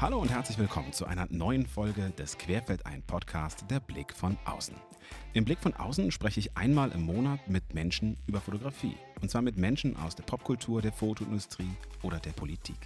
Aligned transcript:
Hallo 0.00 0.20
und 0.20 0.30
herzlich 0.30 0.56
willkommen 0.58 0.92
zu 0.92 1.06
einer 1.06 1.26
neuen 1.28 1.66
Folge 1.66 2.10
des 2.16 2.38
Querfeldein 2.38 3.02
Podcast 3.02 3.64
Der 3.68 3.80
Blick 3.80 4.14
von 4.14 4.38
außen. 4.44 4.76
Im 5.32 5.44
Blick 5.44 5.58
von 5.58 5.74
außen 5.74 6.12
spreche 6.12 6.38
ich 6.38 6.56
einmal 6.56 6.92
im 6.92 7.02
Monat 7.02 7.48
mit 7.48 7.74
Menschen 7.74 8.16
über 8.28 8.40
Fotografie. 8.40 8.94
Und 9.20 9.28
zwar 9.28 9.42
mit 9.42 9.56
Menschen 9.56 9.96
aus 9.96 10.14
der 10.14 10.22
Popkultur, 10.22 10.82
der 10.82 10.92
Fotoindustrie 10.92 11.72
oder 12.04 12.20
der 12.20 12.30
Politik. 12.30 12.78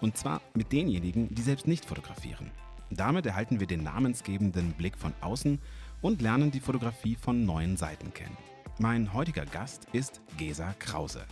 Und 0.00 0.16
zwar 0.16 0.40
mit 0.54 0.72
denjenigen, 0.72 1.32
die 1.32 1.42
selbst 1.42 1.68
nicht 1.68 1.84
fotografieren. 1.84 2.50
Damit 2.90 3.26
erhalten 3.26 3.60
wir 3.60 3.68
den 3.68 3.84
namensgebenden 3.84 4.72
Blick 4.72 4.98
von 4.98 5.14
außen 5.20 5.60
und 6.02 6.20
lernen 6.20 6.50
die 6.50 6.58
Fotografie 6.58 7.14
von 7.14 7.44
neuen 7.44 7.76
Seiten 7.76 8.12
kennen. 8.12 8.36
Mein 8.80 9.14
heutiger 9.14 9.46
Gast 9.46 9.86
ist 9.92 10.20
Gesa 10.36 10.74
Krause. 10.80 11.24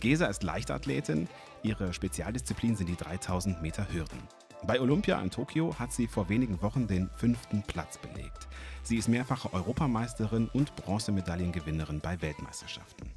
Gesa 0.00 0.24
ist 0.24 0.42
Leichtathletin, 0.42 1.28
ihre 1.62 1.92
Spezialdisziplin 1.92 2.76
sind 2.76 2.88
die 2.88 2.96
3000 2.96 3.60
Meter 3.60 3.92
Hürden. 3.92 4.20
Bei 4.66 4.80
Olympia 4.80 5.20
in 5.20 5.30
Tokio 5.30 5.78
hat 5.78 5.92
sie 5.92 6.06
vor 6.06 6.30
wenigen 6.30 6.62
Wochen 6.62 6.86
den 6.86 7.10
fünften 7.16 7.62
Platz 7.62 7.98
belegt. 7.98 8.48
Sie 8.82 8.96
ist 8.96 9.08
mehrfache 9.08 9.52
Europameisterin 9.52 10.48
und 10.54 10.74
Bronzemedaillengewinnerin 10.76 12.00
bei 12.00 12.22
Weltmeisterschaften. 12.22 13.10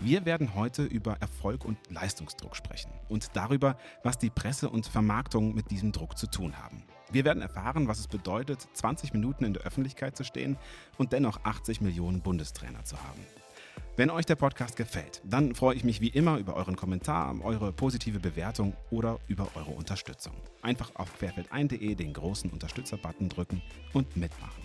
Wir 0.00 0.24
werden 0.24 0.54
heute 0.54 0.84
über 0.84 1.18
Erfolg 1.20 1.66
und 1.66 1.76
Leistungsdruck 1.90 2.56
sprechen 2.56 2.90
und 3.10 3.36
darüber, 3.36 3.76
was 4.02 4.16
die 4.16 4.30
Presse 4.30 4.70
und 4.70 4.86
Vermarktung 4.86 5.54
mit 5.54 5.70
diesem 5.70 5.92
Druck 5.92 6.16
zu 6.16 6.26
tun 6.26 6.56
haben. 6.56 6.82
Wir 7.12 7.26
werden 7.26 7.42
erfahren, 7.42 7.86
was 7.86 7.98
es 7.98 8.08
bedeutet, 8.08 8.66
20 8.72 9.12
Minuten 9.12 9.44
in 9.44 9.52
der 9.52 9.64
Öffentlichkeit 9.64 10.16
zu 10.16 10.24
stehen 10.24 10.56
und 10.96 11.12
dennoch 11.12 11.44
80 11.44 11.82
Millionen 11.82 12.22
Bundestrainer 12.22 12.84
zu 12.84 12.96
haben. 12.96 13.20
Wenn 13.96 14.10
euch 14.10 14.24
der 14.24 14.36
Podcast 14.36 14.76
gefällt, 14.76 15.20
dann 15.24 15.54
freue 15.54 15.74
ich 15.74 15.84
mich 15.84 16.00
wie 16.00 16.08
immer 16.08 16.38
über 16.38 16.54
euren 16.54 16.76
Kommentar, 16.76 17.34
eure 17.42 17.72
positive 17.72 18.20
Bewertung 18.20 18.74
oder 18.90 19.18
über 19.26 19.48
eure 19.56 19.72
Unterstützung. 19.72 20.34
Einfach 20.62 20.90
auf 20.94 21.12
querfeldein.de 21.18 21.94
den 21.94 22.12
großen 22.12 22.50
Unterstützer-Button 22.50 23.28
drücken 23.28 23.62
und 23.92 24.16
mitmachen. 24.16 24.62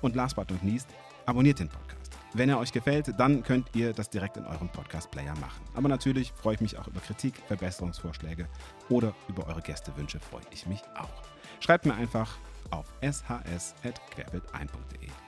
Und 0.00 0.14
last 0.14 0.36
but 0.36 0.50
not 0.50 0.62
least, 0.62 0.88
abonniert 1.26 1.58
den 1.58 1.68
Podcast. 1.68 2.12
Wenn 2.34 2.48
er 2.48 2.58
euch 2.58 2.72
gefällt, 2.72 3.12
dann 3.18 3.42
könnt 3.42 3.68
ihr 3.74 3.92
das 3.92 4.10
direkt 4.10 4.36
in 4.36 4.46
eurem 4.46 4.68
Podcast-Player 4.68 5.34
machen. 5.40 5.62
Aber 5.74 5.88
natürlich 5.88 6.32
freue 6.32 6.54
ich 6.54 6.60
mich 6.60 6.78
auch 6.78 6.86
über 6.86 7.00
Kritik, 7.00 7.42
Verbesserungsvorschläge 7.48 8.48
oder 8.88 9.14
über 9.28 9.46
eure 9.46 9.62
Gästewünsche 9.62 10.20
freue 10.20 10.42
ich 10.50 10.66
mich 10.66 10.82
auch. 10.94 11.22
Schreibt 11.60 11.86
mir 11.86 11.94
einfach 11.94 12.36
auf 12.70 12.86
shs.querfeldein.de. 13.00 15.25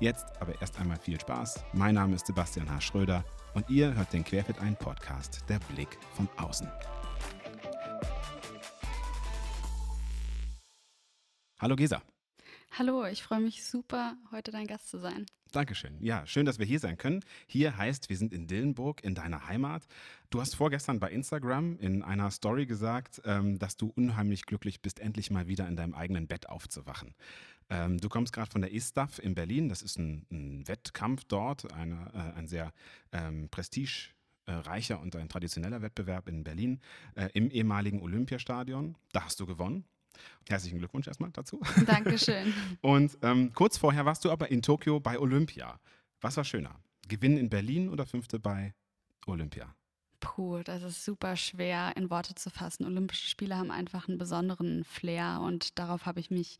Jetzt 0.00 0.24
aber 0.40 0.58
erst 0.62 0.78
einmal 0.80 0.98
viel 0.98 1.20
Spaß. 1.20 1.62
Mein 1.74 1.94
Name 1.94 2.14
ist 2.14 2.26
Sebastian 2.26 2.70
H. 2.70 2.80
Schröder 2.80 3.22
und 3.52 3.68
ihr 3.68 3.94
hört 3.94 4.10
den 4.14 4.24
Querfit 4.24 4.58
ein 4.58 4.74
Podcast, 4.74 5.44
der 5.46 5.58
Blick 5.58 5.98
von 6.14 6.26
außen. 6.38 6.66
Hallo 11.58 11.76
Gesa. 11.76 12.00
Hallo, 12.78 13.04
ich 13.04 13.22
freue 13.22 13.40
mich 13.40 13.66
super, 13.66 14.16
heute 14.32 14.50
dein 14.50 14.66
Gast 14.66 14.88
zu 14.88 14.98
sein. 14.98 15.26
Dankeschön. 15.52 15.98
Ja, 16.00 16.24
schön, 16.26 16.46
dass 16.46 16.58
wir 16.58 16.64
hier 16.64 16.78
sein 16.78 16.96
können. 16.96 17.22
Hier 17.46 17.76
heißt, 17.76 18.08
wir 18.08 18.16
sind 18.16 18.32
in 18.32 18.46
Dillenburg, 18.46 19.04
in 19.04 19.14
deiner 19.14 19.48
Heimat. 19.48 19.86
Du 20.30 20.40
hast 20.40 20.54
vorgestern 20.54 20.98
bei 20.98 21.10
Instagram 21.10 21.76
in 21.76 22.02
einer 22.02 22.30
Story 22.30 22.64
gesagt, 22.64 23.20
ähm, 23.26 23.58
dass 23.58 23.76
du 23.76 23.92
unheimlich 23.94 24.46
glücklich 24.46 24.80
bist, 24.80 25.00
endlich 25.00 25.30
mal 25.30 25.46
wieder 25.48 25.68
in 25.68 25.76
deinem 25.76 25.94
eigenen 25.94 26.26
Bett 26.26 26.48
aufzuwachen. 26.48 27.14
Ähm, 27.70 27.98
du 27.98 28.08
kommst 28.08 28.32
gerade 28.32 28.50
von 28.50 28.60
der 28.60 28.72
ISTAF 28.72 29.18
in 29.20 29.34
Berlin. 29.34 29.68
Das 29.68 29.82
ist 29.82 29.98
ein, 29.98 30.26
ein 30.30 30.68
Wettkampf 30.68 31.24
dort, 31.24 31.72
eine, 31.72 32.10
äh, 32.12 32.38
ein 32.38 32.48
sehr 32.48 32.72
ähm, 33.12 33.48
prestigereicher 33.48 35.00
und 35.00 35.14
ein 35.16 35.28
traditioneller 35.28 35.80
Wettbewerb 35.80 36.28
in 36.28 36.42
Berlin 36.42 36.80
äh, 37.14 37.28
im 37.32 37.50
ehemaligen 37.50 38.02
Olympiastadion. 38.02 38.96
Da 39.12 39.24
hast 39.24 39.38
du 39.38 39.46
gewonnen. 39.46 39.84
Herzlichen 40.48 40.78
Glückwunsch 40.78 41.06
erstmal 41.06 41.30
dazu. 41.30 41.60
Dankeschön. 41.86 42.52
Und 42.82 43.16
ähm, 43.22 43.52
kurz 43.54 43.78
vorher 43.78 44.04
warst 44.04 44.24
du 44.24 44.30
aber 44.30 44.50
in 44.50 44.60
Tokio 44.60 44.98
bei 44.98 45.18
Olympia. 45.18 45.78
Was 46.20 46.36
war 46.36 46.44
schöner? 46.44 46.74
Gewinn 47.08 47.38
in 47.38 47.48
Berlin 47.48 47.88
oder 47.88 48.04
fünfte 48.04 48.38
bei 48.38 48.74
Olympia? 49.26 49.74
Puh, 50.18 50.62
das 50.62 50.82
ist 50.82 51.04
super 51.04 51.36
schwer 51.36 51.96
in 51.96 52.10
Worte 52.10 52.34
zu 52.34 52.50
fassen. 52.50 52.84
Olympische 52.84 53.26
Spiele 53.26 53.56
haben 53.56 53.70
einfach 53.70 54.08
einen 54.08 54.18
besonderen 54.18 54.84
Flair 54.84 55.40
und 55.40 55.78
darauf 55.78 56.04
habe 56.04 56.20
ich 56.20 56.30
mich 56.30 56.58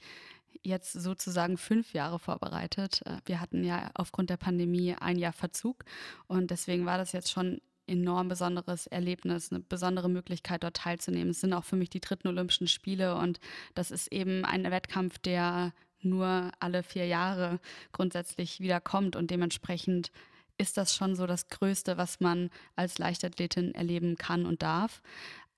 jetzt 0.62 0.92
sozusagen 0.92 1.56
fünf 1.56 1.92
Jahre 1.92 2.18
vorbereitet. 2.18 3.02
Äh, 3.04 3.18
wir 3.26 3.40
hatten 3.40 3.64
ja 3.64 3.90
aufgrund 3.94 4.30
der 4.30 4.36
Pandemie 4.36 4.94
ein 4.98 5.18
Jahr 5.18 5.32
Verzug 5.32 5.84
und 6.26 6.50
deswegen 6.50 6.86
war 6.86 6.98
das 6.98 7.12
jetzt 7.12 7.30
schon 7.30 7.60
enorm 7.86 8.28
besonderes 8.28 8.86
Erlebnis, 8.86 9.50
eine 9.50 9.60
besondere 9.60 10.08
Möglichkeit, 10.08 10.62
dort 10.62 10.76
teilzunehmen. 10.76 11.30
Es 11.30 11.40
sind 11.40 11.52
auch 11.52 11.64
für 11.64 11.76
mich 11.76 11.90
die 11.90 12.00
dritten 12.00 12.28
Olympischen 12.28 12.68
Spiele 12.68 13.16
und 13.16 13.40
das 13.74 13.90
ist 13.90 14.12
eben 14.12 14.44
ein 14.44 14.64
Wettkampf, 14.70 15.18
der 15.18 15.72
nur 16.02 16.52
alle 16.60 16.82
vier 16.82 17.06
Jahre 17.06 17.58
grundsätzlich 17.92 18.60
wiederkommt 18.60 19.16
und 19.16 19.30
dementsprechend 19.30 20.12
ist 20.56 20.76
das 20.76 20.94
schon 20.94 21.16
so 21.16 21.26
das 21.26 21.48
Größte, 21.48 21.96
was 21.96 22.20
man 22.20 22.50
als 22.76 22.98
Leichtathletin 22.98 23.74
erleben 23.74 24.16
kann 24.16 24.46
und 24.46 24.62
darf. 24.62 25.02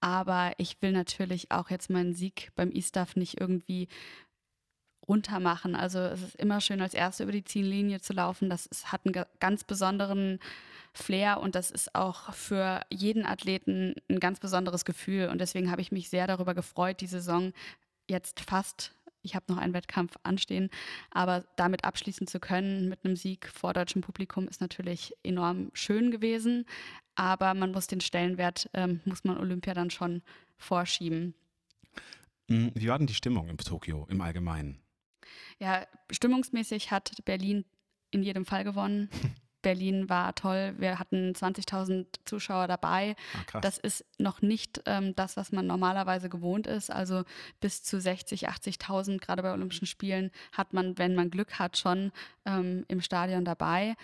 Aber 0.00 0.52
ich 0.58 0.80
will 0.80 0.92
natürlich 0.92 1.50
auch 1.50 1.70
jetzt 1.70 1.90
meinen 1.90 2.14
Sieg 2.14 2.50
beim 2.54 2.70
E-Staff 2.72 3.14
nicht 3.16 3.40
irgendwie 3.40 3.88
runtermachen. 5.08 5.74
Also 5.74 5.98
es 5.98 6.22
ist 6.22 6.36
immer 6.36 6.60
schön, 6.60 6.80
als 6.80 6.94
Erste 6.94 7.24
über 7.24 7.32
die 7.32 7.44
Ziellinie 7.44 8.00
zu 8.00 8.12
laufen. 8.12 8.50
Das 8.50 8.66
ist, 8.66 8.92
hat 8.92 9.02
einen 9.04 9.24
ganz 9.40 9.64
besonderen 9.64 10.38
Flair 10.94 11.40
und 11.40 11.54
das 11.54 11.70
ist 11.70 11.94
auch 11.94 12.32
für 12.34 12.82
jeden 12.90 13.24
Athleten 13.24 13.94
ein 14.08 14.20
ganz 14.20 14.40
besonderes 14.40 14.84
Gefühl. 14.84 15.28
Und 15.28 15.40
deswegen 15.40 15.70
habe 15.70 15.80
ich 15.80 15.92
mich 15.92 16.08
sehr 16.10 16.26
darüber 16.26 16.54
gefreut, 16.54 17.00
die 17.00 17.06
Saison 17.06 17.52
jetzt 18.08 18.40
fast, 18.40 18.92
ich 19.22 19.34
habe 19.34 19.46
noch 19.48 19.58
einen 19.58 19.72
Wettkampf 19.72 20.16
anstehen, 20.22 20.68
aber 21.10 21.44
damit 21.56 21.84
abschließen 21.84 22.26
zu 22.26 22.40
können 22.40 22.88
mit 22.88 23.04
einem 23.04 23.16
Sieg 23.16 23.48
vor 23.48 23.72
deutschem 23.72 24.02
Publikum 24.02 24.48
ist 24.48 24.60
natürlich 24.60 25.14
enorm 25.22 25.70
schön 25.72 26.10
gewesen. 26.10 26.66
Aber 27.14 27.54
man 27.54 27.72
muss 27.72 27.86
den 27.86 28.00
Stellenwert, 28.00 28.68
ähm, 28.74 29.00
muss 29.04 29.24
man 29.24 29.38
Olympia 29.38 29.74
dann 29.74 29.90
schon 29.90 30.22
vorschieben. 30.56 31.34
Hm, 32.48 32.72
wie 32.74 32.88
war 32.88 32.98
denn 32.98 33.06
die 33.06 33.14
Stimmung 33.14 33.48
in 33.48 33.56
Tokio 33.56 34.06
im 34.10 34.20
Allgemeinen? 34.20 34.82
Ja, 35.58 35.86
stimmungsmäßig 36.10 36.90
hat 36.90 37.12
Berlin 37.24 37.64
in 38.10 38.22
jedem 38.22 38.44
Fall 38.44 38.64
gewonnen. 38.64 39.08
Berlin 39.62 40.08
war 40.08 40.34
toll. 40.34 40.74
Wir 40.78 40.98
hatten 40.98 41.32
20.000 41.32 42.06
Zuschauer 42.24 42.66
dabei. 42.66 43.14
Ah, 43.52 43.60
das 43.60 43.78
ist 43.78 44.04
noch 44.18 44.42
nicht 44.42 44.82
ähm, 44.86 45.14
das, 45.14 45.36
was 45.36 45.52
man 45.52 45.66
normalerweise 45.66 46.28
gewohnt 46.28 46.66
ist. 46.66 46.90
Also 46.90 47.22
bis 47.60 47.82
zu 47.82 48.00
60, 48.00 48.48
80.000, 48.48 49.20
gerade 49.20 49.42
bei 49.42 49.52
Olympischen 49.52 49.86
Spielen, 49.86 50.30
hat 50.50 50.72
man, 50.72 50.98
wenn 50.98 51.14
man 51.14 51.30
Glück 51.30 51.58
hat, 51.58 51.78
schon 51.78 52.12
ähm, 52.44 52.84
im 52.88 53.00
Stadion 53.00 53.44
dabei. 53.44 53.94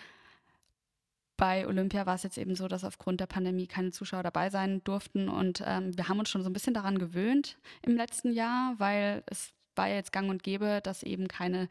Bei 1.36 1.66
Olympia 1.68 2.06
war 2.06 2.16
es 2.16 2.24
jetzt 2.24 2.38
eben 2.38 2.56
so, 2.56 2.66
dass 2.66 2.82
aufgrund 2.82 3.20
der 3.20 3.26
Pandemie 3.26 3.68
keine 3.68 3.92
Zuschauer 3.92 4.24
dabei 4.24 4.50
sein 4.50 4.82
durften. 4.84 5.28
Und 5.28 5.62
ähm, 5.64 5.96
wir 5.96 6.08
haben 6.08 6.18
uns 6.18 6.30
schon 6.30 6.42
so 6.42 6.50
ein 6.50 6.52
bisschen 6.52 6.74
daran 6.74 6.98
gewöhnt 6.98 7.58
im 7.82 7.96
letzten 7.96 8.32
Jahr, 8.32 8.74
weil 8.78 9.22
es 9.26 9.52
war 9.78 9.88
jetzt 9.88 10.12
gang 10.12 10.28
und 10.28 10.42
gäbe, 10.42 10.80
dass 10.82 11.02
eben 11.02 11.28
keine 11.28 11.68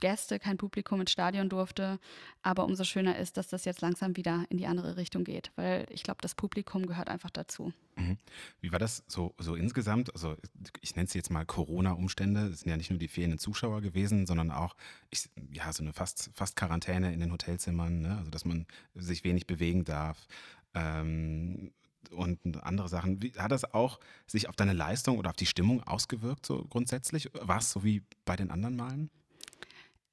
Gäste, 0.00 0.38
kein 0.38 0.58
Publikum 0.58 1.00
ins 1.00 1.12
Stadion 1.12 1.48
durfte. 1.48 1.98
Aber 2.42 2.64
umso 2.64 2.84
schöner 2.84 3.18
ist, 3.18 3.36
dass 3.36 3.48
das 3.48 3.64
jetzt 3.64 3.80
langsam 3.80 4.16
wieder 4.16 4.44
in 4.48 4.58
die 4.58 4.66
andere 4.66 4.96
Richtung 4.96 5.24
geht, 5.24 5.52
weil 5.56 5.86
ich 5.90 6.02
glaube, 6.02 6.18
das 6.20 6.34
Publikum 6.34 6.86
gehört 6.86 7.08
einfach 7.08 7.30
dazu. 7.30 7.72
Mhm. 7.96 8.18
Wie 8.60 8.72
war 8.72 8.78
das 8.78 9.04
so, 9.06 9.34
so 9.38 9.54
insgesamt? 9.54 10.12
Also 10.12 10.36
ich 10.80 10.96
nenne 10.96 11.06
es 11.06 11.14
jetzt 11.14 11.30
mal 11.30 11.46
Corona-Umstände. 11.46 12.48
Es 12.48 12.60
sind 12.60 12.70
ja 12.70 12.76
nicht 12.76 12.90
nur 12.90 12.98
die 12.98 13.08
fehlenden 13.08 13.38
Zuschauer 13.38 13.80
gewesen, 13.80 14.26
sondern 14.26 14.50
auch 14.50 14.76
ich, 15.10 15.30
ja, 15.52 15.72
so 15.72 15.82
eine 15.82 15.92
fast, 15.92 16.30
fast 16.34 16.56
Quarantäne 16.56 17.12
in 17.12 17.20
den 17.20 17.32
Hotelzimmern, 17.32 18.00
ne? 18.00 18.18
also 18.18 18.30
dass 18.30 18.44
man 18.44 18.66
sich 18.94 19.24
wenig 19.24 19.46
bewegen 19.46 19.84
darf. 19.84 20.26
Ähm, 20.74 21.72
und 22.10 22.62
andere 22.62 22.88
Sachen. 22.88 23.22
Wie, 23.22 23.32
hat 23.32 23.52
das 23.52 23.72
auch 23.72 24.00
sich 24.26 24.48
auf 24.48 24.56
deine 24.56 24.72
Leistung 24.72 25.18
oder 25.18 25.30
auf 25.30 25.36
die 25.36 25.46
Stimmung 25.46 25.82
ausgewirkt, 25.82 26.46
so 26.46 26.64
grundsätzlich? 26.64 27.30
War 27.34 27.58
es 27.58 27.70
so 27.70 27.84
wie 27.84 28.02
bei 28.24 28.36
den 28.36 28.50
anderen 28.50 28.76
Malen? 28.76 29.10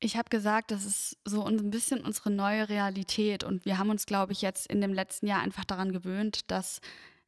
Ich 0.03 0.17
habe 0.17 0.29
gesagt, 0.29 0.71
das 0.71 0.83
ist 0.83 1.17
so 1.25 1.45
ein 1.45 1.69
bisschen 1.69 2.01
unsere 2.01 2.31
neue 2.31 2.69
Realität 2.69 3.43
und 3.43 3.65
wir 3.65 3.77
haben 3.77 3.91
uns, 3.91 4.07
glaube 4.07 4.31
ich, 4.31 4.41
jetzt 4.41 4.65
in 4.65 4.81
dem 4.81 4.93
letzten 4.93 5.27
Jahr 5.27 5.41
einfach 5.41 5.63
daran 5.63 5.91
gewöhnt, 5.91 6.49
dass 6.49 6.81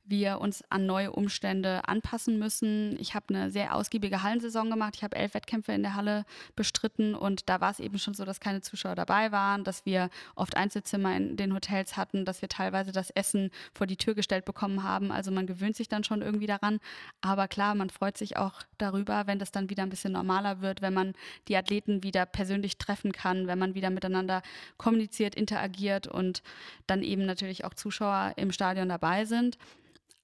wir 0.06 0.42
uns 0.42 0.64
an 0.70 0.86
neue 0.86 1.12
Umstände 1.12 1.88
anpassen 1.88 2.38
müssen. 2.38 2.98
Ich 3.00 3.16
habe 3.16 3.30
eine 3.30 3.52
sehr 3.52 3.76
ausgiebige 3.76 4.22
Hallensaison 4.22 4.70
gemacht. 4.70 4.96
Ich 4.98 5.04
habe 5.04 5.16
elf 5.16 5.34
Wettkämpfe 5.34 5.72
in 5.72 5.82
der 5.82 5.96
Halle 5.96 6.26
bestritten 6.56 7.16
und 7.16 7.50
da 7.50 7.62
war 7.62 7.72
es 7.72 7.80
eben 7.80 7.98
schon 7.98 8.14
so, 8.14 8.26
dass 8.26 8.40
keine 8.40 8.62
Zuschauer 8.62 8.96
dabei 8.96 9.32
waren, 9.32 9.64
dass 9.64 9.86
wir 9.86 10.10
oft 10.36 10.58
Einzelzimmer 10.58 11.16
in 11.16 11.38
den 11.38 11.54
Hotels 11.54 11.96
hatten, 11.96 12.26
dass 12.26 12.42
wir 12.42 12.50
teilweise 12.50 12.92
das 12.92 13.12
Essen 13.12 13.50
vor 13.74 13.88
die 13.88 13.98
Tür 13.98 14.14
gestellt 14.14 14.46
bekommen 14.46 14.84
haben. 14.84 15.12
Also 15.12 15.32
man 15.32 15.48
gewöhnt 15.48 15.76
sich 15.76 15.88
dann 15.88 16.04
schon 16.04 16.22
irgendwie 16.22 16.48
daran. 16.48 16.80
Aber 17.22 17.48
klar, 17.48 17.74
man 17.76 17.90
freut 17.90 18.18
sich 18.18 18.36
auch 18.38 18.62
darüber, 18.78 19.28
wenn 19.28 19.40
das 19.40 19.52
dann 19.52 19.70
wieder 19.70 19.84
ein 19.84 19.90
bisschen 19.90 20.14
normaler 20.14 20.62
wird, 20.62 20.82
wenn 20.82 20.94
man 20.94 21.14
die 21.48 21.56
Athleten 21.56 22.04
wieder 22.04 22.26
persönlich 22.26 22.78
treffen 22.78 23.12
kann, 23.14 23.48
wenn 23.48 23.60
man 23.60 23.74
wieder 23.74 23.90
miteinander 23.90 24.42
kommuniziert, 24.78 25.36
interagiert 25.36 26.08
und 26.08 26.44
dann 26.88 27.04
eben 27.04 27.26
natürlich 27.26 27.64
auch 27.64 27.74
Zuschauer 27.74 28.34
im 28.36 28.52
Stadion 28.52 28.90
dabei 28.90 29.26
sind. 29.26 29.58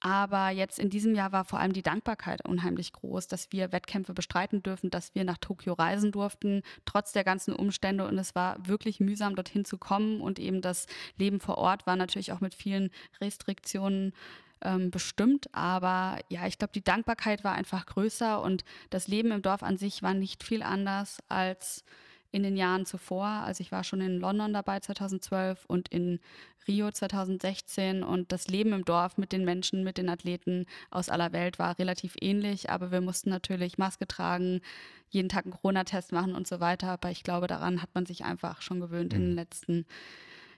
Aber 0.01 0.49
jetzt 0.49 0.79
in 0.79 0.89
diesem 0.89 1.13
Jahr 1.13 1.31
war 1.31 1.43
vor 1.43 1.59
allem 1.59 1.73
die 1.73 1.83
Dankbarkeit 1.83 2.47
unheimlich 2.47 2.93
groß, 2.93 3.27
dass 3.27 3.51
wir 3.51 3.71
Wettkämpfe 3.71 4.13
bestreiten 4.13 4.63
dürfen, 4.63 4.89
dass 4.89 5.13
wir 5.13 5.25
nach 5.25 5.37
Tokio 5.37 5.73
reisen 5.73 6.11
durften, 6.11 6.61
trotz 6.85 7.11
der 7.11 7.25
ganzen 7.25 7.53
Umstände. 7.53 8.07
Und 8.07 8.17
es 8.17 8.33
war 8.33 8.65
wirklich 8.65 8.99
mühsam, 9.01 9.35
dorthin 9.35 9.65
zu 9.65 9.77
kommen. 9.77 10.21
Und 10.21 10.39
eben 10.39 10.61
das 10.61 10.85
Leben 11.17 11.39
vor 11.41 11.57
Ort 11.57 11.85
war 11.85 11.97
natürlich 11.97 12.31
auch 12.31 12.39
mit 12.39 12.53
vielen 12.53 12.91
Restriktionen 13.19 14.13
ähm, 14.61 14.89
bestimmt. 14.89 15.53
Aber 15.53 16.19
ja, 16.29 16.47
ich 16.47 16.57
glaube, 16.57 16.73
die 16.73 16.83
Dankbarkeit 16.83 17.43
war 17.43 17.53
einfach 17.53 17.85
größer 17.85 18.41
und 18.41 18.63
das 18.89 19.07
Leben 19.07 19.31
im 19.31 19.41
Dorf 19.41 19.63
an 19.63 19.77
sich 19.77 20.01
war 20.01 20.13
nicht 20.13 20.43
viel 20.43 20.63
anders 20.63 21.19
als 21.27 21.83
in 22.31 22.43
den 22.43 22.57
Jahren 22.57 22.85
zuvor. 22.85 23.25
Also 23.25 23.61
ich 23.61 23.71
war 23.71 23.83
schon 23.83 24.01
in 24.01 24.19
London 24.19 24.53
dabei 24.53 24.79
2012 24.79 25.65
und 25.65 25.87
in 25.89 26.19
Rio 26.67 26.91
2016 26.91 28.03
und 28.03 28.31
das 28.31 28.47
Leben 28.47 28.73
im 28.73 28.85
Dorf 28.85 29.17
mit 29.17 29.31
den 29.31 29.45
Menschen, 29.45 29.83
mit 29.83 29.97
den 29.97 30.09
Athleten 30.09 30.65
aus 30.91 31.09
aller 31.09 31.31
Welt 31.33 31.57
war 31.57 31.79
relativ 31.79 32.15
ähnlich, 32.21 32.69
aber 32.69 32.91
wir 32.91 33.01
mussten 33.01 33.29
natürlich 33.29 33.77
Maske 33.77 34.07
tragen, 34.07 34.61
jeden 35.09 35.29
Tag 35.29 35.45
einen 35.45 35.53
Corona-Test 35.53 36.11
machen 36.11 36.35
und 36.35 36.47
so 36.47 36.59
weiter. 36.59 36.89
Aber 36.89 37.09
ich 37.09 37.23
glaube, 37.23 37.47
daran 37.47 37.81
hat 37.81 37.89
man 37.95 38.05
sich 38.05 38.23
einfach 38.23 38.61
schon 38.61 38.79
gewöhnt 38.79 39.13
mhm. 39.13 39.17
in 39.17 39.21
den 39.23 39.31
mhm. 39.31 39.37
letzten 39.37 39.85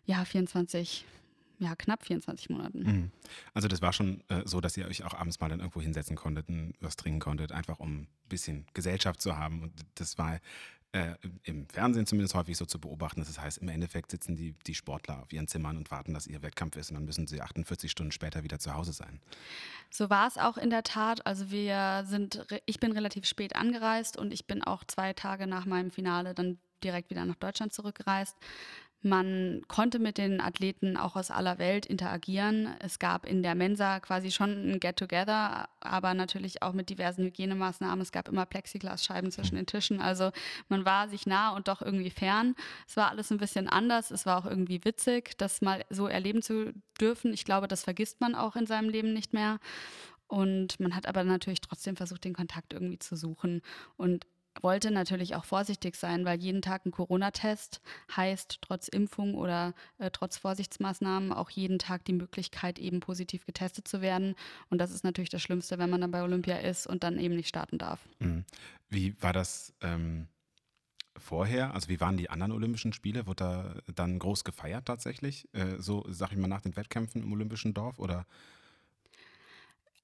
ja, 0.06 0.26
24 0.26 1.06
ja, 1.60 1.76
knapp 1.76 2.04
24 2.04 2.50
Monaten. 2.50 2.80
Mhm. 2.80 3.12
Also 3.54 3.68
das 3.68 3.84
war 3.84 3.94
schon 3.94 4.24
äh, 4.30 4.42
so, 4.46 4.62
dass 4.62 4.76
ihr 4.78 4.88
euch 4.88 5.04
auch 5.04 5.14
abends 5.14 5.40
mal 5.40 5.48
dann 5.48 5.60
irgendwo 5.60 5.80
hinsetzen 5.80 6.16
konntet 6.16 6.50
und 6.50 6.74
was 6.82 6.96
trinken 6.96 7.20
konntet, 7.20 7.52
einfach 7.52 7.80
um 7.80 8.02
ein 8.02 8.08
bisschen 8.30 8.66
Gesellschaft 8.74 9.22
zu 9.22 9.38
haben. 9.38 9.62
Und 9.62 9.72
das 9.94 10.18
war 10.18 10.40
äh, 10.94 11.16
im 11.44 11.68
Fernsehen 11.70 12.06
zumindest 12.06 12.36
häufig 12.36 12.58
so 12.58 12.66
zu 12.66 12.80
beobachten. 12.80 13.22
Das 13.22 13.40
heißt, 13.40 13.60
im 13.60 13.70
Endeffekt 13.70 14.12
sitzen 14.12 14.36
die, 14.36 14.54
die 14.68 14.76
Sportler 14.76 15.22
auf 15.22 15.32
ihren 15.32 15.48
Zimmern 15.48 15.78
und 15.78 15.90
warten, 15.90 16.14
dass 16.14 16.28
ihr 16.28 16.42
Wettkampf 16.42 16.76
ist 16.76 16.92
und 16.92 16.96
dann 16.96 17.06
müssen 17.06 17.28
sie 17.28 17.42
48 17.42 17.90
Stunden 17.90 18.12
später 18.12 18.44
wieder 18.44 18.60
zu 18.60 18.74
Hause 18.74 18.92
sein. 18.92 19.22
So 19.90 20.10
war 20.10 20.28
es 20.28 20.38
auch 20.38 20.58
in 20.58 20.70
der 20.70 20.84
Tat. 20.84 21.26
Also 21.26 21.50
wir 21.50 22.04
sind, 22.06 22.46
ich 22.66 22.80
bin 22.80 22.92
relativ 22.92 23.26
spät 23.26 23.56
angereist 23.56 24.18
und 24.18 24.34
ich 24.34 24.48
bin 24.48 24.64
auch 24.64 24.84
zwei 24.84 25.14
Tage 25.14 25.48
nach 25.48 25.66
meinem 25.66 25.92
Finale 25.92 26.34
dann 26.34 26.60
direkt 26.84 27.10
wieder 27.10 27.26
nach 27.26 27.36
Deutschland 27.36 27.74
zurückgereist. 27.74 28.36
Man 29.04 29.64
konnte 29.68 29.98
mit 29.98 30.20
den 30.20 30.42
Athleten 30.42 30.96
auch 30.96 31.16
aus 31.16 31.32
aller 31.32 31.58
Welt 31.58 31.88
interagieren. 31.88 32.76
Es 32.80 33.00
gab 33.00 33.26
in 33.26 33.42
der 33.42 33.56
Mensa 33.56 34.00
quasi 34.00 34.30
schon 34.30 34.72
ein 34.72 34.80
Get-Together, 34.80 35.68
aber 35.80 36.14
natürlich 36.14 36.62
auch 36.62 36.74
mit 36.74 36.90
diversen 36.90 37.26
Hygienemaßnahmen. 37.26 38.00
Es 38.00 38.12
gab 38.12 38.28
immer 38.28 38.46
Plexiglasscheiben 38.46 39.32
zwischen 39.32 39.56
den 39.56 39.66
Tischen. 39.66 40.02
Also 40.02 40.32
man 40.70 40.86
war 40.86 41.10
sich 41.10 41.26
nah 41.26 41.56
und 41.56 41.68
doch 41.68 41.82
irgendwie 41.82 42.12
fern. 42.12 42.54
Es 42.88 42.96
war 42.96 43.10
alles 43.10 43.32
ein 43.32 43.40
bisschen 43.40 43.68
anders. 43.68 44.12
Es 44.12 44.28
war 44.28 44.38
auch 44.38 44.46
irgendwie 44.46 44.86
witzig, 44.86 45.36
das 45.40 45.62
mal 45.62 45.84
so 45.90 46.08
erleben 46.08 46.44
zu 46.44 46.72
dürfen. 47.00 47.34
Ich 47.34 47.44
glaube, 47.44 47.68
das 47.68 47.84
vergisst 47.84 48.22
man 48.22 48.36
auch 48.36 48.56
in 48.56 48.68
seinem 48.68 48.90
Leben 48.90 49.14
nicht 49.14 49.34
mehr. 49.34 49.60
Und 50.28 50.80
man 50.80 50.96
hat 50.96 51.08
aber 51.08 51.24
natürlich 51.24 51.62
trotzdem 51.62 51.96
versucht, 51.96 52.24
den 52.24 52.34
Kontakt 52.36 52.72
irgendwie 52.72 53.00
zu 53.00 53.16
suchen. 53.16 53.64
Und 53.98 54.28
wollte 54.60 54.92
natürlich 54.92 55.36
auch 55.36 55.46
vorsichtig 55.46 55.96
sein, 55.96 56.26
weil 56.26 56.40
jeden 56.40 56.62
Tag 56.62 56.86
ein 56.86 56.92
Corona-Test 56.92 57.82
heißt 58.16 58.60
trotz 58.62 58.88
Impfung 58.88 59.36
oder 59.36 59.74
äh, 59.98 60.12
trotz 60.12 60.38
Vorsichtsmaßnahmen 60.38 61.32
auch 61.32 61.50
jeden 61.50 61.80
Tag 61.80 62.06
die 62.06 62.14
Möglichkeit, 62.14 62.80
eben 62.80 63.00
positiv 63.00 63.46
getestet 63.46 63.88
zu 63.88 64.02
werden. 64.02 64.36
Und 64.70 64.80
das 64.80 64.92
ist 64.92 65.04
natürlich 65.04 65.30
das 65.30 65.42
Schlimmste, 65.42 65.78
wenn 65.78 65.90
man 65.90 66.02
dann 66.02 66.12
bei 66.12 66.24
Olympia 66.24 66.58
ist 66.58 66.88
und 66.88 67.04
dann 67.04 67.18
eben 67.20 67.36
nicht 67.36 67.48
starten 67.48 67.78
darf. 67.78 68.08
Mhm. 68.20 68.46
Wie 68.90 69.16
war 69.22 69.34
das 69.34 69.74
ähm, 69.82 70.28
vorher? 71.18 71.74
Also 71.74 71.88
wie 71.88 72.00
waren 72.00 72.18
die 72.18 72.30
anderen 72.30 72.52
Olympischen 72.52 72.94
Spiele? 72.94 73.28
Wurde 73.28 73.82
da 73.86 73.94
dann 73.94 74.20
groß 74.20 74.44
gefeiert 74.44 74.86
tatsächlich? 74.86 75.48
Äh, 75.54 75.78
so, 75.80 76.06
sag 76.10 76.32
ich 76.32 76.38
mal, 76.38 76.48
nach 76.48 76.62
den 76.62 76.76
Wettkämpfen 76.76 77.24
im 77.24 77.32
Olympischen 77.32 77.74
Dorf 77.74 78.00
oder 78.00 78.26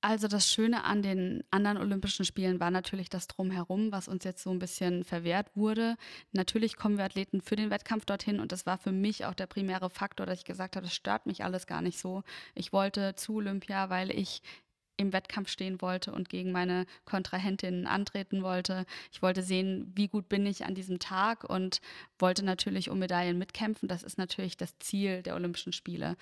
also 0.07 0.29
das 0.29 0.49
Schöne 0.49 0.85
an 0.85 1.01
den 1.01 1.43
anderen 1.51 1.77
Olympischen 1.77 2.23
Spielen 2.23 2.61
war 2.61 2.71
natürlich 2.71 3.09
das 3.09 3.27
Drumherum, 3.27 3.91
was 3.91 4.07
uns 4.07 4.23
jetzt 4.23 4.41
so 4.41 4.51
ein 4.51 4.57
bisschen 4.57 5.03
verwehrt 5.03 5.49
wurde. 5.53 5.97
Natürlich 6.31 6.77
kommen 6.77 6.97
wir 6.97 7.03
Athleten 7.03 7.41
für 7.41 7.57
den 7.57 7.69
Wettkampf 7.69 8.05
dorthin 8.05 8.39
und 8.39 8.53
das 8.53 8.65
war 8.65 8.77
für 8.77 8.93
mich 8.93 9.25
auch 9.25 9.33
der 9.33 9.47
primäre 9.47 9.89
Faktor, 9.89 10.25
dass 10.25 10.39
ich 10.39 10.45
gesagt 10.45 10.77
habe, 10.77 10.85
das 10.85 10.95
stört 10.95 11.25
mich 11.25 11.43
alles 11.43 11.67
gar 11.67 11.81
nicht 11.81 11.99
so. 11.99 12.23
Ich 12.55 12.71
wollte 12.71 13.15
zu 13.15 13.35
Olympia, 13.35 13.89
weil 13.89 14.09
ich 14.09 14.41
im 14.97 15.13
Wettkampf 15.13 15.49
stehen 15.49 15.81
wollte 15.81 16.11
und 16.11 16.29
gegen 16.29 16.51
meine 16.51 16.85
Kontrahentinnen 17.05 17.87
antreten 17.87 18.43
wollte. 18.43 18.85
Ich 19.11 19.21
wollte 19.21 19.43
sehen, 19.43 19.91
wie 19.95 20.07
gut 20.07 20.27
bin 20.27 20.45
ich 20.45 20.65
an 20.65 20.75
diesem 20.75 20.99
Tag 20.99 21.43
und 21.43 21.81
wollte 22.19 22.43
natürlich 22.43 22.89
um 22.89 22.99
Medaillen 22.99 23.37
mitkämpfen. 23.37 23.87
Das 23.87 24.03
ist 24.03 24.17
natürlich 24.17 24.57
das 24.57 24.77
Ziel 24.79 25.21
der 25.21 25.35
Olympischen 25.35 25.71
Spiele. 25.71 26.17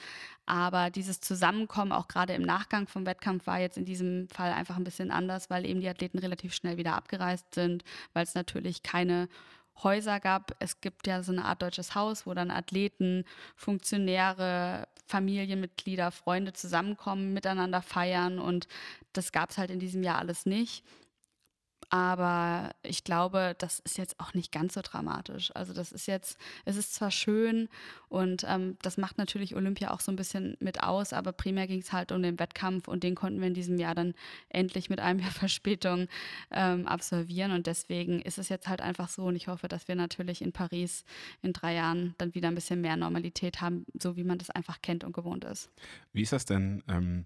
Aber 0.45 0.89
dieses 0.89 1.21
Zusammenkommen, 1.21 1.91
auch 1.91 2.07
gerade 2.07 2.33
im 2.33 2.43
Nachgang 2.43 2.87
vom 2.87 3.05
Wettkampf, 3.05 3.47
war 3.47 3.59
jetzt 3.59 3.77
in 3.77 3.85
diesem 3.85 4.27
Fall 4.29 4.51
einfach 4.51 4.75
ein 4.75 4.83
bisschen 4.83 5.11
anders, 5.11 5.49
weil 5.49 5.65
eben 5.65 5.81
die 5.81 5.89
Athleten 5.89 6.19
relativ 6.19 6.53
schnell 6.53 6.77
wieder 6.77 6.95
abgereist 6.95 7.55
sind, 7.55 7.83
weil 8.13 8.23
es 8.23 8.35
natürlich 8.35 8.83
keine 8.83 9.29
Häuser 9.83 10.19
gab. 10.19 10.55
Es 10.59 10.81
gibt 10.81 11.07
ja 11.07 11.23
so 11.23 11.31
eine 11.31 11.45
Art 11.45 11.61
deutsches 11.61 11.95
Haus, 11.95 12.25
wo 12.25 12.33
dann 12.33 12.51
Athleten, 12.51 13.25
Funktionäre, 13.55 14.87
Familienmitglieder, 15.07 16.11
Freunde 16.11 16.53
zusammenkommen, 16.53 17.33
miteinander 17.33 17.81
feiern 17.81 18.39
und 18.39 18.67
das 19.13 19.31
gab 19.31 19.51
es 19.51 19.57
halt 19.57 19.69
in 19.69 19.79
diesem 19.79 20.03
Jahr 20.03 20.19
alles 20.19 20.45
nicht. 20.45 20.83
Aber 21.95 22.71
ich 22.83 23.05
glaube, 23.05 23.55
das 23.57 23.79
ist 23.79 23.97
jetzt 23.97 24.19
auch 24.19 24.33
nicht 24.33 24.51
ganz 24.51 24.73
so 24.73 24.81
dramatisch. 24.83 25.55
Also 25.55 25.71
das 25.71 25.93
ist 25.93 26.07
jetzt, 26.07 26.37
es 26.65 26.75
ist 26.75 26.93
zwar 26.93 27.09
schön 27.09 27.69
und 28.09 28.43
ähm, 28.45 28.77
das 28.81 28.97
macht 28.97 29.17
natürlich 29.17 29.55
Olympia 29.55 29.91
auch 29.91 30.01
so 30.01 30.11
ein 30.11 30.17
bisschen 30.17 30.57
mit 30.59 30.83
aus, 30.83 31.13
aber 31.13 31.31
primär 31.31 31.67
ging 31.67 31.79
es 31.79 31.93
halt 31.93 32.11
um 32.11 32.21
den 32.21 32.37
Wettkampf 32.37 32.89
und 32.89 33.03
den 33.03 33.15
konnten 33.15 33.39
wir 33.39 33.47
in 33.47 33.53
diesem 33.53 33.79
Jahr 33.79 33.95
dann 33.95 34.13
endlich 34.49 34.89
mit 34.89 34.99
einem 34.99 35.19
Jahr 35.21 35.31
Verspätung 35.31 36.09
ähm, 36.51 36.85
absolvieren. 36.85 37.53
Und 37.53 37.65
deswegen 37.65 38.21
ist 38.21 38.39
es 38.39 38.49
jetzt 38.49 38.67
halt 38.67 38.81
einfach 38.81 39.07
so 39.07 39.23
und 39.23 39.37
ich 39.37 39.47
hoffe, 39.47 39.69
dass 39.69 39.87
wir 39.87 39.95
natürlich 39.95 40.41
in 40.41 40.51
Paris 40.51 41.05
in 41.43 41.53
drei 41.53 41.75
Jahren 41.75 42.13
dann 42.17 42.35
wieder 42.35 42.49
ein 42.49 42.55
bisschen 42.55 42.81
mehr 42.81 42.97
Normalität 42.97 43.61
haben, 43.61 43.85
so 43.97 44.17
wie 44.17 44.25
man 44.25 44.37
das 44.37 44.49
einfach 44.49 44.81
kennt 44.81 45.05
und 45.05 45.13
gewohnt 45.13 45.45
ist. 45.45 45.71
Wie 46.11 46.23
ist 46.23 46.33
das 46.33 46.43
denn? 46.43 46.83
Ähm 46.89 47.25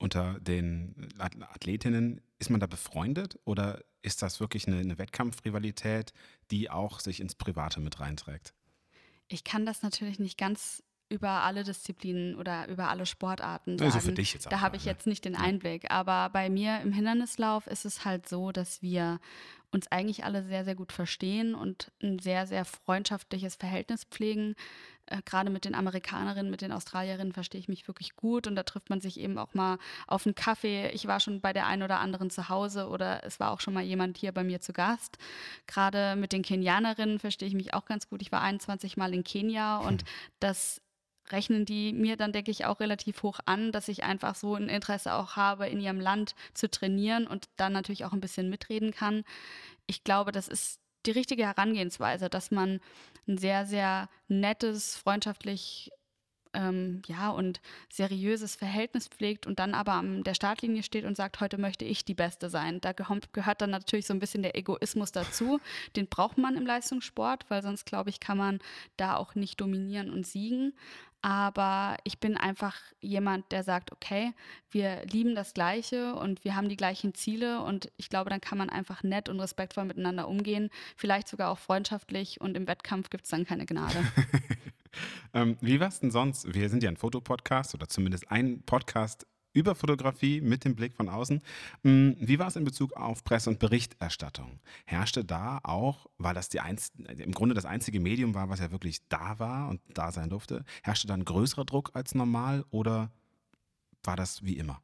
unter 0.00 0.40
den 0.40 1.08
Athletinnen, 1.18 2.20
ist 2.38 2.50
man 2.50 2.58
da 2.58 2.66
befreundet 2.66 3.38
oder 3.44 3.84
ist 4.02 4.22
das 4.22 4.40
wirklich 4.40 4.66
eine, 4.66 4.78
eine 4.78 4.98
Wettkampfrivalität, 4.98 6.12
die 6.50 6.70
auch 6.70 7.00
sich 7.00 7.20
ins 7.20 7.34
Private 7.34 7.80
mit 7.80 8.00
reinträgt? 8.00 8.54
Ich 9.28 9.44
kann 9.44 9.66
das 9.66 9.82
natürlich 9.82 10.18
nicht 10.18 10.38
ganz 10.38 10.82
über 11.10 11.42
alle 11.42 11.64
Disziplinen 11.64 12.36
oder 12.36 12.68
über 12.68 12.88
alle 12.88 13.04
Sportarten 13.04 13.76
sagen. 13.78 13.92
Also 13.92 14.08
für 14.08 14.14
dich 14.14 14.32
jetzt 14.32 14.46
auch 14.46 14.50
da 14.50 14.60
habe 14.60 14.76
ich 14.76 14.84
jetzt 14.84 15.06
nicht 15.06 15.24
den 15.24 15.36
Einblick. 15.36 15.90
Aber 15.90 16.30
bei 16.30 16.48
mir 16.48 16.80
im 16.80 16.92
Hindernislauf 16.92 17.66
ist 17.66 17.84
es 17.84 18.04
halt 18.04 18.28
so, 18.28 18.52
dass 18.52 18.80
wir 18.80 19.20
uns 19.72 19.90
eigentlich 19.90 20.24
alle 20.24 20.44
sehr, 20.44 20.64
sehr 20.64 20.76
gut 20.76 20.92
verstehen 20.92 21.54
und 21.54 21.92
ein 22.02 22.20
sehr, 22.20 22.46
sehr 22.46 22.64
freundschaftliches 22.64 23.56
Verhältnis 23.56 24.04
pflegen. 24.04 24.54
Äh, 25.10 25.20
Gerade 25.24 25.50
mit 25.50 25.64
den 25.64 25.74
Amerikanerinnen, 25.74 26.50
mit 26.50 26.62
den 26.62 26.72
Australierinnen 26.72 27.32
verstehe 27.32 27.60
ich 27.60 27.68
mich 27.68 27.86
wirklich 27.86 28.16
gut 28.16 28.46
und 28.46 28.56
da 28.56 28.62
trifft 28.62 28.88
man 28.88 29.00
sich 29.00 29.20
eben 29.20 29.36
auch 29.36 29.54
mal 29.54 29.78
auf 30.06 30.24
einen 30.24 30.34
Kaffee. 30.34 30.88
Ich 30.90 31.06
war 31.06 31.20
schon 31.20 31.40
bei 31.40 31.52
der 31.52 31.66
einen 31.66 31.82
oder 31.82 32.00
anderen 32.00 32.30
zu 32.30 32.48
Hause 32.48 32.88
oder 32.88 33.24
es 33.24 33.38
war 33.40 33.50
auch 33.50 33.60
schon 33.60 33.74
mal 33.74 33.82
jemand 33.82 34.16
hier 34.16 34.32
bei 34.32 34.44
mir 34.44 34.60
zu 34.60 34.72
Gast. 34.72 35.18
Gerade 35.66 36.16
mit 36.16 36.32
den 36.32 36.42
Kenianerinnen 36.42 37.18
verstehe 37.18 37.48
ich 37.48 37.54
mich 37.54 37.74
auch 37.74 37.84
ganz 37.84 38.08
gut. 38.08 38.22
Ich 38.22 38.32
war 38.32 38.40
21 38.40 38.96
Mal 38.96 39.12
in 39.12 39.24
Kenia 39.24 39.78
und 39.78 40.02
hm. 40.02 40.08
das 40.38 40.80
rechnen 41.30 41.64
die 41.64 41.92
mir 41.92 42.16
dann, 42.16 42.32
denke 42.32 42.50
ich, 42.50 42.64
auch 42.64 42.80
relativ 42.80 43.22
hoch 43.22 43.38
an, 43.46 43.72
dass 43.72 43.88
ich 43.88 44.02
einfach 44.02 44.34
so 44.34 44.54
ein 44.54 44.68
Interesse 44.68 45.14
auch 45.14 45.36
habe, 45.36 45.68
in 45.68 45.80
ihrem 45.80 46.00
Land 46.00 46.34
zu 46.54 46.68
trainieren 46.70 47.26
und 47.26 47.48
dann 47.56 47.72
natürlich 47.72 48.04
auch 48.04 48.12
ein 48.12 48.20
bisschen 48.20 48.50
mitreden 48.50 48.92
kann. 48.92 49.22
Ich 49.86 50.02
glaube, 50.02 50.32
das 50.32 50.48
ist 50.48 50.80
die 51.06 51.12
richtige 51.12 51.46
Herangehensweise, 51.46 52.28
dass 52.28 52.50
man 52.50 52.80
ein 53.26 53.38
sehr, 53.38 53.66
sehr 53.66 54.08
nettes, 54.28 54.96
freundschaftlich 54.96 55.90
ähm, 56.52 57.02
ja, 57.06 57.30
und 57.30 57.60
seriöses 57.90 58.56
Verhältnis 58.56 59.08
pflegt 59.08 59.46
und 59.46 59.58
dann 59.58 59.74
aber 59.74 59.92
an 59.92 60.24
der 60.24 60.34
Startlinie 60.34 60.82
steht 60.82 61.04
und 61.04 61.16
sagt, 61.16 61.40
heute 61.40 61.58
möchte 61.58 61.84
ich 61.84 62.04
die 62.04 62.14
Beste 62.14 62.50
sein. 62.50 62.80
Da 62.80 62.92
gehört 62.92 63.60
dann 63.60 63.70
natürlich 63.70 64.06
so 64.06 64.14
ein 64.14 64.18
bisschen 64.18 64.42
der 64.42 64.56
Egoismus 64.56 65.12
dazu. 65.12 65.60
Den 65.96 66.08
braucht 66.08 66.38
man 66.38 66.56
im 66.56 66.66
Leistungssport, 66.66 67.48
weil 67.48 67.62
sonst, 67.62 67.86
glaube 67.86 68.10
ich, 68.10 68.20
kann 68.20 68.38
man 68.38 68.58
da 68.96 69.16
auch 69.16 69.34
nicht 69.34 69.60
dominieren 69.60 70.10
und 70.10 70.26
siegen. 70.26 70.74
Aber 71.22 71.96
ich 72.04 72.18
bin 72.18 72.36
einfach 72.36 72.76
jemand, 73.00 73.52
der 73.52 73.62
sagt, 73.62 73.92
okay, 73.92 74.32
wir 74.70 75.04
lieben 75.04 75.34
das 75.34 75.52
Gleiche 75.52 76.14
und 76.14 76.44
wir 76.44 76.56
haben 76.56 76.68
die 76.70 76.76
gleichen 76.76 77.14
Ziele 77.14 77.62
und 77.62 77.92
ich 77.98 78.08
glaube, 78.08 78.30
dann 78.30 78.40
kann 78.40 78.56
man 78.56 78.70
einfach 78.70 79.02
nett 79.02 79.28
und 79.28 79.38
respektvoll 79.38 79.84
miteinander 79.84 80.28
umgehen, 80.28 80.70
vielleicht 80.96 81.28
sogar 81.28 81.50
auch 81.50 81.58
freundschaftlich 81.58 82.40
und 82.40 82.56
im 82.56 82.66
Wettkampf 82.66 83.10
gibt 83.10 83.24
es 83.24 83.30
dann 83.30 83.44
keine 83.44 83.66
Gnade. 83.66 84.02
ähm, 85.34 85.58
wie 85.60 85.78
war 85.78 85.88
es 85.88 86.00
denn 86.00 86.10
sonst? 86.10 86.54
Wir 86.54 86.70
sind 86.70 86.82
ja 86.82 86.88
ein 86.88 86.96
Fotopodcast 86.96 87.74
oder 87.74 87.88
zumindest 87.88 88.30
ein 88.30 88.62
Podcast 88.62 89.26
über 89.52 89.74
Fotografie 89.74 90.40
mit 90.40 90.64
dem 90.64 90.74
Blick 90.74 90.94
von 90.94 91.08
außen. 91.08 91.42
Mm, 91.82 92.10
wie 92.18 92.38
war 92.38 92.48
es 92.48 92.56
in 92.56 92.64
Bezug 92.64 92.92
auf 92.94 93.24
Presse- 93.24 93.50
und 93.50 93.58
Berichterstattung? 93.58 94.60
Herrschte 94.84 95.24
da 95.24 95.60
auch, 95.62 96.06
weil 96.18 96.34
das 96.34 96.48
die 96.48 96.60
einz 96.60 96.92
im 97.18 97.32
Grunde 97.32 97.54
das 97.54 97.64
einzige 97.64 98.00
Medium 98.00 98.34
war, 98.34 98.48
was 98.48 98.60
ja 98.60 98.70
wirklich 98.70 99.06
da 99.08 99.38
war 99.38 99.68
und 99.68 99.80
da 99.94 100.12
sein 100.12 100.30
durfte, 100.30 100.64
herrschte 100.82 101.06
da 101.06 101.14
ein 101.14 101.24
größerer 101.24 101.64
Druck 101.64 101.90
als 101.94 102.14
normal 102.14 102.64
oder 102.70 103.10
war 104.02 104.16
das 104.16 104.44
wie 104.44 104.56
immer? 104.56 104.82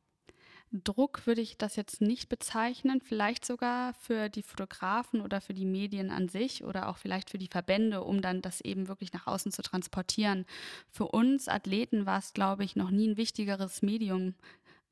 Druck 0.73 1.27
würde 1.27 1.41
ich 1.41 1.57
das 1.57 1.77
jetzt 1.77 2.01
nicht 2.01 2.29
bezeichnen, 2.29 3.01
vielleicht 3.01 3.45
sogar 3.45 3.95
für 3.95 4.29
die 4.29 4.43
Fotografen 4.43 5.21
oder 5.21 5.41
für 5.41 5.55
die 5.55 5.65
Medien 5.65 6.11
an 6.11 6.29
sich 6.29 6.65
oder 6.65 6.89
auch 6.89 6.97
vielleicht 6.99 7.31
für 7.31 7.39
die 7.39 7.49
Verbände, 7.49 8.03
um 8.03 8.21
dann 8.21 8.43
das 8.43 8.61
eben 8.61 8.89
wirklich 8.89 9.13
nach 9.13 9.27
außen 9.27 9.53
zu 9.53 9.63
transportieren. 9.63 10.45
Für 10.91 11.07
uns 11.07 11.49
Athleten 11.49 12.05
war 12.05 12.19
es, 12.19 12.33
glaube 12.33 12.65
ich, 12.65 12.77
noch 12.77 12.91
nie 12.91 13.09
ein 13.09 13.17
wichtigeres 13.17 13.83
Medium 13.83 14.35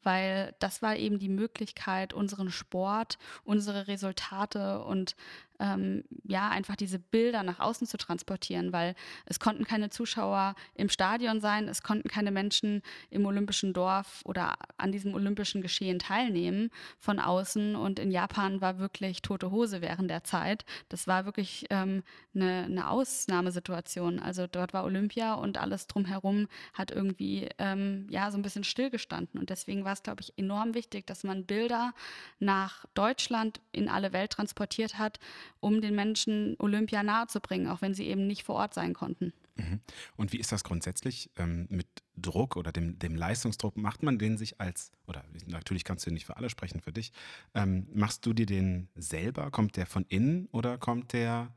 weil 0.05 0.55
das 0.59 0.83
war 0.83 0.97
eben 0.97 1.19
die 1.19 1.29
Möglichkeit, 1.29 2.13
unseren 2.13 2.51
Sport, 2.51 3.19
unsere 3.43 3.89
Resultate 3.89 4.85
und 4.85 5.17
ähm, 5.61 6.05
ja, 6.25 6.49
einfach 6.49 6.77
diese 6.77 6.99
Bilder 6.99 7.43
nach 7.43 7.61
außen 7.61 7.87
zu 7.87 7.97
transportieren, 7.97 8.73
weil 8.73 8.95
es 9.27 9.41
konnten 9.41 9.65
keine 9.65 9.91
Zuschauer 9.91 10.55
im 10.75 10.89
Stadion 10.89 11.41
sein, 11.41 11.69
es 11.69 11.83
konnten 11.83 12.09
keine 12.09 12.31
Menschen 12.31 12.83
im 13.11 13.27
olympischen 13.27 13.73
Dorf 13.73 14.23
oder 14.25 14.55
an 14.77 14.93
diesem 14.93 15.15
olympischen 15.15 15.63
Geschehen 15.63 15.99
teilnehmen 15.99 16.71
von 16.99 17.19
außen. 17.19 17.77
Und 17.77 17.99
in 17.99 18.11
Japan 18.11 18.61
war 18.61 18.79
wirklich 18.79 19.23
tote 19.23 19.51
Hose 19.51 19.81
während 19.81 20.11
der 20.11 20.25
Zeit. 20.25 20.65
Das 20.89 21.07
war 21.07 21.25
wirklich 21.25 21.67
ähm, 21.71 22.03
eine, 22.35 22.65
eine 22.65 22.91
Ausnahmesituation. 22.91 24.19
Also 24.19 24.47
dort 24.47 24.73
war 24.75 24.85
Olympia 24.85 25.35
und 25.35 25.59
alles 25.59 25.87
drumherum 25.87 26.49
hat 26.73 26.91
irgendwie 26.91 27.49
ähm, 27.59 28.07
ja 28.11 28.31
so 28.31 28.39
ein 28.39 28.43
bisschen 28.43 28.65
stillgestanden. 28.65 29.41
Und 29.41 29.51
deswegen 29.51 29.85
war 29.85 29.93
es, 29.93 30.03
glaube 30.03 30.23
ich, 30.23 30.37
enorm 30.37 30.75
wichtig, 30.75 31.07
dass 31.07 31.25
man 31.25 31.45
Bilder 31.47 31.95
nach 32.39 32.87
Deutschland 32.95 33.61
in 33.73 33.89
alle 33.89 34.13
Welt 34.13 34.33
transportiert 34.33 34.99
hat, 34.99 35.19
um 35.61 35.81
den 35.81 35.95
Menschen 35.95 36.57
Olympia 36.59 37.03
nahezubringen, 37.03 37.69
auch 37.69 37.83
wenn 37.83 37.95
sie 37.95 38.07
eben 38.07 38.27
nicht 38.27 38.45
vor 38.45 38.57
Ort 38.57 38.75
sein 38.75 38.95
konnten. 38.95 39.33
Mhm. 39.57 39.81
Und 40.17 40.33
wie 40.33 40.39
ist 40.39 40.51
das 40.51 40.65
grundsätzlich 40.65 41.31
ähm, 41.37 41.67
mit 41.71 41.87
Druck 42.17 42.57
oder 42.57 42.73
dem, 42.73 42.99
dem, 42.99 43.15
Leistungsdruck? 43.15 43.77
Macht 43.77 44.03
man 44.03 44.19
den 44.19 44.37
sich 44.37 44.61
als, 44.61 44.91
oder 45.07 45.25
natürlich 45.47 45.85
kannst 45.85 46.07
du 46.07 46.11
nicht 46.11 46.27
für 46.27 46.37
alle 46.37 46.51
sprechen, 46.51 46.81
für 46.81 46.93
dich, 46.93 47.13
ähm, 47.55 47.87
machst 47.93 48.27
du 48.27 48.33
dir 48.33 48.47
den 48.47 48.89
selber? 48.95 49.51
Kommt 49.51 49.77
der 49.77 49.87
von 49.87 50.05
innen 50.09 50.49
oder 50.51 50.79
kommt 50.79 51.13
der 51.13 51.55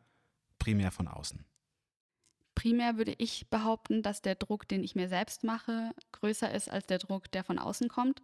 primär 0.60 0.92
von 0.92 1.08
außen? 1.08 1.44
Primär 2.54 2.98
würde 2.98 3.14
ich 3.18 3.48
behaupten, 3.50 4.02
dass 4.02 4.22
der 4.22 4.36
Druck, 4.36 4.68
den 4.68 4.84
ich 4.84 4.96
mir 4.96 5.10
selbst 5.10 5.44
mache, 5.44 5.92
größer 6.12 6.52
ist 6.54 6.72
als 6.72 6.88
der 6.88 6.98
Druck, 6.98 7.32
der 7.32 7.44
von 7.44 7.60
außen 7.60 7.88
kommt, 7.88 8.22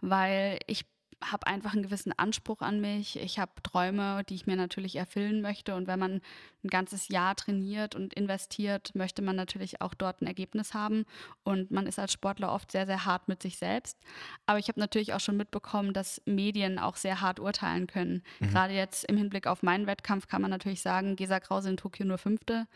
weil 0.00 0.58
ich 0.66 0.86
habe 1.24 1.46
einfach 1.46 1.72
einen 1.72 1.82
gewissen 1.82 2.12
Anspruch 2.16 2.60
an 2.60 2.80
mich. 2.80 3.18
Ich 3.18 3.38
habe 3.38 3.52
Träume, 3.62 4.22
die 4.28 4.34
ich 4.34 4.46
mir 4.46 4.56
natürlich 4.56 4.96
erfüllen 4.96 5.40
möchte. 5.40 5.74
Und 5.74 5.86
wenn 5.86 5.98
man 5.98 6.20
ein 6.62 6.68
ganzes 6.68 7.08
Jahr 7.08 7.34
trainiert 7.34 7.94
und 7.94 8.12
investiert, 8.14 8.94
möchte 8.94 9.22
man 9.22 9.34
natürlich 9.34 9.80
auch 9.80 9.94
dort 9.94 10.20
ein 10.20 10.26
Ergebnis 10.26 10.74
haben. 10.74 11.06
Und 11.42 11.70
man 11.70 11.86
ist 11.86 11.98
als 11.98 12.12
Sportler 12.12 12.52
oft 12.52 12.70
sehr, 12.70 12.86
sehr 12.86 13.06
hart 13.06 13.28
mit 13.28 13.42
sich 13.42 13.56
selbst. 13.56 13.98
Aber 14.44 14.58
ich 14.58 14.68
habe 14.68 14.78
natürlich 14.78 15.14
auch 15.14 15.20
schon 15.20 15.36
mitbekommen, 15.36 15.94
dass 15.94 16.20
Medien 16.26 16.78
auch 16.78 16.96
sehr 16.96 17.20
hart 17.20 17.40
urteilen 17.40 17.86
können. 17.86 18.22
Mhm. 18.40 18.50
Gerade 18.50 18.74
jetzt 18.74 19.04
im 19.04 19.16
Hinblick 19.16 19.46
auf 19.46 19.62
meinen 19.62 19.86
Wettkampf 19.86 20.28
kann 20.28 20.42
man 20.42 20.50
natürlich 20.50 20.82
sagen, 20.82 21.16
Gesa 21.16 21.40
Krause 21.40 21.70
in 21.70 21.76
Tokio 21.78 22.04
nur 22.04 22.18
Fünfte. 22.18 22.66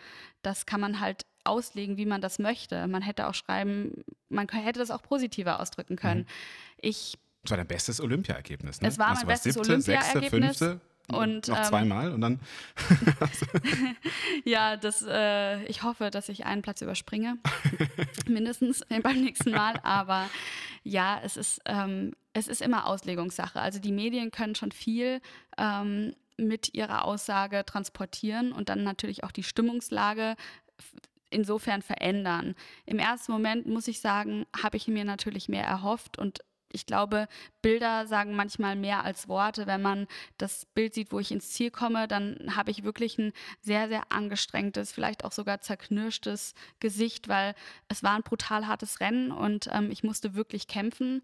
Das 0.42 0.64
kann 0.64 0.80
man 0.80 1.00
halt 1.00 1.26
auslegen, 1.44 1.96
wie 1.98 2.06
man 2.06 2.20
das 2.20 2.38
möchte. 2.38 2.86
Man 2.86 3.02
hätte 3.02 3.28
auch 3.28 3.34
schreiben, 3.34 4.04
man 4.28 4.48
hätte 4.48 4.78
das 4.78 4.90
auch 4.90 5.02
positiver 5.02 5.60
ausdrücken 5.60 5.96
können. 5.96 6.20
Mhm. 6.20 6.26
Ich 6.80 7.18
das 7.42 7.50
war 7.50 7.56
dein 7.56 7.66
bestes 7.66 8.00
Olympiaergebnis, 8.00 8.80
ne? 8.80 8.88
Es 8.88 8.98
war 8.98 9.14
mein 9.14 9.26
bestes 9.26 9.56
Olympiaergebnis. 9.56 10.62
Und 11.12 11.48
noch 11.48 11.58
ähm, 11.58 11.64
zweimal 11.64 12.12
und 12.12 12.20
dann. 12.20 12.40
ja, 14.44 14.76
das, 14.76 15.04
äh, 15.08 15.64
ich 15.64 15.82
hoffe, 15.82 16.10
dass 16.10 16.28
ich 16.28 16.46
einen 16.46 16.62
Platz 16.62 16.82
überspringe. 16.82 17.38
Mindestens 18.28 18.82
beim 19.02 19.20
nächsten 19.20 19.50
Mal. 19.50 19.80
Aber 19.82 20.28
ja, 20.84 21.20
es 21.24 21.36
ist, 21.36 21.60
ähm, 21.66 22.12
es 22.32 22.46
ist 22.46 22.62
immer 22.62 22.86
Auslegungssache. 22.86 23.60
Also 23.60 23.80
die 23.80 23.92
Medien 23.92 24.30
können 24.30 24.54
schon 24.54 24.70
viel 24.70 25.20
ähm, 25.58 26.14
mit 26.36 26.74
ihrer 26.74 27.04
Aussage 27.04 27.64
transportieren 27.66 28.52
und 28.52 28.68
dann 28.68 28.84
natürlich 28.84 29.24
auch 29.24 29.32
die 29.32 29.42
Stimmungslage 29.42 30.36
insofern 31.30 31.82
verändern. 31.82 32.54
Im 32.86 32.98
ersten 32.98 33.32
Moment 33.32 33.66
muss 33.66 33.88
ich 33.88 34.00
sagen, 34.00 34.46
habe 34.62 34.76
ich 34.76 34.88
mir 34.88 35.04
natürlich 35.04 35.48
mehr 35.48 35.64
erhofft 35.64 36.18
und 36.18 36.40
ich 36.72 36.86
glaube, 36.86 37.28
Bilder 37.62 38.06
sagen 38.06 38.34
manchmal 38.34 38.76
mehr 38.76 39.04
als 39.04 39.28
Worte. 39.28 39.66
Wenn 39.66 39.82
man 39.82 40.06
das 40.38 40.66
Bild 40.66 40.94
sieht, 40.94 41.12
wo 41.12 41.18
ich 41.18 41.32
ins 41.32 41.50
Ziel 41.50 41.70
komme, 41.70 42.08
dann 42.08 42.54
habe 42.56 42.70
ich 42.70 42.84
wirklich 42.84 43.18
ein 43.18 43.32
sehr, 43.60 43.88
sehr 43.88 44.10
angestrengtes, 44.10 44.92
vielleicht 44.92 45.24
auch 45.24 45.32
sogar 45.32 45.60
zerknirschtes 45.60 46.54
Gesicht, 46.78 47.28
weil 47.28 47.54
es 47.88 48.02
war 48.02 48.14
ein 48.14 48.22
brutal 48.22 48.66
hartes 48.66 49.00
Rennen 49.00 49.32
und 49.32 49.68
ähm, 49.72 49.90
ich 49.90 50.02
musste 50.04 50.34
wirklich 50.34 50.66
kämpfen. 50.66 51.22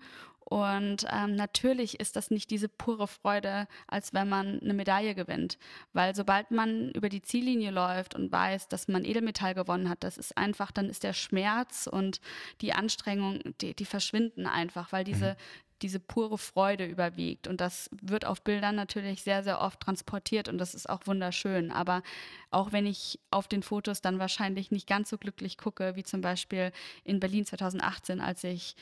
Und 0.49 1.05
ähm, 1.11 1.35
natürlich 1.35 1.99
ist 1.99 2.15
das 2.15 2.31
nicht 2.31 2.53
diese 2.53 2.69
pure 2.69 3.09
Freude, 3.09 3.67
als 3.89 4.15
wenn 4.15 4.29
man 4.29 4.61
eine 4.61 4.75
Medaille 4.75 5.17
gewinnt. 5.17 5.59
Weil 5.93 6.15
sobald 6.15 6.53
man 6.53 6.93
über 6.93 7.09
die 7.09 7.21
Ziellinie 7.21 7.73
läuft 7.73 8.15
und 8.15 8.31
weiß, 8.31 8.69
dass 8.69 8.87
man 8.87 9.05
Edelmetall 9.05 9.55
gewonnen 9.55 9.89
hat, 9.89 10.05
das 10.05 10.17
ist 10.17 10.39
einfach, 10.39 10.71
dann 10.71 10.89
ist 10.89 11.03
der 11.03 11.15
Schmerz 11.15 11.89
und 11.91 12.21
die 12.61 12.73
Anstrengung, 12.73 13.41
die, 13.61 13.75
die 13.75 13.85
verschwinden 13.85 14.47
einfach, 14.47 14.93
weil 14.93 15.03
diese, 15.03 15.31
mhm. 15.31 15.37
diese 15.83 15.99
pure 15.99 16.39
Freude 16.39 16.87
überwiegt. 16.87 17.49
Und 17.49 17.61
das 17.61 17.91
wird 18.01 18.25
auf 18.25 18.41
Bildern 18.43 18.77
natürlich 18.77 19.25
sehr, 19.25 19.43
sehr 19.43 19.61
oft 19.61 19.81
transportiert 19.81 20.49
und 20.49 20.59
das 20.59 20.77
ist 20.77 20.89
auch 20.89 21.09
wunderschön. 21.09 21.73
Aber 21.73 22.05
auch 22.53 22.71
wenn 22.71 22.87
ich 22.87 23.19
auf 23.33 23.49
den 23.49 23.65
Fotos 23.65 24.01
dann 24.01 24.21
wahrscheinlich 24.21 24.71
nicht 24.71 24.87
ganz 24.87 25.11
so 25.11 25.19
glücklich 25.19 25.59
gucke, 25.59 25.97
wie 25.97 26.05
zum 26.05 26.21
Beispiel 26.21 26.71
in 27.03 27.19
Berlin 27.19 27.45
2018, 27.45 28.21
als 28.21 28.45
ich 28.45 28.77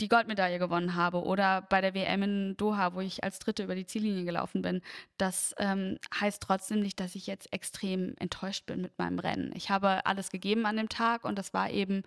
die 0.00 0.08
Goldmedaille 0.08 0.58
gewonnen 0.58 0.94
habe 0.94 1.22
oder 1.22 1.62
bei 1.62 1.80
der 1.80 1.94
WM 1.94 2.22
in 2.22 2.56
Doha, 2.56 2.94
wo 2.94 3.00
ich 3.00 3.24
als 3.24 3.38
Dritte 3.38 3.64
über 3.64 3.74
die 3.74 3.86
Ziellinie 3.86 4.24
gelaufen 4.24 4.62
bin, 4.62 4.82
das 5.16 5.54
ähm, 5.58 5.98
heißt 6.18 6.42
trotzdem 6.42 6.80
nicht, 6.80 7.00
dass 7.00 7.14
ich 7.14 7.26
jetzt 7.26 7.52
extrem 7.52 8.14
enttäuscht 8.18 8.66
bin 8.66 8.80
mit 8.80 8.98
meinem 8.98 9.18
Rennen. 9.18 9.52
Ich 9.54 9.70
habe 9.70 10.06
alles 10.06 10.30
gegeben 10.30 10.66
an 10.66 10.76
dem 10.76 10.88
Tag 10.88 11.24
und 11.24 11.38
das 11.38 11.54
war 11.54 11.70
eben 11.70 12.02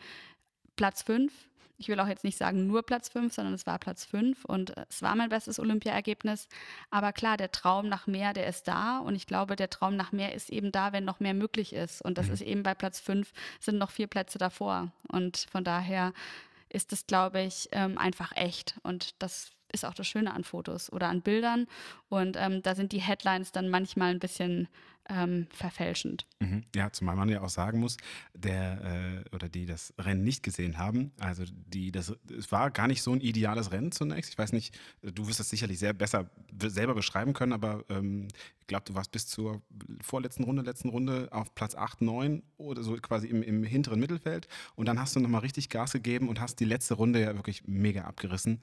Platz 0.76 1.04
fünf. 1.04 1.32
Ich 1.78 1.88
will 1.88 2.00
auch 2.00 2.08
jetzt 2.08 2.24
nicht 2.24 2.38
sagen 2.38 2.68
nur 2.68 2.84
Platz 2.84 3.10
fünf, 3.10 3.34
sondern 3.34 3.56
es 3.56 3.66
war 3.66 3.80
Platz 3.80 4.06
fünf 4.06 4.46
und 4.46 4.78
es 4.88 5.02
war 5.02 5.16
mein 5.16 5.30
bestes 5.30 5.60
Olympiaergebnis. 5.60 6.48
Aber 6.92 7.12
klar, 7.12 7.38
der 7.38 7.52
Traum 7.52 7.90
nach 7.90 8.06
mehr, 8.06 8.34
der 8.34 8.46
ist 8.46 8.68
da 8.68 9.00
und 9.00 9.16
ich 9.16 9.26
glaube, 9.26 9.56
der 9.56 9.72
Traum 9.72 9.96
nach 9.96 10.12
mehr 10.12 10.36
ist 10.36 10.52
eben 10.52 10.72
da, 10.72 10.94
wenn 10.94 11.06
noch 11.06 11.20
mehr 11.20 11.34
möglich 11.34 11.74
ist. 11.74 12.04
Und 12.04 12.20
das 12.20 12.28
mhm. 12.28 12.34
ist 12.34 12.42
eben 12.42 12.62
bei 12.62 12.76
Platz 12.76 13.00
fünf, 13.00 13.34
sind 13.60 13.80
noch 13.80 13.90
vier 13.90 14.06
Plätze 14.06 14.38
davor. 14.38 14.92
Und 15.08 15.48
von 15.52 15.64
daher 15.64 16.14
ist 16.74 16.94
es, 16.94 17.06
glaube 17.06 17.42
ich, 17.42 17.70
ähm, 17.72 17.98
einfach 17.98 18.32
echt. 18.36 18.76
Und 18.84 19.16
das 19.20 19.52
ist 19.72 19.86
auch 19.86 19.94
das 19.94 20.08
Schöne 20.08 20.34
an 20.34 20.44
Fotos 20.44 20.92
oder 20.92 21.08
an 21.10 21.22
Bildern. 21.22 21.68
Und 22.10 22.38
ähm, 22.38 22.62
da 22.62 22.76
sind 22.76 22.92
die 22.92 23.02
Headlines 23.02 23.52
dann 23.52 23.70
manchmal 23.70 24.12
ein 24.12 24.20
bisschen 24.20 24.68
ähm, 25.10 25.48
verfälschend. 25.52 26.26
Mhm. 26.40 26.64
Ja, 26.76 26.92
zumal 26.92 27.16
man 27.16 27.30
ja 27.30 27.42
auch 27.42 27.50
sagen 27.50 27.80
muss, 27.80 27.98
der 28.34 29.24
äh, 29.30 29.36
oder 29.36 29.50
die 29.50 29.66
das 29.66 29.94
Rennen 29.98 30.24
nicht 30.24 30.44
gesehen 30.44 30.78
haben, 30.78 31.12
also 31.20 31.44
die, 31.48 31.92
das, 31.92 32.16
es 32.38 32.52
war 32.52 32.72
gar 32.72 32.88
nicht 32.88 33.02
so 33.02 33.12
ein 33.12 33.22
ideales 33.22 33.72
Rennen 33.72 33.92
zunächst. 33.92 34.32
Ich 34.32 34.38
weiß 34.38 34.54
nicht, 34.54 34.78
du 35.02 35.28
wirst 35.28 35.40
das 35.40 35.50
sicherlich 35.50 35.80
sehr 35.80 35.94
besser 35.94 36.30
selber 36.64 36.94
beschreiben 36.94 37.34
können, 37.34 37.54
aber 37.54 37.84
ähm, 37.90 38.28
ich 38.60 38.68
glaube, 38.68 38.86
du 38.86 38.96
warst 38.96 39.12
bis 39.12 39.28
zur 39.28 39.62
vorletzten 40.02 40.44
Runde, 40.44 40.62
letzten 40.62 40.90
Runde 40.90 41.28
auf 41.32 41.54
Platz 41.56 41.76
8, 41.76 42.02
9 42.02 42.44
oder 42.58 42.84
so 42.84 42.96
quasi 42.96 43.28
im, 43.28 43.44
im 43.44 43.64
hinteren 43.64 44.00
Mittelfeld. 44.00 44.48
Und 44.76 44.88
dann 44.88 45.00
hast 45.00 45.16
du 45.16 45.20
nochmal 45.20 45.42
richtig 45.42 45.70
Gas 45.70 45.92
gegeben 45.92 46.30
und 46.30 46.40
hast 46.40 46.60
die 46.60 46.66
letzte 46.66 46.94
Runde 46.94 47.22
ja 47.22 47.36
wirklich 47.36 47.68
mega 47.68 48.04
abgerissen 48.04 48.62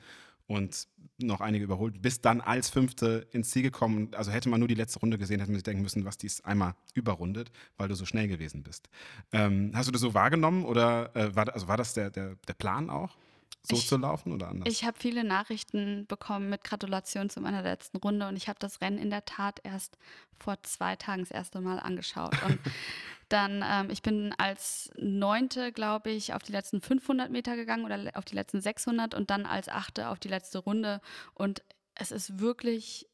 und 0.49 0.89
noch 1.19 1.41
einige 1.41 1.65
überholt, 1.65 2.01
bis 2.01 2.21
dann 2.21 2.41
als 2.41 2.71
Fünfte 2.71 3.27
ins 3.33 3.51
Ziel 3.51 3.63
gekommen. 3.63 4.11
Also 4.15 4.31
hätte 4.33 4.49
man 4.49 4.61
nur 4.61 4.69
die 4.69 4.75
letzte 4.75 5.01
Runde 5.01 5.19
gesehen, 5.19 5.39
hätte 5.41 5.51
man 5.51 5.57
sich 5.57 5.65
denken 5.65 5.83
müssen, 5.83 6.05
was 6.05 6.17
dies 6.17 6.41
einmal 6.43 6.75
überrundet, 6.95 7.51
weil 7.77 7.89
du 7.89 7.95
so 7.95 8.07
schnell 8.07 8.29
gewesen 8.29 8.63
bist. 8.63 8.89
Ähm, 9.33 9.73
hast 9.75 9.89
du 9.89 9.93
das 9.93 10.01
so 10.01 10.15
wahrgenommen 10.15 10.65
oder 10.65 11.15
äh, 11.15 11.35
war, 11.35 11.53
also 11.53 11.69
war 11.69 11.77
das 11.77 11.95
der, 11.95 12.11
der, 12.11 12.37
der 12.47 12.55
Plan 12.55 12.89
auch? 12.91 13.17
So 13.63 13.77
ich, 13.77 13.87
zu 13.87 13.97
laufen 13.97 14.33
oder 14.33 14.49
anders? 14.49 14.73
Ich 14.73 14.85
habe 14.85 14.99
viele 14.99 15.25
Nachrichten 15.25 16.07
bekommen 16.07 16.49
mit 16.49 16.65
Gratulation 16.65 17.31
zu 17.31 17.41
meiner 17.41 17.63
letzten 17.63 17.99
Runde 17.99 18.29
und 18.29 18.37
ich 18.37 18.49
habe 18.49 18.59
das 18.59 18.81
Rennen 18.81 18.99
in 18.99 19.11
der 19.11 19.25
Tat 19.25 19.61
erst 19.63 19.99
vor 20.39 20.63
zwei 20.63 20.97
Tagen 20.97 21.23
das 21.23 21.31
erste 21.31 21.61
Mal 21.61 21.79
angeschaut. 21.81 22.35
Und 22.45 22.59
dann, 23.29 23.65
ähm, 23.67 23.91
ich 23.91 24.03
bin 24.03 24.35
als 24.39 24.91
Neunte, 24.97 25.73
glaube 25.73 26.11
ich, 26.11 26.35
auf 26.35 26.43
die 26.43 26.53
letzten 26.53 26.81
500 26.81 27.31
Meter 27.31 27.57
gegangen 27.57 27.85
oder 27.85 28.13
auf 28.15 28.25
die 28.25 28.35
letzten 28.35 28.61
600 28.61 29.15
und 29.15 29.31
dann 29.31 29.45
als 29.45 29.69
Achte 29.69 30.09
auf 30.09 30.19
die 30.19 30.29
letzte 30.29 30.59
Runde. 30.59 31.01
Und 31.35 31.63
es 31.95 32.13
ist 32.13 32.39
wirklich 32.39 33.08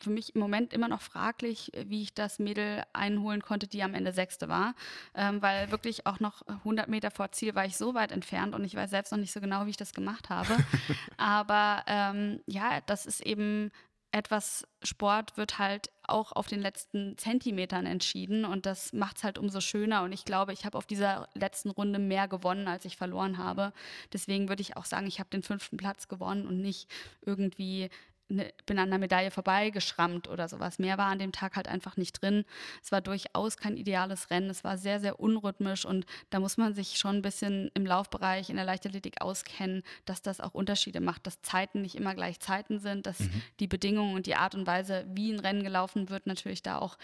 für 0.00 0.10
mich 0.10 0.34
im 0.34 0.40
Moment 0.40 0.72
immer 0.72 0.88
noch 0.88 1.00
fraglich, 1.00 1.72
wie 1.86 2.02
ich 2.02 2.14
das 2.14 2.38
Mädel 2.38 2.82
einholen 2.92 3.42
konnte, 3.42 3.66
die 3.66 3.82
am 3.82 3.94
Ende 3.94 4.12
Sechste 4.12 4.48
war, 4.48 4.74
ähm, 5.14 5.42
weil 5.42 5.70
wirklich 5.70 6.06
auch 6.06 6.20
noch 6.20 6.42
100 6.46 6.88
Meter 6.88 7.10
vor 7.10 7.32
Ziel 7.32 7.54
war 7.54 7.64
ich 7.64 7.76
so 7.76 7.94
weit 7.94 8.12
entfernt 8.12 8.54
und 8.54 8.64
ich 8.64 8.74
weiß 8.74 8.90
selbst 8.90 9.12
noch 9.12 9.18
nicht 9.18 9.32
so 9.32 9.40
genau, 9.40 9.66
wie 9.66 9.70
ich 9.70 9.76
das 9.76 9.92
gemacht 9.92 10.30
habe. 10.30 10.56
Aber 11.16 11.82
ähm, 11.86 12.40
ja, 12.46 12.80
das 12.86 13.06
ist 13.06 13.20
eben 13.20 13.70
etwas 14.16 14.66
Sport 14.82 15.36
wird 15.36 15.58
halt 15.58 15.90
auch 16.04 16.32
auf 16.32 16.46
den 16.46 16.60
letzten 16.60 17.18
Zentimetern 17.18 17.84
entschieden 17.84 18.44
und 18.44 18.64
das 18.64 18.92
macht 18.92 19.18
es 19.18 19.24
halt 19.24 19.38
umso 19.38 19.60
schöner. 19.60 20.04
Und 20.04 20.12
ich 20.12 20.24
glaube, 20.24 20.52
ich 20.52 20.64
habe 20.64 20.78
auf 20.78 20.86
dieser 20.86 21.28
letzten 21.34 21.70
Runde 21.70 21.98
mehr 21.98 22.26
gewonnen, 22.26 22.66
als 22.66 22.84
ich 22.86 22.96
verloren 22.96 23.36
habe. 23.36 23.72
Deswegen 24.12 24.48
würde 24.48 24.62
ich 24.62 24.76
auch 24.76 24.86
sagen, 24.86 25.06
ich 25.06 25.18
habe 25.18 25.28
den 25.30 25.42
fünften 25.42 25.76
Platz 25.76 26.08
gewonnen 26.08 26.46
und 26.46 26.60
nicht 26.60 26.88
irgendwie 27.26 27.90
bin 28.28 28.78
an 28.78 28.90
der 28.90 28.98
Medaille 28.98 29.30
vorbeigeschrammt 29.30 30.28
oder 30.28 30.48
sowas. 30.48 30.78
Mehr 30.78 30.98
war 30.98 31.06
an 31.06 31.18
dem 31.18 31.32
Tag 31.32 31.56
halt 31.56 31.68
einfach 31.68 31.96
nicht 31.96 32.20
drin. 32.20 32.44
Es 32.82 32.90
war 32.90 33.00
durchaus 33.00 33.56
kein 33.56 33.76
ideales 33.76 34.30
Rennen. 34.30 34.50
Es 34.50 34.64
war 34.64 34.78
sehr, 34.78 34.98
sehr 35.00 35.20
unrhythmisch 35.20 35.84
und 35.84 36.06
da 36.30 36.40
muss 36.40 36.56
man 36.56 36.74
sich 36.74 36.98
schon 36.98 37.16
ein 37.16 37.22
bisschen 37.22 37.70
im 37.74 37.86
Laufbereich, 37.86 38.50
in 38.50 38.56
der 38.56 38.64
Leichtathletik 38.64 39.20
auskennen, 39.20 39.82
dass 40.04 40.22
das 40.22 40.40
auch 40.40 40.54
Unterschiede 40.54 41.00
macht, 41.00 41.26
dass 41.26 41.40
Zeiten 41.42 41.82
nicht 41.82 41.94
immer 41.94 42.14
gleich 42.14 42.40
Zeiten 42.40 42.80
sind, 42.80 43.06
dass 43.06 43.20
mhm. 43.20 43.42
die 43.60 43.68
Bedingungen 43.68 44.14
und 44.14 44.26
die 44.26 44.36
Art 44.36 44.54
und 44.54 44.66
Weise, 44.66 45.06
wie 45.08 45.32
ein 45.32 45.40
Rennen 45.40 45.62
gelaufen 45.62 46.08
wird, 46.08 46.26
natürlich 46.26 46.62
da 46.62 46.78
auch 46.78 46.98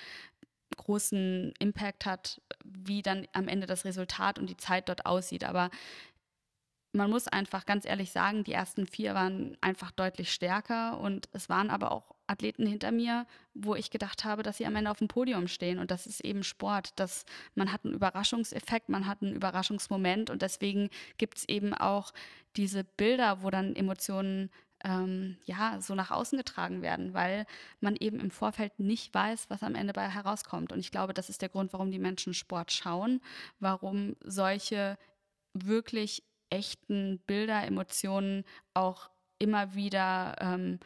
großen 0.76 1.52
Impact 1.58 2.06
hat, 2.06 2.40
wie 2.64 3.02
dann 3.02 3.26
am 3.32 3.48
Ende 3.48 3.66
das 3.66 3.84
Resultat 3.84 4.38
und 4.38 4.48
die 4.48 4.56
Zeit 4.56 4.88
dort 4.88 5.06
aussieht. 5.06 5.44
Aber 5.44 5.70
man 6.92 7.10
muss 7.10 7.26
einfach 7.26 7.64
ganz 7.64 7.86
ehrlich 7.86 8.12
sagen, 8.12 8.44
die 8.44 8.52
ersten 8.52 8.86
vier 8.86 9.14
waren 9.14 9.56
einfach 9.60 9.90
deutlich 9.90 10.32
stärker 10.32 11.00
und 11.00 11.28
es 11.32 11.48
waren 11.48 11.70
aber 11.70 11.90
auch 11.90 12.14
Athleten 12.26 12.66
hinter 12.66 12.92
mir, 12.92 13.26
wo 13.54 13.74
ich 13.74 13.90
gedacht 13.90 14.24
habe, 14.24 14.42
dass 14.42 14.58
sie 14.58 14.66
am 14.66 14.76
Ende 14.76 14.90
auf 14.90 14.98
dem 14.98 15.08
Podium 15.08 15.48
stehen 15.48 15.78
und 15.78 15.90
das 15.90 16.06
ist 16.06 16.20
eben 16.20 16.42
Sport, 16.42 16.92
dass 16.96 17.24
man 17.54 17.72
hat 17.72 17.84
einen 17.84 17.94
Überraschungseffekt, 17.94 18.88
man 18.88 19.06
hat 19.06 19.22
einen 19.22 19.34
Überraschungsmoment 19.34 20.30
und 20.30 20.42
deswegen 20.42 20.90
gibt 21.18 21.38
es 21.38 21.48
eben 21.48 21.74
auch 21.74 22.12
diese 22.56 22.84
Bilder, 22.84 23.42
wo 23.42 23.50
dann 23.50 23.74
Emotionen 23.74 24.50
ähm, 24.84 25.36
ja 25.44 25.80
so 25.80 25.94
nach 25.94 26.10
außen 26.10 26.36
getragen 26.36 26.82
werden, 26.82 27.14
weil 27.14 27.46
man 27.80 27.96
eben 27.96 28.20
im 28.20 28.30
Vorfeld 28.30 28.78
nicht 28.78 29.14
weiß, 29.14 29.48
was 29.48 29.62
am 29.62 29.74
Ende 29.74 29.92
bei 29.92 30.08
herauskommt. 30.08 30.72
Und 30.72 30.80
ich 30.80 30.90
glaube, 30.90 31.14
das 31.14 31.30
ist 31.30 31.40
der 31.40 31.48
Grund, 31.48 31.72
warum 31.72 31.90
die 31.90 31.98
Menschen 31.98 32.34
Sport 32.34 32.72
schauen, 32.72 33.20
warum 33.60 34.16
solche 34.24 34.98
wirklich 35.54 36.22
echten 36.52 37.18
Bilder, 37.26 37.64
Emotionen 37.64 38.44
auch 38.74 39.10
immer 39.38 39.74
wieder 39.74 40.36
ähm, 40.40 40.78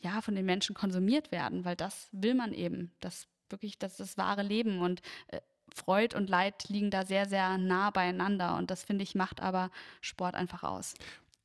ja, 0.00 0.20
von 0.20 0.34
den 0.34 0.44
Menschen 0.44 0.74
konsumiert 0.74 1.32
werden, 1.32 1.64
weil 1.64 1.76
das 1.76 2.08
will 2.12 2.34
man 2.34 2.52
eben, 2.52 2.90
das 3.00 3.28
wirklich, 3.48 3.78
das 3.78 3.92
ist 3.92 4.00
das 4.00 4.18
wahre 4.18 4.42
Leben 4.42 4.80
und 4.80 5.00
äh, 5.28 5.40
Freud 5.74 6.14
und 6.14 6.28
Leid 6.28 6.68
liegen 6.68 6.90
da 6.90 7.06
sehr, 7.06 7.26
sehr 7.26 7.56
nah 7.56 7.90
beieinander 7.90 8.56
und 8.56 8.70
das 8.70 8.84
finde 8.84 9.04
ich 9.04 9.14
macht 9.14 9.40
aber 9.40 9.70
Sport 10.00 10.34
einfach 10.34 10.64
aus. 10.64 10.94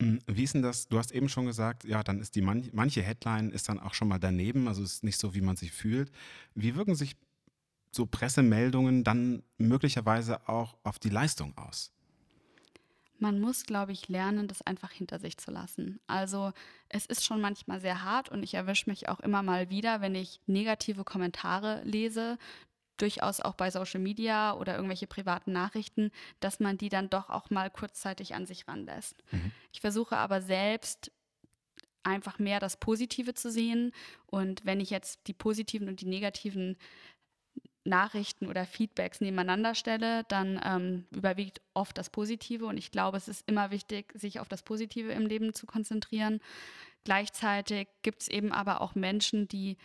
Hm, 0.01 0.19
wie 0.27 0.43
ist 0.43 0.53
denn 0.53 0.62
das? 0.62 0.88
Du 0.88 0.98
hast 0.98 1.12
eben 1.12 1.29
schon 1.29 1.46
gesagt, 1.46 1.86
ja, 1.86 2.03
dann 2.03 2.19
ist 2.19 2.36
die 2.36 2.41
man 2.41 2.69
manche 2.74 3.01
Headline 3.01 3.51
ist 3.51 3.69
dann 3.69 3.79
auch 3.79 3.93
schon 3.93 4.07
mal 4.07 4.19
daneben, 4.19 4.67
also 4.67 4.84
ist 4.84 5.03
nicht 5.03 5.19
so, 5.19 5.34
wie 5.34 5.41
man 5.41 5.55
sich 5.55 5.72
fühlt. 5.72 6.12
Wie 6.55 6.75
wirken 6.75 6.96
sich 6.96 7.15
so 7.91 8.05
Pressemeldungen 8.05 9.03
dann 9.03 9.43
möglicherweise 9.57 10.48
auch 10.50 10.77
auf 10.84 11.00
die 11.00 11.10
Leistung 11.10 11.57
aus? 11.57 11.91
Man 13.20 13.40
muss, 13.40 13.66
glaube 13.66 13.92
ich, 13.92 14.08
lernen, 14.08 14.48
das 14.48 14.62
einfach 14.62 14.92
hinter 14.92 15.20
sich 15.20 15.38
zu 15.38 15.52
lassen. 15.52 16.00
Also 16.08 16.52
es 16.90 17.06
ist 17.06 17.26
schon 17.26 17.42
manchmal 17.42 17.80
sehr 17.80 18.04
hart 18.04 18.30
und 18.30 18.44
ich 18.44 18.54
erwische 18.54 18.90
mich 18.90 19.10
auch 19.10 19.20
immer 19.20 19.44
mal 19.44 19.70
wieder, 19.70 20.02
wenn 20.02 20.16
ich 20.16 20.40
negative 20.46 21.04
Kommentare 21.04 21.82
lese, 21.84 22.38
durchaus 22.98 23.40
auch 23.42 23.54
bei 23.54 23.70
Social 23.72 24.00
Media 24.00 24.54
oder 24.54 24.76
irgendwelche 24.76 25.08
privaten 25.08 25.52
Nachrichten, 25.52 26.12
dass 26.40 26.60
man 26.60 26.78
die 26.78 26.90
dann 26.90 27.10
doch 27.10 27.30
auch 27.30 27.50
mal 27.50 27.70
kurzzeitig 27.70 28.34
an 28.34 28.46
sich 28.46 28.68
ranlässt. 28.68 29.24
Mhm. 29.32 29.52
Ich 29.72 29.82
versuche 29.82 30.18
aber 30.18 30.42
selbst 30.42 31.12
einfach 32.04 32.40
mehr 32.40 32.60
das 32.60 32.78
Positive 32.78 33.34
zu 33.34 33.52
sehen 33.52 33.92
und 34.26 34.66
wenn 34.66 34.80
ich 34.80 34.90
jetzt 34.90 35.28
die 35.28 35.34
positiven 35.34 35.90
und 35.90 36.02
die 36.02 36.06
negativen 36.06 36.78
Nachrichten 37.88 38.48
oder 38.48 38.65
Feedbacks 38.65 39.22
nebeneinander 39.22 39.75
stelle, 39.75 40.24
dann 40.25 40.60
ähm, 40.63 41.06
überwiegt 41.12 41.62
oft 41.74 41.98
das 41.98 42.10
Positive. 42.10 42.65
Und 42.65 42.77
ich 42.77 42.91
glaube, 42.91 43.17
es 43.17 43.27
ist 43.27 43.48
immer 43.48 43.72
wichtig, 43.72 44.13
sich 44.15 44.39
auf 44.39 44.50
das 44.50 44.63
Positive 44.63 45.12
im 45.12 45.25
Leben 45.25 45.53
zu 45.53 45.66
konzentrieren. 45.66 46.40
Gleichzeitig 47.03 47.88
gibt 48.01 48.24
es 48.24 48.27
eben 48.27 48.51
aber 48.51 48.81
auch 48.81 48.96
Menschen, 48.96 49.48
die 49.48 49.77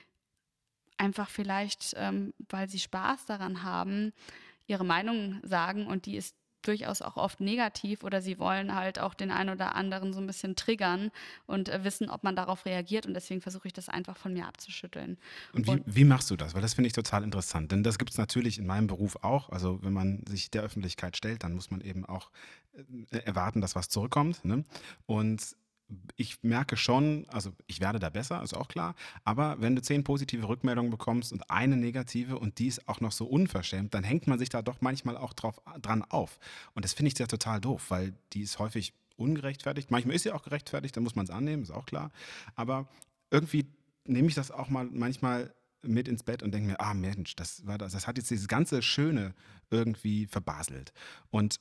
einfach 0.97 1.31
vielleicht, 1.31 1.95
ähm, 1.97 2.35
weil 2.49 2.69
sie 2.69 2.79
Spaß 2.79 3.27
daran 3.27 3.63
haben, 3.63 4.13
ihre 4.67 4.85
Meinung 4.85 5.41
sagen 5.43 5.87
und 5.87 6.07
die 6.07 6.17
ist 6.17 6.37
durchaus 6.63 7.03
auch 7.03 7.17
oft 7.17 7.41
negativ 7.41 8.05
oder 8.05 8.23
sie 8.23 8.39
wollen 8.39 8.75
halt 8.75 8.99
auch 8.99 9.15
den 9.15 9.31
einen 9.31 9.51
oder 9.51 9.75
anderen 9.75 10.13
so 10.13 10.21
ein 10.21 10.27
bisschen 10.27 10.57
triggern 10.57 11.11
und 11.47 11.69
äh, 11.69 11.85
wissen, 11.85 12.09
ob 12.09 12.23
man 12.25 12.37
darauf 12.37 12.65
reagiert 12.65 13.07
und 13.07 13.15
deswegen 13.15 13.41
versuche 13.41 13.69
ich 13.69 13.73
das 13.73 13.89
einfach 13.89 14.17
von 14.17 14.33
mir 14.33 14.47
abzuschütteln. 14.47 15.19
Und 15.53 15.67
wie, 15.67 15.71
und, 15.71 15.83
wie 15.87 16.05
machst 16.05 16.31
du 16.31 16.37
das? 16.37 16.55
Weil 16.55 16.63
das 16.63 16.75
finde 16.75 16.87
ich 16.87 16.93
total 16.93 17.25
interessant, 17.25 17.73
denn 17.73 17.83
das 17.83 17.99
gibt 17.99 18.11
es 18.11 18.19
natürlich 18.19 18.59
in 18.59 18.67
meinem 18.67 18.87
Beruf 18.87 19.17
auch. 19.23 19.51
Also 19.51 19.83
wenn 19.83 19.93
man 19.93 20.25
sich 20.29 20.51
der 20.51 20.63
Öffentlichkeit 20.63 21.17
stellt, 21.17 21.45
dann 21.45 21.53
muss 21.55 21.71
man 21.71 21.81
eben 21.81 22.05
auch 22.05 22.31
äh, 23.11 23.19
erwarten, 23.19 23.61
dass 23.61 23.75
was 23.75 23.89
zurückkommt. 23.89 24.45
Ne? 24.45 24.65
Und 25.07 25.57
ich 26.17 26.43
merke 26.43 26.77
schon, 26.77 27.27
also 27.29 27.53
ich 27.67 27.81
werde 27.81 27.99
da 27.99 28.11
besser, 28.11 28.43
ist 28.43 28.55
auch 28.55 28.69
klar, 28.69 28.95
aber 29.25 29.61
wenn 29.61 29.77
du 29.77 29.83
zehn 29.83 30.05
positive 30.05 30.49
Rückmeldungen 30.49 30.91
bekommst 30.91 31.33
und 31.33 31.51
eine 31.51 31.77
negative 31.77 32.39
und 32.39 32.59
die 32.59 32.69
ist 32.69 32.89
auch 32.89 33.01
noch 33.01 33.13
so 33.13 33.27
unverschämt, 33.27 33.95
dann 33.95 34.05
hängt 34.05 34.27
man 34.27 34.39
sich 34.39 34.49
da 34.49 34.63
doch 34.63 34.81
manchmal 34.81 35.17
auch 35.17 35.33
drauf, 35.33 35.61
dran 35.81 36.03
auf. 36.03 36.39
Und 36.75 36.85
das 36.85 36.93
finde 36.93 37.13
ich 37.13 37.19
ja 37.19 37.27
total 37.27 37.61
doof, 37.61 37.91
weil 37.91 38.15
die 38.33 38.43
ist 38.43 38.59
häufig 38.59 38.95
ungerechtfertigt. 39.17 39.91
Manchmal 39.91 40.17
ist 40.17 40.23
sie 40.23 40.33
auch 40.33 40.43
gerechtfertigt, 40.43 40.97
dann 40.97 41.05
muss 41.05 41.17
man 41.17 41.25
es 41.25 41.31
annehmen, 41.31 41.63
ist 41.63 41.71
auch 41.71 41.87
klar. 41.87 42.11
Aber 42.55 42.89
irgendwie 43.31 43.67
nehme 44.05 44.29
ich 44.29 44.35
das 44.35 44.51
auch 44.51 44.69
mal 44.69 44.85
manchmal 44.85 45.55
mit 45.83 46.09
ins 46.09 46.23
Bett 46.23 46.43
und 46.43 46.53
denke 46.53 46.71
mir, 46.71 46.81
ah 46.81 46.95
Mensch, 46.95 47.35
das 47.37 47.67
war 47.67 47.79
das, 47.79 47.93
das 47.93 48.07
hat 48.07 48.17
jetzt 48.17 48.31
dieses 48.31 48.49
ganze 48.49 48.83
Schöne 48.83 49.35
irgendwie 49.71 50.27
verbaselt. 50.27 50.93
Und 51.31 51.61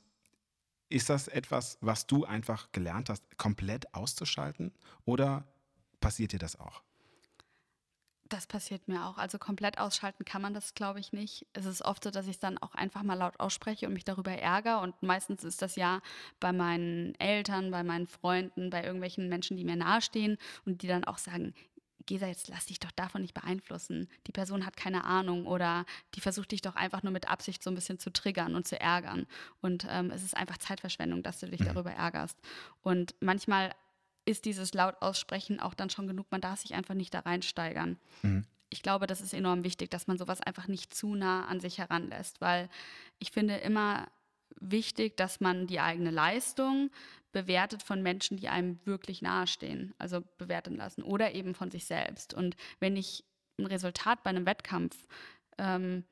ist 0.92 1.10
das 1.10 1.28
etwas, 1.28 1.78
was 1.80 2.06
du 2.06 2.24
einfach 2.24 2.70
gelernt 2.72 3.08
hast, 3.08 3.38
komplett 3.38 3.94
auszuschalten 3.94 4.72
oder 5.04 5.44
passiert 6.00 6.32
dir 6.32 6.38
das 6.38 6.58
auch? 6.58 6.82
Das 8.28 8.46
passiert 8.46 8.88
mir 8.88 9.04
auch. 9.04 9.18
Also 9.18 9.38
komplett 9.38 9.76
ausschalten 9.76 10.24
kann 10.24 10.40
man 10.40 10.54
das, 10.54 10.72
glaube 10.72 11.00
ich, 11.00 11.12
nicht. 11.12 11.46
Es 11.52 11.66
ist 11.66 11.82
oft 11.82 12.02
so, 12.02 12.10
dass 12.10 12.24
ich 12.26 12.32
es 12.32 12.38
dann 12.38 12.56
auch 12.56 12.74
einfach 12.74 13.02
mal 13.02 13.12
laut 13.12 13.38
ausspreche 13.38 13.86
und 13.86 13.92
mich 13.92 14.04
darüber 14.04 14.32
ärgere. 14.32 14.80
Und 14.80 15.02
meistens 15.02 15.44
ist 15.44 15.60
das 15.60 15.76
ja 15.76 16.00
bei 16.40 16.50
meinen 16.50 17.14
Eltern, 17.16 17.70
bei 17.70 17.82
meinen 17.82 18.06
Freunden, 18.06 18.70
bei 18.70 18.82
irgendwelchen 18.84 19.28
Menschen, 19.28 19.58
die 19.58 19.64
mir 19.64 19.76
nahestehen 19.76 20.38
und 20.64 20.80
die 20.80 20.86
dann 20.86 21.04
auch 21.04 21.18
sagen, 21.18 21.52
Gesa, 22.06 22.26
jetzt 22.26 22.48
lass 22.48 22.66
dich 22.66 22.80
doch 22.80 22.90
davon 22.92 23.22
nicht 23.22 23.34
beeinflussen. 23.34 24.08
Die 24.26 24.32
Person 24.32 24.66
hat 24.66 24.76
keine 24.76 25.04
Ahnung 25.04 25.46
oder 25.46 25.84
die 26.14 26.20
versucht 26.20 26.52
dich 26.52 26.62
doch 26.62 26.76
einfach 26.76 27.02
nur 27.02 27.12
mit 27.12 27.28
Absicht 27.28 27.62
so 27.62 27.70
ein 27.70 27.74
bisschen 27.74 27.98
zu 27.98 28.12
triggern 28.12 28.54
und 28.54 28.66
zu 28.66 28.78
ärgern. 28.80 29.26
Und 29.60 29.86
ähm, 29.88 30.10
es 30.10 30.22
ist 30.22 30.36
einfach 30.36 30.58
Zeitverschwendung, 30.58 31.22
dass 31.22 31.40
du 31.40 31.48
dich 31.48 31.60
mhm. 31.60 31.66
darüber 31.66 31.92
ärgerst. 31.92 32.38
Und 32.82 33.14
manchmal 33.20 33.74
ist 34.24 34.44
dieses 34.44 34.74
laut 34.74 34.96
aussprechen 35.00 35.60
auch 35.60 35.74
dann 35.74 35.90
schon 35.90 36.06
genug. 36.06 36.26
Man 36.30 36.40
darf 36.40 36.60
sich 36.60 36.74
einfach 36.74 36.94
nicht 36.94 37.12
da 37.14 37.20
reinsteigern. 37.20 37.98
Mhm. 38.22 38.44
Ich 38.70 38.82
glaube, 38.82 39.06
das 39.06 39.20
ist 39.20 39.34
enorm 39.34 39.64
wichtig, 39.64 39.90
dass 39.90 40.06
man 40.06 40.16
sowas 40.16 40.40
einfach 40.40 40.66
nicht 40.66 40.94
zu 40.94 41.14
nah 41.14 41.44
an 41.46 41.60
sich 41.60 41.78
heranlässt, 41.78 42.40
weil 42.40 42.70
ich 43.18 43.30
finde 43.30 43.56
immer 43.56 44.08
wichtig, 44.60 45.16
dass 45.16 45.40
man 45.40 45.66
die 45.66 45.80
eigene 45.80 46.10
Leistung 46.10 46.90
bewertet 47.32 47.82
von 47.82 48.02
Menschen, 48.02 48.36
die 48.36 48.48
einem 48.48 48.78
wirklich 48.84 49.22
nahestehen, 49.22 49.94
also 49.98 50.22
bewerten 50.38 50.76
lassen 50.76 51.02
oder 51.02 51.34
eben 51.34 51.54
von 51.54 51.70
sich 51.70 51.84
selbst. 51.86 52.34
Und 52.34 52.56
wenn 52.80 52.96
ich 52.96 53.24
ein 53.58 53.66
Resultat 53.66 54.22
bei 54.22 54.30
einem 54.30 54.46
Wettkampf 54.46 55.06
ähm, 55.58 56.04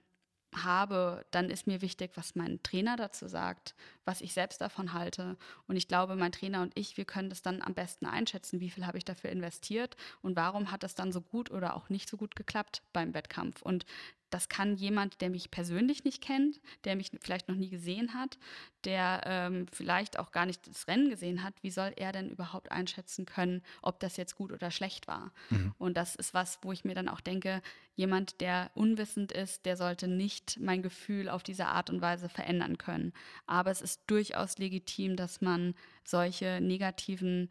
habe, 0.54 1.24
dann 1.30 1.48
ist 1.48 1.66
mir 1.66 1.80
wichtig, 1.80 2.12
was 2.14 2.35
mein 2.35 2.62
Trainer 2.62 2.96
dazu 2.96 3.28
sagt, 3.28 3.74
was 4.04 4.20
ich 4.20 4.33
selbst 4.33 4.61
davon 4.61 4.92
halte. 4.92 5.37
Und 5.68 5.76
ich 5.76 5.87
glaube, 5.87 6.16
mein 6.16 6.33
Trainer 6.33 6.62
und 6.62 6.76
ich, 6.76 6.96
wir 6.96 7.04
können 7.04 7.30
das 7.30 7.42
dann 7.42 7.62
am 7.62 7.74
besten 7.74 8.06
einschätzen, 8.06 8.61
wie 8.61 8.70
viel 8.70 8.87
habe 8.87 8.98
ich 8.98 9.04
dafür 9.04 9.30
investiert 9.30 9.96
und 10.22 10.37
warum 10.37 10.70
hat 10.70 10.83
das 10.83 10.94
dann 10.94 11.12
so 11.12 11.20
gut 11.20 11.50
oder 11.50 11.76
auch 11.76 11.88
nicht 11.88 12.09
so 12.09 12.16
gut 12.16 12.35
geklappt 12.35 12.83
beim 12.92 13.14
Wettkampf. 13.14 13.62
Und 13.62 13.87
das 14.31 14.49
kann 14.49 14.77
jemand, 14.77 15.21
der 15.21 15.31
mich 15.31 15.51
persönlich 15.51 16.05
nicht 16.05 16.23
kennt, 16.23 16.61
der 16.85 16.97
mich 16.97 17.11
vielleicht 17.21 17.49
noch 17.49 17.57
nie 17.57 17.69
gesehen 17.69 18.14
hat, 18.14 18.38
der 18.85 19.23
ähm, 19.27 19.66
vielleicht 19.73 20.19
auch 20.19 20.33
gar 20.33 20.47
nicht 20.47 20.66
das 20.66 20.87
Rennen 20.88 21.11
gesehen 21.11 21.43
hat, 21.43 21.55
wie 21.62 21.71
soll 21.71 21.93
er 21.97 22.12
denn 22.12 22.31
überhaupt 22.31 22.73
einschätzen 22.73 23.27
können, 23.27 23.62
ob 23.83 24.01
das 24.01 24.16
jetzt 24.16 24.37
gut 24.37 24.53
oder 24.53 24.71
schlecht 24.71 25.09
war? 25.09 25.33
Mhm. 25.51 25.75
Und 25.79 25.97
das 25.97 26.14
ist 26.14 26.33
was, 26.33 26.59
wo 26.62 26.73
ich 26.73 26.85
mir 26.85 26.95
dann 26.95 27.09
auch 27.09 27.21
denke, 27.21 27.61
jemand, 27.97 28.40
der 28.40 28.71
unwissend 28.75 29.33
ist, 29.33 29.66
der 29.66 29.77
sollte 29.77 30.09
nicht 30.09 30.59
mein 30.61 30.83
Gefühl 30.83 31.29
auf 31.29 31.43
diese 31.43 31.66
Art 31.66 31.90
und 31.90 32.01
Weise 32.01 32.29
verändern 32.29 32.79
können. 32.79 33.12
Aber 33.47 33.71
es 33.71 33.83
ist 33.83 34.03
durchaus 34.07 34.59
legitim, 34.59 35.16
dass 35.16 35.40
man 35.40 35.75
solche 36.05 36.61
negativen 36.61 37.51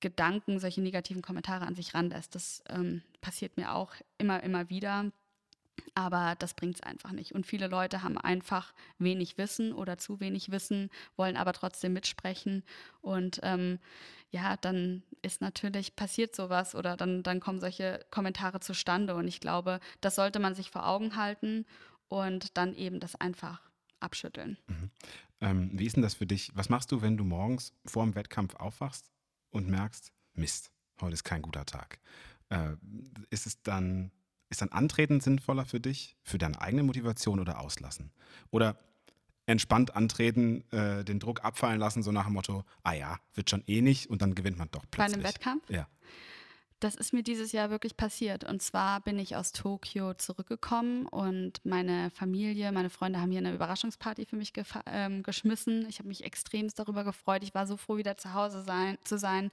Gedanken, 0.00 0.60
solche 0.60 0.80
negativen 0.80 1.22
Kommentare 1.22 1.66
an 1.66 1.74
sich 1.74 1.94
ranlässt. 1.94 2.34
Das 2.34 2.62
ähm, 2.68 3.02
passiert 3.20 3.56
mir 3.56 3.74
auch 3.74 3.94
immer, 4.18 4.42
immer 4.42 4.70
wieder 4.70 5.10
Aber 5.94 6.34
das 6.38 6.54
bringt 6.54 6.76
es 6.76 6.82
einfach 6.82 7.12
nicht. 7.12 7.32
Und 7.32 7.46
viele 7.46 7.68
Leute 7.68 8.02
haben 8.02 8.18
einfach 8.18 8.72
wenig 8.98 9.38
Wissen 9.38 9.72
oder 9.72 9.98
zu 9.98 10.20
wenig 10.20 10.50
Wissen, 10.50 10.90
wollen 11.16 11.36
aber 11.36 11.52
trotzdem 11.52 11.92
mitsprechen. 11.92 12.62
Und 13.00 13.40
ähm, 13.42 13.78
ja, 14.30 14.56
dann 14.56 15.02
ist 15.22 15.40
natürlich 15.40 15.96
passiert 15.96 16.36
sowas 16.36 16.74
oder 16.74 16.96
dann, 16.96 17.22
dann 17.22 17.40
kommen 17.40 17.60
solche 17.60 18.04
Kommentare 18.10 18.60
zustande. 18.60 19.14
Und 19.14 19.28
ich 19.28 19.40
glaube, 19.40 19.80
das 20.00 20.14
sollte 20.14 20.38
man 20.38 20.54
sich 20.54 20.70
vor 20.70 20.86
Augen 20.86 21.16
halten 21.16 21.66
und 22.08 22.56
dann 22.56 22.74
eben 22.74 23.00
das 23.00 23.14
einfach 23.16 23.60
abschütteln. 24.00 24.58
Mhm. 24.66 24.90
Ähm, 25.40 25.70
wie 25.72 25.86
ist 25.86 25.96
denn 25.96 26.02
das 26.02 26.14
für 26.14 26.26
dich? 26.26 26.50
Was 26.54 26.68
machst 26.68 26.90
du, 26.92 27.02
wenn 27.02 27.16
du 27.16 27.24
morgens 27.24 27.72
vor 27.86 28.04
dem 28.04 28.14
Wettkampf 28.14 28.54
aufwachst 28.56 29.10
und 29.50 29.68
merkst, 29.68 30.12
Mist, 30.34 30.72
heute 31.00 31.14
ist 31.14 31.24
kein 31.24 31.42
guter 31.42 31.64
Tag? 31.64 32.00
Äh, 32.48 32.76
ist 33.30 33.46
es 33.46 33.62
dann, 33.62 34.10
ist 34.50 34.62
dann 34.62 34.70
Antreten 34.70 35.20
sinnvoller 35.20 35.64
für 35.64 35.80
dich, 35.80 36.16
für 36.22 36.38
deine 36.38 36.60
eigene 36.60 36.82
Motivation 36.82 37.40
oder 37.40 37.60
auslassen? 37.60 38.10
Oder 38.50 38.78
entspannt 39.46 39.96
antreten, 39.96 40.62
äh, 40.72 41.04
den 41.04 41.20
Druck 41.20 41.44
abfallen 41.44 41.80
lassen, 41.80 42.02
so 42.02 42.12
nach 42.12 42.24
dem 42.24 42.34
Motto, 42.34 42.64
ah 42.82 42.92
ja, 42.92 43.18
wird 43.34 43.48
schon 43.48 43.64
eh 43.66 43.80
nicht 43.80 44.10
und 44.10 44.20
dann 44.20 44.34
gewinnt 44.34 44.58
man 44.58 44.68
doch 44.70 44.84
plötzlich. 44.90 45.16
Bei 45.16 45.20
einem 45.20 45.24
Wettkampf? 45.24 45.70
Ja. 45.70 45.88
Das 46.80 46.94
ist 46.94 47.12
mir 47.12 47.24
dieses 47.24 47.50
Jahr 47.50 47.70
wirklich 47.70 47.96
passiert. 47.96 48.44
Und 48.44 48.62
zwar 48.62 49.00
bin 49.00 49.18
ich 49.18 49.34
aus 49.34 49.50
Tokio 49.50 50.14
zurückgekommen 50.14 51.06
und 51.06 51.60
meine 51.64 52.10
Familie, 52.10 52.70
meine 52.70 52.88
Freunde 52.88 53.20
haben 53.20 53.32
hier 53.32 53.40
eine 53.40 53.52
Überraschungsparty 53.52 54.26
für 54.26 54.36
mich 54.36 54.52
ähm, 54.86 55.24
geschmissen. 55.24 55.88
Ich 55.88 55.98
habe 55.98 56.08
mich 56.08 56.22
extremst 56.22 56.78
darüber 56.78 57.02
gefreut. 57.02 57.42
Ich 57.42 57.52
war 57.52 57.66
so 57.66 57.76
froh, 57.76 57.96
wieder 57.96 58.16
zu 58.16 58.32
Hause 58.32 58.62
sein, 58.62 58.96
zu 59.02 59.18
sein, 59.18 59.50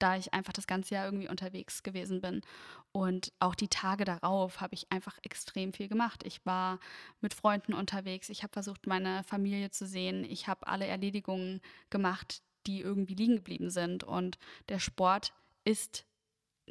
da 0.00 0.16
ich 0.16 0.34
einfach 0.34 0.52
das 0.52 0.66
ganze 0.66 0.94
Jahr 0.94 1.04
irgendwie 1.04 1.28
unterwegs 1.28 1.84
gewesen 1.84 2.20
bin. 2.20 2.42
Und 2.90 3.32
auch 3.38 3.54
die 3.54 3.68
Tage 3.68 4.04
darauf 4.04 4.60
habe 4.60 4.74
ich 4.74 4.90
einfach 4.90 5.16
extrem 5.22 5.72
viel 5.72 5.86
gemacht. 5.86 6.24
Ich 6.26 6.44
war 6.44 6.80
mit 7.20 7.34
Freunden 7.34 7.74
unterwegs. 7.74 8.30
Ich 8.30 8.42
habe 8.42 8.52
versucht, 8.52 8.88
meine 8.88 9.22
Familie 9.22 9.70
zu 9.70 9.86
sehen. 9.86 10.24
Ich 10.24 10.48
habe 10.48 10.66
alle 10.66 10.88
Erledigungen 10.88 11.60
gemacht, 11.90 12.42
die 12.66 12.80
irgendwie 12.80 13.14
liegen 13.14 13.36
geblieben 13.36 13.70
sind. 13.70 14.02
Und 14.02 14.38
der 14.68 14.80
Sport 14.80 15.32
ist 15.64 16.04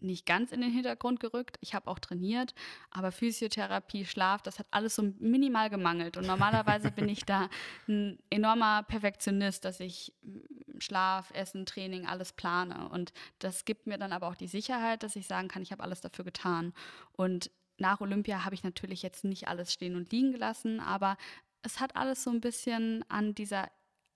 nicht 0.01 0.25
ganz 0.25 0.51
in 0.51 0.61
den 0.61 0.71
Hintergrund 0.71 1.19
gerückt. 1.19 1.57
Ich 1.61 1.73
habe 1.73 1.89
auch 1.89 1.99
trainiert, 1.99 2.53
aber 2.91 3.11
Physiotherapie, 3.11 4.05
Schlaf, 4.05 4.41
das 4.41 4.59
hat 4.59 4.67
alles 4.71 4.95
so 4.95 5.13
minimal 5.19 5.69
gemangelt. 5.69 6.17
Und 6.17 6.27
normalerweise 6.27 6.91
bin 6.91 7.09
ich 7.09 7.25
da 7.25 7.49
ein 7.87 8.19
enormer 8.29 8.83
Perfektionist, 8.83 9.65
dass 9.65 9.79
ich 9.79 10.13
hm, 10.23 10.43
Schlaf, 10.79 11.31
Essen, 11.31 11.65
Training, 11.65 12.05
alles 12.05 12.33
plane. 12.33 12.89
Und 12.89 13.13
das 13.39 13.65
gibt 13.65 13.87
mir 13.87 13.97
dann 13.97 14.11
aber 14.11 14.27
auch 14.27 14.35
die 14.35 14.47
Sicherheit, 14.47 15.03
dass 15.03 15.15
ich 15.15 15.27
sagen 15.27 15.47
kann, 15.47 15.61
ich 15.61 15.71
habe 15.71 15.83
alles 15.83 16.01
dafür 16.01 16.25
getan. 16.25 16.73
Und 17.13 17.51
nach 17.77 18.01
Olympia 18.01 18.45
habe 18.45 18.55
ich 18.55 18.63
natürlich 18.63 19.01
jetzt 19.01 19.23
nicht 19.23 19.47
alles 19.47 19.73
stehen 19.73 19.95
und 19.95 20.11
liegen 20.11 20.31
gelassen, 20.31 20.79
aber 20.79 21.17
es 21.63 21.79
hat 21.79 21.95
alles 21.95 22.23
so 22.23 22.29
ein 22.29 22.41
bisschen 22.41 23.03
an 23.09 23.33
dieser 23.35 23.69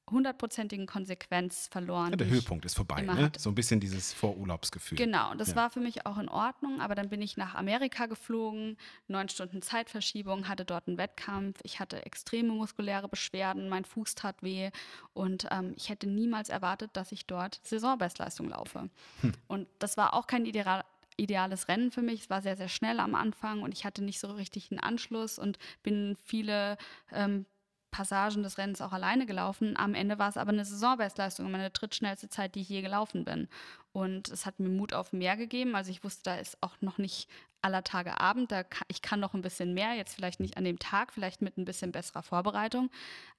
hundertprozentigen 0.09 0.85
Konsequenz 0.85 1.67
verloren. 1.71 2.11
Ja, 2.11 2.15
der 2.15 2.27
Höhepunkt 2.27 2.65
ist 2.65 2.75
vorbei, 2.75 3.01
ne? 3.01 3.31
so 3.37 3.49
ein 3.49 3.55
bisschen 3.55 3.79
dieses 3.79 4.13
Vorurlaubsgefühl. 4.13 4.97
Genau, 4.97 5.33
das 5.35 5.49
ja. 5.49 5.55
war 5.57 5.69
für 5.69 5.79
mich 5.79 6.05
auch 6.05 6.17
in 6.17 6.29
Ordnung, 6.29 6.79
aber 6.79 6.95
dann 6.95 7.09
bin 7.09 7.21
ich 7.21 7.37
nach 7.37 7.55
Amerika 7.55 8.05
geflogen, 8.05 8.77
neun 9.07 9.29
Stunden 9.29 9.61
Zeitverschiebung, 9.61 10.47
hatte 10.47 10.65
dort 10.65 10.87
einen 10.87 10.97
Wettkampf, 10.97 11.59
ich 11.63 11.79
hatte 11.79 12.05
extreme 12.05 12.53
muskuläre 12.53 13.09
Beschwerden, 13.09 13.69
mein 13.69 13.85
Fuß 13.85 14.15
tat 14.15 14.41
weh 14.41 14.71
und 15.13 15.47
ähm, 15.51 15.73
ich 15.75 15.89
hätte 15.89 16.07
niemals 16.07 16.49
erwartet, 16.49 16.91
dass 16.93 17.11
ich 17.11 17.25
dort 17.25 17.59
Saisonbestleistung 17.63 18.49
laufe. 18.49 18.89
Hm. 19.21 19.33
Und 19.47 19.67
das 19.79 19.97
war 19.97 20.13
auch 20.13 20.27
kein 20.27 20.45
ideal, 20.45 20.83
ideales 21.17 21.67
Rennen 21.67 21.91
für 21.91 22.01
mich. 22.01 22.21
Es 22.21 22.29
war 22.29 22.41
sehr, 22.41 22.55
sehr 22.55 22.69
schnell 22.69 22.99
am 22.99 23.15
Anfang 23.15 23.61
und 23.61 23.73
ich 23.73 23.83
hatte 23.83 24.03
nicht 24.03 24.19
so 24.19 24.27
richtig 24.27 24.71
einen 24.71 24.79
Anschluss 24.79 25.37
und 25.37 25.57
bin 25.83 26.15
viele 26.23 26.77
ähm, 27.11 27.45
Passagen 27.97 28.43
des 28.43 28.59
Rennens 28.59 28.79
auch 28.79 28.91
alleine 28.91 29.25
gelaufen. 29.25 29.75
Am 29.75 29.95
Ende 29.95 30.19
war 30.19 30.29
es 30.29 30.37
aber 30.37 30.51
eine 30.51 30.63
Saisonbestleistung, 30.63 31.49
meine 31.49 31.71
drittschnellste 31.71 32.29
Zeit, 32.29 32.53
die 32.53 32.61
ich 32.61 32.69
je 32.69 32.83
gelaufen 32.83 33.25
bin. 33.25 33.47
Und 33.91 34.29
es 34.29 34.45
hat 34.45 34.59
mir 34.59 34.69
Mut 34.69 34.93
auf 34.93 35.13
mehr 35.13 35.35
gegeben. 35.35 35.75
Also 35.75 35.89
ich 35.89 36.03
wusste, 36.03 36.21
da 36.25 36.35
ist 36.35 36.61
auch 36.61 36.79
noch 36.79 36.99
nicht 36.99 37.27
aller 37.67 37.83
Tage 37.83 38.19
Abend. 38.19 38.51
Da 38.51 38.63
kann, 38.63 38.85
ich 38.87 39.01
kann 39.01 39.19
noch 39.19 39.33
ein 39.33 39.41
bisschen 39.41 39.73
mehr, 39.73 39.93
jetzt 39.93 40.15
vielleicht 40.15 40.39
nicht 40.39 40.57
an 40.57 40.63
dem 40.63 40.79
Tag, 40.79 41.13
vielleicht 41.13 41.41
mit 41.41 41.57
ein 41.57 41.65
bisschen 41.65 41.91
besserer 41.91 42.23
Vorbereitung. 42.23 42.89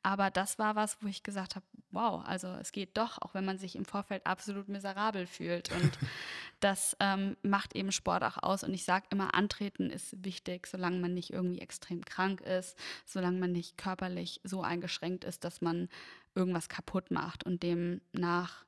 Aber 0.03 0.31
das 0.31 0.59
war 0.59 0.77
was, 0.77 0.99
wo 1.01 1.09
ich 1.09 1.23
gesagt 1.23 1.57
habe, 1.57 1.65
wow, 1.91 2.23
also 2.25 2.49
es 2.61 2.71
geht 2.71 2.97
doch, 2.97 3.21
auch 3.23 3.35
wenn 3.35 3.45
man 3.45 3.59
sich 3.59 3.75
im 3.75 3.87
Vorfeld 3.87 4.27
absolut 4.27 4.69
miserabel 4.69 5.27
fühlt. 5.27 5.73
Und 5.73 5.99
das 6.61 6.97
ähm, 7.01 7.37
macht 7.43 7.75
eben 7.75 7.91
Sport 7.91 8.23
auch 8.23 8.43
aus. 8.43 8.63
Und 8.63 8.75
ich 8.75 8.85
sage 8.85 9.07
immer, 9.11 9.35
antreten 9.35 9.91
ist 9.91 10.23
wichtig, 10.25 10.67
solange 10.67 10.99
man 10.99 11.15
nicht 11.15 11.33
irgendwie 11.33 11.61
extrem 11.61 12.05
krank 12.05 12.43
ist, 12.43 12.77
solange 13.07 13.39
man 13.39 13.53
nicht 13.53 13.79
körperlich 13.79 14.41
so 14.45 14.63
eingeschränkt 14.63 15.25
ist, 15.25 15.43
dass 15.45 15.63
man 15.63 15.89
irgendwas 16.35 16.69
kaputt 16.69 17.11
macht. 17.11 17.45
Und 17.45 17.63
demnach 17.63 18.67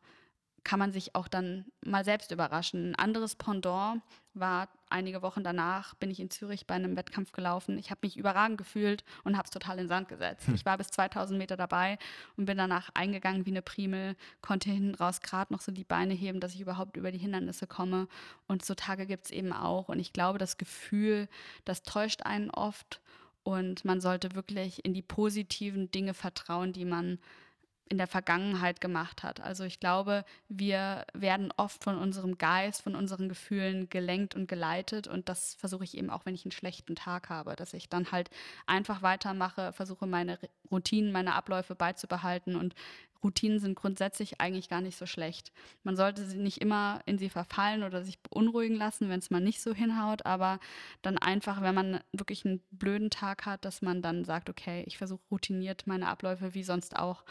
kann 0.64 0.79
man 0.79 0.92
sich 0.92 1.14
auch 1.14 1.29
dann 1.29 1.64
mal 1.85 2.05
selbst 2.05 2.31
überraschen. 2.31 2.90
Ein 2.90 2.94
anderes 2.96 3.37
Pendant 3.37 4.03
war 4.35 4.68
einige 4.88 5.23
Wochen 5.23 5.42
danach, 5.42 5.94
bin 5.94 6.11
ich 6.11 6.20
in 6.20 6.31
Zürich 6.31 6.66
bei 6.66 6.75
einem 6.75 6.96
Wettkampf 6.96 7.33
gelaufen. 7.33 7.79
Ich 7.79 7.90
habe 7.90 8.01
mich 8.03 8.16
überragend 8.16 8.59
gefühlt 8.59 9.05
und 9.25 9.37
habe 9.37 9.46
es 9.46 9.51
total 9.51 9.77
in 9.77 9.85
den 9.85 9.88
Sand 9.88 10.09
gesetzt. 10.09 10.46
Hm. 10.46 10.55
Ich 10.55 10.64
war 10.64 10.79
bis 10.79 10.88
2000 10.88 11.38
Meter 11.38 11.57
dabei 11.57 11.99
und 12.37 12.46
bin 12.46 12.59
danach 12.59 12.90
eingegangen 12.94 13.46
wie 13.46 13.51
eine 13.51 13.62
Primel, 13.62 14.16
konnte 14.40 14.70
hinten 14.70 14.94
raus 14.94 15.20
gerade 15.20 15.53
noch 15.53 15.61
so 15.61 15.73
die 15.73 15.85
Beine 15.85 16.14
heben, 16.14 16.40
dass 16.40 16.55
ich 16.55 16.61
überhaupt 16.61 16.96
über 16.96 17.12
die 17.12 17.18
Hindernisse 17.18 17.66
komme. 17.66 18.09
Und 18.46 18.64
so 18.64 18.75
Tage 18.75 19.07
gibt 19.07 19.27
es 19.27 19.31
eben 19.31 19.53
auch. 19.53 19.88
Und 19.88 19.99
ich 19.99 20.12
glaube, 20.12 20.38
das 20.38 20.59
Gefühl, 20.59 21.29
das 21.64 21.83
täuscht 21.83 22.23
einen 22.23 22.51
oft. 22.51 23.01
Und 23.42 23.85
man 23.85 24.01
sollte 24.01 24.35
wirklich 24.35 24.85
in 24.85 24.94
die 24.94 25.03
positiven 25.03 25.90
Dinge 25.90 26.14
vertrauen, 26.14 26.73
die 26.73 26.85
man 26.85 27.18
in 27.90 27.98
der 27.98 28.07
Vergangenheit 28.07 28.81
gemacht 28.81 29.24
hat. 29.24 29.40
Also 29.40 29.64
ich 29.64 29.81
glaube, 29.81 30.24
wir 30.48 31.05
werden 31.12 31.53
oft 31.57 31.83
von 31.83 31.98
unserem 31.98 32.38
Geist, 32.38 32.83
von 32.83 32.94
unseren 32.94 33.29
Gefühlen 33.29 33.90
gelenkt 33.90 34.37
und 34.37 34.46
geleitet 34.46 35.09
und 35.09 35.29
das 35.29 35.55
versuche 35.55 35.83
ich 35.83 35.98
eben 35.98 36.09
auch, 36.09 36.24
wenn 36.24 36.37
ich 36.37 36.44
einen 36.44 36.53
schlechten 36.53 36.94
Tag 36.94 37.29
habe, 37.29 37.57
dass 37.57 37.74
ich 37.74 37.88
dann 37.88 38.12
halt 38.12 38.31
einfach 38.66 39.03
weitermache, 39.03 39.72
versuche 39.72 40.07
meine 40.07 40.38
Routinen, 40.70 41.11
meine 41.11 41.35
Abläufe 41.35 41.74
beizubehalten 41.74 42.55
und 42.55 42.76
Routinen 43.22 43.59
sind 43.59 43.74
grundsätzlich 43.74 44.40
eigentlich 44.40 44.68
gar 44.68 44.81
nicht 44.81 44.96
so 44.96 45.05
schlecht. 45.05 45.53
Man 45.83 45.96
sollte 45.96 46.24
sie 46.24 46.38
nicht 46.38 46.61
immer 46.61 47.00
in 47.07 47.18
sie 47.18 47.29
verfallen 47.29 47.83
oder 47.83 48.03
sich 48.03 48.20
beunruhigen 48.20 48.76
lassen, 48.76 49.09
wenn 49.09 49.18
es 49.18 49.31
mal 49.31 49.40
nicht 49.40 49.61
so 49.61 49.74
hinhaut, 49.74 50.24
aber 50.24 50.59
dann 51.03 51.18
einfach, 51.18 51.61
wenn 51.61 51.74
man 51.74 52.00
wirklich 52.12 52.46
einen 52.46 52.61
blöden 52.70 53.11
Tag 53.11 53.46
hat, 53.46 53.64
dass 53.64 53.83
man 53.83 54.00
dann 54.00 54.24
sagt, 54.24 54.48
okay, 54.48 54.85
ich 54.87 54.96
versuche 54.96 55.20
routiniert 55.31 55.87
meine 55.87 56.09
Abläufe 56.09 56.55
wie 56.55 56.62
sonst 56.62 56.96
auch 56.96 57.24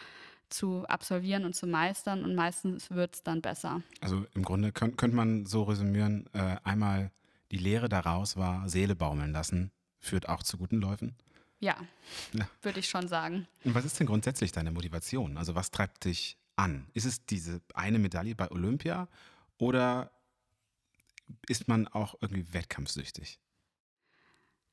zu 0.49 0.85
absolvieren 0.87 1.45
und 1.45 1.55
zu 1.55 1.67
meistern 1.67 2.23
und 2.23 2.35
meistens 2.35 2.89
wird 2.91 3.15
es 3.15 3.23
dann 3.23 3.41
besser. 3.41 3.81
Also 4.01 4.25
im 4.33 4.43
Grunde 4.43 4.71
könnte 4.71 4.95
könnt 4.97 5.13
man 5.13 5.45
so 5.45 5.63
resümieren, 5.63 6.29
äh, 6.33 6.57
einmal 6.63 7.11
die 7.51 7.57
Lehre 7.57 7.89
daraus 7.89 8.37
war, 8.37 8.67
Seele 8.69 8.95
baumeln 8.95 9.31
lassen, 9.31 9.71
führt 9.99 10.29
auch 10.29 10.43
zu 10.43 10.57
guten 10.57 10.77
Läufen. 10.77 11.15
Ja, 11.59 11.75
ja. 12.33 12.47
würde 12.61 12.79
ich 12.79 12.87
schon 12.87 13.07
sagen. 13.07 13.47
Und 13.65 13.75
was 13.75 13.85
ist 13.85 13.99
denn 13.99 14.07
grundsätzlich 14.07 14.51
deine 14.51 14.71
Motivation? 14.71 15.37
Also 15.37 15.55
was 15.55 15.71
treibt 15.71 16.05
dich 16.05 16.37
an? 16.55 16.87
Ist 16.93 17.05
es 17.05 17.25
diese 17.25 17.61
eine 17.73 17.99
Medaille 17.99 18.35
bei 18.35 18.49
Olympia 18.51 19.07
oder 19.57 20.11
ist 21.47 21.67
man 21.67 21.87
auch 21.87 22.15
irgendwie 22.21 22.53
wettkampfsüchtig? 22.53 23.39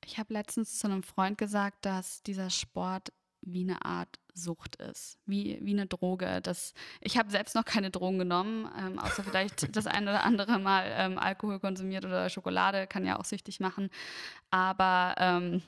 Ich 0.05 0.19
habe 0.19 0.33
letztens 0.35 0.79
zu 0.79 0.87
einem 0.87 1.03
Freund 1.03 1.37
gesagt, 1.37 1.85
dass 1.85 2.23
dieser 2.23 2.51
Sport 2.51 3.13
wie 3.47 3.63
eine 3.63 3.85
Art 3.85 4.19
Sucht 4.35 4.77
ist, 4.77 5.19
wie, 5.25 5.59
wie 5.63 5.73
eine 5.73 5.87
Droge. 5.87 6.41
Das, 6.43 6.75
ich 7.01 7.17
habe 7.17 7.31
selbst 7.31 7.55
noch 7.55 7.65
keine 7.65 7.91
Drogen 7.91 8.19
genommen, 8.19 8.71
ähm, 8.79 8.99
außer 8.99 9.25
vielleicht 9.25 9.75
das 9.77 9.87
eine 9.87 10.11
oder 10.11 10.25
andere 10.25 10.59
Mal 10.59 10.93
ähm, 10.95 11.19
Alkohol 11.19 11.59
konsumiert 11.59 12.05
oder 12.05 12.29
Schokolade, 12.29 12.87
kann 12.87 13.07
ja 13.07 13.19
auch 13.19 13.25
süchtig 13.25 13.61
machen. 13.61 13.89
Aber 14.51 15.15
ähm, 15.19 15.63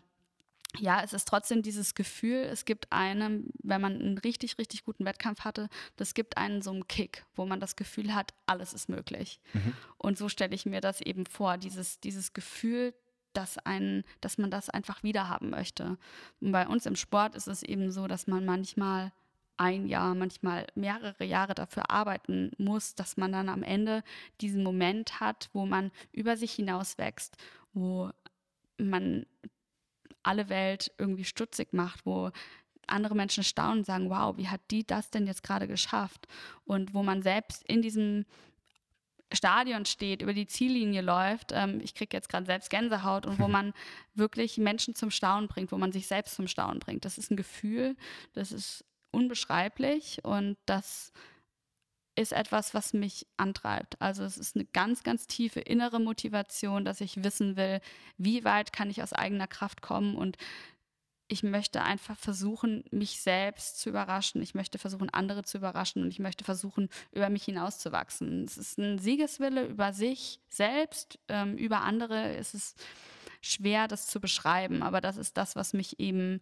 ja, 0.76 1.02
es 1.02 1.12
ist 1.12 1.26
trotzdem 1.26 1.62
dieses 1.62 1.94
Gefühl, 1.94 2.44
es 2.44 2.64
gibt 2.64 2.92
einem, 2.92 3.46
wenn 3.62 3.80
man 3.80 3.98
einen 3.98 4.18
richtig, 4.18 4.58
richtig 4.58 4.84
guten 4.84 5.04
Wettkampf 5.04 5.40
hatte, 5.40 5.68
das 5.96 6.12
gibt 6.12 6.36
einen 6.36 6.60
so 6.60 6.70
einen 6.70 6.86
Kick, 6.86 7.24
wo 7.34 7.46
man 7.46 7.58
das 7.58 7.74
Gefühl 7.74 8.14
hat, 8.14 8.34
alles 8.46 8.74
ist 8.74 8.88
möglich. 8.88 9.40
Mhm. 9.54 9.72
Und 9.96 10.18
so 10.18 10.28
stelle 10.28 10.54
ich 10.54 10.66
mir 10.66 10.80
das 10.80 11.00
eben 11.00 11.24
vor, 11.24 11.56
dieses, 11.56 12.00
dieses 12.00 12.34
Gefühl, 12.34 12.92
dass, 13.32 13.58
ein, 13.58 14.04
dass 14.20 14.38
man 14.38 14.50
das 14.50 14.70
einfach 14.70 15.02
wiederhaben 15.02 15.50
möchte. 15.50 15.98
Und 16.40 16.52
bei 16.52 16.66
uns 16.66 16.86
im 16.86 16.96
Sport 16.96 17.34
ist 17.34 17.48
es 17.48 17.62
eben 17.62 17.90
so, 17.90 18.06
dass 18.06 18.26
man 18.26 18.44
manchmal 18.44 19.12
ein 19.58 19.86
Jahr, 19.86 20.14
manchmal 20.14 20.66
mehrere 20.74 21.24
Jahre 21.24 21.54
dafür 21.54 21.90
arbeiten 21.90 22.52
muss, 22.58 22.94
dass 22.94 23.16
man 23.16 23.32
dann 23.32 23.48
am 23.48 23.62
Ende 23.62 24.02
diesen 24.40 24.62
Moment 24.62 25.20
hat, 25.20 25.50
wo 25.52 25.66
man 25.66 25.90
über 26.12 26.36
sich 26.36 26.52
hinaus 26.52 26.96
wächst, 26.96 27.36
wo 27.72 28.10
man 28.78 29.26
alle 30.22 30.48
Welt 30.48 30.92
irgendwie 30.98 31.24
stutzig 31.24 31.72
macht, 31.72 32.06
wo 32.06 32.30
andere 32.86 33.14
Menschen 33.14 33.44
staunen 33.44 33.78
und 33.78 33.84
sagen, 33.84 34.10
wow, 34.10 34.36
wie 34.36 34.48
hat 34.48 34.60
die 34.70 34.86
das 34.86 35.10
denn 35.10 35.26
jetzt 35.26 35.42
gerade 35.42 35.66
geschafft? 35.66 36.26
Und 36.64 36.94
wo 36.94 37.02
man 37.02 37.22
selbst 37.22 37.62
in 37.64 37.82
diesem 37.82 38.24
Stadion 39.32 39.84
steht, 39.84 40.22
über 40.22 40.32
die 40.32 40.46
Ziellinie 40.46 41.02
läuft. 41.02 41.52
Ähm, 41.52 41.80
ich 41.82 41.94
kriege 41.94 42.16
jetzt 42.16 42.28
gerade 42.28 42.46
selbst 42.46 42.70
Gänsehaut 42.70 43.26
und 43.26 43.38
wo 43.38 43.48
man 43.48 43.72
wirklich 44.14 44.58
Menschen 44.58 44.94
zum 44.94 45.10
Staunen 45.10 45.48
bringt, 45.48 45.72
wo 45.72 45.78
man 45.78 45.92
sich 45.92 46.06
selbst 46.06 46.34
zum 46.34 46.48
Staunen 46.48 46.78
bringt. 46.78 47.04
Das 47.04 47.18
ist 47.18 47.30
ein 47.30 47.36
Gefühl, 47.36 47.96
das 48.32 48.52
ist 48.52 48.84
unbeschreiblich 49.10 50.24
und 50.24 50.56
das 50.66 51.12
ist 52.18 52.32
etwas, 52.32 52.74
was 52.74 52.94
mich 52.94 53.26
antreibt. 53.36 54.00
Also 54.02 54.24
es 54.24 54.36
ist 54.38 54.56
eine 54.56 54.64
ganz, 54.64 55.04
ganz 55.04 55.28
tiefe 55.28 55.60
innere 55.60 56.00
Motivation, 56.00 56.84
dass 56.84 57.00
ich 57.00 57.22
wissen 57.22 57.56
will, 57.56 57.80
wie 58.16 58.44
weit 58.44 58.72
kann 58.72 58.90
ich 58.90 59.02
aus 59.02 59.12
eigener 59.12 59.46
Kraft 59.46 59.82
kommen 59.82 60.16
und 60.16 60.36
ich 61.28 61.42
möchte 61.42 61.82
einfach 61.82 62.16
versuchen, 62.16 62.84
mich 62.90 63.20
selbst 63.20 63.78
zu 63.78 63.90
überraschen. 63.90 64.40
Ich 64.40 64.54
möchte 64.54 64.78
versuchen, 64.78 65.10
andere 65.10 65.42
zu 65.42 65.58
überraschen 65.58 66.02
und 66.02 66.08
ich 66.08 66.18
möchte 66.18 66.42
versuchen, 66.42 66.88
über 67.12 67.28
mich 67.28 67.44
hinauszuwachsen. 67.44 68.44
Es 68.44 68.56
ist 68.56 68.78
ein 68.78 68.98
Siegeswille 68.98 69.66
über 69.66 69.92
sich 69.92 70.40
selbst, 70.48 71.18
ähm, 71.28 71.56
über 71.58 71.82
andere. 71.82 72.34
Es 72.34 72.54
ist 72.54 72.82
schwer, 73.42 73.88
das 73.88 74.06
zu 74.06 74.20
beschreiben, 74.20 74.82
aber 74.82 75.02
das 75.02 75.18
ist 75.18 75.36
das, 75.36 75.54
was 75.54 75.74
mich 75.74 76.00
eben 76.00 76.40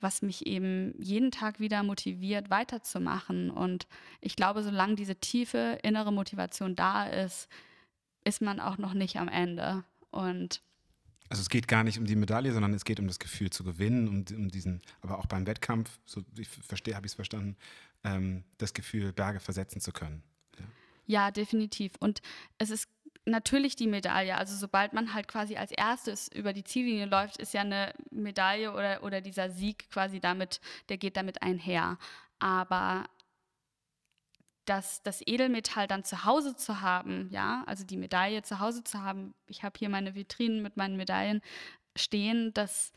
was 0.00 0.20
mich 0.20 0.46
eben 0.46 0.94
jeden 1.02 1.30
Tag 1.30 1.60
wieder 1.60 1.82
motiviert, 1.82 2.50
weiterzumachen. 2.50 3.50
Und 3.50 3.86
ich 4.20 4.36
glaube, 4.36 4.62
solange 4.62 4.96
diese 4.96 5.16
tiefe 5.16 5.78
innere 5.82 6.12
Motivation 6.12 6.76
da 6.76 7.06
ist, 7.06 7.48
ist 8.22 8.42
man 8.42 8.60
auch 8.60 8.76
noch 8.76 8.92
nicht 8.92 9.16
am 9.16 9.28
Ende. 9.28 9.82
Und 10.10 10.60
also 11.28 11.40
es 11.40 11.48
geht 11.48 11.68
gar 11.68 11.84
nicht 11.84 11.98
um 11.98 12.04
die 12.04 12.16
Medaille, 12.16 12.52
sondern 12.52 12.74
es 12.74 12.84
geht 12.84 13.00
um 13.00 13.06
das 13.06 13.18
Gefühl 13.18 13.50
zu 13.50 13.64
gewinnen, 13.64 14.08
um, 14.08 14.24
um 14.36 14.48
diesen, 14.50 14.82
aber 15.00 15.18
auch 15.18 15.26
beim 15.26 15.46
Wettkampf, 15.46 15.98
so 16.04 16.22
ich 16.36 16.48
verstehe, 16.48 16.94
habe 16.94 17.06
ich 17.06 17.12
es 17.12 17.16
verstanden, 17.16 17.56
ähm, 18.04 18.44
das 18.58 18.74
Gefühl, 18.74 19.12
Berge 19.12 19.40
versetzen 19.40 19.80
zu 19.80 19.92
können. 19.92 20.22
Ja. 20.58 20.64
ja, 21.06 21.30
definitiv. 21.30 21.92
Und 21.98 22.20
es 22.58 22.70
ist 22.70 22.88
natürlich 23.26 23.76
die 23.76 23.86
Medaille. 23.86 24.36
Also 24.36 24.54
sobald 24.56 24.92
man 24.92 25.14
halt 25.14 25.28
quasi 25.28 25.56
als 25.56 25.72
erstes 25.72 26.28
über 26.28 26.52
die 26.52 26.64
Ziellinie 26.64 27.06
läuft, 27.06 27.38
ist 27.38 27.54
ja 27.54 27.62
eine 27.62 27.94
Medaille 28.10 28.72
oder, 28.72 29.02
oder 29.02 29.20
dieser 29.20 29.50
Sieg 29.50 29.90
quasi 29.90 30.20
damit, 30.20 30.60
der 30.88 30.98
geht 30.98 31.16
damit 31.16 31.42
einher. 31.42 31.98
Aber 32.38 33.04
das, 34.64 35.02
das 35.02 35.20
Edelmetall 35.26 35.86
dann 35.86 36.04
zu 36.04 36.24
Hause 36.24 36.56
zu 36.56 36.80
haben, 36.80 37.28
ja, 37.30 37.64
also 37.66 37.84
die 37.84 37.96
Medaille 37.96 38.42
zu 38.42 38.60
Hause 38.60 38.84
zu 38.84 39.02
haben, 39.02 39.34
ich 39.46 39.62
habe 39.62 39.78
hier 39.78 39.88
meine 39.88 40.14
Vitrinen 40.14 40.62
mit 40.62 40.76
meinen 40.76 40.96
Medaillen 40.96 41.40
stehen, 41.96 42.52
das 42.54 42.92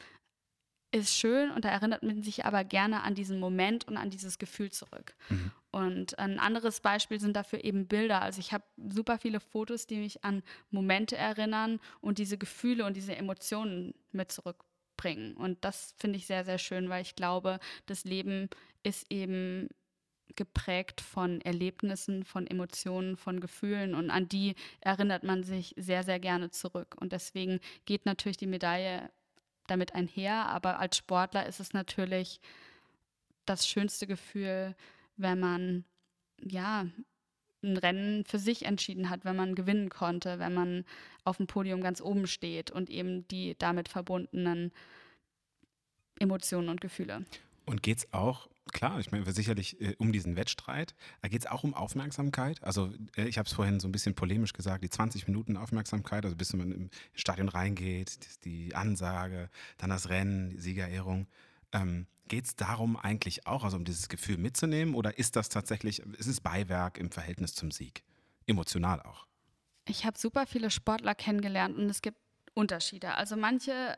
ist 0.91 1.13
schön 1.13 1.51
und 1.51 1.65
da 1.65 1.69
erinnert 1.69 2.03
man 2.03 2.23
sich 2.23 2.45
aber 2.45 2.63
gerne 2.63 3.03
an 3.03 3.13
diesen 3.13 3.39
Moment 3.39 3.88
und 3.88 3.97
an 3.97 4.10
dieses 4.10 4.39
Gefühl 4.39 4.71
zurück. 4.71 5.15
Mhm. 5.30 5.51
Und 5.71 6.17
ein 6.17 6.39
anderes 6.39 6.80
Beispiel 6.80 7.19
sind 7.19 7.36
dafür 7.36 7.63
eben 7.63 7.88
Bilder. 7.88 8.21
Also 8.21 8.39
ich 8.39 8.53
habe 8.53 8.63
super 8.77 9.19
viele 9.19 9.39
Fotos, 9.39 9.86
die 9.86 9.97
mich 9.97 10.23
an 10.23 10.43
Momente 10.71 11.17
erinnern 11.17 11.80
und 11.99 12.17
diese 12.19 12.38
Gefühle 12.38 12.86
und 12.86 12.95
diese 12.95 13.15
Emotionen 13.15 13.93
mit 14.12 14.32
zurückbringen. 14.32 15.36
Und 15.36 15.63
das 15.65 15.93
finde 15.97 16.17
ich 16.17 16.25
sehr, 16.25 16.45
sehr 16.45 16.58
schön, 16.58 16.89
weil 16.89 17.01
ich 17.01 17.15
glaube, 17.15 17.60
das 17.86 18.06
Leben 18.06 18.49
ist 18.84 19.12
eben 19.12 19.67
geprägt 20.36 21.02
von 21.02 21.42
Erlebnissen, 21.42 22.24
von 22.24 22.48
Emotionen, 22.48 23.18
von 23.18 23.40
Gefühlen 23.40 23.96
und 23.96 24.10
an 24.10 24.28
die 24.28 24.56
erinnert 24.82 25.24
man 25.24 25.44
sich 25.44 25.74
sehr, 25.78 26.04
sehr 26.04 26.20
gerne 26.20 26.52
zurück. 26.52 26.96
Und 27.00 27.12
deswegen 27.12 27.60
geht 27.86 28.06
natürlich 28.06 28.38
die 28.38 28.48
Medaille 28.48 29.10
damit 29.68 29.96
einher, 29.96 30.48
aber 30.48 30.80
als 30.80 30.98
Sportler 30.98 31.46
ist 31.46 31.60
es 31.60 31.74
natürlich 31.74 32.40
das 33.46 33.68
schönste 33.68 34.08
Gefühl, 34.08 34.76
wenn 35.16 35.40
man 35.40 35.86
ja 36.42 36.86
ein 37.63 37.78
Rennen 37.78 38.24
für 38.26 38.40
sich 38.40 38.66
entschieden 38.66 39.10
hat, 39.10 39.26
wenn 39.26 39.36
man 39.36 39.56
gewinnen 39.56 39.90
konnte, 39.90 40.40
wenn 40.40 40.54
man 40.54 40.86
auf 41.24 41.38
dem 41.38 41.48
Podium 41.48 41.82
ganz 41.82 42.02
oben 42.02 42.28
steht 42.28 42.72
und 42.72 42.90
eben 42.90 43.28
die 43.28 43.56
damit 43.58 43.90
verbundenen 43.90 44.72
Emotionen 46.20 46.70
und 46.70 46.82
Gefühle. 46.82 47.26
Und 47.66 47.84
geht 47.84 47.98
es 47.98 48.13
auch 48.13 48.48
klar, 48.71 48.99
ich 48.99 49.12
meine, 49.12 49.30
sicherlich 49.32 49.80
äh, 49.82 49.95
um 49.97 50.12
diesen 50.12 50.36
Wettstreit. 50.36 50.95
Da 51.21 51.27
geht 51.27 51.41
es 51.41 51.47
auch 51.47 51.63
um 51.63 51.73
Aufmerksamkeit. 51.73 52.63
Also 52.63 52.91
äh, 53.15 53.27
ich 53.27 53.38
habe 53.38 53.47
es 53.47 53.53
vorhin 53.53 53.80
so 53.80 53.88
ein 53.88 53.91
bisschen 53.91 54.15
polemisch 54.15 54.53
gesagt, 54.53 54.84
die 54.84 54.89
20 54.89 55.27
Minuten 55.27 55.58
Aufmerksamkeit, 55.58 56.25
also 56.25 56.36
bis 56.36 56.53
man 56.53 56.71
im 56.71 56.89
Stadion 57.13 57.49
reingeht, 57.49 58.45
die 58.45 58.75
Ansage, 58.75 59.49
dann 59.77 59.89
das 59.89 60.10
Rennen, 60.10 60.49
die 60.49 60.60
Siegerehrung. 60.60 61.27
Ähm, 61.71 62.08
geht 62.27 62.45
es 62.45 62.56
darum 62.56 62.97
eigentlich 62.97 63.47
auch, 63.47 63.63
also 63.63 63.77
um 63.77 63.86
dieses 63.86 64.10
Gefühl 64.10 64.38
mitzunehmen 64.38 64.95
oder 64.95 65.17
ist 65.17 65.36
das 65.36 65.49
tatsächlich, 65.49 65.99
ist 65.99 66.27
es 66.27 66.41
Beiwerk 66.41 66.97
im 66.97 67.12
Verhältnis 67.12 67.53
zum 67.53 67.71
Sieg? 67.71 68.03
Emotional 68.45 69.01
auch. 69.01 69.25
Ich 69.86 70.06
habe 70.06 70.17
super 70.17 70.45
viele 70.45 70.69
Sportler 70.69 71.15
kennengelernt 71.15 71.77
und 71.77 71.89
es 71.89 72.01
gibt 72.01 72.17
Unterschiede. 72.53 73.15
Also 73.15 73.38
manche 73.38 73.97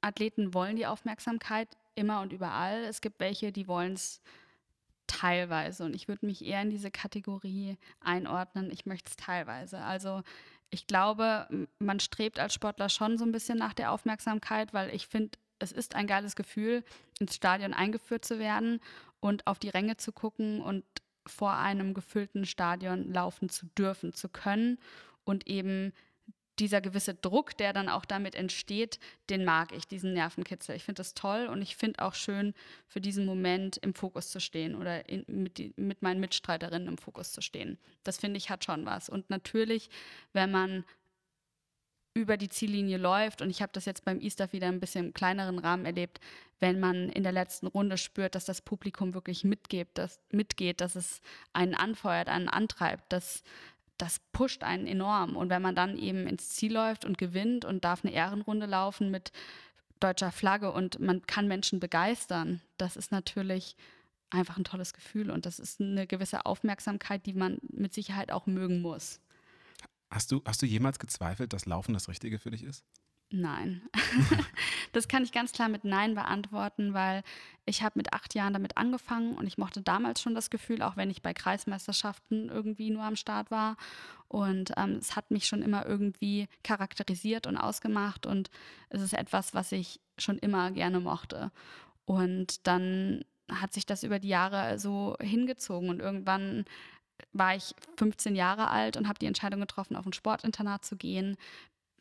Athleten 0.00 0.54
wollen 0.54 0.76
die 0.76 0.86
Aufmerksamkeit, 0.86 1.68
immer 1.98 2.20
und 2.22 2.32
überall. 2.32 2.84
Es 2.84 3.00
gibt 3.00 3.20
welche, 3.20 3.52
die 3.52 3.68
wollen 3.68 3.92
es 3.94 4.20
teilweise. 5.06 5.84
Und 5.84 5.94
ich 5.94 6.08
würde 6.08 6.24
mich 6.24 6.44
eher 6.44 6.62
in 6.62 6.70
diese 6.70 6.90
Kategorie 6.90 7.76
einordnen. 8.00 8.70
Ich 8.70 8.86
möchte 8.86 9.10
es 9.10 9.16
teilweise. 9.16 9.78
Also 9.78 10.22
ich 10.70 10.86
glaube, 10.86 11.66
man 11.78 11.98
strebt 11.98 12.38
als 12.38 12.54
Sportler 12.54 12.88
schon 12.88 13.18
so 13.18 13.24
ein 13.24 13.32
bisschen 13.32 13.58
nach 13.58 13.74
der 13.74 13.92
Aufmerksamkeit, 13.92 14.72
weil 14.72 14.94
ich 14.94 15.08
finde, 15.08 15.38
es 15.58 15.72
ist 15.72 15.96
ein 15.96 16.06
geiles 16.06 16.36
Gefühl, 16.36 16.84
ins 17.18 17.34
Stadion 17.34 17.74
eingeführt 17.74 18.24
zu 18.24 18.38
werden 18.38 18.80
und 19.20 19.46
auf 19.46 19.58
die 19.58 19.70
Ränge 19.70 19.96
zu 19.96 20.12
gucken 20.12 20.60
und 20.60 20.84
vor 21.26 21.54
einem 21.54 21.94
gefüllten 21.94 22.46
Stadion 22.46 23.12
laufen 23.12 23.48
zu 23.48 23.66
dürfen, 23.66 24.12
zu 24.12 24.28
können 24.28 24.78
und 25.24 25.46
eben 25.46 25.92
dieser 26.58 26.80
gewisse 26.80 27.14
Druck, 27.14 27.56
der 27.56 27.72
dann 27.72 27.88
auch 27.88 28.04
damit 28.04 28.34
entsteht, 28.34 28.98
den 29.30 29.44
mag 29.44 29.72
ich, 29.72 29.86
diesen 29.86 30.12
Nervenkitzel. 30.12 30.76
Ich 30.76 30.84
finde 30.84 31.00
das 31.00 31.14
toll 31.14 31.46
und 31.46 31.62
ich 31.62 31.76
finde 31.76 32.02
auch 32.02 32.14
schön, 32.14 32.54
für 32.86 33.00
diesen 33.00 33.24
Moment 33.26 33.76
im 33.78 33.94
Fokus 33.94 34.30
zu 34.30 34.40
stehen 34.40 34.74
oder 34.74 35.08
in, 35.08 35.24
mit, 35.26 35.58
die, 35.58 35.72
mit 35.76 36.02
meinen 36.02 36.20
Mitstreiterinnen 36.20 36.88
im 36.88 36.98
Fokus 36.98 37.32
zu 37.32 37.40
stehen. 37.40 37.78
Das 38.04 38.18
finde 38.18 38.38
ich 38.38 38.50
hat 38.50 38.64
schon 38.64 38.86
was. 38.86 39.08
Und 39.08 39.30
natürlich, 39.30 39.88
wenn 40.32 40.50
man 40.50 40.84
über 42.14 42.36
die 42.36 42.48
Ziellinie 42.48 42.98
läuft, 42.98 43.42
und 43.42 43.50
ich 43.50 43.62
habe 43.62 43.72
das 43.72 43.84
jetzt 43.84 44.04
beim 44.04 44.20
Easter 44.20 44.52
wieder 44.52 44.66
ein 44.66 44.80
bisschen 44.80 45.06
im 45.06 45.14
kleineren 45.14 45.58
Rahmen 45.58 45.84
erlebt, 45.84 46.20
wenn 46.58 46.80
man 46.80 47.08
in 47.10 47.22
der 47.22 47.32
letzten 47.32 47.68
Runde 47.68 47.96
spürt, 47.96 48.34
dass 48.34 48.44
das 48.44 48.60
Publikum 48.60 49.14
wirklich 49.14 49.44
mitgeht, 49.44 49.88
dass, 49.94 50.20
mitgeht, 50.30 50.80
dass 50.80 50.96
es 50.96 51.20
einen 51.52 51.74
anfeuert, 51.74 52.28
einen 52.28 52.48
antreibt, 52.48 53.12
dass 53.12 53.44
das 53.98 54.20
pusht 54.32 54.62
einen 54.62 54.86
enorm. 54.86 55.36
Und 55.36 55.50
wenn 55.50 55.62
man 55.62 55.74
dann 55.74 55.98
eben 55.98 56.26
ins 56.26 56.50
Ziel 56.50 56.72
läuft 56.72 57.04
und 57.04 57.18
gewinnt 57.18 57.64
und 57.64 57.84
darf 57.84 58.04
eine 58.04 58.14
Ehrenrunde 58.14 58.66
laufen 58.66 59.10
mit 59.10 59.32
deutscher 60.00 60.32
Flagge 60.32 60.72
und 60.72 61.00
man 61.00 61.26
kann 61.26 61.48
Menschen 61.48 61.80
begeistern, 61.80 62.60
das 62.76 62.96
ist 62.96 63.10
natürlich 63.10 63.76
einfach 64.30 64.56
ein 64.56 64.64
tolles 64.64 64.92
Gefühl 64.92 65.30
und 65.30 65.46
das 65.46 65.58
ist 65.58 65.80
eine 65.80 66.06
gewisse 66.06 66.46
Aufmerksamkeit, 66.46 67.26
die 67.26 67.32
man 67.32 67.58
mit 67.62 67.92
Sicherheit 67.92 68.30
auch 68.30 68.46
mögen 68.46 68.80
muss. 68.80 69.20
Hast 70.10 70.32
du, 70.32 70.42
hast 70.46 70.62
du 70.62 70.66
jemals 70.66 70.98
gezweifelt, 70.98 71.52
dass 71.52 71.66
Laufen 71.66 71.92
das 71.92 72.08
Richtige 72.08 72.38
für 72.38 72.50
dich 72.50 72.62
ist? 72.62 72.84
Nein. 73.30 73.82
das 74.92 75.06
kann 75.06 75.22
ich 75.22 75.32
ganz 75.32 75.52
klar 75.52 75.68
mit 75.68 75.84
Nein 75.84 76.14
beantworten, 76.14 76.94
weil 76.94 77.22
ich 77.66 77.82
habe 77.82 77.98
mit 77.98 78.14
acht 78.14 78.34
Jahren 78.34 78.54
damit 78.54 78.78
angefangen 78.78 79.36
und 79.36 79.46
ich 79.46 79.58
mochte 79.58 79.82
damals 79.82 80.22
schon 80.22 80.34
das 80.34 80.48
Gefühl, 80.48 80.80
auch 80.80 80.96
wenn 80.96 81.10
ich 81.10 81.20
bei 81.20 81.34
Kreismeisterschaften 81.34 82.48
irgendwie 82.48 82.90
nur 82.90 83.02
am 83.02 83.16
Start 83.16 83.50
war. 83.50 83.76
Und 84.28 84.72
ähm, 84.78 84.96
es 84.96 85.14
hat 85.14 85.30
mich 85.30 85.46
schon 85.46 85.60
immer 85.60 85.84
irgendwie 85.84 86.48
charakterisiert 86.62 87.46
und 87.46 87.58
ausgemacht 87.58 88.24
und 88.24 88.50
es 88.88 89.02
ist 89.02 89.12
etwas, 89.12 89.52
was 89.52 89.72
ich 89.72 90.00
schon 90.16 90.38
immer 90.38 90.70
gerne 90.70 91.00
mochte. 91.00 91.50
Und 92.06 92.66
dann 92.66 93.24
hat 93.50 93.74
sich 93.74 93.84
das 93.84 94.02
über 94.02 94.18
die 94.18 94.28
Jahre 94.28 94.78
so 94.78 95.16
hingezogen 95.20 95.90
und 95.90 96.00
irgendwann 96.00 96.64
war 97.32 97.56
ich 97.56 97.74
15 97.96 98.36
Jahre 98.36 98.68
alt 98.68 98.96
und 98.96 99.08
habe 99.08 99.18
die 99.18 99.26
Entscheidung 99.26 99.60
getroffen, 99.60 99.96
auf 99.96 100.06
ein 100.06 100.12
Sportinternat 100.12 100.84
zu 100.84 100.96
gehen, 100.96 101.36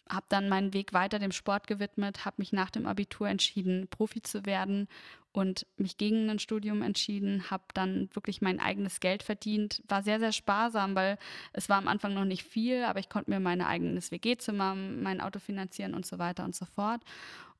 habe 0.09 0.25
dann 0.29 0.49
meinen 0.49 0.73
Weg 0.73 0.93
weiter 0.93 1.19
dem 1.19 1.31
Sport 1.31 1.67
gewidmet, 1.67 2.25
habe 2.25 2.35
mich 2.39 2.53
nach 2.53 2.69
dem 2.69 2.85
Abitur 2.85 3.27
entschieden, 3.27 3.87
Profi 3.87 4.21
zu 4.21 4.45
werden 4.45 4.87
und 5.31 5.67
mich 5.77 5.97
gegen 5.97 6.29
ein 6.29 6.39
Studium 6.39 6.81
entschieden, 6.81 7.49
habe 7.51 7.63
dann 7.73 8.09
wirklich 8.13 8.41
mein 8.41 8.59
eigenes 8.59 8.99
Geld 8.99 9.21
verdient, 9.23 9.83
war 9.87 10.01
sehr, 10.01 10.19
sehr 10.19 10.31
sparsam, 10.31 10.95
weil 10.95 11.17
es 11.53 11.69
war 11.69 11.77
am 11.77 11.87
Anfang 11.87 12.13
noch 12.13 12.25
nicht 12.25 12.43
viel, 12.43 12.83
aber 12.83 12.99
ich 12.99 13.09
konnte 13.09 13.29
mir 13.29 13.39
mein 13.39 13.61
eigenes 13.61 14.11
WG-Zimmer, 14.11 14.73
mein 14.73 15.21
Auto 15.21 15.39
finanzieren 15.39 15.93
und 15.93 16.05
so 16.05 16.17
weiter 16.17 16.43
und 16.43 16.55
so 16.55 16.65
fort. 16.65 17.01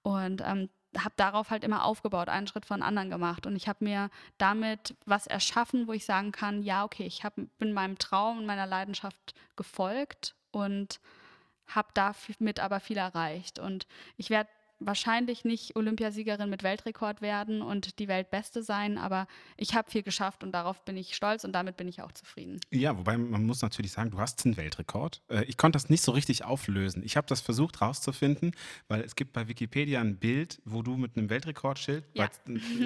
Und 0.02 0.42
ähm, 0.46 0.70
habe 0.98 1.14
darauf 1.18 1.50
halt 1.50 1.64
immer 1.64 1.86
aufgebaut, 1.86 2.30
einen 2.30 2.48
Schritt 2.48 2.66
von 2.66 2.82
anderen 2.82 3.10
gemacht. 3.10 3.46
Und 3.46 3.56
ich 3.56 3.68
habe 3.68 3.84
mir 3.84 4.10
damit 4.38 4.96
was 5.06 5.28
erschaffen, 5.28 5.88
wo 5.88 5.94
ich 5.94 6.06
sagen 6.06 6.32
kann, 6.32 6.64
ja, 6.64 6.84
okay, 6.84 7.06
ich 7.06 7.24
hab, 7.24 7.36
bin 7.58 7.74
meinem 7.74 7.98
Traum 7.98 8.40
und 8.40 8.46
meiner 8.46 8.66
Leidenschaft 8.66 9.36
gefolgt 9.56 10.36
und 10.52 11.00
habe 11.68 11.90
damit 11.94 12.60
aber 12.60 12.80
viel 12.80 12.98
erreicht. 12.98 13.60
Und 13.60 13.88
ich 14.18 14.30
werde 14.30 14.50
wahrscheinlich 14.80 15.44
nicht 15.44 15.76
Olympiasiegerin 15.76 16.50
mit 16.50 16.64
Weltrekord 16.64 17.22
werden 17.22 17.62
und 17.62 18.00
die 18.00 18.08
Weltbeste 18.08 18.62
sein, 18.62 18.98
aber 18.98 19.28
ich 19.56 19.74
habe 19.74 19.90
viel 19.90 20.04
geschafft 20.04 20.44
und 20.44 20.52
darauf 20.52 20.84
bin 20.86 20.98
ich 20.98 21.16
stolz 21.16 21.44
und 21.44 21.54
damit 21.54 21.78
bin 21.78 21.88
ich 21.88 22.02
auch 22.02 22.12
zufrieden. 22.12 22.60
Ja, 22.72 22.98
wobei 22.98 23.18
man 23.18 23.46
muss 23.46 23.62
natürlich 23.62 23.92
sagen, 23.92 24.12
du 24.12 24.20
hast 24.20 24.46
einen 24.46 24.58
Weltrekord. 24.58 25.22
Äh, 25.30 25.46
ich 25.46 25.58
konnte 25.58 25.78
das 25.78 25.90
nicht 25.90 26.04
so 26.04 26.12
richtig 26.12 26.44
auflösen. 26.44 27.04
Ich 27.04 27.18
habe 27.18 27.28
das 27.28 27.42
versucht 27.42 27.82
rauszufinden, 27.82 28.52
weil 28.88 29.02
es 29.02 29.16
gibt 29.16 29.34
bei 29.34 29.48
Wikipedia 29.48 30.00
ein 30.00 30.18
Bild, 30.18 30.62
wo 30.66 30.84
du 30.84 30.96
mit 30.96 31.18
einem 31.18 31.30
Weltrekordschild 31.30 32.06
ja. 32.14 32.30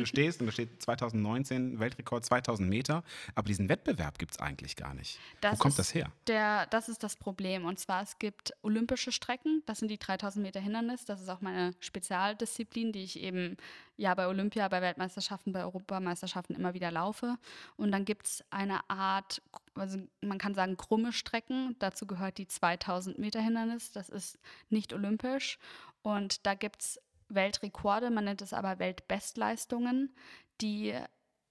stehst 0.06 0.40
und 0.40 0.48
da 0.48 0.52
steht 0.52 0.82
2019 0.82 1.80
Weltrekord 1.80 2.24
2000 2.26 2.70
Meter, 2.70 3.04
aber 3.36 3.48
diesen 3.48 3.68
Wettbewerb 3.68 4.18
gibt 4.18 4.32
es 4.32 4.40
eigentlich 4.40 4.76
gar 4.76 4.94
nicht. 4.94 5.20
Das 5.42 5.54
wo 5.54 5.58
kommt 5.58 5.78
das 5.78 5.94
her? 5.94 6.12
Der, 6.28 6.68
das 6.68 6.88
ist 6.88 7.04
das 7.04 7.18
Problem 7.18 7.66
und 7.66 7.80
zwar 7.80 8.02
es 8.02 8.18
gibt 8.18 8.54
olympische 8.62 9.12
Strecken, 9.12 9.64
das 9.66 9.80
sind 9.80 9.90
die 9.90 9.98
3000 9.98 10.44
Meter 10.44 10.60
Hindernis, 10.60 11.06
das 11.06 11.22
ist 11.22 11.30
auch 11.30 11.42
meine 11.42 11.74
Spezialdisziplin, 11.82 12.92
die 12.92 13.04
ich 13.04 13.20
eben 13.20 13.58
ja 13.98 14.14
bei 14.14 14.28
Olympia, 14.28 14.68
bei 14.68 14.82
Weltmeisterschaften, 14.82 15.52
bei 15.52 15.64
Europameisterschaften 15.64 16.56
immer 16.56 16.74
wieder 16.74 16.92
laufe. 16.92 17.38
Und 17.76 17.92
dann 17.92 18.06
gibt 18.06 18.28
es 18.28 18.44
eine 18.50 18.90
Art, 18.90 19.42
also 19.76 20.00
man 20.22 20.38
kann 20.38 20.54
sagen 20.54 20.78
krumme 20.78 21.12
Strecken. 21.12 21.76
Dazu 21.80 22.08
gehört 22.08 22.38
die 22.38 22.48
2000 22.48 23.20
Meter 23.20 23.42
Hindernis. 23.42 23.92
Das 23.92 24.10
ist 24.10 24.40
nicht 24.70 24.94
olympisch. 24.94 25.58
Und 26.02 26.46
da 26.46 26.54
gibt 26.54 26.82
es 26.82 27.02
Weltrekorde, 27.30 28.10
man 28.10 28.26
nennt 28.26 28.42
es 28.42 28.54
aber 28.54 28.80
Weltbestleistungen, 28.80 30.14
die 30.60 30.94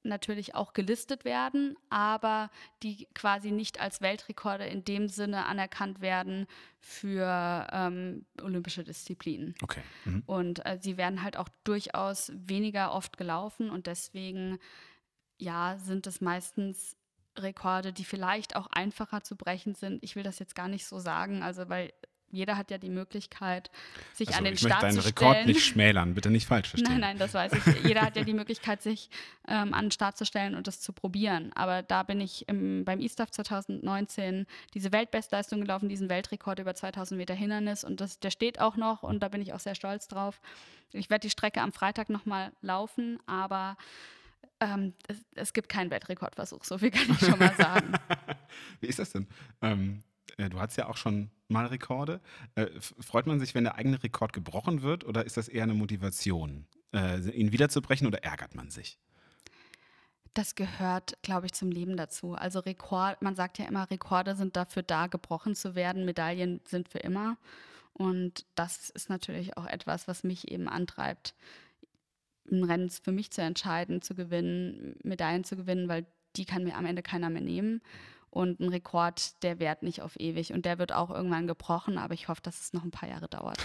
natürlich 0.03 0.55
auch 0.55 0.73
gelistet 0.73 1.25
werden, 1.25 1.77
aber 1.91 2.51
die 2.83 3.07
quasi 3.15 3.51
nicht 3.51 3.81
als 3.81 4.01
Weltrekorde 4.01 4.67
in 4.67 4.85
dem 4.85 5.09
Sinne 5.09 5.47
anerkannt 5.47 6.01
werden 6.01 6.47
für 6.79 7.67
ähm, 7.73 8.25
olympische 8.43 8.85
Disziplinen. 8.85 9.55
Okay. 9.63 9.83
Mhm. 10.05 10.23
Und 10.27 10.67
äh, 10.67 10.79
sie 10.81 10.97
werden 10.97 11.23
halt 11.23 11.37
auch 11.37 11.49
durchaus 11.65 12.33
weniger 12.35 12.93
oft 12.93 13.17
gelaufen 13.17 13.71
und 13.71 13.87
deswegen, 13.87 14.59
ja, 15.39 15.77
sind 15.79 16.07
es 16.07 16.21
meistens 16.21 16.97
Rekorde, 17.39 17.93
die 17.93 18.05
vielleicht 18.05 18.57
auch 18.57 18.67
einfacher 18.69 19.23
zu 19.23 19.37
brechen 19.37 19.75
sind. 19.75 20.03
Ich 20.03 20.17
will 20.17 20.23
das 20.23 20.39
jetzt 20.39 20.55
gar 20.55 20.69
nicht 20.69 20.87
so 20.87 20.99
sagen, 20.99 21.43
also 21.43 21.69
weil 21.69 21.93
jeder 22.31 22.57
hat 22.57 22.71
ja 22.71 22.79
die 22.79 22.91
Möglichkeit, 22.91 23.71
sich 24.13 24.29
also, 24.29 24.39
an 24.39 24.45
den 24.45 24.57
Start 24.57 24.73
zu 24.73 24.77
stellen. 24.77 24.91
Ich 24.91 25.05
möchte 25.05 25.15
deinen 25.15 25.29
Rekord 25.35 25.47
nicht 25.47 25.65
schmälern, 25.65 26.15
bitte 26.15 26.31
nicht 26.31 26.47
falsch 26.47 26.69
verstehen. 26.71 26.93
Nein, 26.93 27.01
nein, 27.01 27.19
das 27.19 27.35
weiß 27.35 27.53
ich. 27.53 27.85
jeder 27.85 28.03
hat 28.03 28.17
ja 28.17 28.25
die 28.25 28.35
Möglichkeit, 28.35 28.83
sich 28.83 29.11
ähm, 29.49 29.75
an 29.75 29.87
den 29.87 29.91
Start 29.91 30.17
zu 30.17 30.25
stellen 30.25 30.55
und 30.55 30.67
das 30.67 30.81
zu 30.81 30.93
probieren. 30.93 31.53
Aber 31.55 31.83
da 31.83 32.03
bin 32.03 32.21
ich 32.21 32.49
im, 32.49 32.85
beim 32.85 33.01
ISTAF 33.01 33.31
2019 33.31 34.47
diese 34.75 34.93
Weltbestleistung 34.93 35.61
gelaufen, 35.61 35.89
diesen 35.89 36.09
Weltrekord 36.09 36.59
über 36.59 36.75
2000 36.75 37.19
Meter 37.19 37.35
Hindernis 37.35 37.85
und 37.85 38.01
das, 38.01 38.21
der 38.21 38.31
steht 38.31 38.61
auch 38.61 38.77
noch 38.77 39.03
und 39.03 39.23
da 39.23 39.29
bin 39.29 39.43
ich 39.43 39.53
auch 39.53 39.61
sehr 39.61 39.75
stolz 39.75 40.09
drauf. 40.09 40.41
Ich 40.93 41.11
werde 41.11 41.23
die 41.23 41.31
Strecke 41.31 41.61
am 41.61 41.73
Freitag 41.73 42.11
nochmal 42.11 42.53
laufen, 42.63 43.19
aber 43.27 43.77
ähm, 44.61 44.95
es, 45.09 45.17
es, 45.35 45.53
gibt 45.53 45.69
keinen 45.69 45.91
Weltrekordversuch, 45.91 46.65
so 46.65 46.79
viel 46.79 46.91
kann 46.91 47.11
ich 47.11 47.19
schon 47.19 47.39
mal 47.39 47.55
sagen. 47.57 47.93
Wie 48.81 48.87
ist 48.87 48.99
das 48.99 49.11
denn? 49.13 49.27
Ähm, 49.63 50.03
äh, 50.03 50.10
du 50.49 50.61
hast 50.61 50.77
ja 50.77 50.89
auch 50.89 50.97
schon 50.97 51.31
mal 51.49 51.67
Rekorde. 51.67 52.21
Äh, 52.55 52.67
freut 52.81 53.27
man 53.27 53.41
sich, 53.41 53.55
wenn 53.55 53.65
der 53.65 53.75
eigene 53.75 54.03
Rekord 54.03 54.33
gebrochen 54.33 54.83
wird 54.83 55.05
oder 55.05 55.25
ist 55.25 55.37
das 55.37 55.49
eher 55.49 55.65
eine 55.65 55.75
Motivation, 55.75 56.67
äh, 56.95 57.19
ihn 57.31 57.53
wiederzubrechen 57.53 58.07
oder 58.07 58.25
ärgert 58.25 58.55
man 58.55 58.71
sich? 58.71 58.99
Das 60.35 60.55
gehört, 60.55 61.19
glaube 61.23 61.47
ich, 61.47 61.53
zum 61.53 61.73
Leben 61.73 61.97
dazu. 61.97 62.35
Also 62.35 62.61
Rekord, 62.61 63.21
man 63.21 63.35
sagt 63.35 63.59
ja 63.59 63.67
immer, 63.67 63.91
Rekorde 63.91 64.37
sind 64.37 64.57
dafür 64.57 64.83
da, 64.83 65.09
gebrochen 65.09 65.57
zu 65.57 65.75
werden. 65.75 66.05
Medaillen 66.05 66.61
sind 66.65 66.89
für 66.89 66.99
immer. 66.99 67.37
Und 67.93 68.47
das 68.55 68.91
ist 68.91 69.11
natürlich 69.11 69.57
auch 69.57 69.67
etwas, 69.67 70.07
was 70.07 70.23
mich 70.23 70.51
eben 70.51 70.69
antreibt, 70.69 71.35
ein 72.51 72.65
Rennen 72.65 72.91
für 72.91 73.13
mich 73.13 73.31
zu 73.31 73.43
entscheiden, 73.43 74.03
zu 74.03 74.15
gewinnen, 74.15 74.97
Medaillen 75.03 75.45
zu 75.45 75.57
gewinnen, 75.57 75.89
weil 75.89 76.07
die 76.37 76.45
kann 76.45 76.65
mir 76.65 76.77
am 76.77 76.87
Ende 76.87 77.03
keiner 77.03 77.31
mehr 77.31 77.43
nehmen. 77.43 77.83
Und 78.31 78.61
ein 78.61 78.69
Rekord, 78.69 79.43
der 79.43 79.59
währt 79.59 79.83
nicht 79.83 80.03
auf 80.03 80.19
ewig. 80.19 80.53
Und 80.53 80.65
der 80.65 80.79
wird 80.79 80.93
auch 80.93 81.11
irgendwann 81.11 81.47
gebrochen, 81.47 81.99
aber 81.99 82.15
ich 82.15 82.29
hoffe, 82.29 82.43
dass 82.43 82.61
es 82.61 82.73
noch 82.73 82.85
ein 82.85 82.91
paar 82.91 83.09
Jahre 83.09 83.29
dauert. 83.29 83.59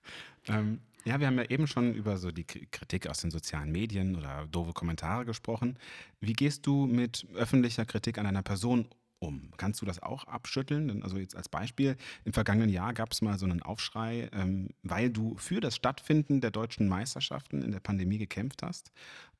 ähm, 0.46 0.80
ja, 1.04 1.18
wir 1.18 1.26
haben 1.26 1.38
ja 1.38 1.44
eben 1.44 1.66
schon 1.66 1.94
über 1.94 2.16
so 2.16 2.30
die 2.30 2.44
Kritik 2.44 3.08
aus 3.08 3.20
den 3.20 3.32
sozialen 3.32 3.72
Medien 3.72 4.14
oder 4.16 4.46
doofe 4.46 4.72
Kommentare 4.72 5.24
gesprochen. 5.24 5.76
Wie 6.20 6.32
gehst 6.32 6.66
du 6.66 6.86
mit 6.86 7.26
öffentlicher 7.34 7.84
Kritik 7.84 8.18
an 8.18 8.26
einer 8.26 8.42
Person 8.42 8.86
um. 9.22 9.50
Kannst 9.56 9.80
du 9.80 9.86
das 9.86 10.02
auch 10.02 10.24
abschütteln? 10.24 11.02
Also 11.02 11.16
jetzt 11.16 11.36
als 11.36 11.48
Beispiel, 11.48 11.96
im 12.24 12.32
vergangenen 12.32 12.68
Jahr 12.68 12.92
gab 12.92 13.12
es 13.12 13.22
mal 13.22 13.38
so 13.38 13.46
einen 13.46 13.62
Aufschrei, 13.62 14.28
ähm, 14.32 14.70
weil 14.82 15.10
du 15.10 15.36
für 15.36 15.60
das 15.60 15.76
Stattfinden 15.76 16.40
der 16.40 16.50
deutschen 16.50 16.88
Meisterschaften 16.88 17.62
in 17.62 17.70
der 17.70 17.80
Pandemie 17.80 18.18
gekämpft 18.18 18.62
hast. 18.62 18.90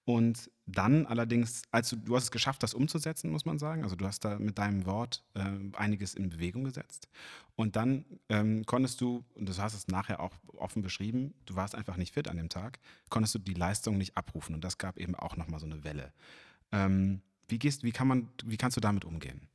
Und 0.05 0.51
dann 0.67 1.07
allerdings, 1.07 1.63
als 1.71 1.91
du, 1.91 1.97
du 1.97 2.17
hast 2.17 2.25
es 2.25 2.31
geschafft, 2.31 2.63
das 2.63 2.75
umzusetzen, 2.75 3.31
muss 3.31 3.45
man 3.45 3.59
sagen. 3.59 3.85
Also 3.85 3.95
du 3.95 4.07
hast 4.07 4.25
da 4.25 4.39
mit 4.39 4.59
deinem 4.59 4.85
Wort 4.85 5.25
äh, 5.35 5.45
einiges 5.75 6.15
in 6.15 6.29
Bewegung 6.29 6.65
gesetzt. 6.65 7.09
Und 7.55 7.77
dann 7.77 8.05
ähm, 8.29 8.65
konntest 8.67 9.01
du, 9.01 9.25
und 9.35 9.49
du 9.49 9.57
hast 9.57 9.75
es 9.75 9.89
nachher 9.89 10.21
auch 10.21 10.33
offen 10.57 10.83
beschrieben, 10.83 11.35
du 11.47 11.55
warst 11.55 11.75
einfach 11.75 11.97
nicht 11.97 12.15
fit 12.15 12.29
an 12.29 12.37
dem 12.37 12.49
Tag, 12.49 12.81
konntest 13.11 13.35
du 13.35 13.39
die 13.39 13.55
Leistung 13.55 13.97
nicht 13.97 14.17
abrufen. 14.17 14.55
Und 14.55 14.65
das 14.65 14.79
gab 14.79 14.99
eben 14.99 15.15
auch 15.15 15.37
nochmal 15.37 15.61
so 15.61 15.67
eine 15.67 15.85
Welle. 15.85 16.13
Ähm, 16.73 17.21
wie, 17.49 17.59
gehst, 17.59 17.85
wie, 17.85 17.93
kann 17.93 18.09
man, 18.09 18.29
wie 18.45 18.57
kannst 18.57 18.77
du 18.77 18.81
damit 18.81 19.05
umgehen? 19.05 19.49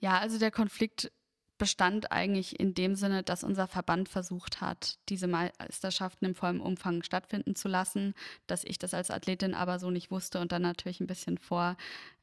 Ja, 0.00 0.18
also 0.18 0.38
der 0.38 0.50
Konflikt 0.50 1.12
bestand 1.58 2.10
eigentlich 2.10 2.58
in 2.58 2.74
dem 2.74 2.94
Sinne, 2.96 3.22
dass 3.22 3.44
unser 3.44 3.66
Verband 3.66 4.08
versucht 4.08 4.60
hat, 4.60 4.98
diese 5.08 5.28
Meisterschaften 5.28 6.24
im 6.24 6.34
vollen 6.34 6.60
Umfang 6.60 7.02
stattfinden 7.02 7.54
zu 7.54 7.68
lassen, 7.68 8.14
dass 8.46 8.64
ich 8.64 8.78
das 8.78 8.94
als 8.94 9.10
Athletin 9.10 9.54
aber 9.54 9.78
so 9.78 9.90
nicht 9.90 10.10
wusste 10.10 10.40
und 10.40 10.52
dann 10.52 10.62
natürlich 10.62 11.00
ein 11.00 11.06
bisschen 11.06 11.38
vor 11.38 11.76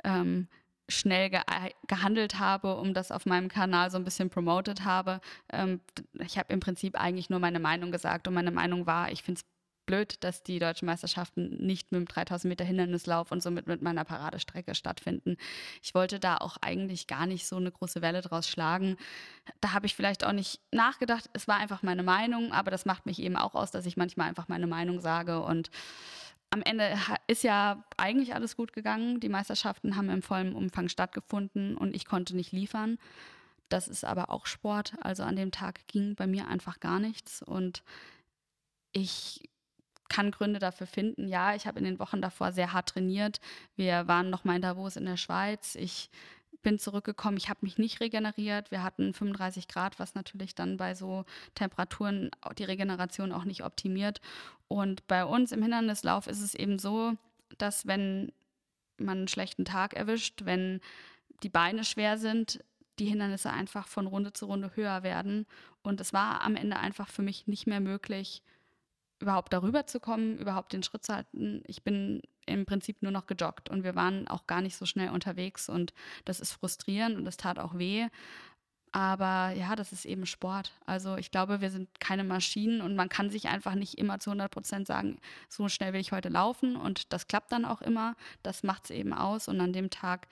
ähm, 0.04 0.48
schnell 0.89 1.30
ge 1.30 1.39
gehandelt 1.88 2.39
habe, 2.39 2.76
um 2.76 2.94
das 2.94 3.12
auf 3.12 3.26
meinem 3.26 3.48
Kanal 3.48 3.89
so 3.89 3.98
ein 3.98 4.04
bisschen 4.04 4.30
promoted 4.30 4.84
habe. 4.84 5.22
Ähm, 5.52 5.80
ich 6.20 6.38
habe 6.38 6.54
im 6.54 6.60
Prinzip 6.60 7.00
eigentlich 7.00 7.30
nur 7.30 7.39
meine 7.39 7.60
Meinung 7.60 7.91
gesagt 7.91 8.28
und 8.28 8.34
meine 8.34 8.52
Meinung 8.52 8.86
war, 8.86 9.12
ich 9.12 9.24
finde 9.24 9.39
es 9.39 9.46
blöd, 9.92 10.24
dass 10.24 10.42
die 10.42 10.58
deutschen 10.58 10.86
Meisterschaften 10.86 11.58
nicht 11.58 11.92
mit 11.92 12.00
dem 12.00 12.08
3000 12.08 12.50
Meter 12.50 12.64
Hindernislauf 12.64 13.30
und 13.30 13.44
somit 13.44 13.68
mit 13.68 13.82
meiner 13.82 14.06
Paradestrecke 14.06 14.74
stattfinden. 14.74 15.36
Ich 15.84 15.94
wollte 15.94 16.18
da 16.18 16.38
auch 16.38 16.56
eigentlich 16.62 17.08
gar 17.08 17.26
nicht 17.26 17.46
so 17.46 17.58
eine 17.58 17.72
große 17.72 18.02
Welle 18.02 18.22
draus 18.22 18.48
schlagen. 18.48 18.96
Da 19.60 19.74
habe 19.74 19.88
ich 19.88 19.96
vielleicht 19.96 20.24
auch 20.24 20.32
nicht 20.32 20.62
nachgedacht. 20.72 21.30
Es 21.34 21.46
war 21.50 21.58
einfach 21.58 21.84
meine 21.84 22.04
Meinung, 22.04 22.54
aber 22.54 22.72
das 22.72 22.86
macht 22.86 23.06
mich 23.06 23.22
eben 23.22 23.36
auch 23.36 23.54
aus, 23.54 23.72
dass 23.72 23.86
ich 23.86 23.98
manchmal 23.98 24.30
einfach 24.30 24.48
meine 24.48 24.68
Meinung 24.68 25.02
sage 25.02 25.42
und 25.42 25.70
am 26.54 26.62
Ende 26.62 26.98
ist 27.28 27.44
ja 27.44 27.84
eigentlich 27.98 28.34
alles 28.34 28.56
gut 28.56 28.72
gegangen. 28.72 29.20
Die 29.20 29.30
Meisterschaften 29.30 29.98
haben 29.98 30.10
im 30.10 30.22
vollen 30.22 30.56
Umfang 30.56 30.88
stattgefunden 30.88 31.76
und 31.76 31.96
ich 31.96 32.06
konnte 32.06 32.36
nicht 32.36 32.54
liefern. 32.54 32.98
Das 33.68 33.88
ist 33.90 34.06
aber 34.06 34.30
auch 34.30 34.46
Sport. 34.46 34.94
Also 35.02 35.24
an 35.24 35.36
dem 35.36 35.52
Tag 35.52 35.88
ging 35.88 36.16
bei 36.16 36.28
mir 36.28 36.48
einfach 36.48 36.80
gar 36.80 37.00
nichts. 37.00 37.42
Und 37.42 37.84
ich 38.92 39.50
kann 40.12 40.32
Gründe 40.32 40.60
dafür 40.60 40.88
finden. 40.88 41.28
Ja, 41.30 41.56
ich 41.56 41.65
habe 41.65 41.80
in 41.80 41.86
den 41.86 41.97
Wochen 41.97 42.21
davor 42.21 42.52
sehr 42.52 42.74
hart 42.74 42.89
trainiert. 42.89 43.39
Wir 43.78 44.10
waren 44.10 44.30
noch 44.30 44.43
mal 44.43 44.58
in 44.58 44.62
Davos 44.62 44.97
in 44.97 45.06
der 45.06 45.15
Schweiz. 45.15 45.76
Ich 45.76 46.10
bin 46.62 46.78
zurückgekommen, 46.78 47.38
ich 47.38 47.47
habe 47.47 47.62
mich 47.62 47.78
nicht 47.78 48.02
regeneriert. 48.02 48.71
Wir 48.71 48.84
hatten 48.84 49.13
35 49.13 49.69
Grad, 49.69 50.00
was 50.00 50.13
natürlich 50.13 50.54
dann 50.54 50.76
bei 50.76 50.95
so 50.95 51.24
Temperaturen 51.56 52.30
die 52.58 52.65
Regeneration 52.65 53.32
auch 53.32 53.45
nicht 53.45 53.63
optimiert. 53.63 54.19
Und 54.67 55.08
bei 55.08 55.24
uns 55.24 55.54
im 55.54 55.62
Hindernislauf 55.62 56.28
ist 56.28 56.41
es 56.41 56.56
eben 56.56 56.78
so, 56.78 57.13
dass 57.58 57.88
wenn 57.88 58.34
man 58.97 59.19
einen 59.19 59.28
schlechten 59.30 59.63
Tag 59.63 59.93
erwischt, 59.93 60.43
wenn 60.43 60.82
die 61.41 61.50
Beine 61.50 61.86
schwer 61.86 62.17
sind, 62.17 62.60
die 63.00 63.06
Hindernisse 63.06 63.50
einfach 63.50 63.88
von 63.88 64.08
Runde 64.08 64.34
zu 64.34 64.45
Runde 64.45 64.71
höher 64.76 65.04
werden. 65.04 65.47
Und 65.84 66.02
es 66.02 66.12
war 66.12 66.41
am 66.41 66.58
Ende 66.58 66.78
einfach 66.78 67.08
für 67.08 67.21
mich 67.21 67.47
nicht 67.47 67.65
mehr 67.65 67.80
möglich, 67.80 68.43
überhaupt 69.22 69.54
darüber 69.54 69.86
zu 69.88 70.00
kommen, 70.00 70.38
überhaupt 70.38 70.74
den 70.74 70.84
Schritt 70.84 71.06
zu 71.06 71.16
halten. 71.16 71.64
Ich 71.68 71.84
bin 71.84 72.22
im 72.46 72.66
Prinzip 72.66 73.02
nur 73.02 73.12
noch 73.12 73.28
gejoggt 73.28 73.70
und 73.70 73.84
wir 73.84 73.96
waren 73.96 74.28
auch 74.28 74.48
gar 74.48 74.62
nicht 74.62 74.76
so 74.76 74.86
schnell 74.86 75.10
unterwegs 75.10 75.70
und 75.70 75.94
das 76.26 76.40
ist 76.40 76.54
frustrierend 76.54 77.18
und 77.18 77.26
das 77.26 77.38
tat 77.38 77.60
auch 77.60 77.78
weh. 77.78 78.08
Aber 78.94 79.54
ja, 79.56 79.78
das 79.78 79.94
ist 79.94 80.06
eben 80.06 80.26
Sport. 80.26 80.74
Also 80.86 81.16
ich 81.16 81.32
glaube, 81.32 81.62
wir 81.62 81.70
sind 81.70 81.88
keine 82.02 82.26
Maschinen 82.26 82.82
und 82.82 82.96
man 82.96 83.08
kann 83.08 83.30
sich 83.30 83.48
einfach 83.48 83.76
nicht 83.76 83.98
immer 83.98 84.20
zu 84.20 84.32
100 84.32 84.52
Prozent 84.52 84.86
sagen, 84.86 85.18
so 85.48 85.70
schnell 85.70 85.94
will 85.94 86.02
ich 86.02 86.12
heute 86.12 86.28
laufen 86.28 86.76
und 86.76 87.14
das 87.14 87.28
klappt 87.28 87.54
dann 87.54 87.64
auch 87.64 87.82
immer. 87.82 88.16
Das 88.44 88.64
macht 88.64 88.86
es 88.86 88.90
eben 88.90 89.14
aus 89.14 89.48
und 89.48 89.62
an 89.62 89.72
dem 89.72 89.90
Tag 89.90 90.28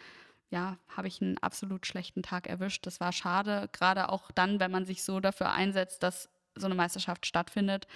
ja, 0.49 0.78
habe 0.89 1.08
ich 1.08 1.21
einen 1.21 1.38
absolut 1.38 1.86
schlechten 1.86 2.23
Tag 2.23 2.47
erwischt. 2.47 2.86
Das 2.86 2.99
war 2.99 3.12
schade, 3.12 3.69
gerade 3.71 4.10
auch 4.10 4.32
dann, 4.32 4.60
wenn 4.60 4.71
man 4.71 4.86
sich 4.86 5.04
so 5.04 5.19
dafür 5.19 5.52
einsetzt, 5.52 6.04
dass 6.04 6.30
so 6.56 6.65
eine 6.65 6.75
Meisterschaft 6.75 7.26
stattfindet. 7.26 7.88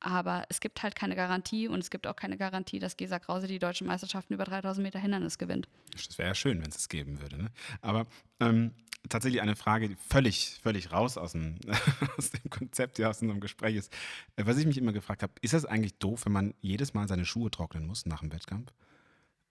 Aber 0.00 0.46
es 0.48 0.60
gibt 0.60 0.82
halt 0.82 0.94
keine 0.94 1.14
Garantie 1.14 1.68
und 1.68 1.78
es 1.80 1.90
gibt 1.90 2.06
auch 2.06 2.16
keine 2.16 2.38
Garantie, 2.38 2.78
dass 2.78 2.96
Gesa 2.96 3.18
Krause 3.18 3.46
die 3.46 3.58
deutschen 3.58 3.86
Meisterschaften 3.86 4.32
über 4.32 4.44
3000 4.44 4.82
Meter 4.82 4.98
Hindernis 4.98 5.36
gewinnt. 5.36 5.68
Das 5.94 6.16
wäre 6.16 6.28
ja 6.28 6.34
schön, 6.34 6.60
wenn 6.62 6.70
es 6.70 6.76
es 6.76 6.88
geben 6.88 7.20
würde. 7.20 7.36
Ne? 7.36 7.50
Aber 7.82 8.06
ähm, 8.40 8.72
tatsächlich 9.08 9.42
eine 9.42 9.56
Frage, 9.56 9.88
die 9.88 9.96
völlig, 9.96 10.58
völlig 10.62 10.92
raus 10.92 11.18
aus 11.18 11.32
dem, 11.32 11.56
aus 12.18 12.30
dem 12.30 12.48
Konzept 12.48 12.96
hier, 12.96 13.10
aus 13.10 13.20
unserem 13.20 13.40
Gespräch 13.40 13.76
ist. 13.76 13.92
Äh, 14.36 14.46
was 14.46 14.56
ich 14.56 14.66
mich 14.66 14.78
immer 14.78 14.92
gefragt 14.92 15.22
habe, 15.22 15.32
ist 15.42 15.52
das 15.52 15.66
eigentlich 15.66 15.98
doof, 15.98 16.24
wenn 16.24 16.32
man 16.32 16.54
jedes 16.60 16.94
Mal 16.94 17.06
seine 17.06 17.26
Schuhe 17.26 17.50
trocknen 17.50 17.86
muss 17.86 18.06
nach 18.06 18.20
dem 18.20 18.32
Wettkampf? 18.32 18.72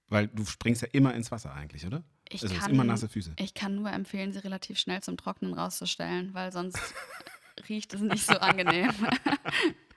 Weil 0.08 0.28
du 0.28 0.44
springst 0.46 0.82
ja 0.82 0.88
immer 0.92 1.14
ins 1.14 1.32
Wasser 1.32 1.54
eigentlich, 1.54 1.86
oder? 1.86 2.04
Ich 2.30 2.42
also 2.42 2.56
kann, 2.56 2.72
immer 2.72 2.84
nasse 2.84 3.08
Füße. 3.08 3.34
Ich 3.38 3.54
kann 3.54 3.76
nur 3.76 3.92
empfehlen, 3.92 4.34
sie 4.34 4.40
relativ 4.40 4.80
schnell 4.80 5.02
zum 5.02 5.18
Trocknen 5.18 5.54
rauszustellen, 5.54 6.34
weil 6.34 6.52
sonst 6.52 6.80
riecht 7.70 7.94
es 7.94 8.02
nicht 8.02 8.26
so 8.26 8.34
angenehm. 8.34 8.92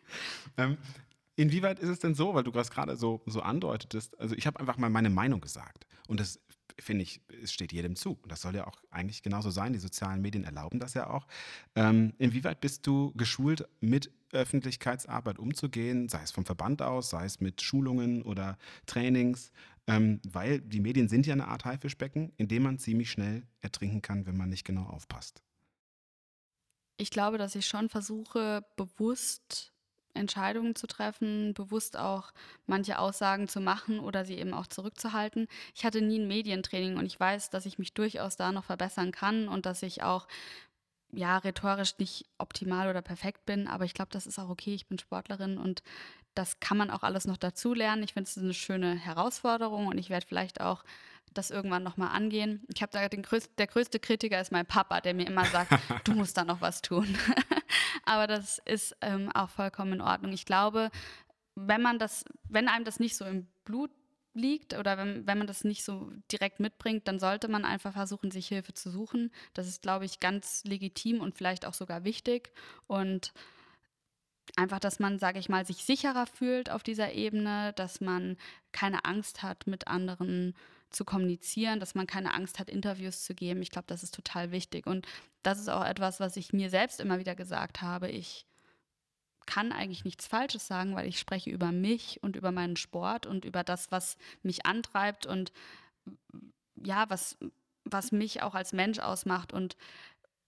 ähm, 0.56 0.78
inwieweit 1.36 1.78
ist 1.78 1.88
es 1.88 1.98
denn 1.98 2.14
so, 2.14 2.34
weil 2.34 2.44
du 2.44 2.50
das 2.50 2.70
gerade 2.70 2.96
so, 2.96 3.22
so 3.26 3.42
andeutetest, 3.42 4.18
also 4.18 4.34
ich 4.34 4.46
habe 4.46 4.60
einfach 4.60 4.76
mal 4.78 4.90
meine 4.90 5.10
Meinung 5.10 5.40
gesagt 5.40 5.86
und 6.08 6.20
das 6.20 6.40
finde 6.78 7.02
ich, 7.02 7.20
es 7.42 7.52
steht 7.52 7.72
jedem 7.72 7.96
zu. 7.96 8.18
Und 8.22 8.30
das 8.30 8.40
soll 8.40 8.54
ja 8.54 8.66
auch 8.66 8.82
eigentlich 8.90 9.22
genauso 9.22 9.50
sein. 9.50 9.72
Die 9.72 9.78
sozialen 9.78 10.20
Medien 10.20 10.44
erlauben 10.44 10.78
das 10.78 10.94
ja 10.94 11.08
auch. 11.08 11.26
Ähm, 11.74 12.14
inwieweit 12.18 12.60
bist 12.60 12.86
du 12.86 13.12
geschult, 13.14 13.66
mit 13.80 14.10
Öffentlichkeitsarbeit 14.32 15.38
umzugehen, 15.38 16.08
sei 16.08 16.22
es 16.22 16.30
vom 16.30 16.44
Verband 16.44 16.82
aus, 16.82 17.10
sei 17.10 17.24
es 17.24 17.40
mit 17.40 17.60
Schulungen 17.62 18.22
oder 18.22 18.58
Trainings? 18.86 19.52
Ähm, 19.86 20.20
weil 20.28 20.60
die 20.60 20.80
Medien 20.80 21.08
sind 21.08 21.26
ja 21.26 21.32
eine 21.32 21.48
Art 21.48 21.64
Haifischbecken, 21.64 22.32
in 22.36 22.48
dem 22.48 22.62
man 22.62 22.78
ziemlich 22.78 23.10
schnell 23.10 23.46
ertrinken 23.60 24.00
kann, 24.00 24.26
wenn 24.26 24.36
man 24.36 24.48
nicht 24.48 24.64
genau 24.64 24.84
aufpasst. 24.84 25.42
Ich 26.96 27.10
glaube, 27.10 27.36
dass 27.36 27.56
ich 27.56 27.66
schon 27.66 27.88
versuche, 27.88 28.64
bewusst 28.76 29.71
Entscheidungen 30.14 30.74
zu 30.74 30.86
treffen, 30.86 31.54
bewusst 31.54 31.98
auch 31.98 32.32
manche 32.66 32.98
Aussagen 32.98 33.48
zu 33.48 33.60
machen 33.60 34.00
oder 34.00 34.24
sie 34.24 34.36
eben 34.36 34.54
auch 34.54 34.66
zurückzuhalten. 34.66 35.48
Ich 35.74 35.84
hatte 35.84 36.02
nie 36.02 36.18
ein 36.18 36.28
Medientraining 36.28 36.96
und 36.96 37.06
ich 37.06 37.18
weiß, 37.18 37.50
dass 37.50 37.66
ich 37.66 37.78
mich 37.78 37.94
durchaus 37.94 38.36
da 38.36 38.52
noch 38.52 38.64
verbessern 38.64 39.12
kann 39.12 39.48
und 39.48 39.66
dass 39.66 39.82
ich 39.82 40.02
auch 40.02 40.26
ja 41.12 41.38
rhetorisch 41.38 41.98
nicht 41.98 42.26
optimal 42.38 42.88
oder 42.88 43.02
perfekt 43.02 43.44
bin, 43.46 43.68
aber 43.68 43.84
ich 43.84 43.94
glaube, 43.94 44.10
das 44.10 44.26
ist 44.26 44.38
auch 44.38 44.48
okay. 44.48 44.74
Ich 44.74 44.86
bin 44.86 44.98
Sportlerin 44.98 45.58
und 45.58 45.82
das 46.34 46.60
kann 46.60 46.78
man 46.78 46.90
auch 46.90 47.02
alles 47.02 47.26
noch 47.26 47.36
dazu 47.36 47.74
lernen. 47.74 48.02
Ich 48.02 48.14
finde 48.14 48.28
es 48.28 48.38
eine 48.38 48.54
schöne 48.54 48.94
Herausforderung 48.94 49.86
und 49.86 49.98
ich 49.98 50.08
werde 50.08 50.26
vielleicht 50.26 50.60
auch 50.60 50.82
das 51.34 51.50
irgendwann 51.50 51.82
nochmal 51.82 52.14
angehen. 52.14 52.64
Ich 52.74 52.82
habe 52.82 52.92
da 52.92 53.08
den 53.08 53.22
größten, 53.22 53.56
der 53.56 53.66
größte 53.66 53.98
Kritiker 53.98 54.40
ist 54.40 54.52
mein 54.52 54.66
Papa, 54.66 55.00
der 55.00 55.14
mir 55.14 55.26
immer 55.26 55.44
sagt, 55.46 55.72
du 56.04 56.12
musst 56.12 56.36
da 56.36 56.44
noch 56.44 56.60
was 56.60 56.82
tun. 56.82 57.06
Aber 58.04 58.26
das 58.26 58.58
ist 58.64 58.96
ähm, 59.00 59.30
auch 59.32 59.50
vollkommen 59.50 59.94
in 59.94 60.00
Ordnung. 60.00 60.32
Ich 60.32 60.44
glaube, 60.44 60.90
wenn 61.54 61.82
man 61.82 61.98
das, 61.98 62.24
wenn 62.48 62.68
einem 62.68 62.84
das 62.84 63.00
nicht 63.00 63.16
so 63.16 63.24
im 63.24 63.46
Blut 63.64 63.90
liegt 64.34 64.74
oder 64.78 64.96
wenn, 64.96 65.26
wenn 65.26 65.38
man 65.38 65.46
das 65.46 65.64
nicht 65.64 65.84
so 65.84 66.10
direkt 66.30 66.60
mitbringt, 66.60 67.06
dann 67.06 67.20
sollte 67.20 67.48
man 67.48 67.64
einfach 67.64 67.92
versuchen, 67.92 68.30
sich 68.30 68.48
Hilfe 68.48 68.72
zu 68.72 68.90
suchen. 68.90 69.30
Das 69.52 69.68
ist, 69.68 69.82
glaube 69.82 70.04
ich, 70.04 70.20
ganz 70.20 70.64
legitim 70.64 71.20
und 71.20 71.36
vielleicht 71.36 71.66
auch 71.66 71.74
sogar 71.74 72.04
wichtig. 72.04 72.52
Und 72.86 73.32
einfach, 74.56 74.80
dass 74.80 74.98
man, 74.98 75.18
sage 75.18 75.38
ich 75.38 75.48
mal, 75.48 75.66
sich 75.66 75.84
sicherer 75.84 76.26
fühlt 76.26 76.70
auf 76.70 76.82
dieser 76.82 77.12
Ebene, 77.12 77.72
dass 77.74 78.00
man 78.00 78.36
keine 78.72 79.04
Angst 79.04 79.42
hat, 79.42 79.66
mit 79.66 79.86
anderen 79.86 80.54
zu 80.92 81.04
kommunizieren, 81.04 81.80
dass 81.80 81.94
man 81.94 82.06
keine 82.06 82.34
Angst 82.34 82.58
hat, 82.58 82.70
Interviews 82.70 83.24
zu 83.24 83.34
geben. 83.34 83.62
Ich 83.62 83.70
glaube, 83.70 83.86
das 83.86 84.02
ist 84.02 84.14
total 84.14 84.50
wichtig. 84.50 84.86
Und 84.86 85.06
das 85.42 85.58
ist 85.58 85.68
auch 85.68 85.84
etwas, 85.84 86.20
was 86.20 86.36
ich 86.36 86.52
mir 86.52 86.70
selbst 86.70 87.00
immer 87.00 87.18
wieder 87.18 87.34
gesagt 87.34 87.82
habe. 87.82 88.08
Ich 88.08 88.46
kann 89.46 89.72
eigentlich 89.72 90.04
nichts 90.04 90.26
Falsches 90.26 90.66
sagen, 90.66 90.94
weil 90.94 91.08
ich 91.08 91.18
spreche 91.18 91.50
über 91.50 91.72
mich 91.72 92.22
und 92.22 92.36
über 92.36 92.52
meinen 92.52 92.76
Sport 92.76 93.26
und 93.26 93.44
über 93.44 93.64
das, 93.64 93.90
was 93.90 94.16
mich 94.42 94.66
antreibt 94.66 95.26
und 95.26 95.52
ja, 96.76 97.08
was, 97.08 97.36
was 97.84 98.12
mich 98.12 98.42
auch 98.42 98.54
als 98.54 98.72
Mensch 98.72 98.98
ausmacht 98.98 99.52
und 99.52 99.76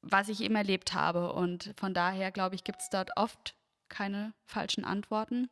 was 0.03 0.29
ich 0.29 0.41
eben 0.43 0.57
erlebt 0.57 0.95
habe. 0.95 1.33
Und 1.33 1.75
von 1.77 1.95
daher, 1.95 2.31
glaube 2.31 2.55
ich, 2.55 2.65
gibt 2.65 2.81
es 2.81 2.91
dort 2.91 3.17
oft 3.17 3.55
keine 3.89 4.33
falschen 4.45 4.85
Antworten. 4.85 5.49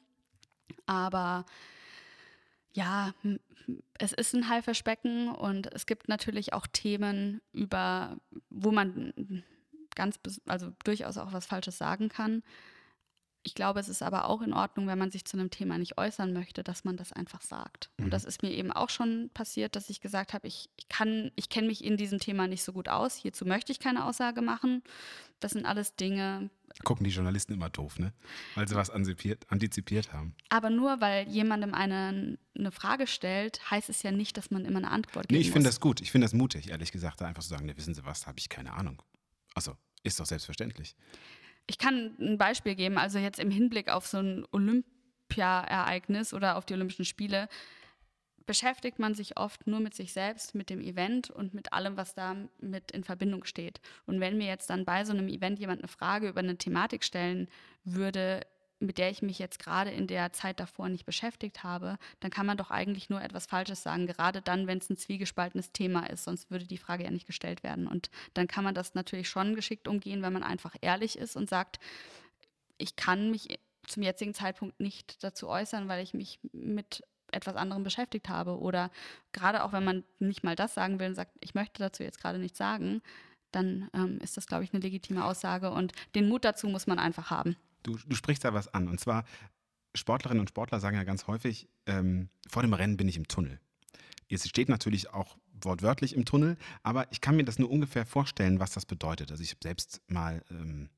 Aber 0.86 1.44
ja, 2.74 3.14
es 3.98 4.12
ist 4.12 4.34
ein 4.34 4.48
Haifischbecken 4.48 5.30
und 5.30 5.72
es 5.72 5.86
gibt 5.86 6.08
natürlich 6.08 6.52
auch 6.52 6.66
Themen, 6.66 7.40
über 7.52 8.16
wo 8.50 8.72
man 8.72 9.44
ganz, 9.94 10.18
also 10.46 10.72
durchaus 10.84 11.18
auch 11.18 11.32
was 11.32 11.46
Falsches 11.46 11.78
sagen 11.78 12.08
kann. 12.08 12.42
Ich 13.44 13.54
glaube, 13.54 13.80
es 13.80 13.88
ist 13.88 14.02
aber 14.02 14.28
auch 14.28 14.40
in 14.40 14.52
Ordnung, 14.52 14.86
wenn 14.86 14.98
man 14.98 15.10
sich 15.10 15.24
zu 15.24 15.36
einem 15.36 15.50
Thema 15.50 15.76
nicht 15.76 15.98
äußern 15.98 16.32
möchte, 16.32 16.62
dass 16.62 16.84
man 16.84 16.96
das 16.96 17.12
einfach 17.12 17.42
sagt. 17.42 17.90
Mhm. 17.96 18.04
Und 18.04 18.10
das 18.12 18.24
ist 18.24 18.42
mir 18.42 18.52
eben 18.52 18.70
auch 18.70 18.88
schon 18.88 19.30
passiert, 19.34 19.74
dass 19.74 19.90
ich 19.90 20.00
gesagt 20.00 20.32
habe, 20.32 20.46
ich, 20.46 20.70
ich 20.76 20.88
kann, 20.88 21.32
ich 21.34 21.48
kenne 21.48 21.66
mich 21.66 21.84
in 21.84 21.96
diesem 21.96 22.20
Thema 22.20 22.46
nicht 22.46 22.62
so 22.62 22.72
gut 22.72 22.88
aus. 22.88 23.16
Hierzu 23.16 23.44
möchte 23.44 23.72
ich 23.72 23.80
keine 23.80 24.04
Aussage 24.04 24.42
machen. 24.42 24.82
Das 25.40 25.52
sind 25.52 25.66
alles 25.66 25.96
Dinge. 25.96 26.50
Gucken 26.84 27.04
die 27.04 27.10
Journalisten 27.10 27.52
immer 27.52 27.70
doof, 27.70 27.98
ne? 27.98 28.12
Weil 28.54 28.68
sie 28.68 28.74
was 28.74 28.90
antizipiert 28.90 30.12
haben. 30.12 30.34
Aber 30.48 30.70
nur 30.70 31.00
weil 31.00 31.28
jemandem 31.28 31.74
eine, 31.74 32.38
eine 32.56 32.72
Frage 32.72 33.06
stellt, 33.06 33.70
heißt 33.70 33.88
es 33.88 34.02
ja 34.02 34.10
nicht, 34.10 34.36
dass 34.36 34.50
man 34.50 34.64
immer 34.64 34.78
eine 34.78 34.90
Antwort 34.90 35.28
gibt. 35.28 35.32
Nee, 35.32 35.46
ich 35.46 35.52
finde 35.52 35.68
das 35.68 35.80
gut. 35.80 36.00
Ich 36.00 36.10
finde 36.10 36.24
das 36.24 36.32
mutig, 36.32 36.70
ehrlich 36.70 36.92
gesagt, 36.92 37.20
da 37.20 37.26
einfach 37.26 37.42
zu 37.42 37.48
sagen, 37.48 37.66
ne, 37.66 37.76
wissen 37.76 37.94
Sie 37.94 38.04
was, 38.04 38.26
habe 38.26 38.38
ich 38.38 38.48
keine 38.48 38.72
Ahnung. 38.72 39.02
Also, 39.54 39.76
ist 40.02 40.18
doch 40.18 40.26
selbstverständlich. 40.26 40.96
Ich 41.66 41.78
kann 41.78 42.16
ein 42.20 42.38
Beispiel 42.38 42.74
geben, 42.74 42.98
also 42.98 43.18
jetzt 43.18 43.38
im 43.38 43.50
Hinblick 43.50 43.88
auf 43.88 44.06
so 44.06 44.18
ein 44.18 44.44
Olympia-Ereignis 44.50 46.34
oder 46.34 46.56
auf 46.56 46.66
die 46.66 46.74
Olympischen 46.74 47.04
Spiele 47.04 47.48
beschäftigt 48.46 48.98
man 48.98 49.14
sich 49.14 49.36
oft 49.36 49.66
nur 49.66 49.80
mit 49.80 49.94
sich 49.94 50.12
selbst, 50.12 50.54
mit 50.54 50.70
dem 50.70 50.80
Event 50.80 51.30
und 51.30 51.54
mit 51.54 51.72
allem, 51.72 51.96
was 51.96 52.14
da 52.14 52.36
mit 52.60 52.90
in 52.90 53.04
Verbindung 53.04 53.44
steht. 53.44 53.80
Und 54.06 54.20
wenn 54.20 54.38
mir 54.38 54.46
jetzt 54.46 54.70
dann 54.70 54.84
bei 54.84 55.04
so 55.04 55.12
einem 55.12 55.28
Event 55.28 55.58
jemand 55.58 55.80
eine 55.80 55.88
Frage 55.88 56.28
über 56.28 56.40
eine 56.40 56.56
Thematik 56.56 57.04
stellen 57.04 57.48
würde, 57.84 58.46
mit 58.82 58.98
der 58.98 59.10
ich 59.10 59.22
mich 59.22 59.38
jetzt 59.38 59.60
gerade 59.60 59.90
in 59.90 60.06
der 60.06 60.32
Zeit 60.32 60.60
davor 60.60 60.88
nicht 60.88 61.06
beschäftigt 61.06 61.62
habe, 61.62 61.98
dann 62.20 62.30
kann 62.30 62.46
man 62.46 62.56
doch 62.56 62.70
eigentlich 62.70 63.08
nur 63.08 63.22
etwas 63.22 63.46
Falsches 63.46 63.82
sagen, 63.82 64.06
gerade 64.06 64.42
dann, 64.42 64.66
wenn 64.66 64.78
es 64.78 64.90
ein 64.90 64.96
zwiegespaltenes 64.96 65.72
Thema 65.72 66.10
ist, 66.10 66.24
sonst 66.24 66.50
würde 66.50 66.66
die 66.66 66.78
Frage 66.78 67.04
ja 67.04 67.10
nicht 67.10 67.26
gestellt 67.26 67.62
werden. 67.62 67.86
Und 67.86 68.10
dann 68.34 68.48
kann 68.48 68.64
man 68.64 68.74
das 68.74 68.94
natürlich 68.94 69.28
schon 69.28 69.54
geschickt 69.54 69.86
umgehen, 69.86 70.22
wenn 70.22 70.32
man 70.32 70.42
einfach 70.42 70.74
ehrlich 70.80 71.16
ist 71.16 71.36
und 71.36 71.48
sagt, 71.48 71.78
ich 72.76 72.96
kann 72.96 73.30
mich 73.30 73.58
zum 73.86 74.02
jetzigen 74.02 74.34
Zeitpunkt 74.34 74.80
nicht 74.80 75.22
dazu 75.22 75.48
äußern, 75.48 75.88
weil 75.88 76.02
ich 76.02 76.14
mich 76.14 76.40
mit 76.52 77.04
etwas 77.32 77.56
anderem 77.56 77.82
beschäftigt 77.82 78.28
habe. 78.28 78.58
Oder 78.58 78.90
gerade 79.32 79.64
auch 79.64 79.72
wenn 79.72 79.84
man 79.84 80.04
nicht 80.18 80.44
mal 80.44 80.56
das 80.56 80.74
sagen 80.74 80.98
will 81.00 81.08
und 81.08 81.14
sagt, 81.14 81.32
ich 81.40 81.54
möchte 81.54 81.78
dazu 81.80 82.02
jetzt 82.02 82.20
gerade 82.20 82.38
nichts 82.38 82.58
sagen, 82.58 83.02
dann 83.50 83.88
ähm, 83.92 84.18
ist 84.22 84.36
das, 84.36 84.46
glaube 84.46 84.64
ich, 84.64 84.72
eine 84.72 84.80
legitime 84.82 85.24
Aussage. 85.24 85.70
Und 85.70 85.92
den 86.14 86.28
Mut 86.28 86.44
dazu 86.44 86.68
muss 86.68 86.86
man 86.86 86.98
einfach 86.98 87.30
haben. 87.30 87.56
Du, 87.82 87.96
du 88.06 88.16
sprichst 88.16 88.44
da 88.44 88.54
was 88.54 88.72
an. 88.72 88.88
Und 88.88 89.00
zwar, 89.00 89.24
Sportlerinnen 89.94 90.40
und 90.40 90.48
Sportler 90.48 90.80
sagen 90.80 90.96
ja 90.96 91.04
ganz 91.04 91.26
häufig, 91.26 91.68
ähm, 91.86 92.28
vor 92.48 92.62
dem 92.62 92.72
Rennen 92.72 92.96
bin 92.96 93.08
ich 93.08 93.16
im 93.16 93.28
Tunnel. 93.28 93.60
Jetzt 94.28 94.48
steht 94.48 94.68
natürlich 94.68 95.10
auch 95.10 95.36
wortwörtlich 95.60 96.14
im 96.14 96.24
Tunnel, 96.24 96.56
aber 96.82 97.10
ich 97.12 97.20
kann 97.20 97.36
mir 97.36 97.44
das 97.44 97.58
nur 97.58 97.70
ungefähr 97.70 98.06
vorstellen, 98.06 98.58
was 98.58 98.72
das 98.72 98.86
bedeutet. 98.86 99.30
Also 99.30 99.42
ich 99.42 99.50
habe 99.50 99.60
selbst 99.62 100.00
mal, 100.08 100.42
ähm, 100.50 100.88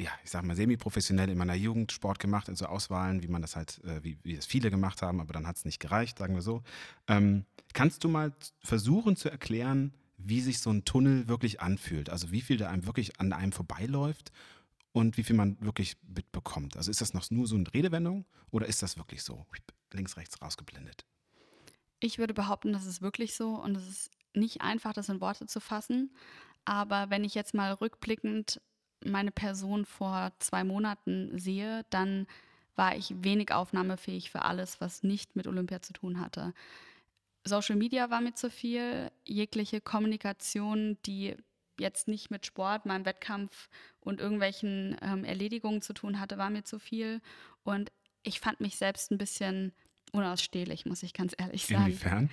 ja, 0.00 0.10
ich 0.24 0.30
sage 0.30 0.46
mal, 0.46 0.56
semi-professionell 0.56 1.28
in 1.28 1.38
meiner 1.38 1.54
Jugend 1.54 1.92
Sport 1.92 2.18
gemacht, 2.18 2.48
also 2.48 2.66
Auswahlen, 2.66 3.22
wie 3.22 3.28
man 3.28 3.42
das 3.42 3.56
halt, 3.56 3.82
äh, 3.84 4.02
wie, 4.02 4.18
wie 4.22 4.34
das 4.34 4.46
viele 4.46 4.70
gemacht 4.70 5.02
haben, 5.02 5.20
aber 5.20 5.32
dann 5.32 5.46
hat 5.46 5.56
es 5.56 5.64
nicht 5.64 5.78
gereicht, 5.78 6.18
sagen 6.18 6.34
wir 6.34 6.42
so. 6.42 6.62
Ähm, 7.06 7.44
kannst 7.74 8.02
du 8.04 8.08
mal 8.08 8.32
versuchen 8.60 9.16
zu 9.16 9.28
erklären, 9.30 9.92
wie 10.16 10.40
sich 10.40 10.60
so 10.60 10.70
ein 10.70 10.84
Tunnel 10.84 11.28
wirklich 11.28 11.60
anfühlt? 11.60 12.10
Also 12.10 12.32
wie 12.32 12.40
viel 12.40 12.56
da 12.56 12.68
einem 12.68 12.86
wirklich 12.86 13.20
an 13.20 13.32
einem 13.32 13.52
vorbeiläuft 13.52 14.32
und 14.92 15.16
wie 15.16 15.22
viel 15.22 15.36
man 15.36 15.56
wirklich 15.60 15.96
mitbekommt. 16.02 16.76
Also 16.76 16.90
ist 16.90 17.00
das 17.00 17.14
noch 17.14 17.30
nur 17.30 17.46
so 17.46 17.56
eine 17.56 17.72
Redewendung 17.72 18.24
oder 18.50 18.66
ist 18.66 18.82
das 18.82 18.96
wirklich 18.96 19.22
so? 19.22 19.46
Links, 19.92 20.16
rechts 20.16 20.40
rausgeblendet. 20.40 21.04
Ich 22.00 22.18
würde 22.18 22.34
behaupten, 22.34 22.72
das 22.72 22.86
ist 22.86 23.02
wirklich 23.02 23.34
so 23.34 23.56
und 23.56 23.76
es 23.76 23.88
ist 23.88 24.10
nicht 24.34 24.62
einfach, 24.62 24.92
das 24.92 25.08
in 25.08 25.20
Worte 25.20 25.46
zu 25.46 25.60
fassen. 25.60 26.14
Aber 26.64 27.10
wenn 27.10 27.24
ich 27.24 27.34
jetzt 27.34 27.54
mal 27.54 27.72
rückblickend 27.72 28.60
meine 29.04 29.30
Person 29.30 29.84
vor 29.84 30.32
zwei 30.38 30.64
Monaten 30.64 31.38
sehe, 31.38 31.84
dann 31.90 32.26
war 32.76 32.96
ich 32.96 33.12
wenig 33.22 33.52
aufnahmefähig 33.52 34.30
für 34.30 34.42
alles, 34.42 34.80
was 34.80 35.02
nicht 35.02 35.36
mit 35.36 35.46
Olympia 35.46 35.82
zu 35.82 35.92
tun 35.92 36.20
hatte. 36.20 36.54
Social 37.44 37.76
Media 37.76 38.10
war 38.10 38.20
mir 38.20 38.34
zu 38.34 38.50
viel, 38.50 39.10
jegliche 39.24 39.80
Kommunikation, 39.80 40.98
die 41.06 41.36
jetzt 41.78 42.08
nicht 42.08 42.30
mit 42.30 42.46
Sport, 42.46 42.86
meinem 42.86 43.06
Wettkampf 43.06 43.68
und 44.00 44.20
irgendwelchen 44.20 44.96
ähm, 45.02 45.24
Erledigungen 45.24 45.82
zu 45.82 45.94
tun 45.94 46.20
hatte, 46.20 46.38
war 46.38 46.50
mir 46.50 46.64
zu 46.64 46.78
viel. 46.78 47.20
Und 47.64 47.90
ich 48.22 48.40
fand 48.40 48.60
mich 48.60 48.76
selbst 48.76 49.10
ein 49.10 49.18
bisschen 49.18 49.72
unausstehlich, 50.12 50.86
muss 50.86 51.02
ich 51.02 51.14
ganz 51.14 51.34
ehrlich 51.38 51.66
sagen. 51.66 51.86
Inwiefern? 51.86 52.30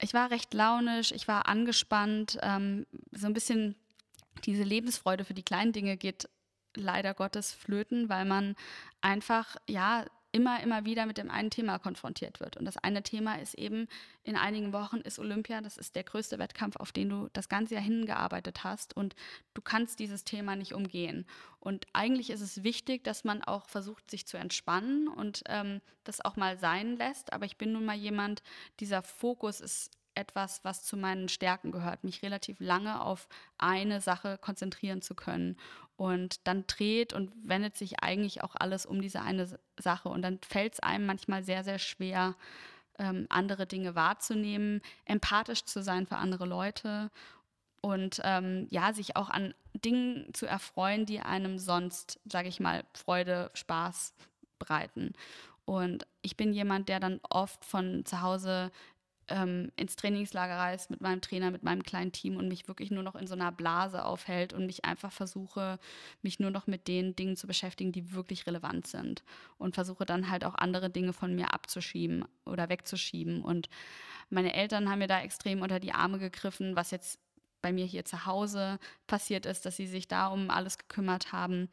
Ich 0.00 0.14
war 0.14 0.30
recht 0.30 0.54
launisch, 0.54 1.12
ich 1.12 1.28
war 1.28 1.46
angespannt, 1.46 2.38
ähm, 2.42 2.86
so 3.12 3.26
ein 3.26 3.32
bisschen 3.32 3.76
diese 4.44 4.62
Lebensfreude 4.62 5.24
für 5.24 5.34
die 5.34 5.44
kleinen 5.44 5.72
Dinge 5.72 5.96
geht 5.96 6.28
leider 6.74 7.14
Gottes 7.14 7.52
flöten, 7.52 8.08
weil 8.08 8.24
man 8.24 8.56
einfach, 9.00 9.56
ja, 9.68 10.04
immer, 10.32 10.62
immer 10.62 10.86
wieder 10.86 11.04
mit 11.04 11.18
dem 11.18 11.30
einen 11.30 11.50
Thema 11.50 11.78
konfrontiert 11.78 12.40
wird. 12.40 12.56
Und 12.56 12.64
das 12.64 12.78
eine 12.78 13.02
Thema 13.02 13.34
ist 13.34 13.54
eben, 13.54 13.86
in 14.24 14.34
einigen 14.34 14.72
Wochen 14.72 14.96
ist 14.96 15.18
Olympia, 15.18 15.60
das 15.60 15.76
ist 15.76 15.94
der 15.94 16.04
größte 16.04 16.38
Wettkampf, 16.38 16.76
auf 16.76 16.90
den 16.90 17.10
du 17.10 17.28
das 17.34 17.50
ganze 17.50 17.74
Jahr 17.74 17.82
hingearbeitet 17.82 18.64
hast 18.64 18.96
und 18.96 19.14
du 19.52 19.60
kannst 19.60 19.98
dieses 19.98 20.24
Thema 20.24 20.56
nicht 20.56 20.72
umgehen. 20.72 21.26
Und 21.60 21.86
eigentlich 21.92 22.30
ist 22.30 22.40
es 22.40 22.64
wichtig, 22.64 23.04
dass 23.04 23.24
man 23.24 23.42
auch 23.42 23.68
versucht, 23.68 24.10
sich 24.10 24.26
zu 24.26 24.38
entspannen 24.38 25.06
und 25.06 25.42
ähm, 25.48 25.82
das 26.02 26.24
auch 26.24 26.36
mal 26.36 26.58
sein 26.58 26.96
lässt. 26.96 27.32
Aber 27.34 27.44
ich 27.44 27.58
bin 27.58 27.72
nun 27.72 27.84
mal 27.84 27.96
jemand, 27.96 28.42
dieser 28.80 29.02
Fokus 29.02 29.60
ist 29.60 29.90
etwas, 30.14 30.64
was 30.64 30.84
zu 30.84 30.96
meinen 30.96 31.28
Stärken 31.28 31.72
gehört, 31.72 32.04
mich 32.04 32.22
relativ 32.22 32.60
lange 32.60 33.00
auf 33.00 33.28
eine 33.58 34.00
Sache 34.00 34.38
konzentrieren 34.38 35.02
zu 35.02 35.14
können. 35.14 35.56
Und 35.96 36.46
dann 36.46 36.64
dreht 36.66 37.12
und 37.12 37.32
wendet 37.44 37.76
sich 37.76 38.02
eigentlich 38.02 38.42
auch 38.42 38.54
alles 38.54 38.86
um 38.86 39.00
diese 39.00 39.22
eine 39.22 39.58
Sache. 39.78 40.08
Und 40.08 40.22
dann 40.22 40.38
fällt 40.46 40.74
es 40.74 40.80
einem 40.80 41.06
manchmal 41.06 41.44
sehr, 41.44 41.64
sehr 41.64 41.78
schwer, 41.78 42.34
ähm, 42.98 43.26
andere 43.30 43.66
Dinge 43.66 43.94
wahrzunehmen, 43.94 44.80
empathisch 45.04 45.64
zu 45.64 45.82
sein 45.82 46.06
für 46.06 46.16
andere 46.16 46.46
Leute 46.46 47.10
und 47.82 48.20
ähm, 48.22 48.68
ja, 48.70 48.92
sich 48.92 49.16
auch 49.16 49.28
an 49.28 49.54
Dingen 49.74 50.32
zu 50.34 50.46
erfreuen, 50.46 51.04
die 51.04 51.20
einem 51.20 51.58
sonst, 51.58 52.20
sage 52.24 52.48
ich 52.48 52.60
mal, 52.60 52.84
Freude, 52.94 53.50
Spaß 53.54 54.14
bereiten. 54.58 55.14
Und 55.64 56.06
ich 56.22 56.36
bin 56.36 56.52
jemand, 56.52 56.88
der 56.88 57.00
dann 57.00 57.20
oft 57.28 57.64
von 57.64 58.04
zu 58.04 58.20
Hause 58.20 58.70
ähm, 59.28 59.70
ins 59.76 59.96
Trainingslager 59.96 60.56
reist 60.56 60.90
mit 60.90 61.00
meinem 61.00 61.20
Trainer, 61.20 61.50
mit 61.50 61.62
meinem 61.62 61.82
kleinen 61.82 62.12
Team 62.12 62.36
und 62.36 62.48
mich 62.48 62.68
wirklich 62.68 62.90
nur 62.90 63.02
noch 63.02 63.14
in 63.14 63.26
so 63.26 63.34
einer 63.34 63.52
Blase 63.52 64.04
aufhält 64.04 64.52
und 64.52 64.66
mich 64.66 64.84
einfach 64.84 65.12
versuche, 65.12 65.78
mich 66.22 66.40
nur 66.40 66.50
noch 66.50 66.66
mit 66.66 66.88
den 66.88 67.16
Dingen 67.16 67.36
zu 67.36 67.46
beschäftigen, 67.46 67.92
die 67.92 68.12
wirklich 68.12 68.46
relevant 68.46 68.86
sind. 68.86 69.22
Und 69.58 69.74
versuche 69.74 70.04
dann 70.04 70.30
halt 70.30 70.44
auch 70.44 70.54
andere 70.54 70.90
Dinge 70.90 71.12
von 71.12 71.34
mir 71.34 71.54
abzuschieben 71.54 72.24
oder 72.44 72.68
wegzuschieben. 72.68 73.42
Und 73.42 73.68
meine 74.30 74.54
Eltern 74.54 74.90
haben 74.90 74.98
mir 74.98 75.08
da 75.08 75.20
extrem 75.20 75.62
unter 75.62 75.80
die 75.80 75.92
Arme 75.92 76.18
gegriffen, 76.18 76.76
was 76.76 76.90
jetzt 76.90 77.18
bei 77.62 77.72
mir 77.72 77.86
hier 77.86 78.04
zu 78.04 78.26
Hause 78.26 78.78
passiert 79.06 79.46
ist, 79.46 79.64
dass 79.64 79.76
sie 79.76 79.86
sich 79.86 80.08
da 80.08 80.26
um 80.26 80.50
alles 80.50 80.78
gekümmert 80.78 81.32
haben. 81.32 81.68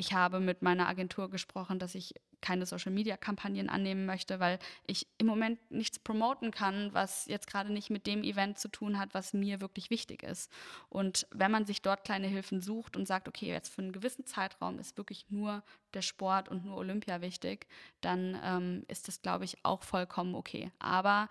Ich 0.00 0.14
habe 0.14 0.40
mit 0.40 0.62
meiner 0.62 0.88
Agentur 0.88 1.28
gesprochen, 1.28 1.78
dass 1.78 1.94
ich 1.94 2.14
keine 2.40 2.64
Social-Media-Kampagnen 2.64 3.68
annehmen 3.68 4.06
möchte, 4.06 4.40
weil 4.40 4.58
ich 4.86 5.06
im 5.18 5.26
Moment 5.26 5.58
nichts 5.70 5.98
promoten 5.98 6.52
kann, 6.52 6.94
was 6.94 7.26
jetzt 7.26 7.46
gerade 7.46 7.70
nicht 7.70 7.90
mit 7.90 8.06
dem 8.06 8.24
Event 8.24 8.58
zu 8.58 8.68
tun 8.68 8.98
hat, 8.98 9.12
was 9.12 9.34
mir 9.34 9.60
wirklich 9.60 9.90
wichtig 9.90 10.22
ist. 10.22 10.50
Und 10.88 11.26
wenn 11.32 11.50
man 11.50 11.66
sich 11.66 11.82
dort 11.82 12.04
kleine 12.04 12.28
Hilfen 12.28 12.62
sucht 12.62 12.96
und 12.96 13.04
sagt, 13.04 13.28
okay, 13.28 13.48
jetzt 13.48 13.74
für 13.74 13.82
einen 13.82 13.92
gewissen 13.92 14.24
Zeitraum 14.24 14.78
ist 14.78 14.96
wirklich 14.96 15.26
nur 15.28 15.62
der 15.92 16.00
Sport 16.00 16.48
und 16.48 16.64
nur 16.64 16.78
Olympia 16.78 17.20
wichtig, 17.20 17.66
dann 18.00 18.40
ähm, 18.42 18.84
ist 18.88 19.06
das, 19.06 19.20
glaube 19.20 19.44
ich, 19.44 19.58
auch 19.66 19.82
vollkommen 19.82 20.34
okay. 20.34 20.72
Aber 20.78 21.28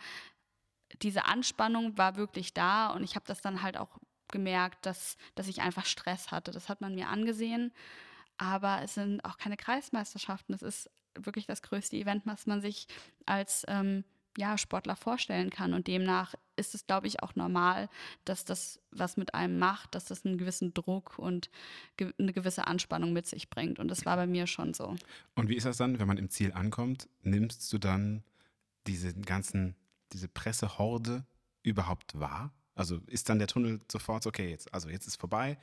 diese 1.01 1.25
Anspannung 1.25 1.97
war 1.97 2.17
wirklich 2.17 2.53
da 2.53 2.89
und 2.91 3.03
ich 3.03 3.15
habe 3.15 3.25
das 3.25 3.41
dann 3.41 3.63
halt 3.63 3.77
auch 3.77 3.97
gemerkt, 4.27 4.85
dass, 4.85 5.17
dass 5.33 5.47
ich 5.47 5.61
einfach 5.61 5.87
Stress 5.87 6.29
hatte. 6.29 6.51
Das 6.51 6.69
hat 6.69 6.81
man 6.81 6.93
mir 6.93 7.07
angesehen. 7.07 7.73
Aber 8.39 8.81
es 8.81 8.95
sind 8.95 9.23
auch 9.25 9.37
keine 9.37 9.57
Kreismeisterschaften. 9.57 10.53
Es 10.53 10.63
ist 10.63 10.89
wirklich 11.13 11.45
das 11.45 11.61
größte 11.61 11.97
Event, 11.97 12.25
was 12.25 12.47
man 12.47 12.61
sich 12.61 12.87
als 13.25 13.65
ähm, 13.67 14.05
ja, 14.37 14.57
Sportler 14.57 14.95
vorstellen 14.95 15.49
kann. 15.49 15.73
Und 15.73 15.87
demnach 15.87 16.33
ist 16.55 16.73
es, 16.73 16.87
glaube 16.87 17.07
ich, 17.07 17.21
auch 17.21 17.35
normal, 17.35 17.89
dass 18.23 18.45
das, 18.45 18.79
was 18.91 19.17
mit 19.17 19.33
einem 19.33 19.59
macht, 19.59 19.93
dass 19.93 20.05
das 20.05 20.25
einen 20.25 20.37
gewissen 20.37 20.73
Druck 20.73 21.19
und 21.19 21.49
ge 21.97 22.13
eine 22.17 22.31
gewisse 22.31 22.65
Anspannung 22.65 23.11
mit 23.11 23.27
sich 23.27 23.49
bringt. 23.49 23.77
Und 23.77 23.89
das 23.89 24.05
war 24.05 24.15
bei 24.15 24.27
mir 24.27 24.47
schon 24.47 24.73
so. 24.73 24.95
Und 25.35 25.49
wie 25.49 25.55
ist 25.55 25.65
das 25.65 25.77
dann, 25.77 25.99
wenn 25.99 26.07
man 26.07 26.17
im 26.17 26.29
Ziel 26.29 26.53
ankommt? 26.53 27.09
Nimmst 27.21 27.71
du 27.73 27.77
dann 27.77 28.23
diese 28.87 29.13
ganzen, 29.13 29.75
diese 30.13 30.29
Pressehorde 30.29 31.25
überhaupt 31.61 32.17
wahr? 32.17 32.53
Also 32.75 33.01
ist 33.07 33.27
dann 33.27 33.39
der 33.39 33.49
Tunnel 33.49 33.81
sofort, 33.91 34.25
okay, 34.25 34.49
jetzt, 34.49 34.73
also 34.73 34.87
jetzt 34.87 35.05
ist 35.05 35.19
vorbei, 35.19 35.57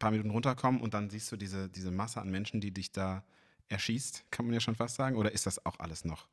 paar 0.00 0.10
Minuten 0.10 0.30
runterkommen 0.30 0.80
und 0.80 0.94
dann 0.94 1.08
siehst 1.08 1.30
du 1.30 1.36
diese, 1.36 1.68
diese 1.68 1.92
Masse 1.92 2.20
an 2.20 2.28
Menschen, 2.30 2.60
die 2.60 2.72
dich 2.72 2.90
da 2.90 3.22
erschießt, 3.68 4.24
kann 4.32 4.46
man 4.46 4.54
ja 4.54 4.60
schon 4.60 4.74
fast 4.74 4.96
sagen? 4.96 5.14
Oder 5.14 5.30
ist 5.30 5.46
das 5.46 5.64
auch 5.64 5.78
alles 5.78 6.04
noch 6.04 6.26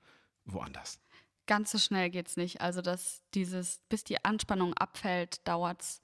woanders? 0.45 0.99
Ganz 1.45 1.71
so 1.71 1.77
schnell 1.77 2.09
geht 2.09 2.27
es 2.27 2.37
nicht. 2.37 2.61
Also, 2.61 2.81
dass 2.81 3.21
dieses, 3.35 3.81
bis 3.89 4.03
die 4.03 4.25
Anspannung 4.25 4.73
abfällt, 4.73 5.47
dauert 5.47 5.81
es 5.81 6.01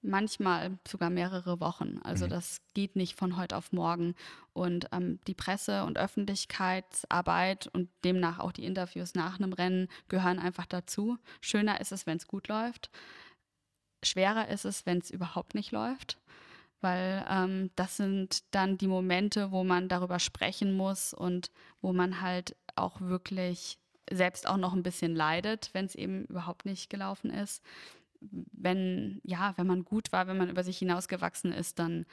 manchmal 0.00 0.78
sogar 0.86 1.10
mehrere 1.10 1.60
Wochen. 1.60 1.98
Also 2.02 2.26
mhm. 2.26 2.30
das 2.30 2.60
geht 2.72 2.94
nicht 2.94 3.18
von 3.18 3.36
heute 3.36 3.56
auf 3.56 3.72
morgen. 3.72 4.14
Und 4.52 4.88
ähm, 4.92 5.18
die 5.26 5.34
Presse- 5.34 5.84
und 5.84 5.98
Öffentlichkeitsarbeit 5.98 7.66
und 7.66 7.90
demnach 8.04 8.38
auch 8.38 8.52
die 8.52 8.64
Interviews 8.64 9.14
nach 9.14 9.38
einem 9.38 9.52
Rennen 9.52 9.88
gehören 10.08 10.38
einfach 10.38 10.66
dazu. 10.66 11.18
Schöner 11.40 11.80
ist 11.80 11.90
es, 11.90 12.06
wenn 12.06 12.16
es 12.16 12.28
gut 12.28 12.46
läuft. 12.46 12.90
Schwerer 14.04 14.48
ist 14.48 14.64
es, 14.64 14.86
wenn 14.86 14.98
es 14.98 15.10
überhaupt 15.10 15.54
nicht 15.56 15.72
läuft 15.72 16.18
weil 16.80 17.24
ähm, 17.28 17.70
das 17.76 17.96
sind 17.96 18.42
dann 18.52 18.78
die 18.78 18.86
Momente, 18.86 19.50
wo 19.50 19.64
man 19.64 19.88
darüber 19.88 20.18
sprechen 20.18 20.76
muss 20.76 21.12
und 21.12 21.50
wo 21.80 21.92
man 21.92 22.20
halt 22.20 22.56
auch 22.76 23.00
wirklich 23.00 23.78
selbst 24.10 24.48
auch 24.48 24.56
noch 24.56 24.72
ein 24.72 24.82
bisschen 24.82 25.14
leidet, 25.14 25.70
wenn 25.72 25.84
es 25.84 25.94
eben 25.94 26.24
überhaupt 26.26 26.64
nicht 26.64 26.88
gelaufen 26.90 27.30
ist. 27.30 27.62
Wenn, 28.20 29.20
ja, 29.22 29.54
wenn 29.56 29.66
man 29.66 29.84
gut 29.84 30.12
war, 30.12 30.26
wenn 30.26 30.38
man 30.38 30.50
über 30.50 30.64
sich 30.64 30.78
hinausgewachsen 30.78 31.52
ist, 31.52 31.78
dann 31.78 32.06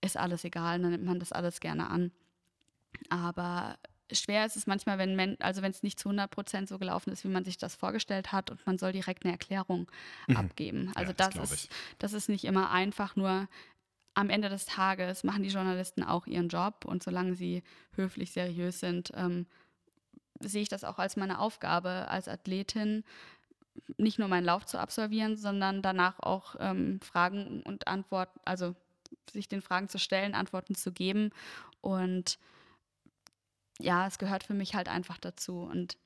ist 0.00 0.16
alles 0.16 0.44
egal, 0.44 0.80
dann 0.80 0.90
nimmt 0.90 1.04
man 1.04 1.20
das 1.20 1.32
alles 1.32 1.60
gerne 1.60 1.90
an. 1.90 2.12
Aber 3.08 3.78
schwer 4.12 4.46
ist 4.46 4.56
es 4.56 4.66
manchmal, 4.66 4.98
wenn 4.98 5.16
man, 5.16 5.36
also 5.40 5.62
wenn 5.62 5.70
es 5.70 5.82
nicht 5.82 5.98
zu 5.98 6.08
100 6.08 6.30
Prozent 6.30 6.68
so 6.68 6.78
gelaufen 6.78 7.12
ist, 7.12 7.24
wie 7.24 7.28
man 7.28 7.44
sich 7.44 7.58
das 7.58 7.74
vorgestellt 7.74 8.32
hat 8.32 8.50
und 8.50 8.64
man 8.66 8.78
soll 8.78 8.92
direkt 8.92 9.24
eine 9.24 9.32
Erklärung 9.32 9.90
mhm. 10.26 10.36
abgeben. 10.36 10.92
Also 10.94 11.12
ja, 11.12 11.16
das, 11.16 11.34
das 11.34 11.52
ist, 11.52 11.70
das 11.98 12.12
ist 12.12 12.28
nicht 12.28 12.44
immer 12.44 12.70
einfach, 12.70 13.16
nur 13.16 13.48
am 14.18 14.30
Ende 14.30 14.48
des 14.48 14.66
Tages 14.66 15.22
machen 15.22 15.44
die 15.44 15.48
Journalisten 15.48 16.02
auch 16.02 16.26
ihren 16.26 16.48
Job 16.48 16.84
und 16.84 17.04
solange 17.04 17.36
sie 17.36 17.62
höflich, 17.92 18.32
seriös 18.32 18.80
sind, 18.80 19.12
ähm, 19.14 19.46
sehe 20.40 20.62
ich 20.62 20.68
das 20.68 20.82
auch 20.82 20.98
als 20.98 21.16
meine 21.16 21.38
Aufgabe 21.38 22.08
als 22.08 22.26
Athletin, 22.26 23.04
nicht 23.96 24.18
nur 24.18 24.26
meinen 24.26 24.44
Lauf 24.44 24.66
zu 24.66 24.80
absolvieren, 24.80 25.36
sondern 25.36 25.82
danach 25.82 26.18
auch 26.18 26.56
ähm, 26.58 26.98
Fragen 27.00 27.62
und 27.62 27.86
Antworten, 27.86 28.40
also 28.44 28.74
sich 29.30 29.48
den 29.48 29.62
Fragen 29.62 29.88
zu 29.88 30.00
stellen, 30.00 30.34
Antworten 30.34 30.74
zu 30.74 30.90
geben. 30.90 31.30
Und 31.80 32.40
ja, 33.78 34.08
es 34.08 34.18
gehört 34.18 34.42
für 34.42 34.54
mich 34.54 34.74
halt 34.74 34.88
einfach 34.88 35.18
dazu. 35.18 35.60
Und 35.60 35.96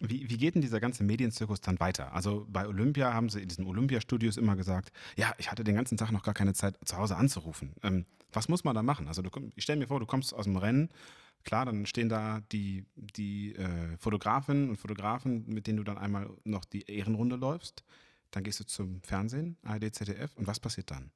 wie, 0.00 0.28
wie 0.30 0.36
geht 0.36 0.54
denn 0.54 0.62
dieser 0.62 0.80
ganze 0.80 1.02
Medienzirkus 1.02 1.60
dann 1.60 1.80
weiter? 1.80 2.12
Also 2.12 2.46
bei 2.48 2.66
Olympia 2.66 3.12
haben 3.12 3.28
sie 3.28 3.40
in 3.40 3.48
diesen 3.48 3.66
Olympiastudios 3.66 4.36
immer 4.36 4.56
gesagt, 4.56 4.92
ja, 5.16 5.32
ich 5.38 5.50
hatte 5.50 5.64
den 5.64 5.74
ganzen 5.74 5.96
Tag 5.96 6.12
noch 6.12 6.22
gar 6.22 6.34
keine 6.34 6.54
Zeit, 6.54 6.76
zu 6.84 6.96
Hause 6.96 7.16
anzurufen. 7.16 7.74
Ähm, 7.82 8.06
was 8.32 8.48
muss 8.48 8.64
man 8.64 8.74
da 8.74 8.82
machen? 8.82 9.08
Also 9.08 9.22
du, 9.22 9.30
ich 9.56 9.64
stelle 9.64 9.78
mir 9.78 9.86
vor, 9.86 10.00
du 10.00 10.06
kommst 10.06 10.34
aus 10.34 10.44
dem 10.44 10.56
Rennen, 10.56 10.90
klar, 11.44 11.64
dann 11.64 11.86
stehen 11.86 12.08
da 12.08 12.40
die, 12.52 12.84
die 12.94 13.54
äh, 13.56 13.96
Fotografinnen 13.98 14.70
und 14.70 14.76
Fotografen, 14.76 15.44
mit 15.48 15.66
denen 15.66 15.78
du 15.78 15.84
dann 15.84 15.98
einmal 15.98 16.30
noch 16.44 16.64
die 16.64 16.82
Ehrenrunde 16.90 17.36
läufst. 17.36 17.84
Dann 18.30 18.44
gehst 18.44 18.60
du 18.60 18.64
zum 18.64 19.02
Fernsehen, 19.02 19.56
ARD, 19.62 19.94
ZDF 19.94 20.36
und 20.36 20.46
was 20.46 20.60
passiert 20.60 20.90
dann? 20.90 21.10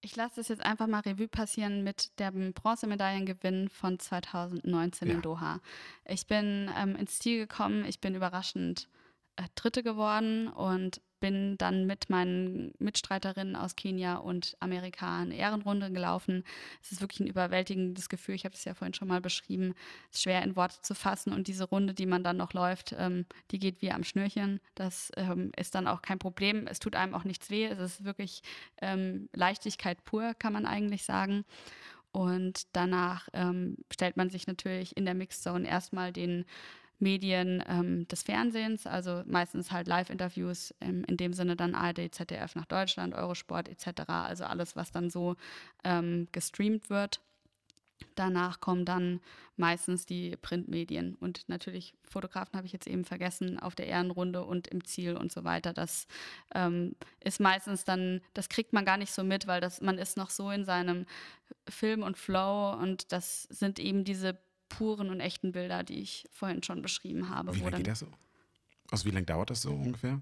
Ich 0.00 0.14
lasse 0.14 0.36
das 0.36 0.48
jetzt 0.48 0.64
einfach 0.64 0.86
mal 0.86 1.00
Revue 1.00 1.28
passieren 1.28 1.82
mit 1.82 2.18
dem 2.20 2.52
Bronzemedaillengewinn 2.52 3.68
von 3.68 3.98
2019 3.98 5.08
ja. 5.08 5.14
in 5.14 5.22
Doha. 5.22 5.60
Ich 6.04 6.26
bin 6.26 6.70
ähm, 6.76 6.96
ins 6.96 7.18
Ziel 7.18 7.38
gekommen, 7.38 7.84
ich 7.84 8.00
bin 8.00 8.14
überraschend 8.14 8.88
äh, 9.36 9.44
Dritte 9.54 9.82
geworden 9.82 10.48
und 10.48 11.00
bin 11.20 11.56
dann 11.58 11.86
mit 11.86 12.10
meinen 12.10 12.72
Mitstreiterinnen 12.78 13.56
aus 13.56 13.76
Kenia 13.76 14.16
und 14.16 14.56
Amerika 14.60 15.20
eine 15.20 15.36
Ehrenrunde 15.36 15.90
gelaufen. 15.90 16.44
Es 16.82 16.92
ist 16.92 17.00
wirklich 17.00 17.20
ein 17.20 17.26
überwältigendes 17.26 18.08
Gefühl. 18.08 18.34
Ich 18.34 18.44
habe 18.44 18.54
es 18.54 18.64
ja 18.64 18.74
vorhin 18.74 18.94
schon 18.94 19.08
mal 19.08 19.20
beschrieben. 19.20 19.74
Es 20.10 20.18
ist 20.18 20.22
schwer 20.22 20.42
in 20.42 20.56
Worte 20.56 20.80
zu 20.82 20.94
fassen. 20.94 21.32
Und 21.32 21.48
diese 21.48 21.64
Runde, 21.64 21.94
die 21.94 22.06
man 22.06 22.24
dann 22.24 22.36
noch 22.36 22.52
läuft, 22.52 22.94
ähm, 22.98 23.26
die 23.50 23.58
geht 23.58 23.82
wie 23.82 23.92
am 23.92 24.04
Schnürchen. 24.04 24.60
Das 24.74 25.10
ähm, 25.16 25.52
ist 25.56 25.74
dann 25.74 25.86
auch 25.86 26.02
kein 26.02 26.18
Problem. 26.18 26.66
Es 26.66 26.78
tut 26.78 26.96
einem 26.96 27.14
auch 27.14 27.24
nichts 27.24 27.50
weh. 27.50 27.66
Es 27.66 27.78
ist 27.78 28.04
wirklich 28.04 28.42
ähm, 28.80 29.28
Leichtigkeit 29.32 30.04
pur, 30.04 30.34
kann 30.34 30.52
man 30.52 30.66
eigentlich 30.66 31.04
sagen. 31.04 31.44
Und 32.12 32.66
danach 32.72 33.28
ähm, 33.34 33.76
stellt 33.92 34.16
man 34.16 34.30
sich 34.30 34.46
natürlich 34.46 34.96
in 34.96 35.04
der 35.04 35.14
Mixzone 35.14 35.68
erstmal 35.68 36.12
den 36.12 36.46
Medien 36.98 37.62
ähm, 37.68 38.08
des 38.08 38.22
Fernsehens, 38.22 38.86
also 38.86 39.22
meistens 39.26 39.70
halt 39.70 39.86
Live-Interviews, 39.86 40.74
ähm, 40.80 41.04
in 41.04 41.16
dem 41.16 41.32
Sinne 41.32 41.56
dann 41.56 41.74
ARD, 41.74 42.14
ZDF 42.14 42.54
nach 42.54 42.66
Deutschland, 42.66 43.14
Eurosport 43.14 43.68
etc., 43.68 44.08
also 44.08 44.44
alles, 44.44 44.76
was 44.76 44.92
dann 44.92 45.10
so 45.10 45.36
ähm, 45.84 46.28
gestreamt 46.32 46.90
wird. 46.90 47.20
Danach 48.14 48.60
kommen 48.60 48.84
dann 48.84 49.20
meistens 49.56 50.04
die 50.04 50.36
Printmedien 50.36 51.14
und 51.14 51.48
natürlich 51.48 51.94
Fotografen 52.02 52.54
habe 52.56 52.66
ich 52.66 52.72
jetzt 52.72 52.86
eben 52.86 53.04
vergessen 53.04 53.58
auf 53.58 53.74
der 53.74 53.86
Ehrenrunde 53.86 54.44
und 54.44 54.68
im 54.68 54.84
Ziel 54.84 55.16
und 55.16 55.32
so 55.32 55.44
weiter. 55.44 55.72
Das 55.72 56.06
ähm, 56.54 56.94
ist 57.24 57.40
meistens 57.40 57.84
dann, 57.84 58.20
das 58.34 58.50
kriegt 58.50 58.74
man 58.74 58.84
gar 58.84 58.98
nicht 58.98 59.12
so 59.12 59.24
mit, 59.24 59.46
weil 59.46 59.60
das, 59.60 59.80
man 59.80 59.96
ist 59.96 60.16
noch 60.16 60.30
so 60.30 60.50
in 60.50 60.64
seinem 60.64 61.06
Film 61.68 62.02
und 62.02 62.18
Flow 62.18 62.76
und 62.80 63.12
das 63.12 63.44
sind 63.44 63.78
eben 63.78 64.04
diese 64.04 64.38
puren 64.68 65.10
und 65.10 65.20
echten 65.20 65.52
Bilder, 65.52 65.84
die 65.84 66.00
ich 66.00 66.26
vorhin 66.30 66.62
schon 66.62 66.82
beschrieben 66.82 67.30
habe. 67.30 67.54
Wie 67.54 67.60
lange 67.60 67.76
geht 67.78 67.86
das 67.86 68.00
so? 68.00 68.08
Also 68.90 69.04
wie 69.04 69.10
lange 69.10 69.26
dauert 69.26 69.50
das 69.50 69.62
so 69.62 69.72
ungefähr? 69.72 70.20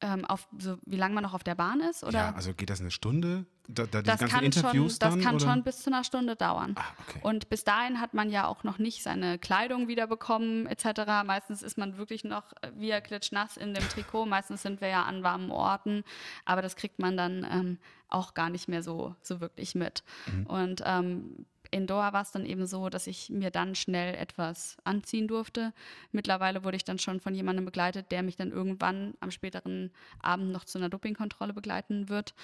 ähm, 0.00 0.24
auf 0.24 0.48
so, 0.58 0.78
wie 0.86 0.96
lange 0.96 1.14
man 1.14 1.22
noch 1.22 1.34
auf 1.34 1.44
der 1.44 1.54
Bahn 1.54 1.80
ist? 1.80 2.04
Oder? 2.04 2.18
Ja, 2.18 2.34
also 2.34 2.54
geht 2.54 2.70
das 2.70 2.80
eine 2.80 2.90
Stunde? 2.90 3.44
Da, 3.68 3.86
da 3.86 4.02
das 4.02 4.20
kann, 4.20 4.42
Interviews 4.42 4.92
schon, 4.94 4.98
das 4.98 5.14
dann, 5.14 5.20
kann 5.20 5.34
oder? 5.36 5.44
schon 5.44 5.62
bis 5.62 5.82
zu 5.82 5.90
einer 5.90 6.02
Stunde 6.02 6.34
dauern. 6.34 6.74
Ah, 6.76 6.84
okay. 7.06 7.20
Und 7.22 7.48
bis 7.50 7.64
dahin 7.64 8.00
hat 8.00 8.14
man 8.14 8.30
ja 8.30 8.46
auch 8.46 8.64
noch 8.64 8.78
nicht 8.78 9.02
seine 9.02 9.38
Kleidung 9.38 9.86
wiederbekommen 9.88 10.66
etc. 10.66 11.02
Meistens 11.24 11.62
ist 11.62 11.78
man 11.78 11.96
wirklich 11.96 12.24
noch 12.24 12.52
wie 12.74 12.90
klitschnass 13.00 13.56
in 13.56 13.74
dem 13.74 13.88
Trikot. 13.88 14.26
Meistens 14.26 14.62
sind 14.62 14.80
wir 14.80 14.88
ja 14.88 15.04
an 15.04 15.22
warmen 15.22 15.50
Orten, 15.50 16.02
aber 16.44 16.62
das 16.62 16.76
kriegt 16.76 16.98
man 16.98 17.16
dann 17.16 17.46
ähm, 17.48 17.78
auch 18.08 18.34
gar 18.34 18.50
nicht 18.50 18.68
mehr 18.68 18.82
so, 18.82 19.14
so 19.22 19.40
wirklich 19.40 19.74
mit. 19.74 20.02
Mhm. 20.26 20.46
Und 20.46 20.82
ähm, 20.84 21.46
in 21.70 21.86
Doha 21.86 22.12
war 22.12 22.22
es 22.22 22.32
dann 22.32 22.44
eben 22.44 22.66
so, 22.66 22.88
dass 22.88 23.06
ich 23.06 23.30
mir 23.30 23.50
dann 23.50 23.74
schnell 23.74 24.14
etwas 24.14 24.76
anziehen 24.84 25.28
durfte. 25.28 25.72
Mittlerweile 26.12 26.64
wurde 26.64 26.76
ich 26.76 26.84
dann 26.84 26.98
schon 26.98 27.20
von 27.20 27.34
jemandem 27.34 27.64
begleitet, 27.64 28.10
der 28.10 28.22
mich 28.22 28.36
dann 28.36 28.50
irgendwann 28.50 29.14
am 29.20 29.30
späteren 29.30 29.90
Abend 30.20 30.52
noch 30.52 30.64
zu 30.64 30.78
einer 30.78 30.88
Dopingkontrolle 30.88 31.52
begleiten 31.52 32.08
wird. 32.08 32.34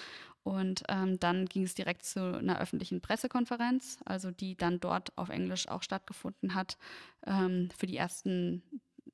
Und 0.43 0.83
ähm, 0.87 1.19
dann 1.19 1.45
ging 1.45 1.63
es 1.63 1.75
direkt 1.75 2.05
zu 2.05 2.37
einer 2.37 2.59
öffentlichen 2.59 3.01
Pressekonferenz, 3.01 3.99
also 4.05 4.31
die 4.31 4.55
dann 4.55 4.79
dort 4.79 5.17
auf 5.17 5.29
Englisch 5.29 5.67
auch 5.67 5.83
stattgefunden 5.83 6.55
hat, 6.55 6.77
ähm, 7.25 7.69
für 7.77 7.85
die 7.85 7.97
ersten 7.97 8.63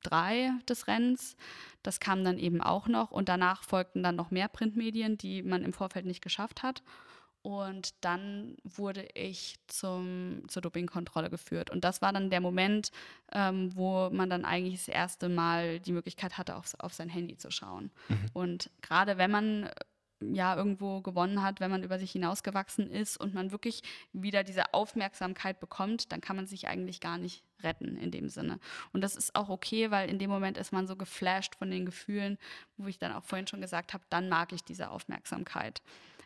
drei 0.04 0.52
des 0.68 0.86
Rennens. 0.86 1.36
Das 1.82 1.98
kam 1.98 2.24
dann 2.24 2.38
eben 2.38 2.60
auch 2.60 2.86
noch 2.86 3.10
und 3.10 3.28
danach 3.28 3.64
folgten 3.64 4.02
dann 4.02 4.16
noch 4.16 4.30
mehr 4.30 4.48
Printmedien, 4.48 5.18
die 5.18 5.42
man 5.42 5.64
im 5.64 5.72
Vorfeld 5.72 6.06
nicht 6.06 6.22
geschafft 6.22 6.62
hat. 6.62 6.82
Und 7.44 7.92
dann 8.02 8.56
wurde 8.64 9.06
ich 9.12 9.56
zum, 9.66 10.44
zur 10.48 10.62
Dopingkontrolle 10.62 11.28
geführt. 11.28 11.68
Und 11.68 11.84
das 11.84 12.00
war 12.00 12.10
dann 12.10 12.30
der 12.30 12.40
Moment, 12.40 12.90
ähm, 13.32 13.70
wo 13.76 14.08
man 14.08 14.30
dann 14.30 14.46
eigentlich 14.46 14.76
das 14.76 14.88
erste 14.88 15.28
Mal 15.28 15.78
die 15.78 15.92
Möglichkeit 15.92 16.38
hatte, 16.38 16.56
auf, 16.56 16.72
auf 16.78 16.94
sein 16.94 17.10
Handy 17.10 17.36
zu 17.36 17.50
schauen. 17.50 17.90
Mhm. 18.08 18.30
Und 18.32 18.70
gerade 18.80 19.18
wenn 19.18 19.30
man 19.30 19.64
äh, 19.64 19.74
ja 20.32 20.56
irgendwo 20.56 21.02
gewonnen 21.02 21.42
hat, 21.42 21.60
wenn 21.60 21.70
man 21.70 21.82
über 21.82 21.98
sich 21.98 22.12
hinausgewachsen 22.12 22.90
ist 22.90 23.18
und 23.18 23.34
man 23.34 23.52
wirklich 23.52 23.82
wieder 24.14 24.42
diese 24.42 24.72
Aufmerksamkeit 24.72 25.60
bekommt, 25.60 26.12
dann 26.12 26.22
kann 26.22 26.36
man 26.36 26.46
sich 26.46 26.66
eigentlich 26.66 27.00
gar 27.00 27.18
nicht 27.18 27.44
retten 27.62 27.98
in 27.98 28.10
dem 28.10 28.30
Sinne. 28.30 28.58
Und 28.94 29.02
das 29.02 29.16
ist 29.16 29.34
auch 29.34 29.50
okay, 29.50 29.90
weil 29.90 30.08
in 30.08 30.18
dem 30.18 30.30
Moment 30.30 30.56
ist 30.56 30.72
man 30.72 30.86
so 30.86 30.96
geflasht 30.96 31.56
von 31.56 31.70
den 31.70 31.84
Gefühlen, 31.84 32.38
wo 32.78 32.86
ich 32.86 32.98
dann 32.98 33.12
auch 33.12 33.24
vorhin 33.24 33.46
schon 33.46 33.60
gesagt 33.60 33.92
habe, 33.92 34.04
dann 34.08 34.30
mag 34.30 34.54
ich 34.54 34.64
diese 34.64 34.88
Aufmerksamkeit. 34.88 35.82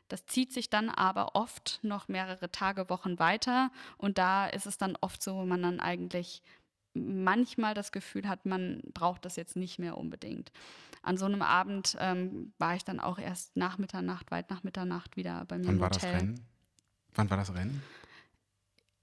Das 0.09 0.27
zieht 0.27 0.53
sich 0.53 0.71
dann 0.71 0.89
aber 0.89 1.35
oft 1.35 1.81
noch 1.83 2.09
mehrere 2.09 2.51
Tage, 2.51 2.89
Wochen 2.91 3.19
weiter. 3.19 3.71
Und 3.97 4.19
da 4.19 4.47
ist 4.47 4.67
es 4.67 4.79
dann 4.79 4.97
oft 5.01 5.23
so, 5.23 5.37
wo 5.37 5.45
man 5.45 5.63
dann 5.63 5.81
eigentlich 5.81 6.43
manchmal 6.95 7.75
das 7.75 7.93
Gefühl 7.93 8.29
hat, 8.29 8.47
man 8.47 8.83
braucht 8.95 9.25
das 9.25 9.37
jetzt 9.37 9.57
nicht 9.57 9.79
mehr 9.79 9.97
unbedingt. 9.97 10.51
An 11.03 11.17
so 11.17 11.27
einem 11.27 11.43
Abend 11.43 11.97
ähm, 12.01 12.53
war 12.59 12.75
ich 12.75 12.85
dann 12.85 13.01
auch 13.01 13.19
erst 13.19 13.57
nach 13.57 13.79
Mitternacht, 13.79 14.31
weit 14.31 14.51
nach 14.51 14.65
Mitternacht 14.65 15.17
wieder 15.17 15.45
bei 15.45 15.59
mir 15.59 15.67
Wann 15.67 15.77
im 15.77 15.83
Hotel. 15.83 16.03
War 16.03 16.13
das 16.13 16.23
Rennen? 16.23 16.47
Wann 17.15 17.31
war 17.31 17.37
das 17.37 17.55
Rennen? 17.55 17.83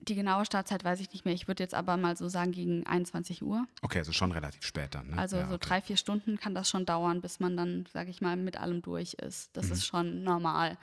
Die 0.07 0.15
genaue 0.15 0.45
Startzeit 0.45 0.83
weiß 0.83 0.99
ich 0.99 1.11
nicht 1.11 1.25
mehr. 1.25 1.33
Ich 1.33 1.47
würde 1.47 1.63
jetzt 1.63 1.73
aber 1.73 1.97
mal 1.97 2.15
so 2.15 2.29
sagen 2.29 2.51
gegen 2.51 2.85
21 2.85 3.41
Uhr. 3.43 3.65
Okay, 3.81 3.99
also 3.99 4.11
schon 4.11 4.31
relativ 4.31 4.63
spät 4.63 4.93
dann. 4.93 5.09
Ne? 5.09 5.17
Also 5.17 5.37
ja, 5.37 5.47
so 5.47 5.55
okay. 5.55 5.65
drei, 5.67 5.81
vier 5.81 5.97
Stunden 5.97 6.37
kann 6.39 6.53
das 6.53 6.69
schon 6.69 6.85
dauern, 6.85 7.21
bis 7.21 7.39
man 7.39 7.57
dann, 7.57 7.85
sage 7.91 8.09
ich 8.09 8.21
mal, 8.21 8.35
mit 8.35 8.57
allem 8.57 8.81
durch 8.81 9.15
ist. 9.15 9.49
Das 9.53 9.67
mhm. 9.67 9.71
ist 9.73 9.85
schon 9.85 10.23
normal. 10.23 10.77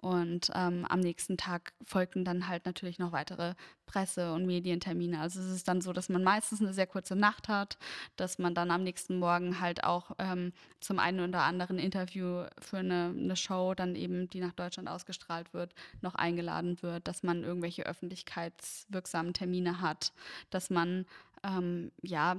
Und 0.00 0.50
ähm, 0.54 0.86
am 0.88 1.00
nächsten 1.00 1.36
Tag 1.36 1.72
folgten 1.84 2.24
dann 2.24 2.46
halt 2.46 2.66
natürlich 2.66 3.00
noch 3.00 3.10
weitere 3.10 3.54
Presse- 3.84 4.32
und 4.32 4.46
Medientermine. 4.46 5.18
Also 5.18 5.40
es 5.40 5.50
ist 5.50 5.66
dann 5.66 5.80
so, 5.80 5.92
dass 5.92 6.08
man 6.08 6.22
meistens 6.22 6.60
eine 6.60 6.72
sehr 6.72 6.86
kurze 6.86 7.16
Nacht 7.16 7.48
hat, 7.48 7.78
dass 8.14 8.38
man 8.38 8.54
dann 8.54 8.70
am 8.70 8.84
nächsten 8.84 9.18
Morgen 9.18 9.60
halt 9.60 9.82
auch 9.82 10.12
ähm, 10.18 10.52
zum 10.78 11.00
einen 11.00 11.28
oder 11.28 11.42
anderen 11.42 11.80
Interview 11.80 12.44
für 12.60 12.78
eine, 12.78 13.12
eine, 13.16 13.34
Show, 13.34 13.74
dann 13.74 13.96
eben, 13.96 14.28
die 14.30 14.40
nach 14.40 14.52
Deutschland 14.52 14.88
ausgestrahlt 14.88 15.52
wird, 15.52 15.74
noch 16.00 16.14
eingeladen 16.14 16.80
wird, 16.80 17.08
dass 17.08 17.24
man 17.24 17.42
irgendwelche 17.42 17.84
öffentlichkeitswirksamen 17.84 19.32
Termine 19.32 19.80
hat, 19.80 20.12
dass 20.50 20.70
man 20.70 21.06
ähm, 21.42 21.90
ja 22.02 22.36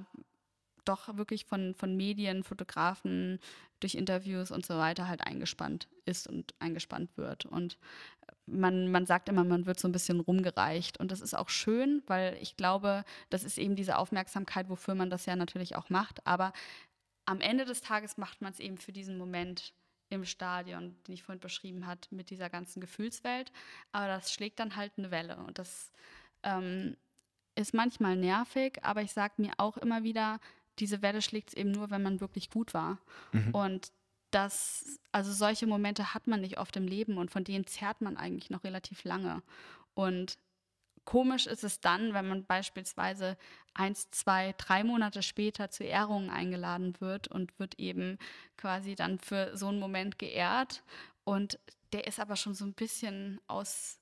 doch 0.86 1.18
wirklich 1.18 1.46
von, 1.46 1.76
von 1.76 1.96
Medien, 1.96 2.44
Fotografen, 2.44 3.40
durch 3.80 3.96
Interviews 3.96 4.52
und 4.52 4.66
so 4.66 4.78
weiter 4.78 5.08
halt 5.08 5.22
eingespannt 5.22 5.88
ist 6.06 6.28
und 6.28 6.54
eingespannt 6.60 7.16
wird. 7.18 7.46
Und 7.46 7.78
man, 8.46 8.92
man 8.92 9.06
sagt 9.06 9.30
immer, 9.30 9.44
man 9.44 9.66
wird 9.66 9.80
so 9.80 9.88
ein 9.88 9.94
bisschen 9.94 10.20
rumgereicht. 10.20 11.00
Und 11.00 11.12
das 11.12 11.22
ist 11.22 11.34
auch 11.34 11.50
schön, 11.50 12.04
weil 12.08 12.38
ich 12.42 12.58
glaube, 12.58 13.04
das 13.30 13.44
ist 13.44 13.58
eben 13.58 13.76
diese 13.76 13.98
Aufmerksamkeit, 13.98 14.70
wofür 14.70 14.96
man 14.96 15.10
das 15.10 15.26
ja 15.26 15.36
natürlich 15.36 15.76
auch 15.76 15.90
macht. 15.90 16.26
Aber 16.28 16.52
am 17.26 17.42
Ende 17.42 17.66
des 17.66 17.82
Tages 17.82 18.18
macht 18.18 18.42
man 18.42 18.52
es 18.52 18.60
eben 18.60 18.78
für 18.78 18.92
diesen 18.92 19.18
Moment 19.18 19.74
im 20.10 20.26
Stadion, 20.26 20.96
den 21.08 21.14
ich 21.14 21.24
vorhin 21.24 21.40
beschrieben 21.40 21.86
habe, 21.86 22.02
mit 22.10 22.32
dieser 22.32 22.50
ganzen 22.50 22.82
Gefühlswelt. 22.82 23.52
Aber 23.92 24.08
das 24.08 24.34
schlägt 24.34 24.60
dann 24.60 24.76
halt 24.76 24.94
eine 24.98 25.12
Welle. 25.12 25.38
Und 25.38 25.60
das 25.60 25.92
ähm, 26.44 26.98
ist 27.56 27.74
manchmal 27.74 28.16
nervig, 28.16 28.80
aber 28.84 29.02
ich 29.02 29.12
sage 29.12 29.36
mir 29.38 29.54
auch 29.58 29.78
immer 29.78 30.04
wieder, 30.04 30.40
diese 30.80 31.02
Welle 31.02 31.22
schlägt 31.22 31.50
es 31.50 31.56
eben 31.56 31.72
nur, 31.72 31.90
wenn 31.90 32.02
man 32.02 32.22
wirklich 32.22 32.50
gut 32.50 32.74
war. 32.74 33.00
Mhm. 33.32 33.54
Und 33.54 33.92
das, 34.32 35.00
also 35.12 35.32
solche 35.32 35.68
Momente 35.68 36.14
hat 36.14 36.28
man 36.28 36.42
nicht 36.42 36.58
oft 36.58 36.76
im 36.76 36.88
Leben 36.88 37.18
und 37.18 37.32
von 37.32 37.44
denen 37.44 37.66
zerrt 37.66 38.02
man 38.02 38.18
eigentlich 38.18 38.50
noch 38.50 38.64
relativ 38.64 39.04
lange. 39.04 39.42
Und 39.94 40.38
komisch 41.06 41.48
ist 41.48 41.64
es 41.64 41.80
dann, 41.80 42.14
wenn 42.14 42.28
man 42.28 42.46
beispielsweise 42.46 43.38
eins, 43.74 44.12
zwei, 44.12 44.54
drei 44.58 44.84
Monate 44.84 45.24
später 45.24 45.72
zu 45.72 45.84
Ehrungen 45.84 46.30
eingeladen 46.30 46.96
wird 47.00 47.28
und 47.28 47.58
wird 47.60 47.80
eben 47.80 48.20
quasi 48.58 48.96
dann 48.96 49.18
für 49.20 49.58
so 49.58 49.68
einen 49.68 49.80
Moment 49.80 50.20
geehrt. 50.20 50.84
Und 51.24 51.60
der 51.94 52.06
ist 52.06 52.20
aber 52.20 52.36
schon 52.36 52.54
so 52.54 52.66
ein 52.66 52.74
bisschen 52.74 53.42
aus 53.48 54.00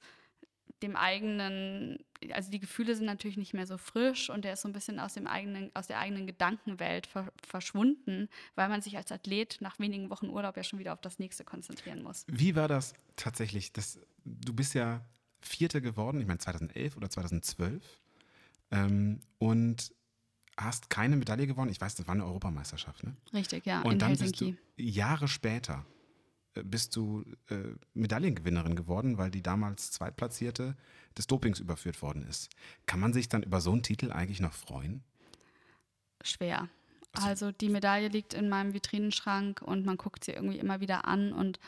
dem 0.81 0.95
eigenen, 0.95 2.03
also 2.31 2.51
die 2.51 2.59
Gefühle 2.59 2.95
sind 2.95 3.05
natürlich 3.05 3.37
nicht 3.37 3.53
mehr 3.53 3.67
so 3.67 3.77
frisch 3.77 4.29
und 4.29 4.43
der 4.45 4.53
ist 4.53 4.61
so 4.61 4.67
ein 4.67 4.73
bisschen 4.73 4.99
aus 4.99 5.13
dem 5.13 5.27
eigenen, 5.27 5.71
aus 5.75 5.87
der 5.87 5.99
eigenen 5.99 6.27
Gedankenwelt 6.27 7.07
ver 7.07 7.31
verschwunden, 7.45 8.29
weil 8.55 8.69
man 8.69 8.81
sich 8.81 8.97
als 8.97 9.11
Athlet 9.11 9.57
nach 9.61 9.79
wenigen 9.79 10.09
Wochen 10.09 10.29
Urlaub 10.29 10.57
ja 10.57 10.63
schon 10.63 10.79
wieder 10.79 10.93
auf 10.93 11.01
das 11.01 11.19
nächste 11.19 11.43
konzentrieren 11.43 12.03
muss. 12.03 12.25
Wie 12.27 12.55
war 12.55 12.67
das 12.67 12.93
tatsächlich? 13.15 13.73
Das, 13.73 13.99
du 14.25 14.53
bist 14.53 14.73
ja 14.73 15.05
Vierte 15.41 15.81
geworden, 15.81 16.19
ich 16.19 16.27
meine 16.27 16.39
2011 16.39 16.97
oder 16.97 17.09
2012 17.09 17.83
ähm, 18.71 19.21
und 19.37 19.93
hast 20.57 20.89
keine 20.89 21.15
Medaille 21.15 21.47
gewonnen. 21.47 21.71
Ich 21.71 21.79
weiß, 21.79 21.95
das 21.95 22.07
war 22.07 22.15
eine 22.15 22.25
Europameisterschaft, 22.25 23.03
ne? 23.03 23.15
Richtig, 23.33 23.65
ja. 23.65 23.81
Und 23.81 24.01
dann 24.01 24.09
Helsinki. 24.09 24.53
bist 24.53 24.59
du 24.77 24.83
Jahre 24.83 25.27
später 25.27 25.85
bist 26.63 26.95
du 26.95 27.23
äh, 27.49 27.55
Medaillengewinnerin 27.93 28.75
geworden, 28.75 29.17
weil 29.17 29.31
die 29.31 29.41
damals 29.41 29.91
Zweitplatzierte 29.91 30.75
des 31.17 31.27
Dopings 31.27 31.59
überführt 31.59 32.01
worden 32.01 32.23
ist. 32.23 32.49
Kann 32.85 32.99
man 32.99 33.13
sich 33.13 33.29
dann 33.29 33.43
über 33.43 33.61
so 33.61 33.71
einen 33.71 33.83
Titel 33.83 34.11
eigentlich 34.11 34.39
noch 34.39 34.53
freuen? 34.53 35.03
Schwer. 36.23 36.69
Also, 37.13 37.27
also 37.27 37.51
die 37.51 37.69
Medaille 37.69 38.09
liegt 38.09 38.33
in 38.33 38.49
meinem 38.49 38.73
Vitrinenschrank 38.73 39.61
und 39.61 39.85
man 39.85 39.97
guckt 39.97 40.23
sie 40.23 40.31
irgendwie 40.31 40.59
immer 40.59 40.79
wieder 40.79 41.05
an 41.05 41.33
und 41.33 41.59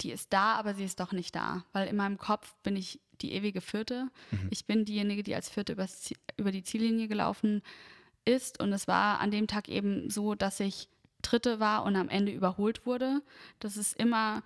die 0.00 0.12
ist 0.12 0.32
da, 0.32 0.54
aber 0.54 0.74
sie 0.74 0.84
ist 0.84 1.00
doch 1.00 1.12
nicht 1.12 1.34
da, 1.34 1.64
weil 1.72 1.88
in 1.88 1.96
meinem 1.96 2.18
Kopf 2.18 2.54
bin 2.62 2.76
ich 2.76 3.00
die 3.20 3.32
ewige 3.32 3.60
Vierte. 3.60 4.08
Mhm. 4.30 4.48
Ich 4.50 4.64
bin 4.64 4.84
diejenige, 4.84 5.22
die 5.22 5.34
als 5.34 5.50
Vierte 5.50 5.76
über 6.36 6.52
die 6.52 6.62
Ziellinie 6.62 7.06
gelaufen 7.08 7.62
ist 8.24 8.60
und 8.60 8.72
es 8.72 8.88
war 8.88 9.20
an 9.20 9.30
dem 9.30 9.46
Tag 9.46 9.68
eben 9.68 10.10
so, 10.10 10.34
dass 10.34 10.60
ich 10.60 10.88
Dritte 11.22 11.60
war 11.60 11.84
und 11.84 11.96
am 11.96 12.08
Ende 12.08 12.32
überholt 12.32 12.86
wurde. 12.86 13.22
Das 13.58 13.76
ist 13.76 13.98
immer 13.98 14.42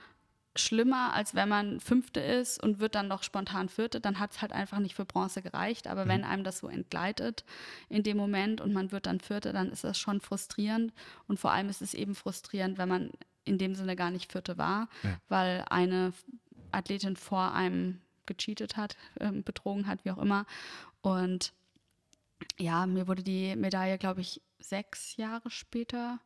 schlimmer, 0.57 1.13
als 1.13 1.35
wenn 1.35 1.49
man 1.49 1.81
Fünfte 1.81 2.21
ist 2.21 2.63
und 2.63 2.79
wird 2.79 2.95
dann 2.95 3.09
noch 3.09 3.23
spontan 3.23 3.69
Vierte. 3.69 4.01
Dann 4.01 4.21
hat 4.21 4.33
es 4.33 4.43
halt 4.43 4.53
einfach 4.53 4.79
nicht 4.79 4.95
für 4.95 5.05
Bronze 5.05 5.43
gereicht. 5.43 5.87
Aber 5.87 6.05
mhm. 6.05 6.09
wenn 6.09 6.25
einem 6.25 6.45
das 6.45 6.59
so 6.59 6.69
entgleitet 6.69 7.45
in 7.89 8.03
dem 8.03 8.17
Moment 8.17 8.61
und 8.61 8.73
man 8.73 8.93
wird 8.93 9.07
dann 9.07 9.21
Vierte, 9.21 9.53
dann 9.53 9.71
ist 9.71 9.85
das 9.85 9.99
schon 9.99 10.21
frustrierend. 10.21 10.93
Und 11.27 11.41
vor 11.41 11.51
allem 11.51 11.69
ist 11.69 11.83
es 11.83 11.95
eben 11.95 12.15
frustrierend, 12.15 12.79
wenn 12.79 12.89
man 12.89 13.11
in 13.45 13.59
dem 13.59 13.75
Sinne 13.75 13.97
gar 13.97 14.11
nicht 14.11 14.31
Vierte 14.31 14.57
war, 14.57 14.89
ja. 15.03 15.19
weil 15.29 15.65
eine 15.69 16.13
Athletin 16.71 17.17
vor 17.17 17.53
einem 17.53 18.01
gecheatet 18.27 18.77
hat, 18.77 18.97
äh, 19.17 19.31
betrogen 19.33 19.87
hat, 19.87 20.05
wie 20.05 20.11
auch 20.11 20.19
immer. 20.19 20.47
Und 21.03 21.53
ja, 22.59 22.87
mir 22.87 23.09
wurde 23.09 23.23
die 23.23 23.55
Medaille, 23.57 23.99
glaube 23.99 24.21
ich, 24.21 24.41
sechs 24.59 25.17
Jahre 25.17 25.51
später 25.51 26.21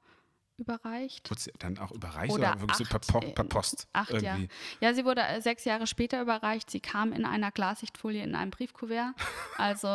überreicht. 0.58 1.30
Wurde 1.30 1.40
sie 1.40 1.52
dann 1.58 1.78
auch 1.78 1.92
überreicht 1.92 2.32
oder, 2.32 2.52
oder 2.52 2.60
wirklich 2.60 2.90
acht, 2.92 3.04
so 3.04 3.18
per, 3.18 3.32
per, 3.32 3.44
Post? 3.44 3.88
Acht, 3.92 4.10
irgendwie? 4.10 4.48
ja. 4.80 4.88
Ja, 4.88 4.94
sie 4.94 5.04
wurde 5.04 5.22
äh, 5.22 5.40
sechs 5.40 5.64
Jahre 5.64 5.86
später 5.86 6.20
überreicht. 6.20 6.70
Sie 6.70 6.80
kam 6.80 7.12
in 7.12 7.24
einer 7.24 7.50
Glassichtfolie 7.50 8.22
in 8.22 8.34
einem 8.34 8.50
Briefkuvert. 8.50 9.14
Also 9.56 9.88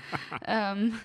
ähm, 0.44 0.98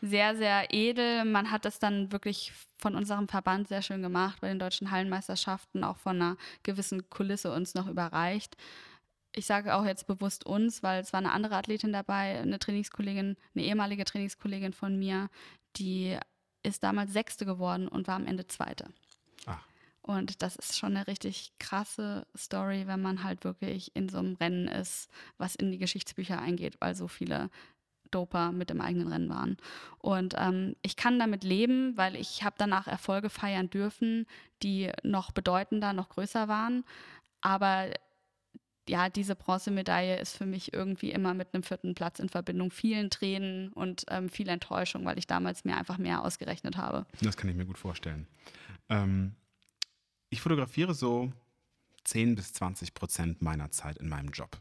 sehr, 0.00 0.34
sehr 0.34 0.72
edel. 0.72 1.24
Man 1.26 1.50
hat 1.50 1.64
das 1.64 1.78
dann 1.78 2.10
wirklich 2.10 2.52
von 2.78 2.94
unserem 2.94 3.28
Verband 3.28 3.68
sehr 3.68 3.82
schön 3.82 4.02
gemacht, 4.02 4.40
bei 4.40 4.48
den 4.48 4.58
deutschen 4.58 4.90
Hallenmeisterschaften 4.90 5.84
auch 5.84 5.98
von 5.98 6.16
einer 6.16 6.36
gewissen 6.62 7.08
Kulisse 7.10 7.52
uns 7.52 7.74
noch 7.74 7.86
überreicht. 7.86 8.56
ich 9.34 9.46
sage 9.46 9.74
auch 9.74 9.84
jetzt 9.84 10.06
bewusst 10.06 10.46
uns, 10.46 10.82
weil 10.82 11.00
es 11.00 11.12
war 11.12 11.18
eine 11.18 11.32
andere 11.32 11.56
Athletin 11.56 11.92
dabei, 11.92 12.40
eine 12.40 12.58
Trainingskollegin, 12.58 13.36
eine 13.54 13.64
ehemalige 13.64 14.04
Trainingskollegin 14.04 14.72
von 14.72 14.98
mir, 14.98 15.28
die 15.76 16.18
ist 16.62 16.82
damals 16.82 17.12
Sechste 17.12 17.44
geworden 17.46 17.88
und 17.88 18.06
war 18.08 18.16
am 18.16 18.26
Ende 18.26 18.46
Zweite. 18.46 18.86
Ach. 19.46 19.62
Und 20.02 20.42
das 20.42 20.56
ist 20.56 20.78
schon 20.78 20.96
eine 20.96 21.06
richtig 21.06 21.52
krasse 21.58 22.26
Story, 22.36 22.86
wenn 22.86 23.02
man 23.02 23.22
halt 23.22 23.44
wirklich 23.44 23.94
in 23.94 24.08
so 24.08 24.18
einem 24.18 24.34
Rennen 24.34 24.66
ist, 24.66 25.08
was 25.38 25.54
in 25.54 25.70
die 25.70 25.78
Geschichtsbücher 25.78 26.40
eingeht, 26.40 26.80
weil 26.80 26.94
so 26.94 27.06
viele 27.06 27.50
Doper 28.10 28.50
mit 28.50 28.70
im 28.70 28.80
eigenen 28.80 29.08
Rennen 29.08 29.28
waren. 29.28 29.56
Und 29.98 30.34
ähm, 30.36 30.74
ich 30.82 30.96
kann 30.96 31.18
damit 31.18 31.44
leben, 31.44 31.96
weil 31.96 32.16
ich 32.16 32.42
habe 32.42 32.56
danach 32.58 32.86
Erfolge 32.86 33.30
feiern 33.30 33.70
dürfen, 33.70 34.26
die 34.62 34.90
noch 35.02 35.30
bedeutender, 35.30 35.92
noch 35.92 36.08
größer 36.08 36.48
waren. 36.48 36.84
Aber 37.40 37.90
ja, 38.90 39.08
diese 39.08 39.36
Bronzemedaille 39.36 40.18
ist 40.18 40.36
für 40.36 40.46
mich 40.46 40.72
irgendwie 40.72 41.12
immer 41.12 41.32
mit 41.32 41.54
einem 41.54 41.62
vierten 41.62 41.94
Platz 41.94 42.18
in 42.18 42.28
Verbindung. 42.28 42.72
Vielen 42.72 43.08
Tränen 43.08 43.72
und 43.72 44.04
ähm, 44.08 44.28
viel 44.28 44.48
Enttäuschung, 44.48 45.04
weil 45.04 45.16
ich 45.16 45.28
damals 45.28 45.64
mir 45.64 45.76
einfach 45.76 45.96
mehr 45.96 46.24
ausgerechnet 46.24 46.76
habe. 46.76 47.06
Das 47.22 47.36
kann 47.36 47.48
ich 47.48 47.56
mir 47.56 47.66
gut 47.66 47.78
vorstellen. 47.78 48.26
Ähm, 48.88 49.36
ich 50.28 50.40
fotografiere 50.40 50.92
so 50.92 51.32
10 52.04 52.34
bis 52.34 52.52
20 52.52 52.92
Prozent 52.92 53.42
meiner 53.42 53.70
Zeit 53.70 53.98
in 53.98 54.08
meinem 54.08 54.30
Job. 54.30 54.60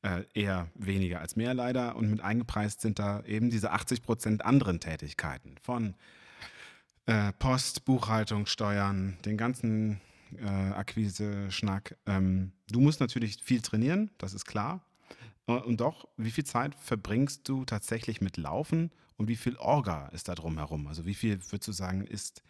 Äh, 0.00 0.24
eher 0.32 0.70
weniger 0.74 1.20
als 1.20 1.36
mehr 1.36 1.52
leider. 1.52 1.96
Und 1.96 2.10
mit 2.10 2.22
eingepreist 2.22 2.80
sind 2.80 2.98
da 2.98 3.22
eben 3.24 3.50
diese 3.50 3.72
80 3.72 4.02
Prozent 4.02 4.44
anderen 4.46 4.80
Tätigkeiten 4.80 5.56
von 5.60 5.94
äh, 7.04 7.32
Post, 7.34 7.84
Buchhaltung, 7.84 8.46
Steuern, 8.46 9.18
den 9.26 9.36
ganzen 9.36 10.00
äh, 10.36 10.44
Akquise-Schnack. 10.44 11.96
Ähm, 12.06 12.52
du 12.70 12.80
musst 12.80 13.00
natürlich 13.00 13.42
viel 13.42 13.60
trainieren, 13.60 14.10
das 14.18 14.34
ist 14.34 14.44
klar. 14.44 14.84
Äh, 15.46 15.52
und 15.52 15.80
doch, 15.80 16.08
wie 16.16 16.30
viel 16.30 16.44
Zeit 16.44 16.74
verbringst 16.74 17.48
du 17.48 17.64
tatsächlich 17.64 18.20
mit 18.20 18.36
Laufen 18.36 18.90
und 19.16 19.28
wie 19.28 19.36
viel 19.36 19.56
Orga 19.56 20.08
ist 20.08 20.28
da 20.28 20.34
drumherum? 20.34 20.86
Also 20.86 21.06
wie 21.06 21.14
viel, 21.14 21.40
würdest 21.50 21.68
du 21.68 21.72
sagen, 21.72 22.04
ist 22.04 22.42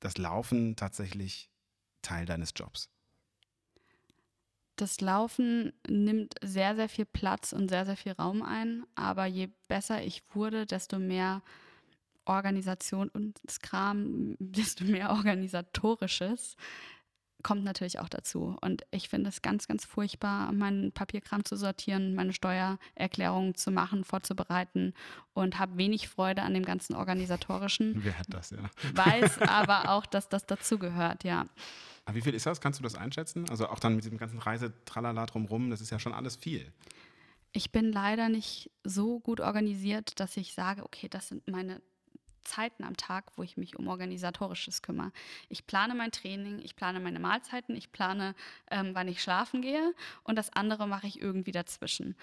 das 0.00 0.18
Laufen 0.18 0.76
tatsächlich 0.76 1.50
Teil 2.02 2.26
deines 2.26 2.52
Jobs? 2.54 2.90
das 4.80 5.00
Laufen 5.00 5.72
nimmt 5.88 6.34
sehr, 6.42 6.76
sehr 6.76 6.88
viel 6.88 7.04
Platz 7.04 7.52
und 7.52 7.68
sehr, 7.68 7.84
sehr 7.84 7.96
viel 7.96 8.12
Raum 8.12 8.42
ein. 8.42 8.84
Aber 8.94 9.26
je 9.26 9.48
besser 9.66 10.02
ich 10.02 10.22
wurde, 10.32 10.66
desto 10.66 10.98
mehr 10.98 11.42
Organisation 12.28 13.08
und 13.08 13.40
Kram, 13.62 14.36
desto 14.38 14.84
mehr 14.84 15.10
organisatorisches 15.10 16.56
kommt 17.42 17.64
natürlich 17.64 17.98
auch 17.98 18.08
dazu. 18.08 18.56
Und 18.60 18.82
ich 18.90 19.08
finde 19.08 19.28
es 19.28 19.42
ganz, 19.42 19.68
ganz 19.68 19.84
furchtbar, 19.84 20.52
meinen 20.52 20.92
Papierkram 20.92 21.44
zu 21.44 21.56
sortieren, 21.56 22.14
meine 22.14 22.32
Steuererklärungen 22.32 23.54
zu 23.54 23.70
machen, 23.70 24.04
vorzubereiten 24.04 24.94
und 25.34 25.58
habe 25.58 25.76
wenig 25.76 26.08
Freude 26.08 26.42
an 26.42 26.54
dem 26.54 26.64
ganzen 26.64 26.94
organisatorischen. 26.94 28.04
Wer 28.04 28.18
hat 28.18 28.26
das, 28.30 28.50
ja? 28.50 28.70
Weiß 28.94 29.38
aber 29.42 29.90
auch, 29.90 30.06
dass 30.06 30.28
das 30.28 30.46
dazugehört, 30.46 31.24
ja. 31.24 31.46
Aber 32.04 32.16
wie 32.16 32.22
viel 32.22 32.34
ist 32.34 32.46
das? 32.46 32.60
Kannst 32.60 32.80
du 32.80 32.82
das 32.82 32.94
einschätzen? 32.94 33.48
Also 33.50 33.68
auch 33.68 33.78
dann 33.78 33.94
mit 33.94 34.04
dem 34.04 34.18
ganzen 34.18 34.38
Reisetralala 34.38 35.26
drumherum, 35.26 35.70
das 35.70 35.80
ist 35.80 35.90
ja 35.90 35.98
schon 35.98 36.14
alles 36.14 36.36
viel. 36.36 36.72
Ich 37.52 37.70
bin 37.70 37.92
leider 37.92 38.28
nicht 38.28 38.70
so 38.84 39.20
gut 39.20 39.40
organisiert, 39.40 40.20
dass 40.20 40.36
ich 40.36 40.54
sage, 40.54 40.84
okay, 40.84 41.08
das 41.08 41.28
sind 41.28 41.48
meine 41.48 41.80
Zeiten 42.48 42.84
am 42.84 42.96
Tag, 42.96 43.32
wo 43.36 43.42
ich 43.42 43.56
mich 43.56 43.78
um 43.78 43.88
organisatorisches 43.88 44.82
kümmere. 44.82 45.12
Ich 45.48 45.66
plane 45.66 45.94
mein 45.94 46.10
Training, 46.12 46.58
ich 46.60 46.76
plane 46.76 47.00
meine 47.00 47.20
Mahlzeiten, 47.20 47.76
ich 47.76 47.92
plane, 47.92 48.34
ähm, 48.70 48.94
wann 48.94 49.08
ich 49.08 49.22
schlafen 49.22 49.62
gehe 49.62 49.94
und 50.24 50.36
das 50.36 50.52
andere 50.52 50.86
mache 50.86 51.06
ich 51.06 51.20
irgendwie 51.20 51.52
dazwischen. 51.52 52.16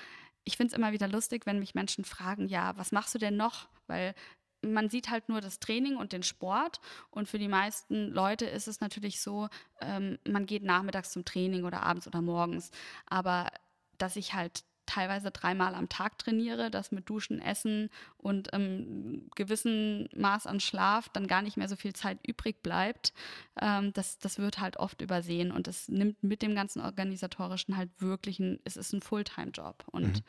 Ich 0.43 0.57
finde 0.57 0.73
es 0.73 0.77
immer 0.77 0.91
wieder 0.91 1.07
lustig, 1.07 1.45
wenn 1.45 1.59
mich 1.59 1.75
Menschen 1.75 2.05
fragen, 2.05 2.47
ja, 2.47 2.77
was 2.77 2.91
machst 2.91 3.15
du 3.15 3.19
denn 3.19 3.37
noch? 3.37 3.67
Weil 3.87 4.13
man 4.61 4.89
sieht 4.89 5.09
halt 5.09 5.29
nur 5.29 5.41
das 5.41 5.59
Training 5.59 5.95
und 5.95 6.11
den 6.11 6.23
Sport. 6.23 6.79
Und 7.11 7.27
für 7.27 7.39
die 7.39 7.47
meisten 7.47 8.09
Leute 8.11 8.45
ist 8.45 8.67
es 8.67 8.81
natürlich 8.81 9.21
so, 9.21 9.47
ähm, 9.81 10.17
man 10.27 10.45
geht 10.45 10.63
nachmittags 10.63 11.11
zum 11.11 11.25
Training 11.25 11.65
oder 11.65 11.83
abends 11.83 12.07
oder 12.07 12.21
morgens. 12.21 12.71
Aber 13.05 13.49
dass 13.97 14.15
ich 14.15 14.33
halt 14.33 14.63
teilweise 14.85 15.31
dreimal 15.31 15.75
am 15.75 15.89
Tag 15.89 16.17
trainiere, 16.17 16.71
dass 16.71 16.91
mit 16.91 17.09
Duschen, 17.09 17.41
Essen 17.41 17.89
und 18.17 18.49
ähm, 18.53 19.29
gewissen 19.35 20.09
Maß 20.15 20.47
an 20.47 20.59
Schlaf 20.59 21.09
dann 21.09 21.27
gar 21.27 21.41
nicht 21.41 21.57
mehr 21.57 21.69
so 21.69 21.75
viel 21.75 21.93
Zeit 21.93 22.19
übrig 22.25 22.61
bleibt, 22.61 23.13
ähm, 23.61 23.93
das, 23.93 24.17
das 24.19 24.37
wird 24.37 24.59
halt 24.59 24.77
oft 24.77 25.01
übersehen 25.01 25.51
und 25.51 25.67
es 25.67 25.87
nimmt 25.89 26.23
mit 26.23 26.41
dem 26.41 26.55
ganzen 26.55 26.81
Organisatorischen 26.81 27.77
halt 27.77 27.89
wirklich 27.99 28.39
ein, 28.39 28.59
es 28.63 28.77
ist 28.77 28.93
ein 28.93 29.01
Fulltime-Job. 29.01 29.85
Und 29.91 30.17
mhm 30.17 30.23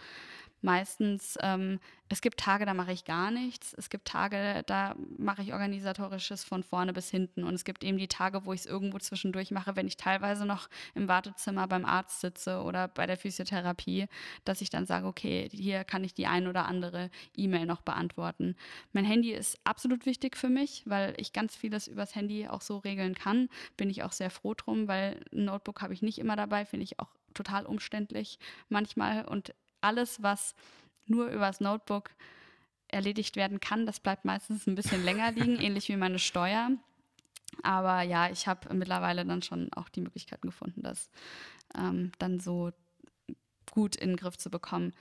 meistens, 0.62 1.38
ähm, 1.42 1.78
es 2.08 2.20
gibt 2.20 2.38
Tage, 2.38 2.66
da 2.66 2.74
mache 2.74 2.92
ich 2.92 3.04
gar 3.04 3.30
nichts. 3.30 3.74
Es 3.74 3.90
gibt 3.90 4.06
Tage, 4.06 4.62
da 4.66 4.94
mache 5.18 5.42
ich 5.42 5.52
organisatorisches 5.52 6.44
von 6.44 6.62
vorne 6.62 6.92
bis 6.92 7.10
hinten. 7.10 7.42
Und 7.42 7.54
es 7.54 7.64
gibt 7.64 7.82
eben 7.82 7.98
die 7.98 8.06
Tage, 8.06 8.44
wo 8.44 8.52
ich 8.52 8.60
es 8.60 8.66
irgendwo 8.66 8.98
zwischendurch 8.98 9.50
mache, 9.50 9.74
wenn 9.74 9.88
ich 9.88 9.96
teilweise 9.96 10.46
noch 10.46 10.68
im 10.94 11.08
Wartezimmer 11.08 11.66
beim 11.66 11.84
Arzt 11.84 12.20
sitze 12.20 12.62
oder 12.62 12.86
bei 12.86 13.06
der 13.06 13.16
Physiotherapie, 13.16 14.06
dass 14.44 14.60
ich 14.60 14.70
dann 14.70 14.86
sage, 14.86 15.06
okay, 15.06 15.48
hier 15.50 15.82
kann 15.82 16.04
ich 16.04 16.14
die 16.14 16.26
ein 16.26 16.46
oder 16.46 16.66
andere 16.66 17.10
E-Mail 17.36 17.66
noch 17.66 17.82
beantworten. 17.82 18.54
Mein 18.92 19.04
Handy 19.04 19.32
ist 19.32 19.58
absolut 19.64 20.06
wichtig 20.06 20.36
für 20.36 20.48
mich, 20.48 20.84
weil 20.86 21.14
ich 21.16 21.32
ganz 21.32 21.56
vieles 21.56 21.88
übers 21.88 22.14
Handy 22.14 22.46
auch 22.46 22.60
so 22.60 22.78
regeln 22.78 23.14
kann. 23.14 23.48
Bin 23.76 23.90
ich 23.90 24.04
auch 24.04 24.12
sehr 24.12 24.30
froh 24.30 24.54
drum, 24.54 24.86
weil 24.86 25.20
ein 25.32 25.46
Notebook 25.46 25.82
habe 25.82 25.92
ich 25.92 26.02
nicht 26.02 26.18
immer 26.18 26.36
dabei, 26.36 26.64
finde 26.64 26.84
ich 26.84 27.00
auch 27.00 27.08
total 27.34 27.66
umständlich 27.66 28.38
manchmal 28.68 29.24
und 29.24 29.54
alles, 29.86 30.22
was 30.22 30.54
nur 31.06 31.28
übers 31.28 31.60
Notebook 31.60 32.10
erledigt 32.88 33.36
werden 33.36 33.60
kann, 33.60 33.86
das 33.86 34.00
bleibt 34.00 34.24
meistens 34.24 34.66
ein 34.66 34.74
bisschen 34.74 35.04
länger 35.04 35.32
liegen, 35.32 35.56
ähnlich 35.60 35.88
wie 35.88 35.96
meine 35.96 36.18
Steuer. 36.18 36.70
Aber 37.62 38.02
ja, 38.02 38.28
ich 38.30 38.46
habe 38.46 38.74
mittlerweile 38.74 39.24
dann 39.24 39.42
schon 39.42 39.72
auch 39.72 39.88
die 39.88 40.00
Möglichkeiten 40.00 40.48
gefunden, 40.48 40.82
das 40.82 41.10
ähm, 41.76 42.12
dann 42.18 42.38
so 42.40 42.72
gut 43.70 43.96
in 43.96 44.10
den 44.10 44.16
Griff 44.16 44.36
zu 44.36 44.50
bekommen. 44.50 44.92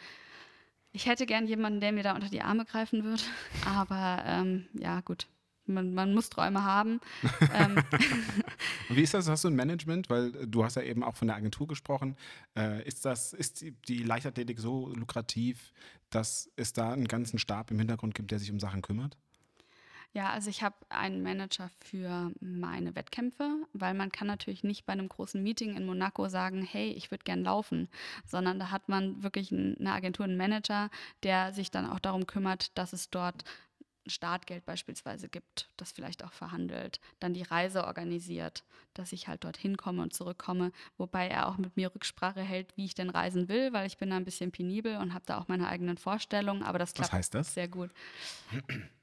Ich 0.91 1.07
hätte 1.07 1.25
gern 1.25 1.47
jemanden, 1.47 1.81
der 1.81 1.91
mir 1.91 2.03
da 2.03 2.15
unter 2.15 2.29
die 2.29 2.41
Arme 2.41 2.65
greifen 2.65 3.03
würde, 3.03 3.23
aber 3.65 4.23
ähm, 4.25 4.67
ja, 4.73 5.01
gut 5.01 5.27
man, 5.67 5.93
man 5.93 6.13
muss 6.13 6.29
Träume 6.29 6.63
haben. 6.63 6.99
ähm. 7.53 7.77
Wie 8.89 9.01
ist 9.01 9.13
das? 9.13 9.29
Hast 9.29 9.43
du 9.43 9.49
ein 9.49 9.55
Management? 9.55 10.09
Weil 10.09 10.31
du 10.31 10.63
hast 10.63 10.75
ja 10.75 10.83
eben 10.83 11.03
auch 11.03 11.15
von 11.15 11.27
der 11.27 11.37
Agentur 11.37 11.67
gesprochen. 11.67 12.15
Äh, 12.55 12.85
ist 12.87 13.05
das, 13.05 13.33
ist 13.33 13.61
die, 13.61 13.71
die 13.71 14.03
Leichtathletik 14.03 14.59
so 14.59 14.89
lukrativ, 14.89 15.73
dass 16.09 16.49
es 16.55 16.73
da 16.73 16.91
einen 16.91 17.07
ganzen 17.07 17.39
Stab 17.39 17.71
im 17.71 17.79
Hintergrund 17.79 18.15
gibt, 18.15 18.31
der 18.31 18.39
sich 18.39 18.51
um 18.51 18.59
Sachen 18.59 18.81
kümmert? 18.81 19.17
Ja, 20.15 20.29
also 20.29 20.49
ich 20.49 20.63
habe 20.63 20.77
einen 20.87 21.23
Manager 21.23 21.69
für 21.77 22.31
meine 22.39 22.95
Wettkämpfe, 22.95 23.67
weil 23.73 23.93
man 23.93 24.13
kann 24.13 24.27
natürlich 24.27 24.63
nicht 24.63 24.85
bei 24.85 24.93
einem 24.93 25.09
großen 25.09 25.43
Meeting 25.43 25.75
in 25.75 25.85
Monaco 25.85 26.29
sagen, 26.29 26.61
hey, 26.61 26.89
ich 26.91 27.11
würde 27.11 27.25
gern 27.25 27.43
laufen, 27.43 27.89
sondern 28.25 28.57
da 28.57 28.71
hat 28.71 28.87
man 28.87 29.23
wirklich 29.23 29.51
eine 29.51 29.91
Agentur, 29.91 30.23
einen 30.23 30.37
Manager, 30.37 30.89
der 31.23 31.51
sich 31.51 31.69
dann 31.69 31.85
auch 31.85 31.99
darum 31.99 32.27
kümmert, 32.27 32.77
dass 32.77 32.93
es 32.93 33.09
dort 33.09 33.43
Startgeld 34.07 34.65
beispielsweise 34.65 35.29
gibt, 35.29 35.69
das 35.77 35.91
vielleicht 35.91 36.23
auch 36.23 36.33
verhandelt, 36.33 36.99
dann 37.19 37.33
die 37.33 37.43
Reise 37.43 37.85
organisiert, 37.85 38.63
dass 38.93 39.11
ich 39.11 39.27
halt 39.27 39.43
dorthin 39.43 39.77
komme 39.77 40.01
und 40.01 40.13
zurückkomme, 40.13 40.71
wobei 40.97 41.27
er 41.27 41.47
auch 41.47 41.57
mit 41.57 41.75
mir 41.75 41.93
Rücksprache 41.93 42.41
hält, 42.41 42.75
wie 42.77 42.85
ich 42.85 42.95
denn 42.95 43.09
reisen 43.09 43.49
will, 43.49 43.73
weil 43.73 43.87
ich 43.87 43.97
bin 43.97 44.09
da 44.09 44.17
ein 44.17 44.25
bisschen 44.25 44.51
penibel 44.51 44.97
und 44.97 45.13
habe 45.13 45.25
da 45.25 45.37
auch 45.37 45.47
meine 45.47 45.67
eigenen 45.67 45.97
Vorstellungen, 45.97 46.63
aber 46.63 46.79
das 46.79 46.93
klappt 46.93 47.11
Was 47.11 47.17
heißt 47.17 47.33
das? 47.35 47.53
sehr 47.53 47.67
gut. 47.67 47.91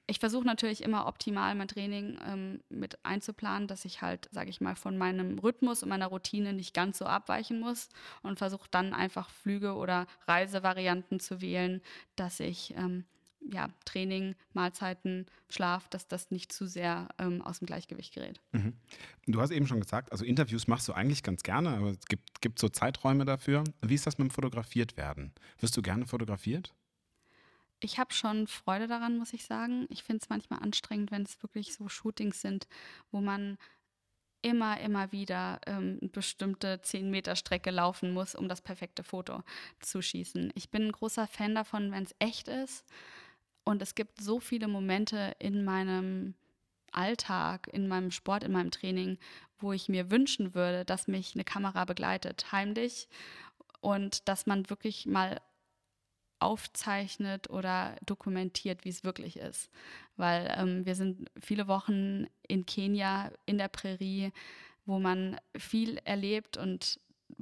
Ich 0.09 0.19
versuche 0.19 0.45
natürlich 0.45 0.83
immer 0.83 1.07
optimal 1.07 1.55
mein 1.55 1.69
Training 1.69 2.19
ähm, 2.27 2.61
mit 2.69 3.03
einzuplanen, 3.05 3.69
dass 3.69 3.85
ich 3.85 4.03
halt, 4.03 4.29
sage 4.33 4.51
ich 4.51 4.61
mal, 4.61 4.75
von 4.75 4.99
meinem 4.99 5.39
Rhythmus 5.39 5.83
und 5.83 5.89
meiner 5.89 6.09
Routine 6.09 6.53
nicht 6.53 6.75
ganz 6.75 6.99
so 6.99 7.07
abweichen 7.07 7.61
muss 7.61 7.89
und 8.23 8.39
versuche 8.39 8.69
dann 8.71 8.95
einfach 8.95 9.31
Flüge 9.31 9.75
oder 9.75 10.07
Reisevarianten 10.27 11.21
zu 11.21 11.41
wählen, 11.41 11.81
dass 12.17 12.41
ich 12.41 12.75
ähm, 12.77 13.05
ja, 13.51 13.69
Training, 13.85 14.35
Mahlzeiten, 14.53 15.27
Schlaf, 15.49 15.89
dass 15.89 16.09
das 16.09 16.31
nicht 16.31 16.53
zu 16.53 16.67
sehr 16.67 17.09
ähm, 17.19 17.43
aus 17.43 17.59
dem 17.59 17.67
Gleichgewicht 17.67 18.15
gerät. 18.15 18.41
Mhm. 18.53 18.75
Du 19.27 19.41
hast 19.41 19.51
eben 19.51 19.67
schon 19.67 19.81
gesagt, 19.81 20.13
also 20.13 20.25
Interviews 20.25 20.67
machst 20.67 20.89
du 20.89 20.93
eigentlich 20.93 21.23
ganz 21.23 21.43
gerne, 21.43 21.71
aber 21.71 21.91
es 21.91 22.07
gibt, 22.07 22.41
gibt 22.41 22.59
so 22.59 22.69
Zeiträume 22.69 23.25
dafür. 23.25 23.65
Wie 23.81 23.95
ist 23.95 24.07
das 24.07 24.19
mit 24.19 24.29
dem 24.29 24.31
Fotografiert 24.31 24.97
werden? 24.97 25.33
Wirst 25.59 25.77
du 25.77 25.83
gerne 25.83 26.07
fotografiert? 26.07 26.73
Ich 27.81 27.99
habe 27.99 28.13
schon 28.13 28.47
Freude 28.47 28.87
daran, 28.87 29.19
muss 29.19 29.33
ich 29.33 29.45
sagen. 29.45 29.87
Ich 29.91 30.05
finde 30.05 30.23
es 30.23 30.29
manchmal 30.29 30.61
anstrengend, 30.61 31.11
wenn 31.11 31.23
es 31.23 31.43
wirklich 31.43 31.75
so 31.75 31.89
Shootings 31.89 32.41
sind, 32.41 32.69
wo 33.11 33.21
man 33.21 33.59
immer, 34.41 34.81
immer 34.81 35.11
wieder 35.13 35.61
ähm, 35.67 35.99
eine 36.01 36.11
bestimmte 36.11 36.81
10 36.83 37.11
Meter 37.11 37.37
Strecke 37.37 37.71
laufen 37.71 38.13
muss, 38.13 38.35
um 38.35 38.49
das 38.49 38.61
perfekte 38.61 39.03
Foto 39.03 39.43
zu 39.81 40.03
schießen. 40.03 40.53
Ich 40.55 40.71
bin 40.71 40.87
ein 40.87 40.93
großer 40.93 41.27
Fan 41.27 41.55
davon, 41.55 41.91
wenn 41.93 42.05
es 42.05 42.15
echt 42.19 42.49
ist. 42.49 42.85
Und 43.65 43.83
es 43.83 43.95
gibt 43.95 44.21
so 44.21 44.41
viele 44.41 44.69
Momente 44.69 45.35
in 45.39 45.65
meinem 45.65 46.35
Alltag, 46.91 47.69
in 47.73 47.89
meinem 47.89 48.11
Sport, 48.11 48.45
in 48.45 48.53
meinem 48.53 48.71
Training, 48.71 49.19
wo 49.59 49.73
ich 49.73 49.89
mir 49.89 50.11
wünschen 50.11 50.55
würde, 50.55 50.85
dass 50.85 51.09
mich 51.09 51.35
eine 51.35 51.45
Kamera 51.45 51.85
begleitet, 51.85 52.53
heimlich 52.53 53.09
und 53.81 54.29
dass 54.29 54.47
man 54.47 54.69
wirklich 54.69 55.07
mal 55.07 55.41
aufzeichnet 56.39 57.51
oder 57.51 57.97
dokumentiert, 58.05 58.85
wie 58.85 58.89
es 58.89 59.05
wirklich 59.05 59.37
ist. 59.37 59.71
Weil 60.17 60.53
ähm, 60.59 60.85
wir 60.85 60.97
sind 60.97 61.31
viele 61.41 61.69
Wochen 61.69 62.27
in 62.47 62.67
Kenia, 62.67 63.31
in 63.47 63.59
der 63.59 63.69
Prärie, 63.69 64.33
wo 64.85 64.99
man 64.99 65.39
viel 65.57 65.99
erlebt 66.05 66.57
und 66.57 66.99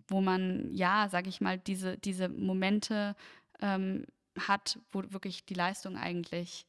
wo 0.07 0.21
man, 0.21 0.73
ja, 0.75 1.09
sage 1.09 1.31
ich 1.31 1.41
mal, 1.41 1.59
diese, 1.59 1.97
diese 1.99 2.29
Momente 2.29 3.17
ähm, 3.61 4.07
hat, 4.49 4.79
wo 4.93 5.03
wirklich 5.13 5.45
die 5.45 5.55
Leistung 5.55 5.97
eigentlich 5.97 6.67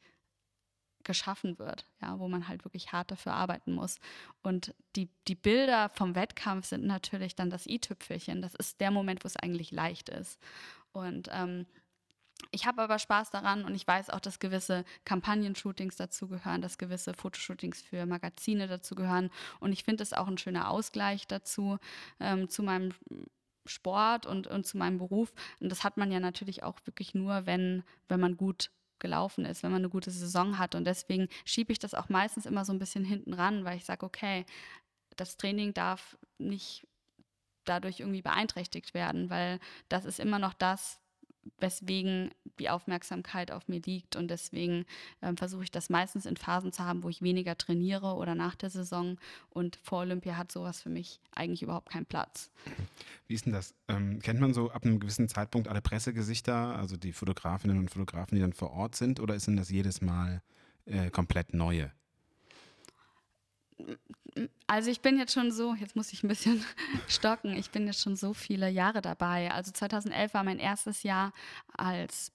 geschaffen 1.03 1.57
wird, 1.57 1.85
ja, 2.01 2.19
wo 2.19 2.27
man 2.27 2.47
halt 2.47 2.63
wirklich 2.63 2.91
hart 2.91 3.11
dafür 3.11 3.33
arbeiten 3.33 3.73
muss. 3.73 3.97
Und 4.43 4.73
die, 4.95 5.09
die 5.27 5.35
Bilder 5.35 5.89
vom 5.89 6.15
Wettkampf 6.15 6.67
sind 6.67 6.85
natürlich 6.85 7.35
dann 7.35 7.49
das 7.49 7.65
i-Tüpfelchen. 7.65 8.41
Das 8.41 8.53
ist 8.55 8.79
der 8.79 8.91
Moment, 8.91 9.23
wo 9.23 9.27
es 9.27 9.35
eigentlich 9.35 9.71
leicht 9.71 10.09
ist. 10.09 10.39
Und 10.91 11.29
ähm, 11.31 11.65
ich 12.49 12.65
habe 12.65 12.81
aber 12.81 12.97
Spaß 12.97 13.29
daran 13.29 13.65
und 13.65 13.75
ich 13.75 13.85
weiß 13.85 14.09
auch, 14.09 14.19
dass 14.19 14.39
gewisse 14.39 14.83
Kampagnen-Shootings 15.05 15.95
dazugehören, 15.95 16.61
dass 16.61 16.77
gewisse 16.77 17.13
Fotoshootings 17.13 17.81
für 17.81 18.05
Magazine 18.05 18.67
dazugehören. 18.67 19.29
Und 19.59 19.73
ich 19.73 19.83
finde 19.83 20.03
es 20.03 20.13
auch 20.13 20.27
ein 20.27 20.37
schöner 20.37 20.69
Ausgleich 20.69 21.27
dazu, 21.27 21.77
ähm, 22.19 22.49
zu 22.49 22.63
meinem 22.63 22.93
Sport 23.65 24.25
und, 24.25 24.47
und 24.47 24.65
zu 24.65 24.77
meinem 24.77 24.97
Beruf. 24.97 25.33
Und 25.59 25.69
das 25.69 25.83
hat 25.83 25.97
man 25.97 26.11
ja 26.11 26.19
natürlich 26.19 26.63
auch 26.63 26.79
wirklich 26.85 27.13
nur, 27.13 27.45
wenn, 27.45 27.83
wenn 28.07 28.19
man 28.19 28.37
gut 28.37 28.71
gelaufen 28.99 29.45
ist, 29.45 29.63
wenn 29.63 29.71
man 29.71 29.81
eine 29.81 29.89
gute 29.89 30.11
Saison 30.11 30.57
hat. 30.57 30.75
Und 30.75 30.85
deswegen 30.85 31.27
schiebe 31.43 31.73
ich 31.73 31.79
das 31.79 31.93
auch 31.93 32.07
meistens 32.07 32.45
immer 32.45 32.63
so 32.63 32.71
ein 32.71 32.79
bisschen 32.79 33.03
hinten 33.03 33.33
ran, 33.33 33.65
weil 33.65 33.77
ich 33.77 33.85
sage, 33.85 34.05
okay, 34.05 34.45
das 35.17 35.35
Training 35.37 35.73
darf 35.73 36.17
nicht 36.37 36.87
dadurch 37.65 37.99
irgendwie 37.99 38.21
beeinträchtigt 38.21 38.93
werden, 38.93 39.29
weil 39.29 39.59
das 39.89 40.05
ist 40.05 40.19
immer 40.19 40.39
noch 40.39 40.53
das, 40.53 41.00
weswegen 41.59 42.31
die 42.59 42.69
Aufmerksamkeit 42.69 43.51
auf 43.51 43.67
mir 43.67 43.81
liegt. 43.81 44.15
Und 44.15 44.29
deswegen 44.29 44.85
ähm, 45.21 45.37
versuche 45.37 45.63
ich 45.63 45.71
das 45.71 45.89
meistens 45.89 46.25
in 46.25 46.37
Phasen 46.37 46.71
zu 46.71 46.83
haben, 46.83 47.03
wo 47.03 47.09
ich 47.09 47.21
weniger 47.21 47.57
trainiere 47.57 48.15
oder 48.15 48.35
nach 48.35 48.55
der 48.55 48.69
Saison. 48.69 49.17
Und 49.49 49.77
vor 49.81 49.99
Olympia 49.99 50.37
hat 50.37 50.51
sowas 50.51 50.81
für 50.81 50.89
mich 50.89 51.19
eigentlich 51.31 51.63
überhaupt 51.63 51.89
keinen 51.89 52.05
Platz. 52.05 52.51
Wie 53.27 53.33
ist 53.33 53.45
denn 53.45 53.53
das? 53.53 53.73
Ähm, 53.87 54.19
kennt 54.19 54.39
man 54.39 54.53
so 54.53 54.71
ab 54.71 54.83
einem 54.83 54.99
gewissen 54.99 55.27
Zeitpunkt 55.27 55.67
alle 55.67 55.81
Pressegesichter, 55.81 56.75
also 56.75 56.97
die 56.97 57.13
Fotografinnen 57.13 57.77
und 57.77 57.89
Fotografen, 57.89 58.35
die 58.35 58.41
dann 58.41 58.53
vor 58.53 58.71
Ort 58.71 58.95
sind? 58.95 59.19
Oder 59.19 59.35
ist 59.35 59.47
denn 59.47 59.57
das 59.57 59.69
jedes 59.69 60.01
Mal 60.01 60.41
äh, 60.85 61.09
komplett 61.09 61.53
neue? 61.53 61.91
Also 64.67 64.89
ich 64.89 65.01
bin 65.01 65.17
jetzt 65.17 65.33
schon 65.33 65.51
so, 65.51 65.75
jetzt 65.75 65.95
muss 65.95 66.13
ich 66.13 66.23
ein 66.23 66.27
bisschen 66.27 66.63
stocken, 67.07 67.53
ich 67.53 67.71
bin 67.71 67.85
jetzt 67.87 68.01
schon 68.01 68.15
so 68.15 68.33
viele 68.33 68.69
Jahre 68.69 69.01
dabei. 69.01 69.51
Also 69.51 69.71
2011 69.71 70.33
war 70.33 70.43
mein 70.43 70.59
erstes 70.59 71.03
Jahr 71.03 71.33
als 71.73 72.31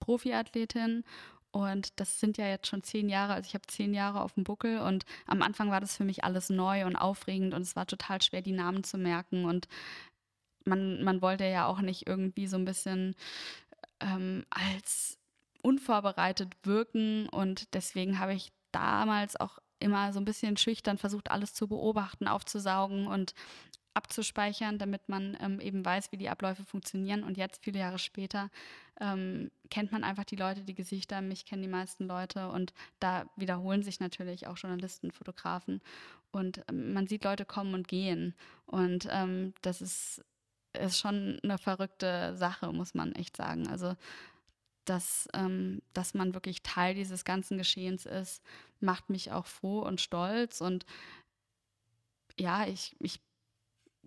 Profiathletin 0.00 1.04
und 1.52 1.98
das 1.98 2.20
sind 2.20 2.38
ja 2.38 2.46
jetzt 2.46 2.68
schon 2.68 2.82
zehn 2.82 3.08
Jahre, 3.08 3.34
also 3.34 3.46
ich 3.46 3.54
habe 3.54 3.66
zehn 3.66 3.92
Jahre 3.92 4.22
auf 4.22 4.34
dem 4.34 4.44
Buckel 4.44 4.78
und 4.78 5.04
am 5.26 5.42
Anfang 5.42 5.70
war 5.70 5.80
das 5.80 5.96
für 5.96 6.04
mich 6.04 6.24
alles 6.24 6.48
neu 6.48 6.86
und 6.86 6.96
aufregend 6.96 7.54
und 7.54 7.62
es 7.62 7.76
war 7.76 7.86
total 7.86 8.22
schwer, 8.22 8.42
die 8.42 8.52
Namen 8.52 8.84
zu 8.84 8.98
merken 8.98 9.44
und 9.44 9.68
man, 10.64 11.02
man 11.02 11.22
wollte 11.22 11.44
ja 11.44 11.66
auch 11.66 11.80
nicht 11.80 12.06
irgendwie 12.06 12.46
so 12.46 12.56
ein 12.56 12.64
bisschen 12.64 13.16
ähm, 14.00 14.44
als 14.50 15.18
unvorbereitet 15.62 16.54
wirken 16.62 17.28
und 17.28 17.74
deswegen 17.74 18.18
habe 18.18 18.34
ich 18.34 18.52
damals 18.72 19.38
auch 19.38 19.58
immer 19.80 20.12
so 20.12 20.20
ein 20.20 20.24
bisschen 20.24 20.56
schüchtern 20.56 20.98
versucht, 20.98 21.30
alles 21.30 21.54
zu 21.54 21.66
beobachten, 21.66 22.28
aufzusaugen 22.28 23.06
und 23.06 23.34
abzuspeichern, 23.94 24.78
damit 24.78 25.08
man 25.08 25.36
ähm, 25.40 25.60
eben 25.60 25.84
weiß, 25.84 26.12
wie 26.12 26.16
die 26.16 26.28
Abläufe 26.28 26.64
funktionieren. 26.64 27.24
Und 27.24 27.36
jetzt, 27.36 27.62
viele 27.62 27.80
Jahre 27.80 27.98
später, 27.98 28.50
ähm, 29.00 29.50
kennt 29.68 29.92
man 29.92 30.04
einfach 30.04 30.24
die 30.24 30.36
Leute, 30.36 30.62
die 30.62 30.74
Gesichter. 30.74 31.20
Mich 31.20 31.44
kennen 31.44 31.62
die 31.62 31.68
meisten 31.68 32.06
Leute 32.06 32.48
und 32.48 32.72
da 33.00 33.24
wiederholen 33.36 33.82
sich 33.82 34.00
natürlich 34.00 34.46
auch 34.46 34.56
Journalisten, 34.56 35.10
Fotografen. 35.10 35.80
Und 36.30 36.62
ähm, 36.68 36.92
man 36.92 37.06
sieht 37.08 37.24
Leute 37.24 37.44
kommen 37.44 37.74
und 37.74 37.88
gehen. 37.88 38.34
Und 38.66 39.08
ähm, 39.10 39.54
das 39.62 39.80
ist, 39.80 40.24
ist 40.78 40.98
schon 40.98 41.40
eine 41.42 41.58
verrückte 41.58 42.36
Sache, 42.36 42.72
muss 42.72 42.94
man 42.94 43.12
echt 43.12 43.36
sagen. 43.36 43.66
Also 43.68 43.96
dass, 44.84 45.28
ähm, 45.34 45.82
dass 45.92 46.14
man 46.14 46.34
wirklich 46.34 46.62
Teil 46.62 46.94
dieses 46.94 47.24
ganzen 47.24 47.58
Geschehens 47.58 48.06
ist, 48.06 48.42
macht 48.80 49.10
mich 49.10 49.32
auch 49.32 49.46
froh 49.46 49.80
und 49.80 50.00
stolz. 50.00 50.60
Und 50.60 50.86
ja, 52.38 52.66
ich, 52.66 52.96
ich 53.00 53.20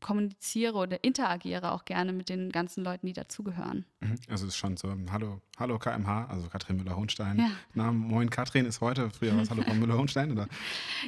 kommuniziere 0.03 0.75
oder 0.75 1.03
interagiere 1.03 1.71
auch 1.71 1.85
gerne 1.85 2.13
mit 2.13 2.29
den 2.29 2.51
ganzen 2.51 2.83
Leuten, 2.83 3.07
die 3.07 3.13
dazugehören. 3.13 3.85
Mhm. 4.01 4.17
Also 4.29 4.45
es 4.45 4.53
ist 4.53 4.57
schon 4.57 4.77
so, 4.77 4.93
hallo, 5.11 5.41
hallo 5.57 5.79
KMH, 5.79 6.27
also 6.27 6.47
Katrin 6.49 6.77
Müller-Hohenstein. 6.77 7.39
Ja. 7.39 7.51
Na, 7.73 7.91
moin 7.91 8.29
Katrin 8.29 8.67
ist 8.67 8.81
heute, 8.81 9.09
früher 9.09 9.35
war 9.35 9.41
es 9.41 9.49
Hallo 9.49 9.63
Frau 9.63 9.73
Müller-Hohenstein, 9.73 10.31
oder? 10.31 10.47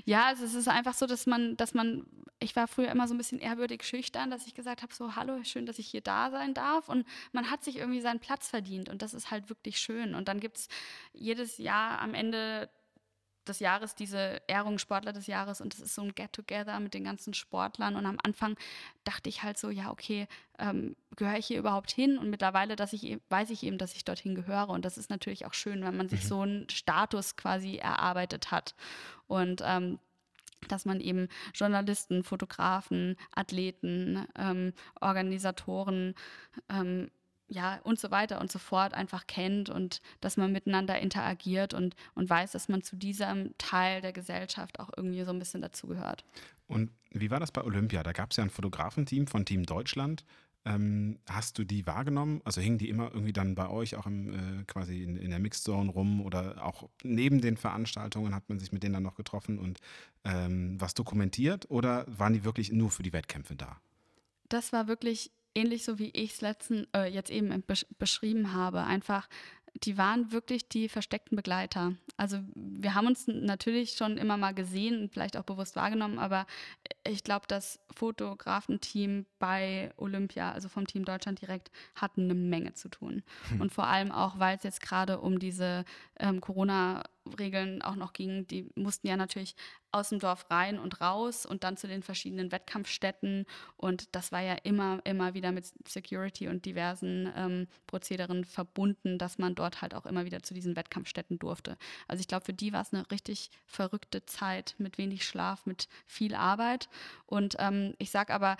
Ja, 0.05 0.25
also 0.25 0.43
es 0.43 0.55
ist 0.55 0.67
einfach 0.67 0.95
so, 0.95 1.05
dass 1.05 1.27
man, 1.27 1.55
dass 1.57 1.75
man, 1.75 2.07
ich 2.39 2.55
war 2.55 2.67
früher 2.67 2.89
immer 2.89 3.07
so 3.07 3.13
ein 3.13 3.17
bisschen 3.17 3.39
ehrwürdig 3.39 3.83
schüchtern, 3.83 4.31
dass 4.31 4.47
ich 4.47 4.55
gesagt 4.55 4.81
habe, 4.81 4.93
so, 4.93 5.15
hallo, 5.15 5.43
schön, 5.43 5.67
dass 5.67 5.77
ich 5.77 5.87
hier 5.87 6.01
da 6.01 6.31
sein 6.31 6.55
darf. 6.55 6.89
Und 6.89 7.05
man 7.31 7.51
hat 7.51 7.63
sich 7.63 7.77
irgendwie 7.77 8.01
seinen 8.01 8.19
Platz 8.19 8.47
verdient 8.47 8.89
und 8.89 9.01
das 9.01 9.13
ist 9.13 9.29
halt 9.29 9.49
wirklich 9.49 9.77
schön. 9.77 10.15
Und 10.15 10.27
dann 10.27 10.39
gibt 10.39 10.57
es 10.57 10.67
jedes 11.13 11.57
Jahr 11.59 11.99
am 11.99 12.13
Ende 12.13 12.69
des 13.45 13.59
Jahres 13.59 13.95
diese 13.95 14.41
Ehrung 14.47 14.77
Sportler 14.77 15.13
des 15.13 15.27
Jahres 15.27 15.61
und 15.61 15.73
das 15.73 15.79
ist 15.79 15.95
so 15.95 16.01
ein 16.01 16.13
Get-Together 16.13 16.79
mit 16.79 16.93
den 16.93 17.03
ganzen 17.03 17.33
Sportlern 17.33 17.95
und 17.95 18.05
am 18.05 18.17
Anfang 18.23 18.55
dachte 19.03 19.29
ich 19.29 19.43
halt 19.43 19.57
so, 19.57 19.69
ja 19.69 19.91
okay, 19.91 20.27
ähm, 20.59 20.95
gehöre 21.15 21.37
ich 21.37 21.45
hier 21.45 21.59
überhaupt 21.59 21.91
hin 21.91 22.17
und 22.17 22.29
mittlerweile, 22.29 22.75
dass 22.75 22.93
ich 22.93 23.05
e-, 23.05 23.19
weiß 23.29 23.49
ich 23.49 23.63
eben, 23.63 23.77
dass 23.77 23.95
ich 23.95 24.05
dorthin 24.05 24.35
gehöre 24.35 24.69
und 24.69 24.85
das 24.85 24.97
ist 24.97 25.09
natürlich 25.09 25.45
auch 25.45 25.53
schön, 25.53 25.83
wenn 25.83 25.97
man 25.97 26.09
sich 26.09 26.23
mhm. 26.23 26.27
so 26.27 26.41
einen 26.41 26.69
Status 26.69 27.35
quasi 27.35 27.77
erarbeitet 27.77 28.51
hat 28.51 28.75
und 29.27 29.61
ähm, 29.63 29.99
dass 30.67 30.85
man 30.85 30.99
eben 30.99 31.27
Journalisten, 31.53 32.23
Fotografen, 32.23 33.17
Athleten, 33.35 34.27
ähm, 34.35 34.73
Organisatoren 34.99 36.15
ähm, 36.69 37.11
ja, 37.47 37.79
und 37.83 37.99
so 37.99 38.11
weiter 38.11 38.41
und 38.41 38.51
so 38.51 38.59
fort 38.59 38.93
einfach 38.93 39.27
kennt 39.27 39.69
und 39.69 40.01
dass 40.21 40.37
man 40.37 40.51
miteinander 40.51 40.99
interagiert 40.99 41.73
und, 41.73 41.95
und 42.15 42.29
weiß, 42.29 42.51
dass 42.51 42.69
man 42.69 42.81
zu 42.81 42.95
diesem 42.95 43.55
Teil 43.57 44.01
der 44.01 44.13
Gesellschaft 44.13 44.79
auch 44.79 44.89
irgendwie 44.95 45.23
so 45.23 45.31
ein 45.31 45.39
bisschen 45.39 45.61
dazugehört. 45.61 46.23
Und 46.67 46.91
wie 47.11 47.29
war 47.29 47.39
das 47.39 47.51
bei 47.51 47.63
Olympia? 47.63 48.01
Da 48.03 48.11
gab 48.11 48.31
es 48.31 48.37
ja 48.37 48.43
ein 48.43 48.49
Fotografenteam 48.49 49.27
von 49.27 49.45
Team 49.45 49.65
Deutschland. 49.65 50.25
Ähm, 50.67 51.19
hast 51.29 51.59
du 51.59 51.63
die 51.63 51.85
wahrgenommen? 51.85 52.41
Also 52.43 52.59
hingen 52.59 52.79
die 52.79 52.89
immer 52.89 53.11
irgendwie 53.13 53.33
dann 53.33 53.53
bei 53.53 53.69
euch 53.69 53.95
auch 53.95 54.07
im, 54.07 54.33
äh, 54.33 54.63
quasi 54.63 55.03
in, 55.03 55.15
in 55.15 55.29
der 55.29 55.37
Mixzone 55.37 55.91
rum 55.91 56.21
oder 56.21 56.65
auch 56.65 56.89
neben 57.03 57.39
den 57.39 57.55
Veranstaltungen 57.55 58.33
hat 58.33 58.49
man 58.49 58.57
sich 58.57 58.71
mit 58.71 58.81
denen 58.81 58.95
dann 58.95 59.03
noch 59.03 59.13
getroffen 59.13 59.59
und 59.59 59.79
ähm, 60.23 60.81
was 60.81 60.95
dokumentiert 60.95 61.69
oder 61.69 62.05
waren 62.07 62.33
die 62.33 62.43
wirklich 62.43 62.71
nur 62.71 62.89
für 62.89 63.03
die 63.03 63.13
Wettkämpfe 63.13 63.55
da? 63.55 63.79
Das 64.49 64.73
war 64.73 64.87
wirklich 64.87 65.31
ähnlich 65.55 65.83
so 65.83 65.97
wie 65.97 66.11
ich 66.11 66.33
es 66.33 66.41
letzten 66.41 66.87
äh, 66.93 67.07
jetzt 67.07 67.31
eben 67.31 67.61
besch 67.63 67.85
beschrieben 67.97 68.53
habe, 68.53 68.83
einfach 68.83 69.27
die 69.83 69.97
waren 69.97 70.31
wirklich 70.31 70.69
die 70.69 70.87
versteckten 70.87 71.35
Begleiter. 71.35 71.93
Also 72.17 72.39
wir 72.53 72.95
haben 72.95 73.07
uns 73.07 73.27
natürlich 73.27 73.93
schon 73.93 74.17
immer 74.17 74.37
mal 74.37 74.53
gesehen 74.53 75.01
und 75.01 75.11
vielleicht 75.11 75.35
auch 75.35 75.43
bewusst 75.43 75.75
wahrgenommen, 75.75 76.17
aber 76.17 76.45
ich 77.05 77.23
glaube, 77.23 77.45
das 77.47 77.79
Fotografenteam 77.93 79.25
bei 79.37 79.91
Olympia, 79.97 80.51
also 80.51 80.69
vom 80.69 80.87
Team 80.87 81.03
Deutschland 81.03 81.41
direkt, 81.41 81.71
hatten 81.95 82.23
eine 82.23 82.35
Menge 82.35 82.73
zu 82.73 82.89
tun. 82.89 83.23
Hm. 83.49 83.61
Und 83.61 83.73
vor 83.73 83.87
allem 83.87 84.11
auch, 84.11 84.39
weil 84.39 84.55
es 84.55 84.63
jetzt 84.63 84.81
gerade 84.81 85.19
um 85.19 85.39
diese 85.39 85.83
ähm, 86.19 86.39
Corona- 86.39 87.03
Regeln 87.39 87.81
auch 87.81 87.95
noch 87.95 88.13
ging, 88.13 88.47
die 88.47 88.69
mussten 88.75 89.07
ja 89.07 89.17
natürlich 89.17 89.55
aus 89.91 90.09
dem 90.09 90.19
Dorf 90.19 90.45
rein 90.49 90.77
und 90.77 90.99
raus 91.01 91.45
und 91.45 91.63
dann 91.63 91.77
zu 91.77 91.87
den 91.87 92.03
verschiedenen 92.03 92.51
Wettkampfstätten. 92.51 93.45
Und 93.77 94.13
das 94.13 94.31
war 94.31 94.41
ja 94.41 94.55
immer, 94.63 94.99
immer 95.05 95.33
wieder 95.33 95.51
mit 95.51 95.71
Security 95.87 96.47
und 96.47 96.65
diversen 96.65 97.31
ähm, 97.35 97.67
Prozederen 97.87 98.43
verbunden, 98.43 99.17
dass 99.17 99.37
man 99.37 99.55
dort 99.55 99.81
halt 99.81 99.95
auch 99.95 100.05
immer 100.05 100.25
wieder 100.25 100.43
zu 100.43 100.53
diesen 100.53 100.75
Wettkampfstätten 100.75 101.39
durfte. 101.39 101.77
Also 102.07 102.21
ich 102.21 102.27
glaube, 102.27 102.45
für 102.45 102.53
die 102.53 102.73
war 102.73 102.81
es 102.81 102.93
eine 102.93 103.09
richtig 103.09 103.51
verrückte 103.65 104.25
Zeit 104.25 104.75
mit 104.77 104.97
wenig 104.97 105.23
Schlaf, 105.23 105.65
mit 105.65 105.87
viel 106.05 106.35
Arbeit. 106.35 106.89
Und 107.25 107.55
ähm, 107.59 107.95
ich 107.97 108.11
sage 108.11 108.33
aber, 108.33 108.57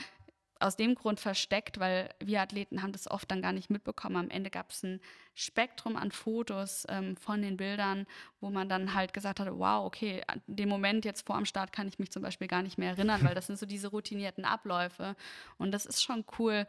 aus 0.66 0.76
dem 0.76 0.96
Grund 0.96 1.20
versteckt, 1.20 1.80
weil 1.80 2.10
wir 2.20 2.42
Athleten 2.42 2.82
haben 2.82 2.92
das 2.92 3.10
oft 3.10 3.30
dann 3.30 3.42
gar 3.42 3.54
nicht 3.54 3.70
mitbekommen. 3.70 4.16
Am 4.16 4.30
Ende 4.30 4.50
gab 4.50 4.72
es 4.72 4.84
ein 4.84 5.00
Spektrum 5.36 5.96
an 5.96 6.12
Fotos 6.12 6.86
ähm, 6.90 7.16
von 7.18 7.42
den 7.42 7.56
Bildern, 7.56 8.08
wo 8.42 8.50
man 8.50 8.68
dann 8.68 8.94
halt 8.94 9.14
gesagt 9.14 9.40
hat, 9.40 9.48
wow, 9.52 9.86
okay, 9.86 10.24
an 10.28 10.42
dem 10.48 10.70
Moment 10.70 11.06
jetzt 11.06 11.26
vor 11.26 11.38
dem 11.38 11.46
Start 11.46 11.72
kann 11.72 11.88
ich 11.88 12.00
mich 12.00 12.12
zum 12.12 12.24
Beispiel 12.24 12.48
gar 12.48 12.64
nicht 12.64 12.78
mehr 12.78 12.90
erinnern, 12.90 13.24
weil 13.24 13.36
das 13.36 13.48
sind 13.48 13.60
so 13.60 13.66
diese 13.66 13.90
routinierten 13.90 14.44
Abläufe. 14.44 15.16
Und 15.58 15.72
das 15.72 15.86
ist 15.86 16.04
schon 16.04 16.26
cool. 16.40 16.66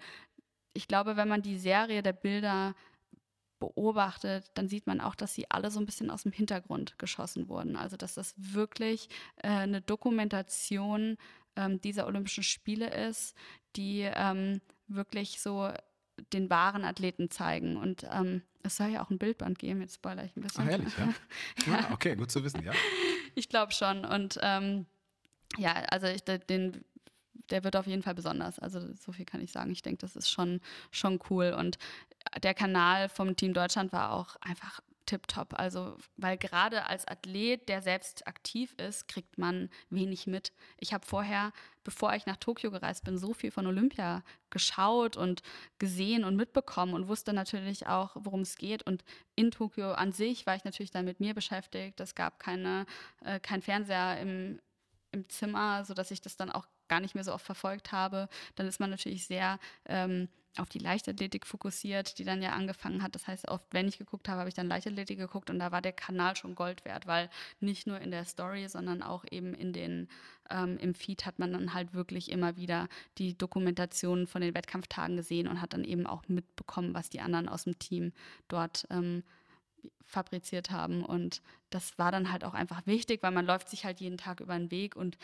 Ich 0.74 0.88
glaube, 0.88 1.16
wenn 1.16 1.28
man 1.28 1.42
die 1.42 1.59
Serie 1.59 2.03
der 2.03 2.12
Bilder 2.12 2.74
beobachtet, 3.59 4.51
dann 4.55 4.68
sieht 4.68 4.86
man 4.86 5.01
auch, 5.01 5.14
dass 5.14 5.34
sie 5.34 5.51
alle 5.51 5.70
so 5.70 5.80
ein 5.80 5.86
bisschen 5.86 6.11
aus 6.11 6.24
dem 6.24 6.32
Hintergrund 6.32 6.99
geschossen 6.99 7.49
wurden. 7.49 7.76
Also 7.76 7.97
dass 7.97 8.14
das 8.14 8.34
wirklich 8.36 9.09
äh, 9.36 9.49
eine 9.49 9.80
Dokumentation 9.80 11.16
ähm, 11.57 11.80
dieser 11.80 12.07
Olympischen 12.07 12.44
Spiele 12.44 12.90
ist, 13.09 13.34
die 13.77 14.03
ähm, 14.03 14.61
wirklich 14.89 15.41
so 15.41 15.70
den 16.33 16.51
wahren 16.51 16.85
Athleten 16.85 17.31
zeigen. 17.31 17.77
Und 17.77 18.07
ähm, 18.11 18.43
es 18.62 18.77
soll 18.77 18.89
ja 18.89 19.05
auch 19.05 19.11
ein 19.11 19.18
Bildband 19.18 19.59
geben, 19.59 19.81
jetzt 19.81 19.97
spoiler 19.97 20.24
ich 20.24 20.37
ein 20.37 20.43
bisschen. 20.43 20.64
Ach, 20.64 20.70
ehrlich, 20.70 20.93
ja? 20.99 21.09
ja. 21.72 21.87
Ah, 21.89 21.93
okay, 21.93 22.16
gut 22.16 22.31
zu 22.31 22.43
wissen, 22.43 22.62
ja. 22.64 22.72
Ich 23.35 23.49
glaube 23.49 23.72
schon. 23.72 24.05
Und 24.05 24.39
ähm, 24.43 24.87
ja, 25.59 25.74
also 25.91 26.07
ich, 26.07 26.22
den, 26.24 26.85
der 27.51 27.64
wird 27.64 27.77
auf 27.77 27.87
jeden 27.87 28.03
Fall 28.03 28.14
besonders. 28.14 28.59
Also 28.59 28.81
so 28.95 29.12
viel 29.12 29.24
kann 29.24 29.41
ich 29.41 29.53
sagen. 29.53 29.70
Ich 29.70 29.83
denke, 29.83 30.01
das 30.01 30.16
ist 30.16 30.31
schon, 30.31 30.61
schon 30.91 31.20
cool. 31.31 31.55
Und 31.59 31.79
der 32.43 32.55
Kanal 32.55 33.09
vom 33.09 33.37
Team 33.37 33.53
Deutschland 33.55 33.93
war 33.93 34.12
auch 34.12 34.37
einfach 34.41 34.81
tipptopp. 35.07 35.59
Also, 35.59 35.96
weil 36.16 36.36
gerade 36.36 36.86
als 36.86 37.07
Athlet, 37.07 37.68
der 37.68 37.82
selbst 37.82 38.26
aktiv 38.26 38.74
ist, 38.74 39.09
kriegt 39.09 39.38
man 39.38 39.70
wenig 39.90 40.26
mit. 40.26 40.52
Ich 40.78 40.92
habe 40.92 41.07
vorher, 41.07 41.52
bevor 41.84 42.14
ich 42.14 42.26
nach 42.26 42.36
Tokio 42.36 42.70
gereist 42.70 43.04
bin, 43.04 43.16
so 43.16 43.32
viel 43.32 43.50
von 43.50 43.66
Olympia 43.66 44.22
geschaut 44.50 45.16
und 45.16 45.42
gesehen 45.78 46.24
und 46.24 46.36
mitbekommen 46.36 46.94
und 46.94 47.09
wusste 47.09 47.32
natürlich 47.32 47.86
auch, 47.86 48.16
worum 48.18 48.40
es 48.40 48.57
geht. 48.57 48.82
Und 48.82 49.04
in 49.34 49.50
Tokio 49.50 49.92
an 49.92 50.12
sich 50.12 50.46
war 50.46 50.57
ich 50.57 50.64
natürlich 50.64 50.90
dann 50.90 51.04
mit 51.04 51.20
mir 51.20 51.34
beschäftigt. 51.34 52.00
Es 52.00 52.14
gab 52.14 52.38
keine, 52.38 52.86
äh, 53.24 53.40
kein 53.40 53.62
Fernseher 53.62 54.20
im, 54.20 54.61
im 55.12 55.28
Zimmer, 55.28 55.84
sodass 55.84 56.11
ich 56.11 56.20
das 56.20 56.36
dann 56.36 56.50
auch 56.50 56.66
gar 56.89 57.01
nicht 57.01 57.14
mehr 57.14 57.24
so 57.24 57.32
oft 57.32 57.45
verfolgt 57.45 57.93
habe. 57.93 58.28
Dann 58.55 58.66
ist 58.66 58.80
man 58.80 58.91
natürlich 58.91 59.26
sehr 59.26 59.59
ähm, 59.87 60.28
auf 60.59 60.68
die 60.68 60.78
Leichtathletik 60.78 61.47
fokussiert, 61.47 62.18
die 62.18 62.24
dann 62.24 62.43
ja 62.43 62.51
angefangen 62.51 63.03
hat. 63.03 63.14
Das 63.14 63.26
heißt, 63.26 63.49
oft, 63.49 63.64
wenn 63.72 63.89
ich 63.89 63.99
geguckt 63.99 64.28
habe, 64.28 64.41
habe 64.41 64.49
ich 64.49 64.55
dann 64.55 64.68
Leichtathletik 64.68 65.18
geguckt 65.18 65.51
und 65.51 65.59
da 65.59 65.72
war 65.72 65.82
der 65.82 65.93
Kanal 65.93 66.37
schon 66.37 66.55
Gold 66.55 66.84
wert, 66.84 67.07
weil 67.07 67.30
nicht 67.61 67.87
nur 67.87 68.01
in 68.01 68.11
der 68.11 68.24
Story, 68.24 68.68
sondern 68.68 69.03
auch 69.03 69.24
eben 69.30 69.55
in 69.55 69.72
den, 69.72 70.09
ähm, 70.51 70.78
im 70.78 70.95
Feed 70.95 71.26
hat 71.26 71.39
man 71.39 71.53
dann 71.53 71.74
halt 71.74 71.95
wirklich 71.95 72.30
immer 72.30 72.57
wieder 72.57 72.89
die 73.18 73.37
Dokumentationen 73.37 74.26
von 74.26 74.41
den 74.41 74.55
Wettkampftagen 74.55 75.16
gesehen 75.16 75.49
und 75.49 75.61
hat 75.61 75.72
dann 75.72 75.84
eben 75.84 76.07
auch 76.07 76.22
mitbekommen, 76.28 76.95
was 76.95 77.11
die 77.11 77.20
anderen 77.20 77.49
aus 77.49 77.64
dem 77.64 77.78
Team 77.78 78.12
dort 78.49 78.87
ähm, 78.91 79.22
fabriziert 80.05 80.70
haben. 80.70 81.05
Und 81.05 81.43
das 81.70 81.99
war 81.99 82.12
dann 82.12 82.32
halt 82.32 82.45
auch 82.45 82.55
einfach 82.55 82.87
wichtig, 82.87 83.22
weil 83.22 83.32
man 83.32 83.47
läuft 83.47 83.68
sich 83.68 83.84
halt 83.84 84.01
jeden 84.01 84.18
Tag 84.18 84.41
über 84.41 84.57
den 84.57 84.70
Weg 84.70 84.97
und 84.97 85.18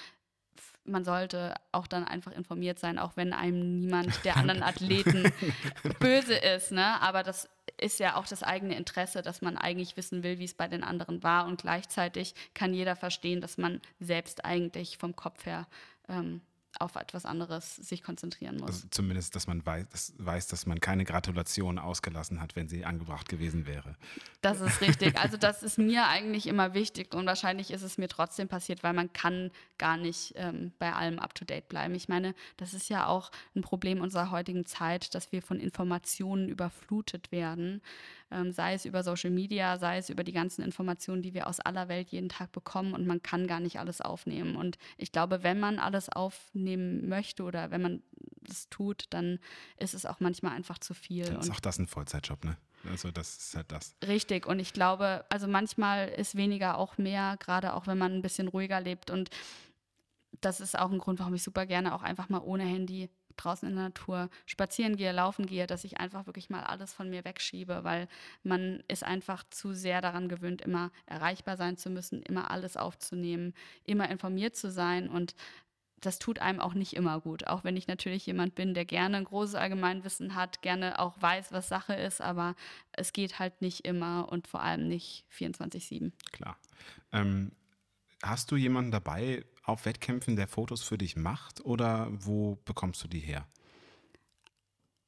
man 0.85 1.05
sollte 1.05 1.55
auch 1.71 1.87
dann 1.87 2.05
einfach 2.05 2.33
informiert 2.33 2.79
sein, 2.79 2.99
auch 2.99 3.17
wenn 3.17 3.33
einem 3.33 3.81
niemand 3.81 4.13
der 4.25 4.37
anderen 4.37 4.63
Athleten 4.63 5.33
böse 6.01 6.35
ist. 6.35 6.73
Ne? 6.73 7.01
Aber 7.01 7.23
das 7.23 7.49
ist 7.79 8.01
ja 8.01 8.17
auch 8.17 8.27
das 8.27 8.43
eigene 8.43 8.77
Interesse, 8.77 9.23
dass 9.23 9.43
man 9.43 9.57
eigentlich 9.57 9.97
wissen 9.97 10.23
will, 10.23 10.39
wie 10.39 10.45
es 10.45 10.55
bei 10.55 10.69
den 10.69 10.85
anderen 10.85 11.23
war. 11.23 11.47
Und 11.47 11.63
gleichzeitig 11.63 12.35
kann 12.55 12.75
jeder 12.75 12.97
verstehen, 12.97 13.41
dass 13.41 13.59
man 13.59 13.81
selbst 14.01 14.45
eigentlich 14.45 14.99
vom 14.99 15.17
Kopf 15.17 15.47
her 15.47 15.67
ähm, 16.09 16.41
auf 16.79 16.97
etwas 16.97 17.27
anderes 17.27 17.77
sich 17.77 18.03
konzentrieren 18.03 18.57
muss. 18.57 18.69
Also 18.69 18.87
zumindest, 18.91 19.37
dass 19.37 19.47
man 19.47 19.65
weiß 19.65 19.89
dass, 19.91 20.15
weiß, 20.19 20.49
dass 20.49 20.67
man 20.67 20.81
keine 20.81 21.05
Gratulation 21.05 21.79
ausgelassen 21.79 22.41
hat, 22.41 22.57
wenn 22.57 22.69
sie 22.69 22.85
angebracht 22.85 23.29
gewesen 23.29 23.67
wäre. 23.67 23.97
Das 24.41 24.61
ist 24.61 24.81
richtig. 24.81 25.19
Also 25.19 25.37
das 25.37 25.63
ist 25.63 25.79
mir 25.79 26.09
eigentlich 26.09 26.47
immer 26.47 26.75
wichtig 26.75 27.15
und 27.15 27.27
wahrscheinlich 27.27 27.71
ist 27.71 27.83
es 27.83 27.99
mir 27.99 28.09
trotzdem 28.09 28.49
passiert, 28.49 28.83
weil 28.83 28.93
man 28.93 29.13
kann 29.13 29.51
gar 29.79 29.97
nicht 29.97 30.33
ähm, 30.37 30.73
bei 30.79 30.93
allem 30.93 31.19
up-to-date 31.19 31.69
bleiben. 31.69 31.95
Ich 31.95 32.09
meine, 32.09 32.35
das 32.57 32.75
ist 32.75 32.89
ja 32.89 33.07
auch 33.07 33.31
ein 33.55 33.63
Problem 33.63 34.01
unserer 34.01 34.31
heutigen 34.31 34.67
Zeit, 34.67 35.15
dass 35.15 35.33
wir 35.33 35.43
von 35.43 35.61
Informationen 35.61 36.49
überflutet 36.49 37.33
werden 37.33 37.83
ähm, 38.33 38.53
sei 38.53 38.75
es 38.75 38.85
über 38.85 39.03
Social 39.03 39.31
Media, 39.31 39.79
sei 39.79 39.99
es 39.99 40.11
über 40.11 40.25
die 40.25 40.33
ganzen 40.33 40.63
Informationen, 40.63 41.23
die 41.23 41.35
wir 41.35 41.47
aus 41.47 41.61
aller 41.61 41.89
Welt 41.89 42.11
jeden 42.11 42.29
Tag 42.29 42.53
bekommen 42.53 42.95
und 42.95 43.07
man 43.07 43.23
kann 43.23 43.47
gar 43.47 43.61
nicht 43.61 43.79
alles 43.79 44.01
aufnehmen. 44.01 44.57
Und 44.57 44.79
ich 44.97 45.13
glaube, 45.13 45.43
wenn 45.43 45.61
man 45.61 45.79
alles 45.79 46.09
aufnehmen 46.09 47.09
möchte 47.09 47.45
oder 47.45 47.71
wenn 47.71 47.83
man 47.83 48.03
das 48.41 48.69
tut, 48.69 49.05
dann 49.11 49.39
ist 49.77 49.95
es 49.95 50.07
auch 50.07 50.21
manchmal 50.21 50.53
einfach 50.53 50.79
zu 50.79 50.95
viel. 50.95 51.25
Dann 51.25 51.41
ist 51.41 51.51
auch 51.51 51.61
das 51.61 51.79
ein 51.79 51.87
Vollzeitjob, 51.87 52.45
ne? 52.45 52.57
Also 52.91 53.11
das 53.13 53.37
ist 53.37 53.57
halt 53.57 53.71
das. 53.71 53.95
Richtig. 54.05 54.47
Und 54.47 54.59
ich 54.59 54.73
glaube, 54.73 55.25
also 55.29 55.47
manchmal 55.47 56.09
ist 56.09 56.37
weniger 56.37 56.79
auch 56.79 56.99
mehr, 56.99 57.37
gerade 57.39 57.75
auch 57.75 57.87
wenn 57.87 57.99
man 57.99 58.13
ein 58.13 58.23
bisschen 58.23 58.49
ruhiger 58.49 58.81
lebt. 58.81 59.11
Und 59.11 59.31
das 60.41 60.61
ist 60.61 60.77
auch 60.77 60.91
ein 60.91 60.99
Grund, 60.99 61.21
warum 61.21 61.35
ich 61.35 61.43
super 61.43 61.67
gerne 61.67 61.95
auch 61.95 62.03
einfach 62.03 62.29
mal 62.29 62.41
ohne 62.41 62.65
Handy 62.65 63.09
draußen 63.37 63.69
in 63.69 63.75
der 63.75 63.85
Natur 63.85 64.31
spazieren 64.47 64.97
gehe, 64.97 65.13
laufen 65.13 65.47
gehe, 65.47 65.67
dass 65.67 65.85
ich 65.85 65.99
einfach 65.99 66.27
wirklich 66.27 66.51
mal 66.51 66.63
alles 66.63 66.93
von 66.93 67.11
mir 67.11 67.25
wegschiebe, 67.25 67.85
weil 67.85 68.09
man 68.43 68.83
ist 68.89 69.05
einfach 69.05 69.45
zu 69.51 69.75
sehr 69.75 70.01
daran 70.01 70.29
gewöhnt, 70.29 70.63
immer 70.63 70.91
erreichbar 71.07 71.57
sein 71.57 71.77
zu 71.77 71.91
müssen, 71.91 72.23
immer 72.23 72.51
alles 72.51 72.77
aufzunehmen, 72.77 73.55
immer 73.85 74.09
informiert 74.11 74.57
zu 74.57 74.71
sein 74.71 75.09
und 75.09 75.35
das 76.03 76.19
tut 76.19 76.41
einem 76.41 76.61
auch 76.61 76.75
nicht 76.75 76.95
immer 76.95 77.21
gut. 77.21 77.47
Auch 77.47 77.65
wenn 77.65 77.77
ich 77.77 77.87
natürlich 77.87 78.27
jemand 78.27 78.55
bin, 78.55 78.75
der 78.75 78.85
gerne 78.85 79.19
ein 79.19 79.25
großes 79.25 79.55
Allgemeinwissen 79.55 80.35
hat, 80.35 80.61
gerne 80.61 80.99
auch 80.99 81.15
weiß, 81.21 81.53
was 81.53 81.69
Sache 81.69 81.95
ist, 81.95 82.21
aber 82.21 82.57
es 82.91 83.13
geht 83.13 83.39
halt 83.39 83.63
nicht 83.63 83.87
immer 83.87 84.29
und 84.31 84.49
vor 84.49 84.63
allem 84.63 84.89
nicht 84.89 85.25
24-7. 85.33 86.11
Klar. 86.33 86.57
Ähm, 87.13 87.53
hast 88.23 88.51
du 88.51 88.57
jemanden 88.57 88.91
dabei, 88.91 89.45
auf 89.63 89.87
Wettkämpfen, 89.87 90.37
der 90.37 90.49
Fotos 90.49 90.83
für 90.83 90.99
dich 90.99 91.17
macht 91.17 91.65
oder 91.65 92.09
wo 92.11 92.59
bekommst 92.65 93.03
du 93.05 93.09
die 93.09 93.21
her? 93.21 93.47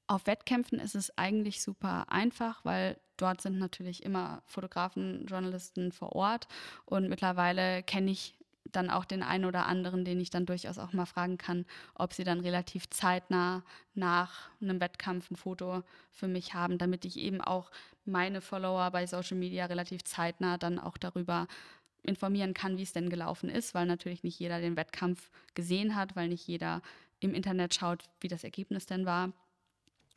Auf 0.06 0.26
Wettkämpfen 0.26 0.78
ist 0.78 0.94
es 0.94 1.16
eigentlich 1.16 1.62
super 1.62 2.10
einfach, 2.10 2.64
weil 2.64 2.98
dort 3.16 3.40
sind 3.40 3.58
natürlich 3.58 4.02
immer 4.02 4.42
Fotografen, 4.46 5.26
Journalisten 5.26 5.92
vor 5.92 6.12
Ort 6.14 6.46
und 6.84 7.08
mittlerweile 7.08 7.82
kenne 7.82 8.10
ich 8.10 8.34
dann 8.70 8.90
auch 8.90 9.04
den 9.04 9.22
einen 9.22 9.44
oder 9.44 9.66
anderen, 9.66 10.04
den 10.04 10.20
ich 10.20 10.30
dann 10.30 10.46
durchaus 10.46 10.78
auch 10.78 10.92
mal 10.92 11.06
fragen 11.06 11.38
kann, 11.38 11.64
ob 11.94 12.12
sie 12.12 12.24
dann 12.24 12.40
relativ 12.40 12.88
zeitnah 12.90 13.62
nach 13.94 14.50
einem 14.60 14.80
Wettkampf 14.80 15.30
ein 15.30 15.36
Foto 15.36 15.82
für 16.10 16.28
mich 16.28 16.54
haben, 16.54 16.78
damit 16.78 17.04
ich 17.04 17.18
eben 17.18 17.40
auch 17.40 17.70
meine 18.04 18.40
Follower 18.40 18.90
bei 18.90 19.06
Social 19.06 19.36
Media 19.36 19.66
relativ 19.66 20.04
zeitnah 20.04 20.58
dann 20.58 20.78
auch 20.78 20.96
darüber 20.96 21.46
informieren 22.04 22.54
kann, 22.54 22.76
wie 22.78 22.82
es 22.82 22.92
denn 22.92 23.10
gelaufen 23.10 23.48
ist, 23.48 23.74
weil 23.74 23.86
natürlich 23.86 24.22
nicht 24.22 24.38
jeder 24.38 24.60
den 24.60 24.76
Wettkampf 24.76 25.30
gesehen 25.54 25.96
hat, 25.96 26.16
weil 26.16 26.28
nicht 26.28 26.46
jeder 26.46 26.82
im 27.20 27.34
Internet 27.34 27.74
schaut, 27.74 28.04
wie 28.20 28.28
das 28.28 28.44
Ergebnis 28.44 28.86
denn 28.86 29.06
war. 29.06 29.32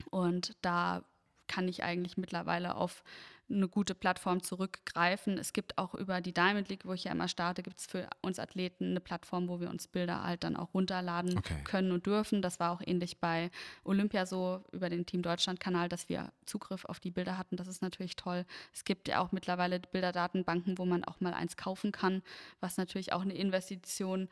Und 0.09 0.55
da 0.61 1.03
kann 1.47 1.67
ich 1.67 1.83
eigentlich 1.83 2.17
mittlerweile 2.17 2.75
auf 2.75 3.03
eine 3.49 3.67
gute 3.67 3.95
Plattform 3.95 4.43
zurückgreifen. 4.43 5.37
Es 5.37 5.53
gibt 5.53 5.77
auch 5.77 5.93
über 5.93 6.21
die 6.21 6.33
Diamond 6.33 6.69
League, 6.69 6.85
wo 6.85 6.93
ich 6.93 7.05
ja 7.05 7.11
immer 7.11 7.27
starte, 7.27 7.63
gibt 7.63 7.79
es 7.79 7.85
für 7.85 8.09
uns 8.21 8.39
Athleten 8.39 8.91
eine 8.91 8.99
Plattform, 8.99 9.47
wo 9.47 9.59
wir 9.59 9.69
uns 9.69 9.87
Bilder 9.87 10.23
halt 10.23 10.43
dann 10.43 10.57
auch 10.57 10.73
runterladen 10.73 11.37
okay. 11.37 11.63
können 11.63 11.91
und 11.91 12.05
dürfen. 12.05 12.41
Das 12.41 12.59
war 12.59 12.71
auch 12.71 12.81
ähnlich 12.85 13.19
bei 13.19 13.49
Olympia 13.83 14.25
so 14.25 14.63
über 14.71 14.89
den 14.89 15.05
Team 15.05 15.21
Deutschland-Kanal, 15.21 15.87
dass 15.87 16.09
wir 16.09 16.31
Zugriff 16.45 16.85
auf 16.85 16.99
die 16.99 17.11
Bilder 17.11 17.37
hatten. 17.37 17.55
Das 17.55 17.67
ist 17.67 17.81
natürlich 17.81 18.15
toll. 18.15 18.45
Es 18.73 18.83
gibt 18.83 19.07
ja 19.07 19.19
auch 19.19 19.31
mittlerweile 19.31 19.79
Bilderdatenbanken, 19.79 20.77
wo 20.77 20.85
man 20.85 21.03
auch 21.03 21.19
mal 21.21 21.33
eins 21.33 21.55
kaufen 21.55 21.91
kann, 21.91 22.23
was 22.59 22.77
natürlich 22.77 23.13
auch 23.13 23.21
eine 23.21 23.35
Investition 23.35 24.27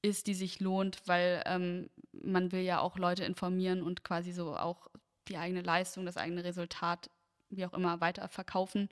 ist, 0.00 0.26
die 0.26 0.34
sich 0.34 0.60
lohnt, 0.60 1.02
weil 1.06 1.42
ähm, 1.46 1.90
man 2.12 2.52
will 2.52 2.60
ja 2.60 2.80
auch 2.80 2.98
Leute 2.98 3.24
informieren 3.24 3.82
und 3.82 4.04
quasi 4.04 4.32
so 4.32 4.56
auch 4.56 4.88
die 5.28 5.36
eigene 5.36 5.60
Leistung, 5.60 6.06
das 6.06 6.16
eigene 6.16 6.44
Resultat 6.44 7.10
wie 7.50 7.66
auch 7.66 7.72
immer 7.72 8.00
weiterverkaufen. 8.00 8.88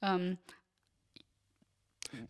Ähm, 0.00 0.38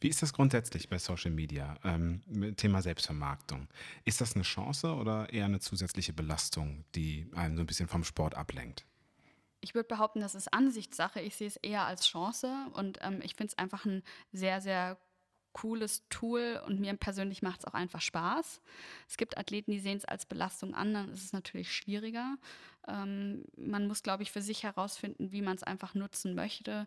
wie 0.00 0.08
ist 0.08 0.22
das 0.22 0.32
grundsätzlich 0.32 0.88
bei 0.88 0.98
Social 0.98 1.30
Media? 1.30 1.76
Ähm, 1.84 2.22
Thema 2.56 2.82
Selbstvermarktung. 2.82 3.68
Ist 4.04 4.20
das 4.20 4.34
eine 4.34 4.44
Chance 4.44 4.94
oder 4.94 5.32
eher 5.32 5.46
eine 5.46 5.60
zusätzliche 5.60 6.12
Belastung, 6.12 6.84
die 6.94 7.26
einen 7.34 7.56
so 7.56 7.62
ein 7.62 7.66
bisschen 7.66 7.88
vom 7.88 8.04
Sport 8.04 8.34
ablenkt? 8.36 8.86
Ich 9.60 9.74
würde 9.74 9.88
behaupten, 9.88 10.20
das 10.20 10.34
ist 10.34 10.52
Ansichtssache. 10.52 11.20
Ich 11.20 11.36
sehe 11.36 11.46
es 11.46 11.56
eher 11.56 11.84
als 11.84 12.06
Chance 12.06 12.52
und 12.74 12.98
ähm, 13.02 13.20
ich 13.22 13.34
finde 13.34 13.52
es 13.52 13.58
einfach 13.58 13.84
ein 13.84 14.02
sehr, 14.32 14.60
sehr 14.60 14.98
cooles 15.52 16.08
Tool 16.08 16.60
und 16.66 16.80
mir 16.80 16.94
persönlich 16.96 17.42
macht 17.42 17.60
es 17.60 17.66
auch 17.66 17.74
einfach 17.74 18.00
Spaß. 18.00 18.60
Es 19.08 19.16
gibt 19.16 19.36
Athleten, 19.36 19.70
die 19.70 19.80
sehen 19.80 19.98
es 19.98 20.04
als 20.04 20.26
Belastung 20.26 20.74
an, 20.74 20.94
dann 20.94 21.12
ist 21.12 21.24
es 21.24 21.32
natürlich 21.32 21.72
schwieriger. 21.72 22.36
Ähm, 22.88 23.44
man 23.56 23.86
muss, 23.86 24.02
glaube 24.02 24.22
ich, 24.22 24.32
für 24.32 24.42
sich 24.42 24.62
herausfinden, 24.62 25.32
wie 25.32 25.42
man 25.42 25.56
es 25.56 25.62
einfach 25.62 25.94
nutzen 25.94 26.34
möchte. 26.34 26.86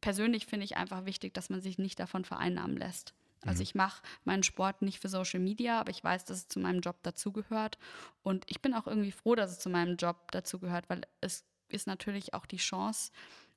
Persönlich 0.00 0.46
finde 0.46 0.64
ich 0.64 0.76
einfach 0.76 1.04
wichtig, 1.04 1.34
dass 1.34 1.50
man 1.50 1.60
sich 1.60 1.78
nicht 1.78 1.98
davon 1.98 2.24
vereinnahmen 2.24 2.76
lässt. 2.76 3.14
Also 3.42 3.58
mhm. 3.58 3.62
ich 3.62 3.74
mache 3.74 4.02
meinen 4.24 4.42
Sport 4.42 4.82
nicht 4.82 5.00
für 5.00 5.08
Social 5.08 5.40
Media, 5.40 5.80
aber 5.80 5.90
ich 5.90 6.02
weiß, 6.02 6.24
dass 6.24 6.38
es 6.38 6.48
zu 6.48 6.58
meinem 6.58 6.80
Job 6.80 6.96
dazugehört. 7.02 7.78
Und 8.22 8.44
ich 8.48 8.60
bin 8.60 8.74
auch 8.74 8.86
irgendwie 8.86 9.12
froh, 9.12 9.34
dass 9.34 9.52
es 9.52 9.58
zu 9.58 9.70
meinem 9.70 9.96
Job 9.96 10.30
dazugehört, 10.32 10.88
weil 10.88 11.02
es 11.20 11.44
ist 11.68 11.86
natürlich 11.86 12.34
auch 12.34 12.46
die 12.46 12.58
Chance, 12.58 13.12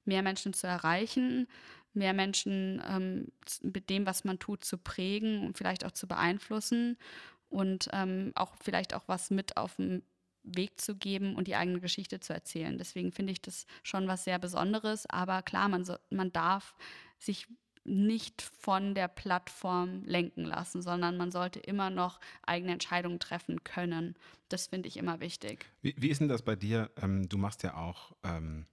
mehr 0.05 0.21
Menschen 0.21 0.53
zu 0.53 0.67
erreichen, 0.67 1.47
mehr 1.93 2.13
Menschen 2.13 2.81
ähm, 2.87 3.27
mit 3.61 3.89
dem, 3.89 4.05
was 4.05 4.23
man 4.23 4.39
tut, 4.39 4.63
zu 4.63 4.77
prägen 4.77 5.45
und 5.45 5.57
vielleicht 5.57 5.85
auch 5.85 5.91
zu 5.91 6.07
beeinflussen 6.07 6.97
und 7.49 7.89
ähm, 7.93 8.31
auch 8.35 8.55
vielleicht 8.61 8.93
auch 8.93 9.03
was 9.07 9.31
mit 9.31 9.57
auf 9.57 9.75
dem 9.75 10.03
Weg 10.43 10.79
zu 10.79 10.95
geben 10.95 11.35
und 11.35 11.47
die 11.47 11.55
eigene 11.55 11.79
Geschichte 11.79 12.19
zu 12.19 12.33
erzählen. 12.33 12.77
Deswegen 12.77 13.11
finde 13.11 13.31
ich 13.31 13.41
das 13.41 13.65
schon 13.83 14.07
was 14.07 14.23
sehr 14.23 14.39
Besonderes. 14.39 15.05
Aber 15.07 15.41
klar, 15.41 15.69
man, 15.69 15.83
so, 15.83 15.95
man 16.09 16.31
darf 16.31 16.75
sich 17.17 17.47
nicht 17.83 18.41
von 18.41 18.93
der 18.93 19.07
Plattform 19.07 20.03
lenken 20.03 20.43
lassen, 20.43 20.81
sondern 20.81 21.17
man 21.17 21.31
sollte 21.31 21.59
immer 21.59 21.89
noch 21.89 22.19
eigene 22.45 22.73
Entscheidungen 22.73 23.19
treffen 23.19 23.63
können. 23.63 24.15
Das 24.49 24.67
finde 24.67 24.87
ich 24.87 24.97
immer 24.97 25.19
wichtig. 25.19 25.65
Wie, 25.81 25.95
wie, 25.97 26.09
ist 26.09 26.21
denn 26.21 26.27
das 26.27 26.41
bei 26.41 26.55
dir? 26.55 26.91
Ähm, 27.01 27.27
du 27.27 27.37
machst 27.37 27.63
ja 27.63 27.75
auch 27.75 28.11
ähm, 28.23 28.65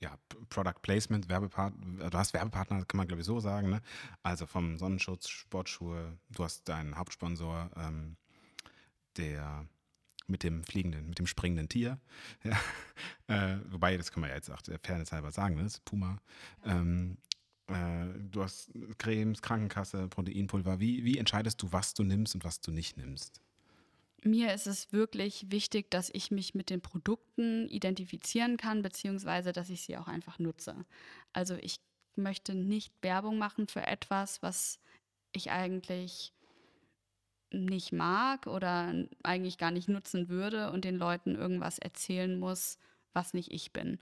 ja, 0.00 0.16
Product 0.48 0.80
Placement, 0.82 1.28
Werbepartner, 1.28 2.10
du 2.10 2.18
hast 2.18 2.32
Werbepartner, 2.32 2.84
kann 2.84 2.98
man 2.98 3.06
glaube 3.06 3.20
ich 3.20 3.26
so 3.26 3.40
sagen, 3.40 3.70
ne? 3.70 3.80
Also 4.22 4.46
vom 4.46 4.76
Sonnenschutz, 4.78 5.28
Sportschuhe, 5.28 6.18
du 6.30 6.44
hast 6.44 6.68
deinen 6.68 6.96
Hauptsponsor, 6.96 7.70
ähm, 7.76 8.16
der 9.16 9.66
mit 10.28 10.42
dem 10.42 10.64
fliegenden, 10.64 11.08
mit 11.08 11.18
dem 11.18 11.26
springenden 11.26 11.68
Tier. 11.68 11.98
Ja. 12.44 12.58
Äh, 13.26 13.58
wobei, 13.70 13.96
das 13.96 14.10
kann 14.10 14.22
man 14.22 14.30
ja 14.30 14.36
jetzt 14.36 14.50
auch 14.50 14.62
der 14.62 14.78
Fairness 14.78 15.12
halber 15.12 15.30
sagen, 15.32 15.56
ne? 15.56 15.64
das 15.64 15.74
ist 15.74 15.84
Puma. 15.84 16.18
Ähm, 16.64 17.18
äh, 17.66 18.06
du 18.30 18.42
hast 18.42 18.70
Cremes, 18.96 19.42
Krankenkasse, 19.42 20.08
Proteinpulver. 20.08 20.80
Wie, 20.80 21.04
wie 21.04 21.18
entscheidest 21.18 21.62
du, 21.62 21.72
was 21.72 21.94
du 21.94 22.04
nimmst 22.04 22.34
und 22.34 22.44
was 22.44 22.60
du 22.60 22.70
nicht 22.70 22.96
nimmst? 22.96 23.42
Mir 24.24 24.52
ist 24.52 24.66
es 24.66 24.92
wirklich 24.92 25.50
wichtig, 25.50 25.90
dass 25.90 26.10
ich 26.12 26.30
mich 26.30 26.54
mit 26.54 26.70
den 26.70 26.80
Produkten 26.80 27.68
identifizieren 27.68 28.56
kann, 28.56 28.82
beziehungsweise 28.82 29.52
dass 29.52 29.70
ich 29.70 29.82
sie 29.82 29.96
auch 29.96 30.08
einfach 30.08 30.38
nutze. 30.38 30.84
Also 31.32 31.54
ich 31.54 31.80
möchte 32.16 32.54
nicht 32.54 32.92
Werbung 33.00 33.38
machen 33.38 33.68
für 33.68 33.86
etwas, 33.86 34.42
was 34.42 34.80
ich 35.32 35.50
eigentlich 35.52 36.32
nicht 37.50 37.92
mag 37.92 38.46
oder 38.46 38.94
eigentlich 39.22 39.58
gar 39.58 39.70
nicht 39.70 39.88
nutzen 39.88 40.28
würde 40.28 40.70
und 40.70 40.84
den 40.84 40.96
Leuten 40.96 41.34
irgendwas 41.34 41.78
erzählen 41.78 42.38
muss, 42.38 42.78
was 43.12 43.34
nicht 43.34 43.52
ich 43.52 43.72
bin. 43.72 43.98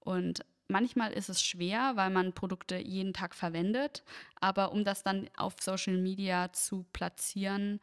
Und 0.00 0.44
manchmal 0.68 1.12
ist 1.12 1.28
es 1.28 1.42
schwer, 1.42 1.92
weil 1.94 2.10
man 2.10 2.32
Produkte 2.32 2.76
jeden 2.76 3.12
Tag 3.12 3.34
verwendet, 3.34 4.02
aber 4.40 4.72
um 4.72 4.84
das 4.84 5.02
dann 5.02 5.28
auf 5.36 5.56
Social 5.60 5.96
Media 5.96 6.52
zu 6.52 6.84
platzieren, 6.92 7.80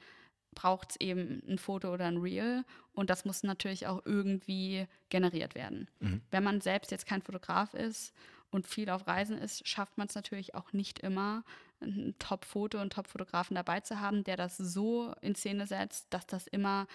braucht 0.55 0.91
es 0.91 0.95
eben 0.99 1.43
ein 1.47 1.57
Foto 1.57 1.93
oder 1.93 2.05
ein 2.05 2.17
Reel 2.17 2.65
und 2.93 3.09
das 3.09 3.23
muss 3.23 3.43
natürlich 3.43 3.87
auch 3.87 4.05
irgendwie 4.05 4.87
generiert 5.09 5.55
werden. 5.55 5.87
Mhm. 5.99 6.21
Wenn 6.31 6.43
man 6.43 6.61
selbst 6.61 6.91
jetzt 6.91 7.05
kein 7.05 7.21
Fotograf 7.21 7.73
ist 7.73 8.13
und 8.51 8.67
viel 8.67 8.89
auf 8.89 9.07
Reisen 9.07 9.37
ist, 9.37 9.67
schafft 9.67 9.97
man 9.97 10.07
es 10.07 10.15
natürlich 10.15 10.55
auch 10.55 10.73
nicht 10.73 10.99
immer, 10.99 11.43
ein 11.81 12.15
Top-Foto 12.19 12.79
und 12.81 12.93
Top-Fotografen 12.93 13.55
dabei 13.55 13.79
zu 13.79 13.99
haben, 13.99 14.23
der 14.23 14.37
das 14.37 14.57
so 14.57 15.13
in 15.21 15.35
Szene 15.35 15.67
setzt, 15.67 16.13
dass 16.13 16.27
das 16.27 16.47
immer 16.47 16.87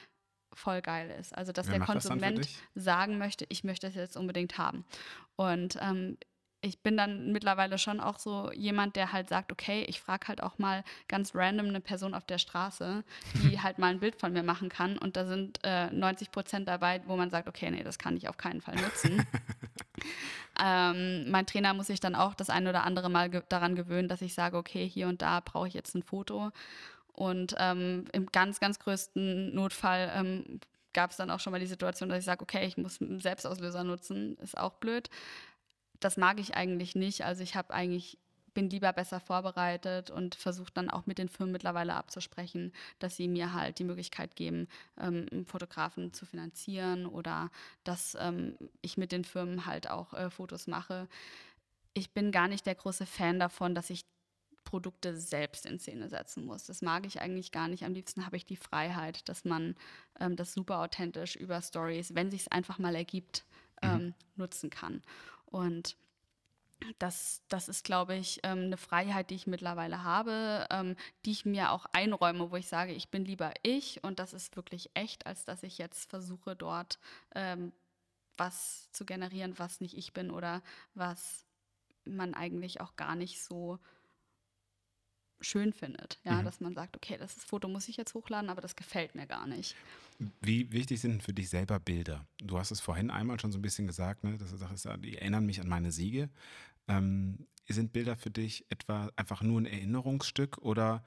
voll 0.53 0.83
geil 0.83 1.11
ist. 1.19 1.37
Also 1.37 1.53
dass 1.53 1.69
Wer 1.69 1.79
der 1.79 1.87
Konsument 1.87 2.49
sagen 2.75 3.19
möchte, 3.19 3.47
ich 3.49 3.65
möchte 3.65 3.87
das 3.87 3.97
jetzt 3.97 4.17
unbedingt 4.17 4.59
haben. 4.59 4.85
Und 5.37 5.77
ähm, 5.81 6.17
ich 6.65 6.83
bin 6.83 6.97
dann 6.97 7.31
mittlerweile 7.31 7.77
schon 7.77 8.01
auch 8.01 8.19
so 8.19 8.51
jemand, 8.53 8.97
der 8.97 9.13
halt 9.13 9.29
sagt, 9.29 9.53
okay, 9.53 9.85
ich 9.87 10.01
frage 10.01 10.29
halt 10.29 10.43
auch 10.43 10.59
mal 10.59 10.83
ganz 11.09 11.35
random 11.35 11.67
eine 11.67 11.81
Person 11.81 12.15
auf 12.15 12.25
der 12.25 12.39
Straße, 12.39 13.05
die 13.43 13.61
halt 13.63 13.79
mal 13.79 13.91
ein 13.91 14.01
Bild 14.01 14.17
von 14.17 14.33
mir 14.33 14.43
machen 14.43 14.71
kann. 14.71 14.97
Und 14.97 15.17
da 15.17 15.27
sind 15.27 15.59
äh, 15.63 15.91
90 15.91 16.31
Prozent 16.31 16.67
dabei, 16.67 17.03
wo 17.07 17.17
man 17.17 17.29
sagt, 17.29 17.49
okay, 17.49 17.71
nee, 17.71 17.83
das 17.83 17.99
kann 17.99 18.17
ich 18.17 18.29
auf 18.29 18.39
keinen 18.39 18.63
Fall 18.63 18.77
nutzen. 18.77 19.27
ähm, 20.63 21.31
mein 21.31 21.47
Trainer 21.47 21.75
muss 21.75 21.89
sich 21.89 22.01
dann 22.01 22.15
auch 22.15 22.35
das 22.35 22.51
ein 22.51 22.67
oder 22.67 22.85
andere 22.85 23.11
Mal 23.11 23.31
ge 23.31 23.43
daran 23.49 23.75
gewöhnen, 23.75 24.09
dass 24.09 24.23
ich 24.23 24.35
sage, 24.35 24.57
okay, 24.57 24.89
hier 24.89 25.09
und 25.09 25.23
da 25.23 25.41
brauche 25.41 25.69
ich 25.69 25.75
jetzt 25.75 25.95
ein 25.95 26.03
Foto. 26.03 26.51
Und 27.13 27.55
ähm, 27.59 28.07
im 28.13 28.27
ganz, 28.27 28.61
ganz 28.61 28.79
größten 28.79 29.55
Notfall 29.55 30.13
ähm, 30.15 30.61
gab 30.93 31.11
es 31.11 31.17
dann 31.17 31.31
auch 31.31 31.41
schon 31.41 31.53
mal 31.53 31.61
die 31.61 31.67
Situation, 31.67 32.09
dass 32.09 32.19
ich 32.19 32.25
sage, 32.25 32.43
okay, 32.43 32.67
ich 32.67 32.77
muss 32.77 33.01
einen 33.01 33.21
Selbstauslöser 33.21 33.85
nutzen, 33.85 34.37
ist 34.39 34.59
auch 34.59 34.75
blöd 34.75 35.09
das 36.05 36.17
mag 36.17 36.39
ich 36.39 36.55
eigentlich 36.55 36.95
nicht. 36.95 37.25
Also 37.25 37.43
ich 37.43 37.57
habe 37.57 37.73
eigentlich 37.73 38.19
bin 38.55 38.71
lieber 38.71 38.93
besser 38.93 39.21
vorbereitet 39.21 40.11
und 40.11 40.35
versuche 40.35 40.73
dann 40.73 40.89
auch 40.89 41.07
mit 41.07 41.19
den 41.19 41.29
Firmen 41.29 41.53
mittlerweile 41.53 41.95
abzusprechen, 41.95 42.73
dass 42.99 43.17
sie 43.17 43.29
mir 43.29 43.53
halt 43.53 43.79
die 43.79 43.85
Möglichkeit 43.85 44.37
geben, 44.37 44.69
ähm, 44.99 45.45
Fotografen 45.47 46.13
zu 46.13 46.25
finanzieren 46.25 47.07
oder 47.07 47.51
dass 47.83 48.17
ähm, 48.21 48.57
ich 48.81 48.97
mit 48.97 49.13
den 49.13 49.25
Firmen 49.25 49.67
halt 49.67 49.91
auch 49.91 50.15
äh, 50.15 50.31
Fotos 50.31 50.67
mache. 50.67 51.09
Ich 51.93 52.13
bin 52.13 52.33
gar 52.33 52.49
nicht 52.49 52.67
der 52.67 52.75
große 52.75 53.07
Fan 53.07 53.39
davon, 53.39 53.75
dass 53.75 53.91
ich 53.91 54.05
Produkte 54.65 55.17
selbst 55.17 55.67
in 55.67 55.79
Szene 55.79 56.09
setzen 56.09 56.45
muss. 56.45 56.65
Das 56.65 56.83
mag 56.83 57.07
ich 57.07 57.21
eigentlich 57.21 57.53
gar 57.53 57.69
nicht. 57.69 57.85
Am 57.85 57.95
liebsten 57.95 58.25
habe 58.25 58.37
ich 58.37 58.47
die 58.47 58.57
Freiheit, 58.57 59.29
dass 59.29 59.45
man 59.45 59.77
ähm, 60.19 60.37
das 60.37 60.55
super 60.55 60.81
authentisch 60.81 61.37
über 61.37 61.61
Stories, 61.61 62.15
wenn 62.15 62.31
sich 62.31 62.43
es 62.43 62.49
einfach 62.49 62.79
mal 62.79 62.95
ergibt, 62.95 63.45
mhm. 63.83 63.89
Ähm, 63.89 64.15
nutzen 64.37 64.71
kann. 64.71 65.03
Und 65.47 65.97
das, 66.99 67.43
das 67.49 67.69
ist, 67.69 67.85
glaube 67.85 68.15
ich, 68.15 68.41
ähm, 68.43 68.65
eine 68.65 68.77
Freiheit, 68.77 69.31
die 69.31 69.35
ich 69.35 69.47
mittlerweile 69.47 70.05
habe, 70.05 70.67
ähm, 70.71 70.97
die 71.25 71.33
ich 71.33 71.45
mir 71.45 71.73
auch 71.73 71.87
einräume, 71.93 72.51
wo 72.51 72.57
ich 72.57 72.69
sage, 72.69 72.93
ich 72.93 73.09
bin 73.09 73.25
lieber 73.25 73.53
ich 73.63 74.03
und 74.05 74.19
das 74.19 74.33
ist 74.33 74.57
wirklich 74.57 74.91
echt, 74.95 75.27
als 75.27 75.45
dass 75.45 75.63
ich 75.63 75.79
jetzt 75.79 76.11
versuche, 76.11 76.57
dort 76.57 76.99
ähm, 77.35 77.73
was 78.37 78.91
zu 78.93 79.05
generieren, 79.05 79.59
was 79.59 79.81
nicht 79.81 79.97
ich 79.97 80.13
bin 80.13 80.31
oder 80.31 80.63
was 80.95 81.47
man 82.05 82.35
eigentlich 82.35 82.81
auch 82.81 82.97
gar 82.97 83.15
nicht 83.15 83.43
so 83.43 83.79
schön 85.45 85.73
findet. 85.73 86.19
Ja, 86.25 86.41
mhm. 86.41 86.45
dass 86.45 86.61
man 86.61 86.75
sagt, 86.75 86.97
okay, 86.97 87.17
das 87.19 87.33
Foto 87.35 87.69
muss 87.69 87.89
ich 87.89 87.97
jetzt 87.97 88.15
hochladen, 88.15 88.51
aber 88.51 88.61
das 88.61 88.77
gefällt 88.77 89.15
mir 89.15 89.27
gar 89.27 89.47
nicht. 89.47 89.77
Wie 90.41 90.71
wichtig 90.73 91.01
sind 91.01 91.23
für 91.23 91.33
dich 91.33 91.49
selber 91.49 91.81
Bilder? 91.81 92.27
Du 92.39 92.59
hast 92.59 92.71
es 92.71 92.81
vorhin 92.81 93.11
einmal 93.11 93.41
schon 93.41 93.53
so 93.53 93.59
ein 93.59 93.63
bisschen 93.63 93.87
gesagt, 93.87 94.25
ne, 94.25 94.39
dass 94.39 94.51
du 94.51 94.57
sagst, 94.57 94.89
die 94.99 95.17
erinnern 95.17 95.47
mich 95.47 95.61
an 95.61 95.69
meine 95.69 95.93
Siege. 95.93 96.31
Ähm, 96.89 97.47
sind 97.67 97.93
Bilder 97.93 98.17
für 98.17 98.31
dich 98.31 98.67
etwa 98.69 99.11
einfach 99.17 99.43
nur 99.43 99.61
ein 99.61 99.67
Erinnerungsstück 99.67 100.59
oder 100.59 101.05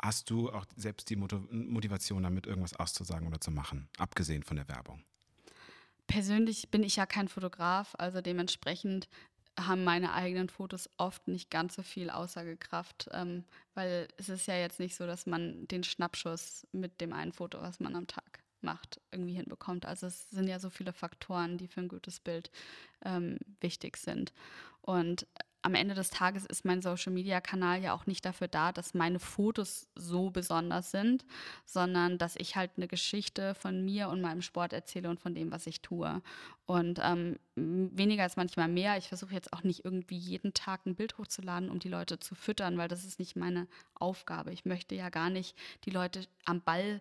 hast 0.00 0.30
du 0.30 0.50
auch 0.50 0.64
selbst 0.76 1.10
die 1.10 1.16
Motivation, 1.16 2.22
damit 2.22 2.46
irgendwas 2.46 2.74
auszusagen 2.74 3.26
oder 3.26 3.40
zu 3.40 3.50
machen, 3.50 3.88
abgesehen 3.98 4.42
von 4.42 4.56
der 4.56 4.68
Werbung? 4.68 5.02
Persönlich 6.06 6.70
bin 6.70 6.82
ich 6.82 6.96
ja 6.96 7.04
kein 7.04 7.28
Fotograf, 7.28 7.94
also 7.98 8.22
dementsprechend 8.22 9.08
haben 9.58 9.84
meine 9.84 10.12
eigenen 10.12 10.48
Fotos 10.48 10.88
oft 10.96 11.28
nicht 11.28 11.50
ganz 11.50 11.74
so 11.74 11.82
viel 11.82 12.10
Aussagekraft, 12.10 13.08
ähm, 13.12 13.44
weil 13.74 14.08
es 14.16 14.28
ist 14.28 14.46
ja 14.46 14.56
jetzt 14.56 14.80
nicht 14.80 14.96
so, 14.96 15.06
dass 15.06 15.26
man 15.26 15.66
den 15.68 15.84
Schnappschuss 15.84 16.66
mit 16.72 17.00
dem 17.00 17.12
einen 17.12 17.32
Foto, 17.32 17.60
was 17.60 17.80
man 17.80 17.96
am 17.96 18.06
Tag 18.06 18.40
macht, 18.60 19.00
irgendwie 19.10 19.34
hinbekommt. 19.34 19.86
Also 19.86 20.06
es 20.06 20.30
sind 20.30 20.48
ja 20.48 20.58
so 20.58 20.70
viele 20.70 20.92
Faktoren, 20.92 21.58
die 21.58 21.68
für 21.68 21.80
ein 21.80 21.88
gutes 21.88 22.20
Bild 22.20 22.50
ähm, 23.04 23.38
wichtig 23.60 23.96
sind. 23.96 24.32
Und 24.80 25.26
am 25.62 25.74
Ende 25.74 25.94
des 25.94 26.10
Tages 26.10 26.46
ist 26.46 26.64
mein 26.64 26.82
Social-Media-Kanal 26.82 27.82
ja 27.82 27.92
auch 27.92 28.06
nicht 28.06 28.24
dafür 28.24 28.48
da, 28.48 28.72
dass 28.72 28.94
meine 28.94 29.18
Fotos 29.18 29.88
so 29.94 30.30
besonders 30.30 30.90
sind, 30.90 31.24
sondern 31.64 32.16
dass 32.16 32.36
ich 32.36 32.56
halt 32.56 32.72
eine 32.76 32.86
Geschichte 32.86 33.54
von 33.54 33.84
mir 33.84 34.08
und 34.08 34.20
meinem 34.20 34.42
Sport 34.42 34.72
erzähle 34.72 35.10
und 35.10 35.20
von 35.20 35.34
dem, 35.34 35.50
was 35.50 35.66
ich 35.66 35.82
tue. 35.82 36.22
Und 36.66 37.00
ähm, 37.02 37.38
weniger 37.56 38.24
ist 38.24 38.36
manchmal 38.36 38.68
mehr. 38.68 38.98
Ich 38.98 39.08
versuche 39.08 39.34
jetzt 39.34 39.52
auch 39.52 39.64
nicht 39.64 39.84
irgendwie 39.84 40.16
jeden 40.16 40.54
Tag 40.54 40.86
ein 40.86 40.94
Bild 40.94 41.18
hochzuladen, 41.18 41.70
um 41.70 41.80
die 41.80 41.88
Leute 41.88 42.20
zu 42.20 42.34
füttern, 42.34 42.78
weil 42.78 42.88
das 42.88 43.04
ist 43.04 43.18
nicht 43.18 43.34
meine 43.34 43.66
Aufgabe. 43.94 44.52
Ich 44.52 44.64
möchte 44.64 44.94
ja 44.94 45.08
gar 45.08 45.30
nicht 45.30 45.56
die 45.84 45.90
Leute 45.90 46.26
am 46.44 46.60
Ball 46.60 47.00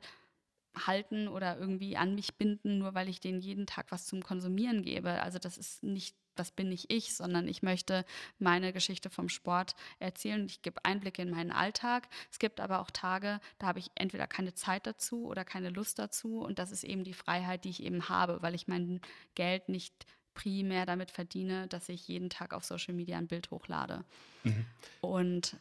halten 0.86 1.28
oder 1.28 1.58
irgendwie 1.58 1.97
an 1.97 2.16
mich 2.16 2.36
binden, 2.36 2.78
nur 2.78 2.93
weil 2.93 3.10
ich 3.10 3.20
denen 3.20 3.41
jeden 3.41 3.66
Tag 3.66 3.88
was 3.89 4.05
zum 4.05 4.24
Konsumieren 4.24 4.82
gebe. 4.84 5.22
Also 5.22 5.39
das 5.39 5.58
ist 5.58 5.84
nicht 5.84 6.16
das 6.40 6.52
bin 6.52 6.70
nicht 6.70 6.92
ich, 6.92 7.16
sondern 7.16 7.48
ich 7.48 7.64
möchte 7.64 8.06
meine 8.40 8.74
Geschichte 8.74 9.10
vom 9.10 9.30
Sport 9.30 9.76
erzählen. 10.00 10.46
Ich 10.46 10.62
gebe 10.62 10.84
Einblicke 10.86 11.22
in 11.22 11.30
meinen 11.30 11.52
Alltag. 11.52 12.08
Es 12.32 12.40
gibt 12.40 12.60
aber 12.60 12.80
auch 12.80 12.92
Tage, 12.92 13.40
da 13.60 13.68
habe 13.68 13.80
ich 13.80 13.92
entweder 13.96 14.28
keine 14.28 14.54
Zeit 14.54 14.88
dazu 14.88 15.26
oder 15.26 15.44
keine 15.44 15.70
Lust 15.70 16.00
dazu. 16.00 16.40
Und 16.40 16.60
das 16.60 16.72
ist 16.72 16.84
eben 16.84 17.04
die 17.04 17.14
Freiheit, 17.14 17.66
die 17.66 17.70
ich 17.70 17.84
eben 17.84 18.10
habe, 18.10 18.42
weil 18.42 18.56
ich 18.56 18.68
mein 18.68 19.02
Geld 19.36 19.70
nicht 19.70 20.06
primär 20.34 20.86
damit 20.86 21.10
verdiene, 21.10 21.68
dass 21.68 21.90
ich 21.90 22.08
jeden 22.08 22.30
Tag 22.30 22.54
auf 22.54 22.64
Social 22.64 22.94
Media 22.94 23.18
ein 23.18 23.28
Bild 23.28 23.50
hochlade. 23.50 24.06
Mhm. 24.44 24.66
Und 25.02 25.58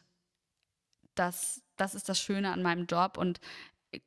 das, 1.15 1.63
das 1.77 1.95
ist 1.95 2.09
das 2.09 2.19
Schöne 2.19 2.51
an 2.53 2.61
meinem 2.61 2.85
Job. 2.85 3.17
Und 3.17 3.39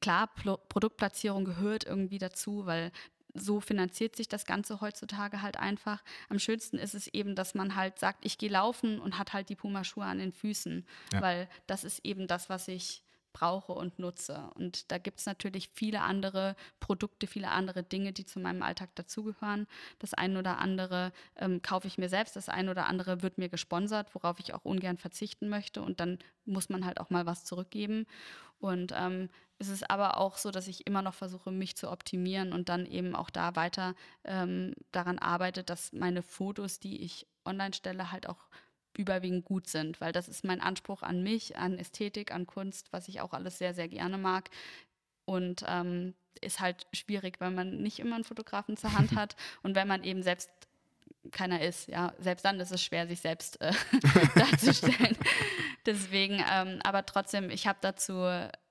klar, 0.01 0.29
Pro 0.29 0.57
Produktplatzierung 0.57 1.45
gehört 1.45 1.85
irgendwie 1.85 2.19
dazu, 2.19 2.67
weil 2.67 2.93
so 3.35 3.61
finanziert 3.61 4.17
sich 4.17 4.29
das 4.29 4.45
Ganze 4.45 4.81
heutzutage 4.81 5.43
halt 5.43 5.57
einfach. 5.57 6.03
Am 6.29 6.39
schönsten 6.39 6.79
ist 6.79 6.95
es 6.95 7.07
eben, 7.09 7.35
dass 7.35 7.55
man 7.55 7.77
halt 7.77 7.99
sagt, 7.99 8.25
ich 8.25 8.39
gehe 8.39 8.51
laufen 8.51 9.01
und 9.01 9.19
hat 9.19 9.33
halt 9.33 9.49
die 9.49 9.57
Pumaschuhe 9.57 10.05
an 10.05 10.19
den 10.19 10.33
Füßen, 10.33 10.87
ja. 11.13 11.21
weil 11.21 11.49
das 11.67 11.85
ist 11.85 12.05
eben 12.05 12.27
das, 12.27 12.49
was 12.49 12.69
ich 12.69 13.03
brauche 13.33 13.73
und 13.73 13.99
nutze. 13.99 14.51
Und 14.55 14.91
da 14.91 14.99
gibt 14.99 15.21
es 15.21 15.27
natürlich 15.27 15.71
viele 15.73 16.03
andere 16.03 16.57
Produkte, 16.81 17.27
viele 17.27 17.51
andere 17.51 17.83
Dinge, 17.83 18.13
die 18.13 18.27
zu 18.27 18.41
meinem 18.41 18.63
Alltag 18.63 18.95
dazugehören. 18.95 19.67
Das 19.99 20.15
eine 20.15 20.39
oder 20.39 20.59
andere 20.59 21.13
ähm, 21.37 21.63
kaufe 21.63 21.87
ich 21.87 21.99
mir 21.99 22.09
selbst, 22.09 22.37
das 22.37 22.49
eine 22.49 22.71
oder 22.71 22.87
andere 22.87 23.23
wird 23.23 23.39
mir 23.39 23.49
gesponsert, 23.49 24.15
worauf 24.15 24.41
ich 24.41 24.55
auch 24.55 24.65
ungern 24.65 24.99
verzichten 24.99 25.49
möchte. 25.49 25.83
Und 25.83 26.01
dann 26.01 26.19
muss 26.45 26.69
man 26.69 26.85
halt 26.85 27.01
auch 27.01 27.11
mal 27.11 27.27
was 27.27 27.45
zurückgeben. 27.45 28.07
Und 28.59 28.93
ähm, 28.95 29.31
es 29.59 29.69
ist 29.69 29.91
aber 29.91 30.19
auch 30.19 30.37
so, 30.37 30.51
dass 30.51 30.69
ich 30.69 30.87
immer 30.87 31.03
noch 31.03 31.15
versuche, 31.15 31.51
mich 31.51 31.77
zu 31.77 31.91
optimieren 31.91 32.53
und 32.53 32.69
dann 32.69 32.87
eben 32.87 33.15
auch 33.15 33.31
da 33.31 33.57
weiter 33.57 33.95
ähm, 34.25 34.75
daran 34.93 35.19
arbeite, 35.19 35.65
dass 35.65 35.93
meine 35.93 36.23
Fotos, 36.23 36.79
die 36.79 37.03
ich 37.03 37.27
online 37.45 37.75
stelle, 37.75 38.13
halt 38.13 38.29
auch 38.29 38.49
überwiegend 39.01 39.45
gut 39.45 39.67
sind, 39.67 40.01
weil 40.01 40.13
das 40.13 40.29
ist 40.29 40.45
mein 40.45 40.61
Anspruch 40.61 41.03
an 41.03 41.23
mich, 41.23 41.57
an 41.57 41.79
Ästhetik, 41.79 42.33
an 42.33 42.47
Kunst, 42.47 42.93
was 42.93 43.09
ich 43.09 43.21
auch 43.21 43.33
alles 43.33 43.59
sehr, 43.59 43.75
sehr 43.75 43.89
gerne 43.89 44.19
mag. 44.19 44.51
Und 45.25 45.65
ähm, 45.67 46.15
ist 46.41 46.61
halt 46.61 46.87
schwierig, 46.93 47.41
weil 47.41 47.51
man 47.51 47.79
nicht 47.83 47.99
immer 47.99 48.15
einen 48.15 48.25
Fotografen 48.25 48.77
zur 48.77 48.93
Hand 48.93 49.13
hat 49.17 49.37
und 49.63 49.75
wenn 49.75 49.89
man 49.89 50.05
eben 50.05 50.23
selbst 50.23 50.51
keiner 51.33 51.63
ist. 51.63 51.89
Ja, 51.89 52.13
selbst 52.19 52.45
dann 52.45 52.61
ist 52.61 52.73
es 52.73 52.83
schwer, 52.83 53.07
sich 53.07 53.21
selbst 53.21 53.61
äh, 53.61 53.73
darzustellen. 54.35 55.17
Deswegen, 55.87 56.45
ähm, 56.51 56.81
aber 56.83 57.05
trotzdem, 57.07 57.51
ich 57.51 57.67
habe 57.67 57.79
dazu 57.81 58.13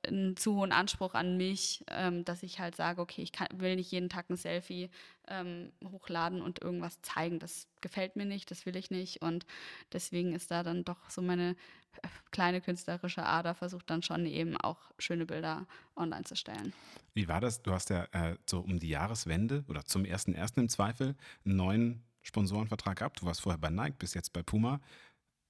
einen 0.10 0.38
zu 0.38 0.56
hohen 0.56 0.72
Anspruch 0.72 1.14
an 1.14 1.38
mich, 1.38 1.84
ähm, 1.90 2.26
dass 2.26 2.44
ich 2.44 2.60
halt 2.60 2.76
sage, 2.76 3.02
okay, 3.02 3.22
ich 3.22 3.32
kann, 3.32 3.48
will 3.54 3.76
nicht 3.76 3.92
jeden 3.92 4.10
Tag 4.10 4.30
ein 4.30 4.36
Selfie 4.36 4.90
ähm, 5.28 5.72
hochladen 5.92 6.42
und 6.42 6.62
irgendwas 6.62 7.02
zeigen. 7.02 7.40
Das 7.40 7.68
gefällt 7.82 8.16
mir 8.16 8.26
nicht, 8.26 8.52
das 8.52 8.66
will 8.66 8.76
ich 8.76 8.92
nicht. 8.92 9.22
Und 9.22 9.46
deswegen 9.94 10.34
ist 10.34 10.52
da 10.52 10.64
dann 10.64 10.84
doch 10.84 11.10
so 11.10 11.22
meine 11.22 11.56
äh, 12.02 12.08
kleine 12.32 12.62
künstlerische 12.62 13.26
Ader 13.26 13.56
versucht 13.56 13.90
dann 13.90 14.04
schon 14.04 14.26
eben 14.26 14.58
auch 14.58 14.92
schöne 14.98 15.26
Bilder 15.26 15.66
online 15.96 16.24
zu 16.24 16.36
stellen. 16.36 16.74
Wie 17.14 17.28
war 17.28 17.42
das? 17.42 17.62
Du 17.62 17.72
hast 17.72 17.90
ja 17.90 18.06
äh, 18.12 18.36
so 18.46 18.60
um 18.60 18.80
die 18.80 18.90
Jahreswende 18.90 19.64
oder 19.68 19.86
zum 19.86 20.06
ersten 20.06 20.34
ersten 20.34 20.62
im 20.62 20.70
Zweifel 20.70 21.16
einen 21.46 21.56
neuen 21.56 22.04
Sponsorenvertrag 22.22 22.98
gehabt. 22.98 23.22
Du 23.22 23.26
warst 23.26 23.42
vorher 23.42 23.60
bei 23.60 23.70
Nike, 23.70 23.98
bist 23.98 24.16
jetzt 24.16 24.34
bei 24.34 24.44
Puma 24.44 24.82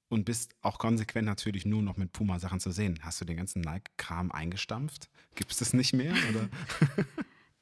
und 0.10 0.26
bist 0.26 0.53
auch 0.61 0.80
konsequent 0.80 1.26
natürlich 1.26 1.65
nur 1.65 1.81
noch 1.81 1.98
mit 1.98 2.11
Puma-Sachen 2.11 2.60
zu 2.60 2.72
sehen. 2.72 2.99
Hast 3.03 3.22
du 3.22 3.26
den 3.26 3.38
ganzen 3.38 3.61
Nike-Kram 3.61 4.31
eingestampft? 4.31 5.10
Gibt 5.36 5.52
es 5.52 5.60
das 5.60 5.73
nicht 5.73 5.94
mehr? 5.94 6.14
Oder? 6.30 6.49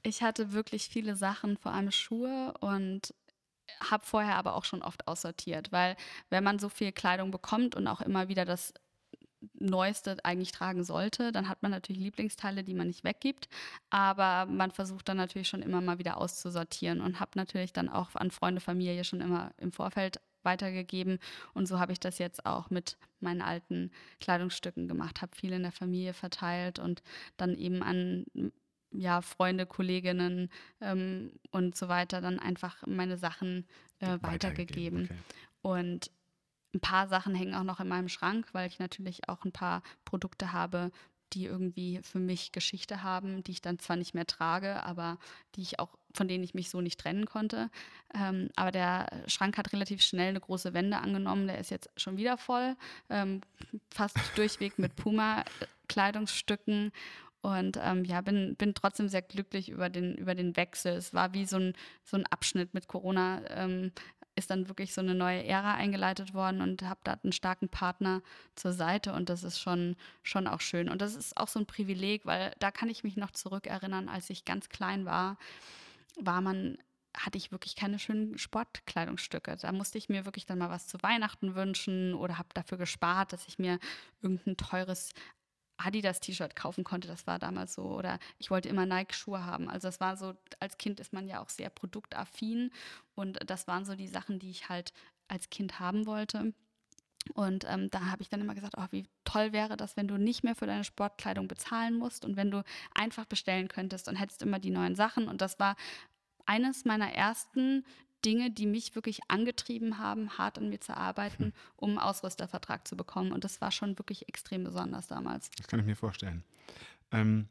ich 0.04 0.24
hatte 0.24 0.54
wirklich 0.54 0.88
viele 0.88 1.16
Sachen, 1.16 1.58
vor 1.58 1.74
allem 1.74 1.92
Schuhe 1.92 2.54
und 2.62 3.14
habe 3.82 4.06
vorher 4.06 4.38
aber 4.38 4.56
auch 4.56 4.64
schon 4.64 4.82
oft 4.82 5.08
aussortiert, 5.08 5.74
weil 5.74 5.98
wenn 6.30 6.44
man 6.44 6.58
so 6.58 6.70
viel 6.70 6.94
Kleidung 6.94 7.32
bekommt 7.32 7.76
und 7.76 7.86
auch 7.88 8.00
immer 8.00 8.30
wieder 8.30 8.46
das 8.46 8.74
Neueste 9.54 10.18
eigentlich 10.24 10.52
tragen 10.52 10.84
sollte, 10.84 11.32
dann 11.32 11.50
hat 11.50 11.62
man 11.62 11.72
natürlich 11.72 12.02
Lieblingsteile, 12.02 12.64
die 12.64 12.74
man 12.74 12.88
nicht 12.88 13.04
weggibt, 13.04 13.50
aber 13.90 14.50
man 14.50 14.72
versucht 14.72 15.10
dann 15.10 15.18
natürlich 15.18 15.48
schon 15.48 15.62
immer 15.62 15.82
mal 15.82 16.00
wieder 16.00 16.18
auszusortieren 16.18 17.02
und 17.02 17.20
habe 17.20 17.32
natürlich 17.36 17.74
dann 17.74 17.90
auch 17.90 18.16
an 18.16 18.32
Freunde, 18.32 18.62
Familie 18.62 19.04
schon 19.04 19.22
immer 19.22 19.52
im 19.58 19.72
Vorfeld 19.72 20.22
weitergegeben 20.48 21.20
und 21.54 21.68
so 21.68 21.80
habe 21.80 21.92
ich 21.92 22.00
das 22.00 22.18
jetzt 22.18 22.48
auch 22.48 22.72
mit 22.72 22.98
meinen 23.20 23.44
alten 23.44 23.92
Kleidungsstücken 24.20 24.88
gemacht, 24.88 25.22
habe 25.22 25.36
viel 25.36 25.54
in 25.54 25.62
der 25.62 25.72
Familie 25.72 26.14
verteilt 26.14 26.80
und 26.80 27.04
dann 27.38 27.56
eben 27.56 27.84
an 27.84 28.26
ja, 28.92 29.22
Freunde, 29.22 29.66
Kolleginnen 29.66 30.50
ähm, 30.82 31.34
und 31.52 31.76
so 31.76 31.88
weiter 31.88 32.22
dann 32.22 32.40
einfach 32.40 32.86
meine 32.88 33.18
Sachen 33.18 33.68
äh, 34.00 34.18
weitergegeben. 34.22 35.06
Okay. 35.06 35.18
Und 35.62 36.12
ein 36.74 36.80
paar 36.80 37.08
Sachen 37.08 37.36
hängen 37.36 37.56
auch 37.56 37.64
noch 37.64 37.80
in 37.80 37.88
meinem 37.88 38.10
Schrank, 38.10 38.48
weil 38.54 38.68
ich 38.68 38.80
natürlich 38.80 39.28
auch 39.30 39.44
ein 39.44 39.52
paar 39.52 39.84
Produkte 40.06 40.54
habe, 40.54 40.92
die 41.34 41.46
irgendwie 41.46 42.00
für 42.04 42.20
mich 42.20 42.52
Geschichte 42.52 43.04
haben, 43.04 43.44
die 43.44 43.52
ich 43.52 43.62
dann 43.62 43.80
zwar 43.80 43.98
nicht 43.98 44.14
mehr 44.14 44.28
trage, 44.28 44.84
aber 44.84 45.18
die 45.56 45.62
ich 45.62 45.80
auch, 45.80 45.98
von 46.18 46.28
denen 46.28 46.44
ich 46.44 46.54
mich 46.54 46.70
so 46.70 46.82
nicht 46.82 47.00
trennen 47.00 47.26
konnte. 47.26 47.70
Ähm, 48.14 48.50
aber 48.56 48.72
der 48.72 49.08
Schrank 49.28 49.58
hat 49.58 49.72
relativ 49.72 50.02
schnell 50.02 50.30
eine 50.30 50.40
große 50.40 50.74
Wende 50.74 50.98
angenommen. 50.98 51.48
Der 51.48 51.60
ist 51.60 51.72
jetzt 51.72 51.90
schon 51.96 52.18
wieder 52.18 52.38
voll, 52.38 52.76
ähm, 53.10 53.42
fast 53.92 54.18
durchweg 54.36 54.78
mit 54.80 54.96
Puma-Kleidungsstücken. 54.96 56.92
Und 57.42 57.80
ähm, 57.82 58.04
ja, 58.04 58.20
bin, 58.22 58.56
bin 58.56 58.74
trotzdem 58.74 59.08
sehr 59.08 59.22
glücklich 59.22 59.70
über 59.70 59.90
den, 59.90 60.16
über 60.16 60.36
den 60.36 60.58
Wechsel. 60.58 60.94
Es 60.94 61.14
war 61.14 61.34
wie 61.34 61.46
so 61.46 61.58
ein, 61.58 61.74
so 62.04 62.18
ein 62.18 62.26
Abschnitt 62.26 62.74
mit 62.74 62.88
Corona. 62.88 63.42
Ähm, 63.50 63.92
ist 64.38 64.52
dann 64.52 64.68
wirklich 64.68 64.94
so 64.94 65.02
eine 65.02 65.16
neue 65.16 65.44
Ära 65.46 65.74
eingeleitet 65.74 66.34
worden 66.34 66.62
und 66.62 66.84
habe 66.84 67.00
da 67.04 67.14
einen 67.24 67.32
starken 67.32 67.70
Partner 67.70 68.22
zur 68.56 68.72
Seite 68.72 69.14
und 69.14 69.30
das 69.30 69.44
ist 69.44 69.60
schon, 69.60 69.96
schon 70.22 70.48
auch 70.48 70.62
schön. 70.62 70.90
Und 70.90 71.02
das 71.02 71.16
ist 71.16 71.36
auch 71.38 71.48
so 71.48 71.60
ein 71.60 71.66
Privileg, 71.66 72.26
weil 72.26 72.54
da 72.60 72.70
kann 72.70 72.88
ich 72.88 73.04
mich 73.04 73.18
noch 73.18 73.32
zurückerinnern, 73.32 74.08
als 74.10 74.30
ich 74.30 74.46
ganz 74.46 74.70
klein 74.70 75.06
war, 75.06 75.38
war 76.20 76.42
man 76.42 76.78
hatte 77.16 77.38
ich 77.38 77.52
wirklich 77.52 77.76
keine 77.76 78.00
schönen 78.00 78.38
Sportkleidungsstücke. 78.38 79.58
Da 79.58 79.72
musste 79.72 79.98
ich 79.98 80.10
mir 80.10 80.26
wirklich 80.26 80.46
dann 80.46 80.60
mal 80.60 80.70
was 80.70 80.88
zu 80.88 81.02
Weihnachten 81.02 81.56
wünschen 81.56 82.14
oder 82.14 82.38
habe 82.38 82.50
dafür 82.54 82.78
gespart, 82.78 83.34
dass 83.34 83.48
ich 83.48 83.58
mir 83.58 83.80
irgendein 84.22 84.56
teures 84.56 85.12
Adidas-T-Shirt 85.78 86.56
kaufen 86.56 86.84
konnte. 86.84 87.08
Das 87.08 87.28
war 87.28 87.40
damals 87.40 87.74
so. 87.74 87.84
Oder 87.84 88.20
ich 88.38 88.52
wollte 88.52 88.70
immer 88.70 88.86
Nike-Schuhe 88.86 89.46
haben. 89.46 89.70
Also 89.70 89.88
das 89.88 90.00
war 90.00 90.18
so, 90.18 90.36
als 90.60 90.78
Kind 90.78 91.00
ist 91.00 91.14
man 91.14 91.28
ja 91.28 91.42
auch 91.42 91.50
sehr 91.50 91.70
produktaffin. 91.70 92.72
Und 93.16 93.40
das 93.50 93.68
waren 93.68 93.86
so 93.86 93.96
die 93.96 94.08
Sachen, 94.08 94.40
die 94.40 94.50
ich 94.50 94.70
halt 94.70 94.94
als 95.28 95.50
Kind 95.50 95.80
haben 95.80 96.06
wollte. 96.06 96.54
Und 97.34 97.66
ähm, 97.68 97.90
da 97.90 98.06
habe 98.08 98.22
ich 98.22 98.30
dann 98.30 98.42
immer 98.42 98.56
gesagt, 98.56 98.76
oh, 98.78 98.86
wie 98.92 99.06
toll 99.24 99.54
wäre 99.54 99.78
das, 99.78 99.98
wenn 99.98 100.08
du 100.08 100.18
nicht 100.18 100.44
mehr 100.44 100.56
für 100.56 100.66
deine 100.66 100.84
Sportkleidung 100.84 101.48
bezahlen 101.48 101.98
musst 101.98 102.26
und 102.26 102.36
wenn 102.36 102.52
du 102.52 102.64
einfach 102.94 103.26
bestellen 103.26 103.68
könntest 103.68 104.08
und 104.08 104.16
hättest 104.16 104.42
immer 104.42 104.60
die 104.60 104.72
neuen 104.72 104.96
Sachen. 104.96 105.28
Und 105.28 105.42
das 105.42 105.60
war 105.60 105.76
eines 106.46 106.86
meiner 106.86 107.12
ersten 107.12 107.84
Dinge, 108.26 108.52
die 108.52 108.66
mich 108.66 108.96
wirklich 108.96 109.20
angetrieben 109.28 110.00
haben, 110.00 110.38
hart 110.38 110.58
an 110.58 110.70
mir 110.70 110.82
zu 110.82 110.96
arbeiten, 110.96 111.46
hm. 111.46 111.54
um 111.76 111.90
einen 111.92 112.00
Ausrüstervertrag 112.00 112.88
zu 112.88 112.98
bekommen. 112.98 113.32
Und 113.32 113.44
das 113.44 113.62
war 113.62 113.72
schon 113.72 113.98
wirklich 114.00 114.28
extrem 114.28 114.64
besonders 114.64 115.08
damals. 115.08 115.50
Das 115.52 115.68
kann 115.68 115.80
ich 115.80 115.86
mir 115.86 115.96
vorstellen. 115.96 116.44
Ähm, 117.12 117.48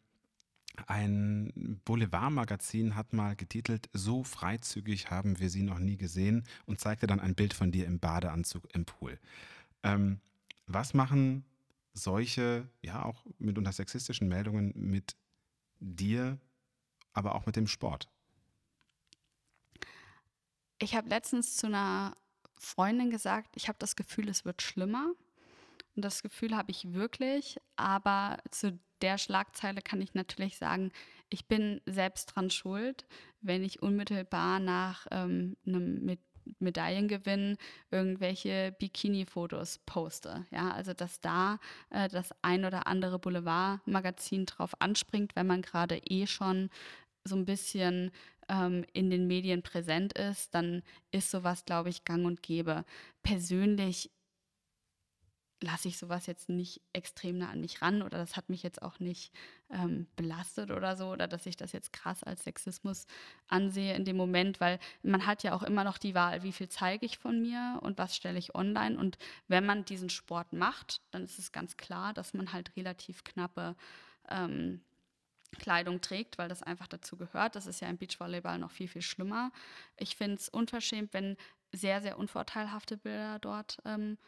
ein 0.86 1.80
Boulevardmagazin 1.84 2.94
hat 2.94 3.12
mal 3.12 3.34
getitelt, 3.34 3.88
so 3.92 4.24
freizügig 4.24 5.10
haben 5.10 5.38
wir 5.38 5.48
sie 5.48 5.62
noch 5.62 5.78
nie 5.78 5.96
gesehen 5.96 6.44
und 6.66 6.80
zeigte 6.80 7.06
dann 7.06 7.20
ein 7.20 7.34
Bild 7.34 7.54
von 7.54 7.72
dir 7.72 7.86
im 7.86 7.98
Badeanzug 7.98 8.68
im 8.74 8.84
Pool. 8.84 9.18
Ähm, 9.86 10.20
was 10.66 10.94
machen 10.94 11.44
solche, 11.92 12.68
ja 12.82 13.04
auch 13.04 13.24
mitunter 13.38 13.72
sexistischen 13.72 14.28
Meldungen 14.28 14.72
mit 14.74 15.16
dir, 15.78 16.38
aber 17.12 17.34
auch 17.34 17.46
mit 17.46 17.56
dem 17.56 17.68
Sport? 17.68 18.08
Ich 20.78 20.94
habe 20.94 21.08
letztens 21.08 21.56
zu 21.56 21.66
einer 21.66 22.16
Freundin 22.58 23.10
gesagt, 23.10 23.50
ich 23.54 23.68
habe 23.68 23.78
das 23.78 23.96
Gefühl, 23.96 24.28
es 24.28 24.44
wird 24.44 24.60
schlimmer. 24.60 25.12
Und 25.94 26.04
das 26.04 26.22
Gefühl 26.22 26.54
habe 26.56 26.70
ich 26.70 26.92
wirklich. 26.92 27.58
Aber 27.76 28.38
zu 28.50 28.78
der 29.00 29.18
Schlagzeile 29.18 29.80
kann 29.82 30.02
ich 30.02 30.14
natürlich 30.14 30.58
sagen, 30.58 30.90
ich 31.28 31.46
bin 31.46 31.80
selbst 31.86 32.26
dran 32.26 32.50
schuld, 32.50 33.06
wenn 33.40 33.64
ich 33.64 33.82
unmittelbar 33.82 34.58
nach 34.58 35.06
ähm, 35.10 35.56
einem 35.66 36.04
Medaillengewinn 36.58 37.56
irgendwelche 37.90 38.74
Bikini-Fotos 38.78 39.80
poste. 39.86 40.46
Ja, 40.50 40.70
also 40.70 40.92
dass 40.92 41.20
da 41.20 41.58
äh, 41.90 42.08
das 42.08 42.30
ein 42.42 42.64
oder 42.64 42.86
andere 42.86 43.18
Boulevardmagazin 43.18 44.46
drauf 44.46 44.72
anspringt, 44.80 45.36
wenn 45.36 45.46
man 45.46 45.62
gerade 45.62 45.98
eh 45.98 46.26
schon 46.26 46.70
so 47.24 47.36
ein 47.36 47.44
bisschen 47.44 48.12
ähm, 48.48 48.84
in 48.92 49.10
den 49.10 49.26
Medien 49.26 49.62
präsent 49.62 50.12
ist, 50.18 50.54
dann 50.54 50.82
ist 51.10 51.30
sowas, 51.30 51.64
glaube 51.64 51.88
ich, 51.88 52.04
gang 52.04 52.24
und 52.24 52.42
gäbe. 52.42 52.84
Persönlich 53.22 54.10
lasse 55.62 55.88
ich 55.88 55.96
sowas 55.96 56.26
jetzt 56.26 56.48
nicht 56.48 56.82
extrem 56.92 57.38
nah 57.38 57.50
an 57.50 57.60
mich 57.60 57.80
ran 57.80 58.02
oder 58.02 58.18
das 58.18 58.36
hat 58.36 58.50
mich 58.50 58.62
jetzt 58.62 58.82
auch 58.82 59.00
nicht 59.00 59.32
ähm, 59.70 60.06
belastet 60.14 60.70
oder 60.70 60.96
so 60.96 61.10
oder 61.10 61.26
dass 61.26 61.46
ich 61.46 61.56
das 61.56 61.72
jetzt 61.72 61.92
krass 61.92 62.22
als 62.22 62.44
Sexismus 62.44 63.06
ansehe 63.48 63.94
in 63.94 64.04
dem 64.04 64.16
Moment, 64.16 64.60
weil 64.60 64.78
man 65.02 65.26
hat 65.26 65.42
ja 65.42 65.54
auch 65.54 65.62
immer 65.62 65.82
noch 65.82 65.96
die 65.98 66.14
Wahl, 66.14 66.42
wie 66.42 66.52
viel 66.52 66.68
zeige 66.68 67.06
ich 67.06 67.18
von 67.18 67.40
mir 67.40 67.78
und 67.82 67.96
was 67.96 68.14
stelle 68.14 68.38
ich 68.38 68.54
online 68.54 68.98
und 68.98 69.16
wenn 69.48 69.64
man 69.64 69.84
diesen 69.84 70.10
Sport 70.10 70.52
macht, 70.52 71.00
dann 71.10 71.24
ist 71.24 71.38
es 71.38 71.52
ganz 71.52 71.76
klar, 71.76 72.12
dass 72.12 72.34
man 72.34 72.52
halt 72.52 72.76
relativ 72.76 73.24
knappe 73.24 73.76
ähm, 74.28 74.82
Kleidung 75.58 76.02
trägt, 76.02 76.36
weil 76.38 76.48
das 76.48 76.62
einfach 76.62 76.88
dazu 76.88 77.16
gehört. 77.16 77.56
Das 77.56 77.66
ist 77.66 77.80
ja 77.80 77.88
im 77.88 77.96
Beachvolleyball 77.96 78.58
noch 78.58 78.72
viel, 78.72 78.88
viel 78.88 79.00
schlimmer. 79.00 79.52
Ich 79.96 80.16
finde 80.16 80.34
es 80.34 80.48
unverschämt, 80.48 81.14
wenn 81.14 81.36
sehr, 81.72 82.02
sehr 82.02 82.18
unvorteilhafte 82.18 82.96
Bilder 82.96 83.38
dort 83.38 83.78
ähm, 83.84 84.18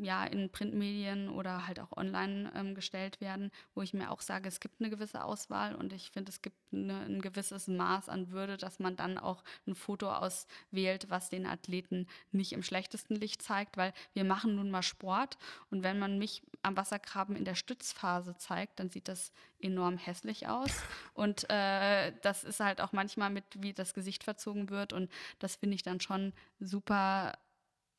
ja 0.00 0.24
in 0.24 0.50
Printmedien 0.50 1.28
oder 1.28 1.66
halt 1.66 1.80
auch 1.80 1.96
online 1.96 2.52
ähm, 2.54 2.74
gestellt 2.74 3.20
werden, 3.20 3.50
wo 3.74 3.82
ich 3.82 3.94
mir 3.94 4.10
auch 4.10 4.20
sage, 4.20 4.48
es 4.48 4.60
gibt 4.60 4.80
eine 4.80 4.90
gewisse 4.90 5.24
Auswahl 5.24 5.74
und 5.74 5.92
ich 5.92 6.10
finde, 6.10 6.30
es 6.30 6.42
gibt 6.42 6.56
eine, 6.72 7.00
ein 7.00 7.20
gewisses 7.20 7.68
Maß 7.68 8.08
an 8.08 8.30
Würde, 8.30 8.56
dass 8.56 8.78
man 8.78 8.96
dann 8.96 9.18
auch 9.18 9.42
ein 9.66 9.74
Foto 9.74 10.10
auswählt, 10.10 11.10
was 11.10 11.28
den 11.28 11.46
Athleten 11.46 12.06
nicht 12.32 12.52
im 12.52 12.62
schlechtesten 12.62 13.14
Licht 13.14 13.42
zeigt, 13.42 13.76
weil 13.76 13.92
wir 14.12 14.24
machen 14.24 14.56
nun 14.56 14.70
mal 14.70 14.82
Sport 14.82 15.38
und 15.70 15.82
wenn 15.82 15.98
man 15.98 16.18
mich 16.18 16.42
am 16.62 16.76
Wassergraben 16.76 17.36
in 17.36 17.44
der 17.44 17.54
Stützphase 17.54 18.36
zeigt, 18.36 18.80
dann 18.80 18.90
sieht 18.90 19.08
das 19.08 19.32
enorm 19.60 19.96
hässlich 19.96 20.48
aus 20.48 20.70
und 21.14 21.48
äh, 21.50 22.12
das 22.22 22.44
ist 22.44 22.60
halt 22.60 22.80
auch 22.80 22.92
manchmal 22.92 23.30
mit, 23.30 23.44
wie 23.58 23.72
das 23.72 23.94
Gesicht 23.94 24.24
verzogen 24.24 24.70
wird 24.70 24.92
und 24.92 25.10
das 25.38 25.56
finde 25.56 25.74
ich 25.74 25.82
dann 25.82 26.00
schon 26.00 26.32
super 26.58 27.32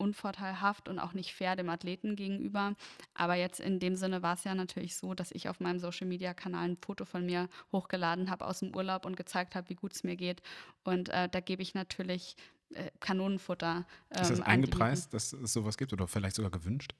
unvorteilhaft 0.02 0.88
und 0.88 0.98
auch 0.98 1.14
nicht 1.14 1.32
fair 1.32 1.56
dem 1.56 1.70
Athleten 1.70 2.16
gegenüber. 2.16 2.74
Aber 3.14 3.34
jetzt 3.34 3.60
in 3.60 3.78
dem 3.78 3.96
Sinne 3.96 4.22
war 4.22 4.34
es 4.34 4.44
ja 4.44 4.54
natürlich 4.54 4.96
so, 4.96 5.14
dass 5.14 5.30
ich 5.30 5.48
auf 5.48 5.60
meinem 5.60 5.78
Social-Media-Kanal 5.78 6.70
ein 6.70 6.76
Foto 6.76 7.04
von 7.04 7.24
mir 7.24 7.48
hochgeladen 7.70 8.30
habe 8.30 8.46
aus 8.46 8.58
dem 8.58 8.74
Urlaub 8.74 9.06
und 9.06 9.16
gezeigt 9.16 9.54
habe, 9.54 9.68
wie 9.70 9.74
gut 9.74 9.94
es 9.94 10.04
mir 10.04 10.16
geht. 10.16 10.42
Und 10.84 11.08
äh, 11.08 11.28
da 11.28 11.40
gebe 11.40 11.62
ich 11.62 11.74
natürlich 11.74 12.36
äh, 12.74 12.90
Kanonenfutter. 13.00 13.86
Ähm, 14.10 14.22
ist 14.22 14.30
das 14.30 14.38
ähm, 14.38 14.44
eingepreist, 14.44 15.14
dass 15.14 15.32
es 15.32 15.52
sowas 15.52 15.76
gibt 15.76 15.92
oder 15.92 16.06
vielleicht 16.06 16.36
sogar 16.36 16.50
gewünscht? 16.50 16.94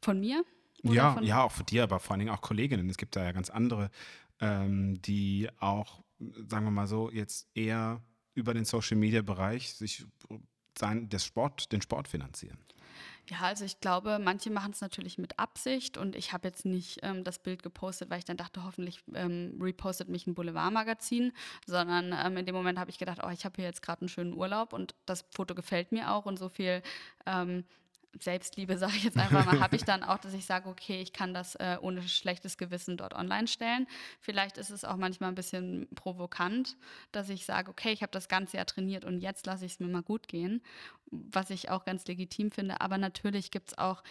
Von 0.00 0.20
mir? 0.20 0.44
ja, 0.82 1.12
von 1.12 1.24
ja, 1.24 1.42
auch 1.42 1.52
von 1.52 1.66
dir, 1.66 1.82
aber 1.82 2.00
vor 2.00 2.12
allen 2.12 2.20
Dingen 2.20 2.30
auch 2.30 2.40
Kolleginnen. 2.40 2.88
Es 2.88 2.96
gibt 2.96 3.16
da 3.16 3.24
ja 3.24 3.32
ganz 3.32 3.50
andere, 3.50 3.90
ähm, 4.40 5.00
die 5.02 5.48
auch, 5.58 6.02
sagen 6.18 6.64
wir 6.64 6.70
mal 6.70 6.86
so, 6.86 7.10
jetzt 7.10 7.48
eher 7.54 8.00
über 8.34 8.54
den 8.54 8.64
Social 8.64 8.96
Media 8.96 9.22
Bereich 9.22 9.74
sich 9.74 10.06
sein, 10.80 11.08
das 11.08 11.24
Sport, 11.24 11.70
den 11.72 11.82
Sport 11.82 12.08
finanzieren. 12.08 12.58
Ja, 13.28 13.42
also 13.42 13.64
ich 13.64 13.80
glaube, 13.80 14.18
manche 14.18 14.50
machen 14.50 14.72
es 14.72 14.80
natürlich 14.80 15.16
mit 15.16 15.38
Absicht 15.38 15.96
und 15.96 16.16
ich 16.16 16.32
habe 16.32 16.48
jetzt 16.48 16.64
nicht 16.64 16.98
ähm, 17.02 17.22
das 17.22 17.38
Bild 17.38 17.62
gepostet, 17.62 18.10
weil 18.10 18.18
ich 18.18 18.24
dann 18.24 18.36
dachte, 18.36 18.64
hoffentlich 18.64 19.04
ähm, 19.14 19.56
repostet 19.60 20.08
mich 20.08 20.26
ein 20.26 20.34
Boulevardmagazin, 20.34 21.32
sondern 21.64 22.12
ähm, 22.12 22.36
in 22.38 22.46
dem 22.46 22.56
Moment 22.56 22.78
habe 22.78 22.90
ich 22.90 22.98
gedacht, 22.98 23.20
oh, 23.24 23.30
ich 23.30 23.44
habe 23.44 23.54
hier 23.56 23.66
jetzt 23.66 23.82
gerade 23.82 24.02
einen 24.02 24.08
schönen 24.08 24.34
Urlaub 24.34 24.72
und 24.72 24.96
das 25.06 25.24
Foto 25.30 25.54
gefällt 25.54 25.92
mir 25.92 26.10
auch 26.10 26.26
und 26.26 26.38
so 26.38 26.48
viel 26.48 26.82
ähm, 27.24 27.64
Selbstliebe, 28.18 28.76
sage 28.76 28.94
ich 28.96 29.04
jetzt 29.04 29.16
einfach 29.16 29.46
mal, 29.46 29.60
habe 29.60 29.76
ich 29.76 29.84
dann 29.84 30.02
auch, 30.02 30.18
dass 30.18 30.34
ich 30.34 30.44
sage, 30.44 30.68
okay, 30.68 31.00
ich 31.00 31.12
kann 31.12 31.32
das 31.32 31.54
äh, 31.56 31.78
ohne 31.80 32.06
schlechtes 32.08 32.58
Gewissen 32.58 32.96
dort 32.96 33.14
online 33.14 33.46
stellen. 33.46 33.86
Vielleicht 34.20 34.58
ist 34.58 34.70
es 34.70 34.84
auch 34.84 34.96
manchmal 34.96 35.30
ein 35.30 35.34
bisschen 35.34 35.88
provokant, 35.94 36.76
dass 37.12 37.28
ich 37.28 37.44
sage, 37.44 37.70
okay, 37.70 37.92
ich 37.92 38.02
habe 38.02 38.12
das 38.12 38.28
ganze 38.28 38.56
Jahr 38.56 38.66
trainiert 38.66 39.04
und 39.04 39.20
jetzt 39.20 39.46
lasse 39.46 39.64
ich 39.64 39.72
es 39.72 39.80
mir 39.80 39.88
mal 39.88 40.02
gut 40.02 40.28
gehen, 40.28 40.62
was 41.10 41.50
ich 41.50 41.70
auch 41.70 41.84
ganz 41.84 42.06
legitim 42.06 42.50
finde. 42.50 42.80
Aber 42.80 42.98
natürlich 42.98 43.50
gibt 43.50 43.70
es 43.70 43.78
auch 43.78 44.02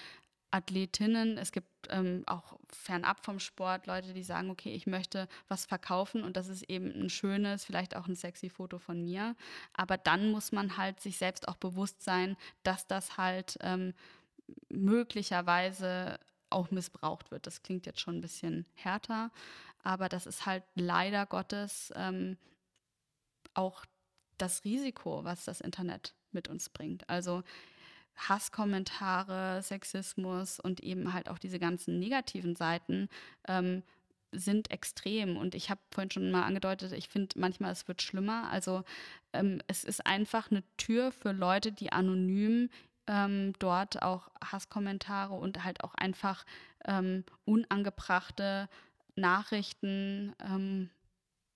Athletinnen, 0.52 1.38
es 1.38 1.52
gibt 1.52 1.68
ähm, 1.90 2.24
auch 2.26 2.58
fernab 2.70 3.24
vom 3.24 3.40
Sport 3.40 3.86
Leute, 3.88 4.14
die 4.14 4.24
sagen, 4.24 4.50
okay, 4.50 4.74
ich 4.74 4.88
möchte 4.88 5.28
was 5.48 5.66
verkaufen 5.66 6.24
und 6.24 6.38
das 6.38 6.48
ist 6.48 6.64
eben 6.64 6.92
ein 6.92 7.10
schönes, 7.10 7.66
vielleicht 7.66 7.96
auch 7.96 8.08
ein 8.08 8.16
sexy 8.16 8.50
Foto 8.50 8.80
von 8.80 9.04
mir. 9.04 9.36
Aber 9.74 9.98
dann 9.98 10.32
muss 10.32 10.52
man 10.52 10.78
halt 10.78 11.00
sich 11.00 11.18
selbst 11.18 11.48
auch 11.48 11.58
bewusst 11.58 12.02
sein, 12.02 12.36
dass 12.64 12.88
das 12.88 13.18
halt 13.18 13.58
ähm, 13.62 13.94
möglicherweise 14.70 16.20
auch 16.50 16.72
missbraucht 16.72 17.30
wird. 17.30 17.46
Das 17.46 17.62
klingt 17.62 17.86
jetzt 17.86 18.00
schon 18.00 18.18
ein 18.18 18.22
bisschen 18.22 18.66
härter, 18.74 19.32
aber 19.84 20.10
das 20.10 20.26
ist 20.26 20.46
halt 20.46 20.64
leider 20.74 21.26
Gottes 21.28 21.94
ähm, 21.96 22.38
auch 23.54 23.86
das 24.38 24.64
Risiko, 24.64 25.24
was 25.24 25.46
das 25.46 25.62
Internet 25.62 26.16
mit 26.32 26.48
uns 26.48 26.70
bringt. 26.70 27.08
Also 27.10 27.44
Hasskommentare, 28.28 29.62
Sexismus 29.64 30.60
und 30.60 30.82
eben 30.82 31.14
halt 31.14 31.30
auch 31.30 31.40
diese 31.40 31.60
ganzen 31.60 32.00
negativen 32.00 32.56
Seiten 32.56 33.10
ähm, 33.48 33.84
sind 34.32 34.72
extrem. 34.72 35.38
Und 35.38 35.56
ich 35.56 35.70
habe 35.70 35.82
vorhin 35.92 36.12
schon 36.12 36.32
mal 36.32 36.44
angedeutet, 36.44 36.92
ich 36.92 37.10
finde 37.10 37.40
manchmal, 37.40 37.72
es 37.72 37.88
wird 37.88 38.02
schlimmer. 38.02 38.50
Also 38.52 38.84
ähm, 39.34 39.62
es 39.68 39.84
ist 39.84 40.06
einfach 40.06 40.52
eine 40.52 40.64
Tür 40.78 41.12
für 41.12 41.32
Leute, 41.32 41.72
die 41.72 41.92
anonym 41.92 42.70
ähm, 43.08 43.54
dort 43.60 44.02
auch 44.02 44.30
Hasskommentare 44.44 45.34
und 45.34 45.64
halt 45.64 45.84
auch 45.84 45.96
einfach 45.96 46.46
ähm, 46.86 47.24
unangebrachte 47.46 48.70
Nachrichten 49.16 50.36
ähm, 50.40 50.90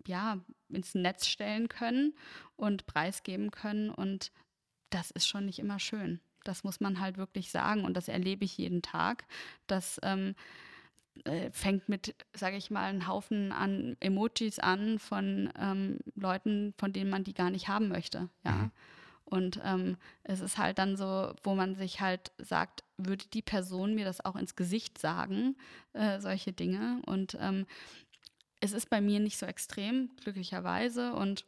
ja, 0.08 0.40
ins 0.70 0.96
Netz 0.96 1.28
stellen 1.28 1.70
können 1.70 2.14
und 2.56 2.86
preisgeben 2.88 3.52
können. 3.52 3.90
Und 3.90 4.32
das 4.90 5.12
ist 5.12 5.28
schon 5.28 5.46
nicht 5.46 5.60
immer 5.60 5.80
schön. 5.80 6.20
Das 6.44 6.64
muss 6.64 6.80
man 6.80 7.00
halt 7.00 7.18
wirklich 7.18 7.52
sagen 7.52 7.86
und 7.86 7.96
das 7.96 8.08
erlebe 8.08 8.46
ich 8.46 8.58
jeden 8.58 8.82
Tag. 8.82 9.26
Das 9.68 10.00
ähm, 10.04 10.36
äh, 11.26 11.52
fängt 11.52 11.90
mit, 11.90 12.16
sage 12.34 12.58
ich 12.58 12.72
mal, 12.72 12.86
einem 12.86 13.08
Haufen 13.08 13.52
an 13.52 13.96
Emojis 14.00 14.60
an 14.60 15.00
von 15.00 15.52
ähm, 15.60 16.00
Leuten, 16.16 16.74
von 16.78 16.92
denen 16.92 17.10
man 17.10 17.24
die 17.24 17.34
gar 17.34 17.50
nicht 17.50 17.68
haben 17.68 17.88
möchte. 17.88 18.30
Ja. 18.44 18.52
Mhm. 18.52 18.72
Und 19.26 19.60
ähm, 19.64 19.98
es 20.24 20.42
ist 20.42 20.58
halt 20.58 20.78
dann 20.78 20.96
so, 20.98 21.34
wo 21.44 21.56
man 21.56 21.76
sich 21.76 22.02
halt 22.02 22.32
sagt, 22.38 22.84
würde 22.98 23.26
die 23.34 23.42
Person 23.42 23.96
mir 23.96 24.06
das 24.06 24.24
auch 24.24 24.36
ins 24.36 24.56
Gesicht 24.56 24.98
sagen, 24.98 25.56
äh, 25.94 26.20
solche 26.20 26.54
Dinge. 26.54 27.02
Und 27.06 27.38
ähm, 27.40 27.66
es 28.60 28.74
ist 28.74 28.90
bei 28.90 29.02
mir 29.02 29.20
nicht 29.20 29.38
so 29.38 29.46
extrem, 29.46 30.10
glücklicherweise. 30.22 31.14
Und 31.14 31.46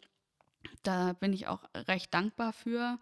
da 0.83 1.13
bin 1.13 1.33
ich 1.33 1.47
auch 1.47 1.63
recht 1.75 2.13
dankbar 2.13 2.53
für. 2.53 2.97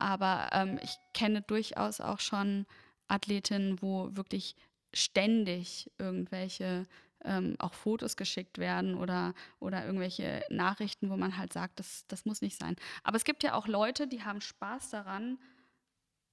Aber 0.00 0.50
ähm, 0.52 0.78
ich 0.82 0.96
kenne 1.14 1.42
durchaus 1.42 2.00
auch 2.00 2.20
schon 2.20 2.66
Athletinnen, 3.08 3.80
wo 3.82 4.14
wirklich 4.16 4.56
ständig 4.92 5.90
irgendwelche 5.98 6.86
ähm, 7.24 7.56
auch 7.58 7.74
Fotos 7.74 8.16
geschickt 8.16 8.58
werden 8.58 8.94
oder, 8.94 9.34
oder 9.58 9.84
irgendwelche 9.84 10.42
Nachrichten, 10.48 11.10
wo 11.10 11.16
man 11.16 11.36
halt 11.36 11.52
sagt, 11.52 11.78
das, 11.78 12.04
das 12.08 12.24
muss 12.24 12.40
nicht 12.40 12.58
sein. 12.58 12.76
Aber 13.02 13.16
es 13.16 13.24
gibt 13.24 13.42
ja 13.42 13.54
auch 13.54 13.66
Leute, 13.66 14.08
die 14.08 14.22
haben 14.22 14.40
Spaß 14.40 14.90
daran, 14.90 15.38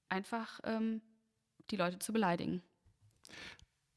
einfach 0.10 0.60
ähm, 0.64 1.02
die 1.70 1.76
Leute 1.76 2.00
zu 2.00 2.14
beleidigen. 2.14 2.62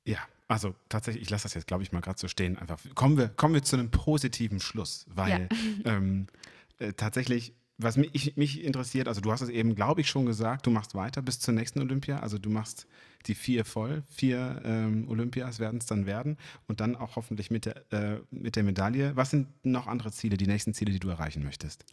Ja, 0.04 0.18
also 0.48 0.74
tatsächlich, 0.88 1.22
ich 1.22 1.30
lasse 1.30 1.44
das 1.44 1.54
jetzt, 1.54 1.68
glaube 1.68 1.82
ich, 1.82 1.92
mal 1.92 2.00
gerade 2.00 2.18
so 2.18 2.26
stehen. 2.26 2.58
Einfach 2.58 2.80
kommen 2.94 3.16
wir, 3.16 3.28
kommen 3.28 3.54
wir 3.54 3.62
zu 3.62 3.76
einem 3.76 3.90
positiven 3.90 4.58
Schluss, 4.58 5.06
weil 5.08 5.48
ja. 5.48 5.58
ähm, 5.84 6.26
äh, 6.78 6.92
tatsächlich 6.92 7.54
was 7.82 7.96
mich, 7.96 8.36
mich, 8.36 8.62
interessiert, 8.62 9.08
also 9.08 9.20
du 9.20 9.32
hast 9.32 9.40
es 9.40 9.48
eben, 9.48 9.74
glaube 9.74 10.00
ich, 10.00 10.08
schon 10.08 10.26
gesagt, 10.26 10.66
du 10.66 10.70
machst 10.70 10.94
weiter 10.94 11.22
bis 11.22 11.40
zur 11.40 11.54
nächsten 11.54 11.80
Olympia. 11.80 12.20
Also 12.20 12.38
du 12.38 12.50
machst 12.50 12.86
die 13.26 13.34
vier 13.34 13.64
voll, 13.64 14.02
vier 14.08 14.60
ähm, 14.64 15.08
Olympias 15.08 15.58
werden 15.58 15.78
es 15.78 15.86
dann 15.86 16.06
werden 16.06 16.36
und 16.68 16.80
dann 16.80 16.96
auch 16.96 17.16
hoffentlich 17.16 17.50
mit 17.50 17.66
der, 17.66 17.92
äh, 17.92 18.20
mit 18.30 18.56
der 18.56 18.62
Medaille. 18.62 19.16
Was 19.16 19.30
sind 19.30 19.48
noch 19.64 19.86
andere 19.86 20.12
Ziele, 20.12 20.36
die 20.36 20.46
nächsten 20.46 20.74
Ziele, 20.74 20.92
die 20.92 21.00
du 21.00 21.08
erreichen 21.08 21.42
möchtest? 21.42 21.84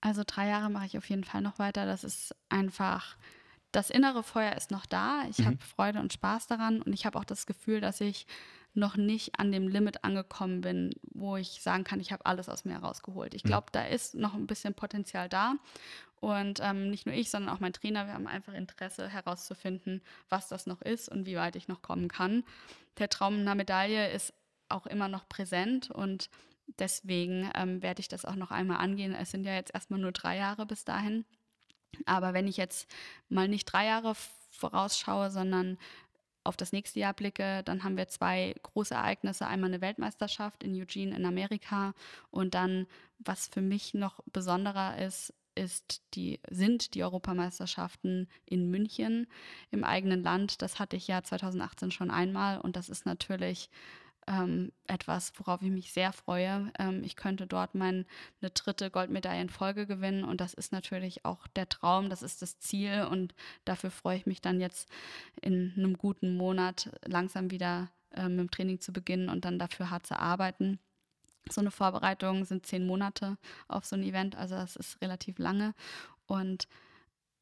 Also 0.00 0.22
drei 0.26 0.48
Jahre 0.48 0.70
mache 0.70 0.86
ich 0.86 0.98
auf 0.98 1.08
jeden 1.08 1.24
Fall 1.24 1.42
noch 1.42 1.58
weiter. 1.58 1.86
Das 1.86 2.04
ist 2.04 2.34
einfach, 2.48 3.16
das 3.72 3.90
innere 3.90 4.22
Feuer 4.22 4.54
ist 4.56 4.70
noch 4.70 4.86
da. 4.86 5.24
Ich 5.30 5.38
mhm. 5.38 5.46
habe 5.46 5.58
Freude 5.58 6.00
und 6.00 6.12
Spaß 6.12 6.46
daran 6.46 6.82
und 6.82 6.92
ich 6.92 7.06
habe 7.06 7.18
auch 7.18 7.24
das 7.24 7.46
Gefühl, 7.46 7.80
dass 7.80 8.00
ich 8.00 8.26
noch 8.78 8.96
nicht 8.96 9.38
an 9.38 9.52
dem 9.52 9.68
Limit 9.68 10.04
angekommen 10.04 10.60
bin, 10.60 10.94
wo 11.12 11.36
ich 11.36 11.60
sagen 11.62 11.84
kann, 11.84 12.00
ich 12.00 12.12
habe 12.12 12.24
alles 12.26 12.48
aus 12.48 12.64
mir 12.64 12.72
herausgeholt. 12.72 13.34
Ich 13.34 13.42
glaube, 13.42 13.66
da 13.72 13.84
ist 13.84 14.14
noch 14.14 14.34
ein 14.34 14.46
bisschen 14.46 14.74
Potenzial 14.74 15.28
da. 15.28 15.54
Und 16.20 16.60
ähm, 16.62 16.90
nicht 16.90 17.06
nur 17.06 17.14
ich, 17.14 17.30
sondern 17.30 17.54
auch 17.54 17.60
mein 17.60 17.72
Trainer, 17.72 18.06
wir 18.06 18.14
haben 18.14 18.26
einfach 18.26 18.54
Interesse 18.54 19.08
herauszufinden, 19.08 20.02
was 20.28 20.48
das 20.48 20.66
noch 20.66 20.82
ist 20.82 21.08
und 21.08 21.26
wie 21.26 21.36
weit 21.36 21.56
ich 21.56 21.68
noch 21.68 21.82
kommen 21.82 22.08
kann. 22.08 22.44
Der 22.98 23.08
Traum 23.08 23.34
einer 23.34 23.54
Medaille 23.54 24.10
ist 24.10 24.32
auch 24.68 24.86
immer 24.86 25.08
noch 25.08 25.28
präsent 25.28 25.90
und 25.90 26.28
deswegen 26.78 27.50
ähm, 27.54 27.82
werde 27.82 28.00
ich 28.00 28.08
das 28.08 28.24
auch 28.24 28.34
noch 28.34 28.50
einmal 28.50 28.78
angehen. 28.78 29.14
Es 29.14 29.30
sind 29.30 29.44
ja 29.44 29.54
jetzt 29.54 29.74
erstmal 29.74 30.00
nur 30.00 30.12
drei 30.12 30.36
Jahre 30.36 30.66
bis 30.66 30.84
dahin. 30.84 31.24
Aber 32.04 32.34
wenn 32.34 32.46
ich 32.46 32.56
jetzt 32.56 32.88
mal 33.28 33.48
nicht 33.48 33.64
drei 33.64 33.86
Jahre 33.86 34.14
vorausschaue, 34.50 35.30
sondern 35.30 35.78
auf 36.44 36.56
das 36.56 36.72
nächste 36.72 37.00
Jahr 37.00 37.14
blicke, 37.14 37.62
dann 37.64 37.84
haben 37.84 37.96
wir 37.96 38.08
zwei 38.08 38.54
große 38.62 38.94
Ereignisse. 38.94 39.46
Einmal 39.46 39.70
eine 39.70 39.80
Weltmeisterschaft 39.80 40.62
in 40.62 40.74
Eugene 40.74 41.16
in 41.16 41.24
Amerika 41.24 41.94
und 42.30 42.54
dann, 42.54 42.86
was 43.18 43.48
für 43.48 43.60
mich 43.60 43.94
noch 43.94 44.20
besonderer 44.32 44.98
ist, 44.98 45.34
ist 45.54 46.02
die, 46.14 46.40
sind 46.48 46.94
die 46.94 47.02
Europameisterschaften 47.02 48.28
in 48.46 48.70
München 48.70 49.26
im 49.70 49.82
eigenen 49.82 50.22
Land. 50.22 50.62
Das 50.62 50.78
hatte 50.78 50.96
ich 50.96 51.08
ja 51.08 51.22
2018 51.22 51.90
schon 51.90 52.10
einmal 52.10 52.60
und 52.60 52.76
das 52.76 52.88
ist 52.88 53.06
natürlich 53.06 53.68
ähm, 54.28 54.72
etwas, 54.86 55.32
worauf 55.36 55.62
ich 55.62 55.70
mich 55.70 55.92
sehr 55.92 56.12
freue. 56.12 56.70
Ähm, 56.78 57.02
ich 57.02 57.16
könnte 57.16 57.46
dort 57.46 57.74
meine 57.74 58.04
dritte 58.40 58.90
Goldmedaille 58.90 59.40
in 59.40 59.48
Folge 59.48 59.86
gewinnen 59.86 60.24
und 60.24 60.40
das 60.40 60.54
ist 60.54 60.70
natürlich 60.70 61.24
auch 61.24 61.46
der 61.48 61.68
Traum, 61.68 62.10
das 62.10 62.22
ist 62.22 62.42
das 62.42 62.58
Ziel 62.58 63.06
und 63.10 63.34
dafür 63.64 63.90
freue 63.90 64.18
ich 64.18 64.26
mich 64.26 64.40
dann 64.40 64.60
jetzt 64.60 64.88
in 65.40 65.72
einem 65.76 65.96
guten 65.96 66.36
Monat 66.36 66.90
langsam 67.04 67.50
wieder 67.50 67.90
äh, 68.12 68.28
mit 68.28 68.38
dem 68.38 68.50
Training 68.50 68.80
zu 68.80 68.92
beginnen 68.92 69.30
und 69.30 69.44
dann 69.44 69.58
dafür 69.58 69.90
hart 69.90 70.06
zu 70.06 70.18
arbeiten. 70.18 70.78
So 71.50 71.62
eine 71.62 71.70
Vorbereitung 71.70 72.44
sind 72.44 72.66
zehn 72.66 72.86
Monate 72.86 73.38
auf 73.68 73.86
so 73.86 73.96
ein 73.96 74.02
Event, 74.02 74.36
also 74.36 74.54
das 74.56 74.76
ist 74.76 75.00
relativ 75.00 75.38
lange 75.38 75.74
und 76.26 76.68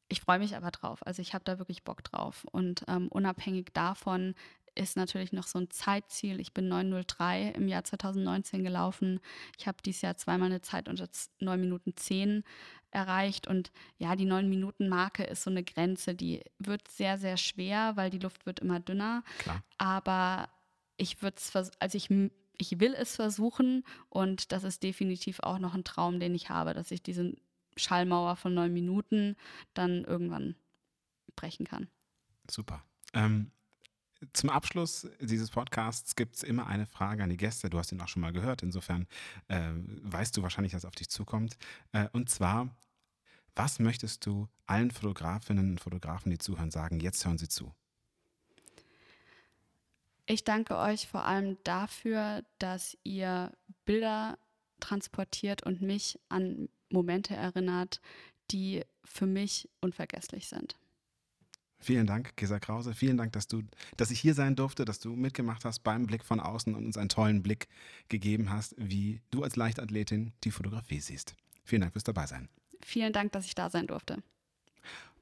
ich 0.09 0.21
freue 0.21 0.39
mich 0.39 0.55
aber 0.55 0.71
drauf. 0.71 1.05
Also 1.05 1.21
ich 1.21 1.33
habe 1.33 1.43
da 1.43 1.59
wirklich 1.59 1.83
Bock 1.83 2.03
drauf. 2.03 2.45
Und 2.51 2.85
ähm, 2.87 3.09
unabhängig 3.09 3.73
davon 3.73 4.35
ist 4.77 4.95
natürlich 4.95 5.33
noch 5.33 5.47
so 5.47 5.59
ein 5.59 5.69
Zeitziel. 5.69 6.39
Ich 6.39 6.53
bin 6.53 6.67
903 6.67 7.49
im 7.51 7.67
Jahr 7.67 7.83
2019 7.83 8.63
gelaufen. 8.63 9.19
Ich 9.57 9.67
habe 9.67 9.77
dieses 9.83 10.01
Jahr 10.01 10.17
zweimal 10.17 10.47
eine 10.47 10.61
Zeit 10.61 10.87
unter 10.87 11.07
9 11.39 11.59
Minuten 11.59 11.95
10 11.95 12.43
erreicht. 12.91 13.47
Und 13.47 13.71
ja, 13.97 14.15
die 14.15 14.25
9 14.25 14.47
Minuten 14.47 14.89
Marke 14.89 15.23
ist 15.23 15.43
so 15.43 15.49
eine 15.49 15.63
Grenze, 15.63 16.15
die 16.15 16.43
wird 16.59 16.87
sehr, 16.87 17.17
sehr 17.17 17.37
schwer, 17.37 17.95
weil 17.95 18.09
die 18.09 18.19
Luft 18.19 18.45
wird 18.45 18.59
immer 18.59 18.79
dünner. 18.79 19.23
Klar. 19.39 19.63
Aber 19.77 20.49
ich 20.97 21.21
würde 21.21 21.37
es, 21.37 21.55
also 21.79 21.97
ich, 21.97 22.09
ich 22.57 22.79
will 22.79 22.93
es 22.93 23.15
versuchen 23.15 23.83
und 24.09 24.51
das 24.51 24.63
ist 24.63 24.83
definitiv 24.83 25.39
auch 25.41 25.59
noch 25.59 25.73
ein 25.73 25.83
Traum, 25.83 26.19
den 26.19 26.35
ich 26.35 26.49
habe, 26.49 26.73
dass 26.73 26.91
ich 26.91 27.03
diese 27.03 27.35
Schallmauer 27.75 28.35
von 28.35 28.53
neun 28.53 28.73
Minuten 28.73 29.35
dann 29.73 30.03
irgendwann 30.03 30.55
brechen 31.35 31.67
kann. 31.67 31.87
Super. 32.49 32.83
Ähm, 33.13 33.51
zum 34.33 34.49
Abschluss 34.49 35.07
dieses 35.19 35.49
Podcasts 35.51 36.15
gibt 36.15 36.35
es 36.35 36.43
immer 36.43 36.67
eine 36.67 36.85
Frage 36.85 37.23
an 37.23 37.29
die 37.29 37.37
Gäste. 37.37 37.69
Du 37.69 37.77
hast 37.77 37.91
ihn 37.91 38.01
auch 38.01 38.07
schon 38.07 38.21
mal 38.21 38.33
gehört, 38.33 38.63
insofern 38.63 39.07
äh, 39.47 39.71
weißt 40.03 40.35
du 40.37 40.41
wahrscheinlich, 40.41 40.73
was 40.73 40.85
auf 40.85 40.95
dich 40.95 41.09
zukommt. 41.09 41.57
Äh, 41.91 42.07
und 42.13 42.29
zwar, 42.29 42.69
Was 43.57 43.79
möchtest 43.79 44.23
du 44.27 44.47
allen 44.67 44.91
Fotografinnen 44.91 45.71
und 45.71 45.81
Fotografen, 45.81 46.29
die 46.29 46.37
zuhören, 46.37 46.69
sagen? 46.69 46.99
Jetzt 46.99 47.25
hören 47.25 47.39
sie 47.39 47.49
zu. 47.49 47.73
Ich 50.27 50.43
danke 50.43 50.77
euch 50.77 51.07
vor 51.07 51.25
allem 51.25 51.57
dafür, 51.63 52.43
dass 52.59 52.95
ihr 53.03 53.51
Bilder 53.85 54.37
transportiert 54.79 55.63
und 55.63 55.81
mich 55.81 56.19
an 56.29 56.69
Momente 56.91 57.35
erinnert, 57.35 57.99
die 58.51 58.85
für 59.03 59.25
mich 59.25 59.67
unvergesslich 59.81 60.47
sind. 60.47 60.75
Vielen 61.79 62.07
Dank, 62.07 62.35
Gesa 62.35 62.59
Krause. 62.59 62.93
Vielen 62.93 63.17
Dank, 63.17 63.33
dass 63.33 63.47
du, 63.47 63.61
dass 63.97 64.11
ich 64.11 64.19
hier 64.19 64.33
sein 64.33 64.55
durfte, 64.55 64.83
dass 64.83 64.99
du 64.99 65.15
mitgemacht 65.15 65.63
hast 65.63 65.79
beim 65.83 66.07
Blick 66.07 66.23
von 66.23 66.39
außen 66.39 66.73
und 66.73 66.85
uns 66.85 66.97
einen 66.97 67.09
tollen 67.09 67.43
Blick 67.43 67.67
gegeben 68.09 68.49
hast, 68.49 68.75
wie 68.77 69.21
du 69.31 69.43
als 69.43 69.55
Leichtathletin 69.55 70.33
die 70.43 70.51
Fotografie 70.51 70.99
siehst. 70.99 71.35
Vielen 71.63 71.81
Dank 71.81 71.93
fürs 71.93 72.03
Dabeisein. 72.03 72.49
Vielen 72.83 73.13
Dank, 73.13 73.31
dass 73.31 73.45
ich 73.45 73.55
da 73.55 73.69
sein 73.69 73.87
durfte. 73.87 74.23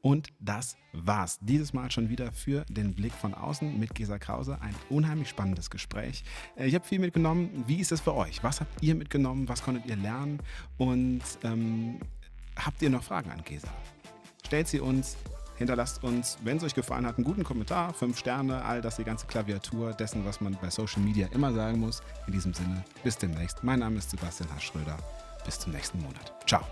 Und 0.05 0.27
das 0.39 0.77
war's. 0.93 1.39
Dieses 1.41 1.73
Mal 1.73 1.89
schon 1.89 2.09
wieder 2.09 2.31
für 2.31 2.63
den 2.69 2.93
Blick 2.93 3.11
von 3.11 3.33
außen 3.33 3.79
mit 3.79 3.95
Gesa 3.95 4.19
Krause. 4.19 4.61
Ein 4.61 4.75
unheimlich 4.89 5.29
spannendes 5.29 5.71
Gespräch. 5.71 6.23
Äh, 6.55 6.67
ich 6.67 6.75
habe 6.75 6.85
viel 6.85 6.99
mitgenommen. 6.99 7.63
Wie 7.65 7.77
ist 7.77 7.91
es 7.91 8.01
für 8.01 8.13
euch? 8.13 8.43
Was 8.43 8.61
habt 8.61 8.83
ihr 8.83 8.93
mitgenommen? 8.93 9.49
Was 9.49 9.63
konntet 9.63 9.87
ihr 9.87 9.95
lernen? 9.95 10.39
Und 10.77 11.23
ähm, 11.41 11.99
habt 12.55 12.83
ihr 12.83 12.91
noch 12.91 13.01
Fragen 13.01 13.31
an 13.31 13.43
Gesa? 13.43 13.67
Stellt 14.45 14.67
sie 14.67 14.79
uns. 14.79 15.17
Hinterlasst 15.57 16.03
uns, 16.03 16.37
wenn 16.43 16.57
es 16.57 16.63
euch 16.63 16.75
gefallen 16.75 17.05
hat, 17.05 17.17
einen 17.17 17.25
guten 17.25 17.43
Kommentar, 17.43 17.93
fünf 17.93 18.17
Sterne, 18.19 18.63
all 18.63 18.81
das, 18.81 18.97
die 18.97 19.03
ganze 19.03 19.25
Klaviatur 19.25 19.93
dessen, 19.93 20.25
was 20.25 20.41
man 20.41 20.57
bei 20.61 20.69
Social 20.69 21.01
Media 21.01 21.27
immer 21.33 21.53
sagen 21.53 21.79
muss. 21.79 22.01
In 22.27 22.33
diesem 22.33 22.53
Sinne, 22.53 22.83
bis 23.03 23.17
demnächst. 23.17 23.63
Mein 23.63 23.79
Name 23.79 23.97
ist 23.97 24.11
Sebastian 24.11 24.49
H. 24.53 24.59
Schröder. 24.59 24.97
Bis 25.45 25.59
zum 25.59 25.71
nächsten 25.71 26.01
Monat. 26.01 26.33
Ciao. 26.45 26.65